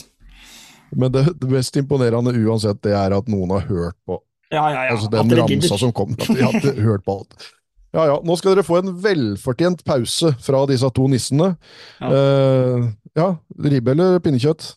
Men 0.90 1.14
det, 1.14 1.24
det 1.40 1.52
mest 1.52 1.78
imponerende 1.78 2.34
uansett, 2.34 2.82
det 2.84 2.96
er 2.98 3.14
at 3.16 3.30
noen 3.30 3.54
har 3.54 3.68
hørt 3.70 3.98
på 4.10 4.18
Ja, 4.50 4.64
ja, 4.74 4.88
ja. 4.88 4.96
altså 4.96 5.12
den 5.14 5.30
ramsa 5.38 5.78
som 5.78 5.94
kom. 5.94 6.16
At 6.18 6.26
de 6.34 6.42
hadde 6.42 6.74
hørt 6.82 7.06
på 7.06 7.20
alt. 7.22 7.50
Ja 7.94 8.04
ja, 8.06 8.18
nå 8.22 8.36
skal 8.38 8.54
dere 8.54 8.66
få 8.68 8.78
en 8.84 8.92
velfortjent 9.02 9.84
pause 9.88 10.34
fra 10.46 10.66
disse 10.70 10.90
to 10.94 11.08
nissene. 11.10 11.56
Ja. 12.00 12.10
Eh, 12.14 12.90
ja 13.18 13.30
ribbe 13.58 13.96
eller 13.96 14.20
pinnekjøtt? 14.22 14.76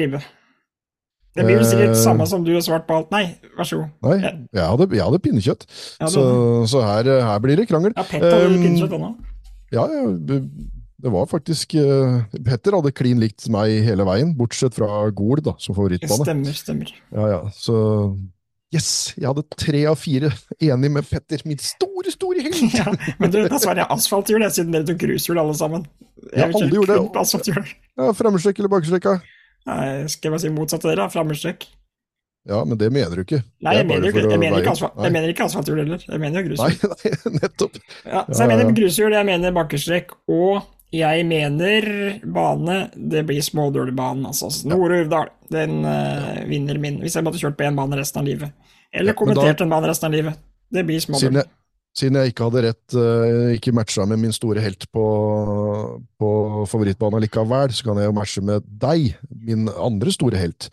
Ribbe. 0.00 0.22
Det 1.36 1.44
blir 1.46 1.56
vel 1.60 1.64
sikkert 1.68 1.94
Eh. 1.94 2.00
samme 2.02 2.26
som 2.28 2.42
du 2.44 2.50
har 2.52 2.60
svart 2.64 2.86
på 2.88 2.96
alt. 2.96 3.10
Nei, 3.12 3.36
vær 3.56 3.64
så 3.64 3.78
god. 3.80 3.90
Nei, 4.04 4.18
jeg 4.52 4.64
hadde, 4.68 4.86
jeg 4.92 5.04
hadde 5.04 5.18
pinnekjøtt. 5.24 5.66
Ja, 6.00 6.06
det- 6.06 6.12
så 6.12 6.66
så 6.68 6.82
her, 6.84 7.04
her 7.24 7.38
blir 7.40 7.56
det 7.56 7.68
krangel. 7.68 7.92
Ja, 7.96 8.02
Petter 8.02 8.30
hadde 8.32 8.54
Um, 8.56 8.62
pinnekjøtt 8.62 8.92
ennå. 8.92 9.14
Ja, 9.72 9.86
ja, 9.88 10.04
det, 10.12 10.42
det 11.02 11.10
var 11.12 11.24
faktisk 11.26 11.74
uh, 11.74 12.24
Petter 12.44 12.72
hadde 12.76 12.92
klin 12.92 13.18
likt 13.20 13.48
meg 13.48 13.82
hele 13.84 14.04
veien, 14.04 14.34
bortsett 14.36 14.74
fra 14.74 15.10
Gol 15.10 15.40
da, 15.40 15.54
som 15.58 15.74
favorittbane. 15.74 16.24
Stemmer, 16.24 16.52
stemmer. 16.52 16.92
Ja, 17.12 17.26
ja, 17.28 17.40
så 17.56 18.16
Yes! 18.72 19.12
Jeg 19.18 19.28
hadde 19.28 19.44
tre 19.60 19.82
av 19.90 19.98
fire 20.00 20.30
enig 20.56 20.90
med 20.94 21.04
Petter, 21.04 21.42
min 21.48 21.60
store, 21.60 22.12
store 22.14 22.44
helt! 22.46 22.62
Ja, 22.78 22.94
men 23.20 23.32
du, 23.34 23.42
dessverre 23.52 23.84
asfalthjul, 23.92 24.40
jeg, 24.46 24.56
siden 24.56 24.72
dere 24.72 24.88
tok 24.88 25.02
grushjul 25.02 25.40
alle 25.42 25.54
sammen. 25.58 25.84
Ja, 26.32 26.48
vil 26.48 26.56
alle 26.56 26.70
kjøre 26.70 26.78
gjorde 26.78 27.52
det. 27.52 27.76
Ja, 28.00 28.08
Fremmestrekk 28.16 28.62
eller 28.62 28.72
bakerstrekka? 28.72 29.14
Nei, 29.68 29.84
skal 30.10 30.28
jeg 30.28 30.34
bare 30.34 30.42
si 30.42 30.52
motsatt 30.54 30.86
av 30.86 30.94
dere, 30.94 31.08
frammestrekk. 31.12 31.68
Ja, 32.48 32.64
men 32.66 32.78
det 32.78 32.88
mener 32.90 33.14
du 33.14 33.22
ikke. 33.22 33.42
Nei, 33.62 33.76
jeg 33.78 33.86
mener, 33.86 34.08
ikke, 34.08 34.24
jeg, 34.26 34.38
mener 34.40 34.64
ikke 34.64 34.72
asfalt, 34.72 34.96
jeg 34.98 35.14
mener 35.14 35.30
ikke 35.30 35.44
asfalthjul 35.46 35.78
heller. 35.84 36.06
Jeg 36.08 36.22
mener 36.24 36.40
jo 36.40 36.56
Nei, 36.56 36.70
grushjul. 36.72 36.94
nei, 37.04 37.34
nettopp. 37.44 37.76
Ja, 38.02 38.24
så 38.26 38.40
jeg 38.40 38.50
mener 38.50 38.72
grushjul, 38.80 39.14
jeg 39.14 39.28
mener 39.28 39.54
bakkestrekk 39.60 40.16
og 40.32 40.64
jeg 40.92 41.24
mener 41.26 41.86
bane. 42.34 42.76
Det 42.94 43.24
blir 43.28 43.40
Smådølbanen, 43.44 44.26
altså. 44.28 44.50
Nord-Uvdal. 44.68 45.30
Den 45.52 45.82
uh, 45.86 46.42
vinner 46.48 46.78
min. 46.80 47.00
Hvis 47.00 47.16
jeg 47.16 47.24
måtte 47.24 47.40
kjørt 47.40 47.56
på 47.56 47.64
én 47.68 47.76
bane 47.78 47.96
resten 47.98 48.20
av 48.22 48.28
livet. 48.28 48.52
Eller 48.92 49.14
Ja, 49.14 49.18
kommentert 49.18 49.58
da- 49.58 49.64
en 49.64 49.72
bane 49.72 49.88
resten 49.88 50.10
av 50.10 50.16
livet. 50.16 50.38
Det 50.72 50.84
blir 50.88 51.00
Siden 51.00 51.16
Smådøl. 51.18 51.40
jeg, 51.40 51.50
siden 51.96 52.18
jeg 52.20 52.32
ikke 52.32 52.44
hadde 52.48 52.62
rett, 52.68 52.96
uh, 52.96 53.52
ikke 53.56 53.74
matcha 53.76 54.06
med 54.08 54.20
min 54.20 54.32
store 54.32 54.60
helt 54.64 54.86
på, 54.92 55.06
på 56.20 56.30
favorittbanen 56.68 57.24
likevel, 57.24 57.72
så 57.72 57.88
kan 57.88 58.00
jeg 58.00 58.08
jo 58.08 58.16
matche 58.16 58.44
med 58.44 58.62
deg, 58.84 59.14
min 59.32 59.68
andre 59.72 60.12
store 60.12 60.40
helt. 60.40 60.70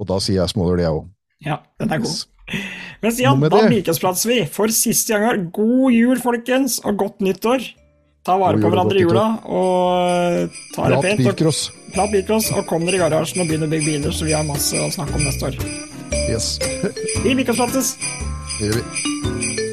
Og 0.00 0.08
da 0.08 0.20
sier 0.20 0.42
jeg 0.42 0.52
smådøl, 0.52 0.84
jeg 0.84 0.92
òg. 0.92 1.08
Ja, 1.44 1.58
den 1.80 1.92
er 1.92 2.04
god. 2.04 2.24
Men 3.02 3.12
Stian, 3.12 3.40
da 3.42 3.64
bilcrossprates 3.68 4.22
vi 4.28 4.38
for 4.46 4.70
siste 4.72 5.16
gang. 5.18 5.48
God 5.52 5.92
jul, 5.92 6.20
folkens, 6.22 6.78
og 6.84 6.96
godt 7.00 7.24
nyttår. 7.24 7.64
Ta 8.26 8.34
vare 8.42 8.58
på 8.58 8.70
hverandre 8.72 8.98
i 8.98 9.04
jula, 9.04 9.26
og 9.46 10.56
ta 10.74 10.88
det 10.90 10.96
pent. 11.04 11.20
Og, 11.20 11.28
bilcross. 11.28 11.60
prat 11.94 12.10
bilcross, 12.10 12.50
og 12.58 12.66
kom 12.66 12.86
dere 12.88 12.98
i 12.98 13.04
garasjen 13.04 13.44
og 13.44 13.52
begynn 13.52 13.68
å 13.68 13.70
bygge 13.70 13.86
biler, 13.86 14.16
så 14.16 14.26
vi 14.26 14.34
har 14.34 14.42
masse 14.48 14.80
å 14.82 14.88
snakke 14.90 15.14
om 15.14 15.28
neste 15.28 15.52
år. 15.52 15.60
Yes, 16.26 16.56
Vi 17.22 17.36
bilcrossprates! 17.38 17.94
det 18.58 18.72
gjør 18.72 18.82
vi. 18.82 19.65